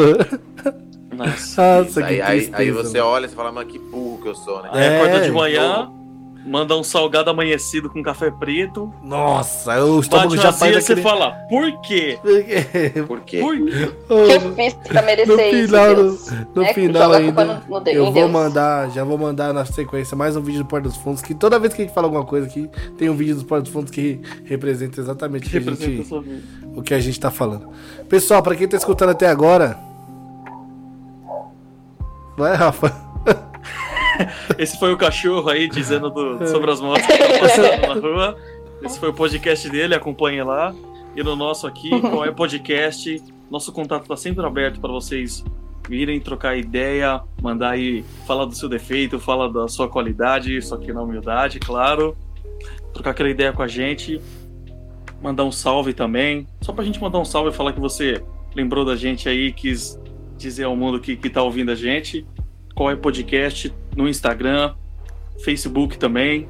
Nossa. 1.17 1.83
Nossa, 1.83 2.05
Aí, 2.05 2.17
que 2.17 2.23
aí, 2.23 2.37
tristeza. 2.41 2.57
aí 2.63 2.71
você 2.71 3.01
olha 3.01 3.27
e 3.27 3.29
fala, 3.29 3.51
mas 3.51 3.67
que 3.69 3.79
burro 3.79 4.21
que 4.23 4.29
eu 4.29 4.35
sou, 4.35 4.63
né? 4.63 4.69
Aí 4.73 4.85
É, 4.85 4.97
acorda 5.01 5.21
de 5.25 5.31
manhã, 5.33 5.91
manda 6.49 6.77
um 6.77 6.83
salgado 6.83 7.31
amanhecido 7.31 7.91
com 7.91 8.03
café 8.03 8.31
preto. 8.31 8.93
Nossa, 9.03 9.73
estômago 10.01 10.33
uma 10.35 10.43
já 10.43 10.53
faz 10.53 10.73
cia, 10.73 10.81
você 10.81 10.93
aquele... 10.93 11.03
fala, 11.03 11.33
por 11.49 11.81
quê? 11.83 12.19
Por 12.23 12.43
quê? 12.45 13.05
Por 13.07 13.21
quê? 13.21 13.41
O 14.09 14.25
que 14.27 14.33
eu 14.33 14.55
fiz 14.55 14.75
pra 14.75 15.03
merecer 15.03 15.37
No 15.37 15.43
isso, 15.43 15.67
final, 15.69 15.95
Deus? 15.95 16.31
No 16.55 16.63
É, 16.63 16.75
final 16.75 17.13
ainda, 17.13 17.45
no- 17.45 17.81
no 17.81 17.89
eu 17.91 18.05
vou 18.05 18.13
Deus. 18.15 18.31
mandar, 18.31 18.91
já 18.91 19.05
vou 19.05 19.19
mandar 19.19 19.53
na 19.53 19.65
sequência 19.65 20.17
mais 20.17 20.35
um 20.37 20.41
vídeo 20.41 20.63
do 20.63 20.67
Porta 20.67 20.89
dos 20.89 20.97
Fundos, 20.97 21.21
que 21.23 21.35
toda 21.35 21.59
vez 21.59 21.75
que 21.75 21.83
a 21.83 21.85
gente 21.85 21.95
fala 21.95 22.07
alguma 22.07 22.25
coisa 22.25 22.47
aqui, 22.47 22.69
tem 22.97 23.11
um 23.11 23.15
vídeo 23.15 23.35
dos 23.35 23.45
Porta 23.45 23.63
dos 23.65 23.73
Fundos 23.73 23.91
que 23.91 24.21
representa 24.45 25.01
exatamente 25.01 25.47
o 25.47 25.51
que, 25.51 25.57
a 25.57 25.61
Representa 25.61 26.03
gente, 26.03 26.45
o 26.75 26.83
que 26.83 26.95
a 26.95 27.01
gente 27.01 27.21
tá 27.21 27.31
falando. 27.31 27.69
Pessoal, 28.09 28.43
pra 28.43 28.55
quem 28.57 28.67
tá 28.67 28.77
escutando 28.77 29.11
até 29.11 29.27
agora... 29.29 29.79
Vai, 32.37 32.55
Rafa. 32.55 32.93
Esse 34.59 34.79
foi 34.79 34.93
o 34.93 34.97
cachorro 34.97 35.49
aí 35.49 35.69
dizendo 35.69 36.11
do- 36.11 36.47
sobre 36.49 36.71
as 36.71 36.81
motos 36.81 37.07
que 37.07 37.13
estão 37.13 37.39
passando 37.41 37.81
na 37.87 37.95
rua. 37.95 38.37
Esse 38.83 38.99
foi 38.99 39.09
o 39.11 39.15
podcast 39.15 39.69
dele, 39.69 39.95
acompanhe 39.95 40.43
lá. 40.43 40.75
E 41.17 41.23
no 41.23 41.35
nosso 41.35 41.67
aqui, 41.67 41.91
qual 42.01 42.25
é 42.25 42.31
podcast? 42.31 43.23
Nosso 43.51 43.73
contato 43.73 44.03
está 44.03 44.17
sempre 44.17 44.45
aberto 44.45 44.81
para 44.81 44.91
vocês 44.93 45.45
virem 45.89 46.21
trocar 46.21 46.57
ideia, 46.57 47.21
mandar 47.41 47.71
aí, 47.71 48.05
falar 48.27 48.45
do 48.45 48.55
seu 48.55 48.69
defeito, 48.69 49.19
falar 49.19 49.49
da 49.49 49.67
sua 49.69 49.89
qualidade, 49.89 50.61
só 50.61 50.77
que 50.77 50.93
na 50.93 51.01
humildade, 51.03 51.59
claro. 51.59 52.15
Trocar 52.93 53.11
aquela 53.13 53.31
ideia 53.31 53.53
com 53.53 53.63
a 53.63 53.69
gente. 53.69 54.21
Mandar 55.23 55.45
um 55.45 55.53
salve 55.53 55.93
também. 55.95 56.47
Só 56.61 56.73
pra 56.73 56.85
gente 56.85 57.01
mandar 57.01 57.19
um 57.19 57.25
salve 57.25 57.51
e 57.51 57.53
falar 57.53 57.73
que 57.73 57.81
você 57.81 58.23
lembrou 58.55 58.85
da 58.85 58.95
gente 58.97 59.29
aí, 59.29 59.51
quis 59.53 59.99
dizer 60.37 60.65
ao 60.65 60.77
mundo 60.77 61.01
que, 61.01 61.17
que 61.17 61.31
tá 61.31 61.43
ouvindo 61.43 61.71
a 61.73 61.75
gente. 61.75 62.25
É 62.79 62.95
podcast 62.95 63.75
no 63.97 64.09
Instagram, 64.09 64.73
Facebook 65.43 65.99
também. 65.99 66.47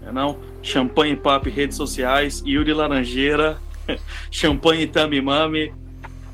É 0.00 0.10
não? 0.10 0.38
Champanhe 0.62 1.14
Papo 1.14 1.50
redes 1.50 1.76
sociais, 1.76 2.42
Yuri 2.46 2.72
Laranjeira, 2.72 3.58
Champanhe 4.32 4.86
Tami 4.86 5.20
Mami, 5.20 5.70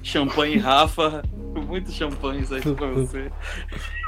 Champanhe 0.00 0.58
Rafa, 0.58 1.22
muitos 1.66 1.92
champanhes 1.94 2.52
aí 2.52 2.62
pra 2.62 2.86
você. 2.86 3.32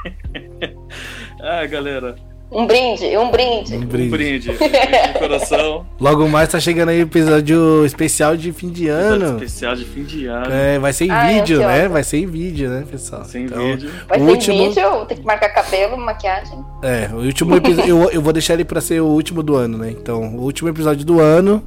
ah, 1.41 1.65
galera, 1.65 2.15
Um 2.49 2.65
brinde, 2.65 3.05
um 3.17 3.29
brinde. 3.29 3.75
Um 3.75 3.81
um 3.81 3.85
brinde. 3.85 4.09
brinde, 4.09 4.51
um 4.51 4.55
brinde 4.57 5.13
de 5.13 5.19
coração. 5.19 5.85
Logo 5.99 6.29
mais 6.29 6.47
tá 6.49 6.59
chegando 6.61 6.89
aí 6.89 6.99
o 6.99 7.03
episódio 7.03 7.85
especial 7.85 8.37
de 8.37 8.53
fim 8.53 8.69
de 8.69 8.87
ano. 8.87 9.35
Especial 9.35 9.75
de 9.75 9.83
fim 9.83 10.03
de 10.03 10.27
ano, 10.27 10.49
É, 10.49 10.79
vai 10.79 10.93
ser 10.93 11.05
em 11.07 11.11
Ai, 11.11 11.33
vídeo, 11.41 11.57
ansiosa. 11.57 11.77
né? 11.81 11.87
Vai 11.89 12.03
ser 12.05 12.17
em 12.19 12.25
vídeo, 12.25 12.69
né, 12.69 12.85
pessoal? 12.89 13.25
sem 13.25 13.43
Então, 13.45 13.61
vídeo. 13.65 13.91
Vai 14.07 14.19
O 14.21 14.23
ser 14.25 14.31
último- 14.31 14.69
vídeo, 14.69 15.05
tem 15.07 15.17
que 15.17 15.25
marcar 15.25 15.49
cabelo, 15.49 15.97
maquiagem. 15.97 16.57
É, 16.81 17.09
o 17.13 17.17
último 17.17 17.53
episódio. 17.55 17.89
eu, 18.03 18.09
eu 18.11 18.21
vou 18.21 18.31
deixar 18.31 18.53
ele 18.53 18.63
pra 18.63 18.79
ser 18.79 19.01
o 19.01 19.07
último 19.07 19.43
do 19.43 19.55
ano, 19.57 19.77
né? 19.77 19.91
Então, 19.91 20.37
o 20.37 20.41
último 20.43 20.69
episódio 20.69 21.05
do 21.05 21.19
ano 21.19 21.61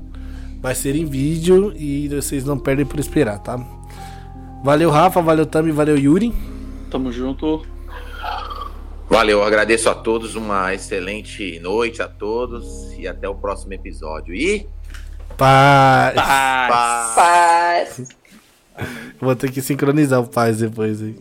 vai 0.62 0.74
ser 0.74 0.97
em 0.97 1.05
vídeo 1.05 1.74
e 1.76 2.09
vocês 2.09 2.43
não 2.47 2.59
perdem 2.59 2.87
por 2.87 2.99
esperar, 2.99 3.39
tá? 3.41 3.59
Valeu, 4.64 4.89
Rafa, 4.91 5.20
valeu, 5.20 5.45
Tami, 5.45 5.72
valeu, 5.72 5.99
Yuri. 5.99 6.33
Tamo 6.91 7.12
junto. 7.12 7.62
Valeu, 9.11 9.39
eu 9.39 9.45
agradeço 9.45 9.91
a 9.91 9.95
todos, 9.95 10.37
uma 10.37 10.73
excelente 10.73 11.59
noite 11.59 12.01
a 12.01 12.07
todos 12.07 12.97
e 12.97 13.09
até 13.09 13.29
o 13.29 13.35
próximo 13.35 13.75
episódio. 13.75 14.33
E 14.33 14.69
Paz. 15.37 16.15
Paz. 16.15 17.15
paz. 17.17 17.97
Paz. 17.97 18.09
Vou 19.21 19.35
ter 19.35 19.51
que 19.51 19.61
sincronizar 19.61 20.21
o 20.21 20.29
paz 20.29 20.59
depois 20.59 21.03
aí. 21.03 21.17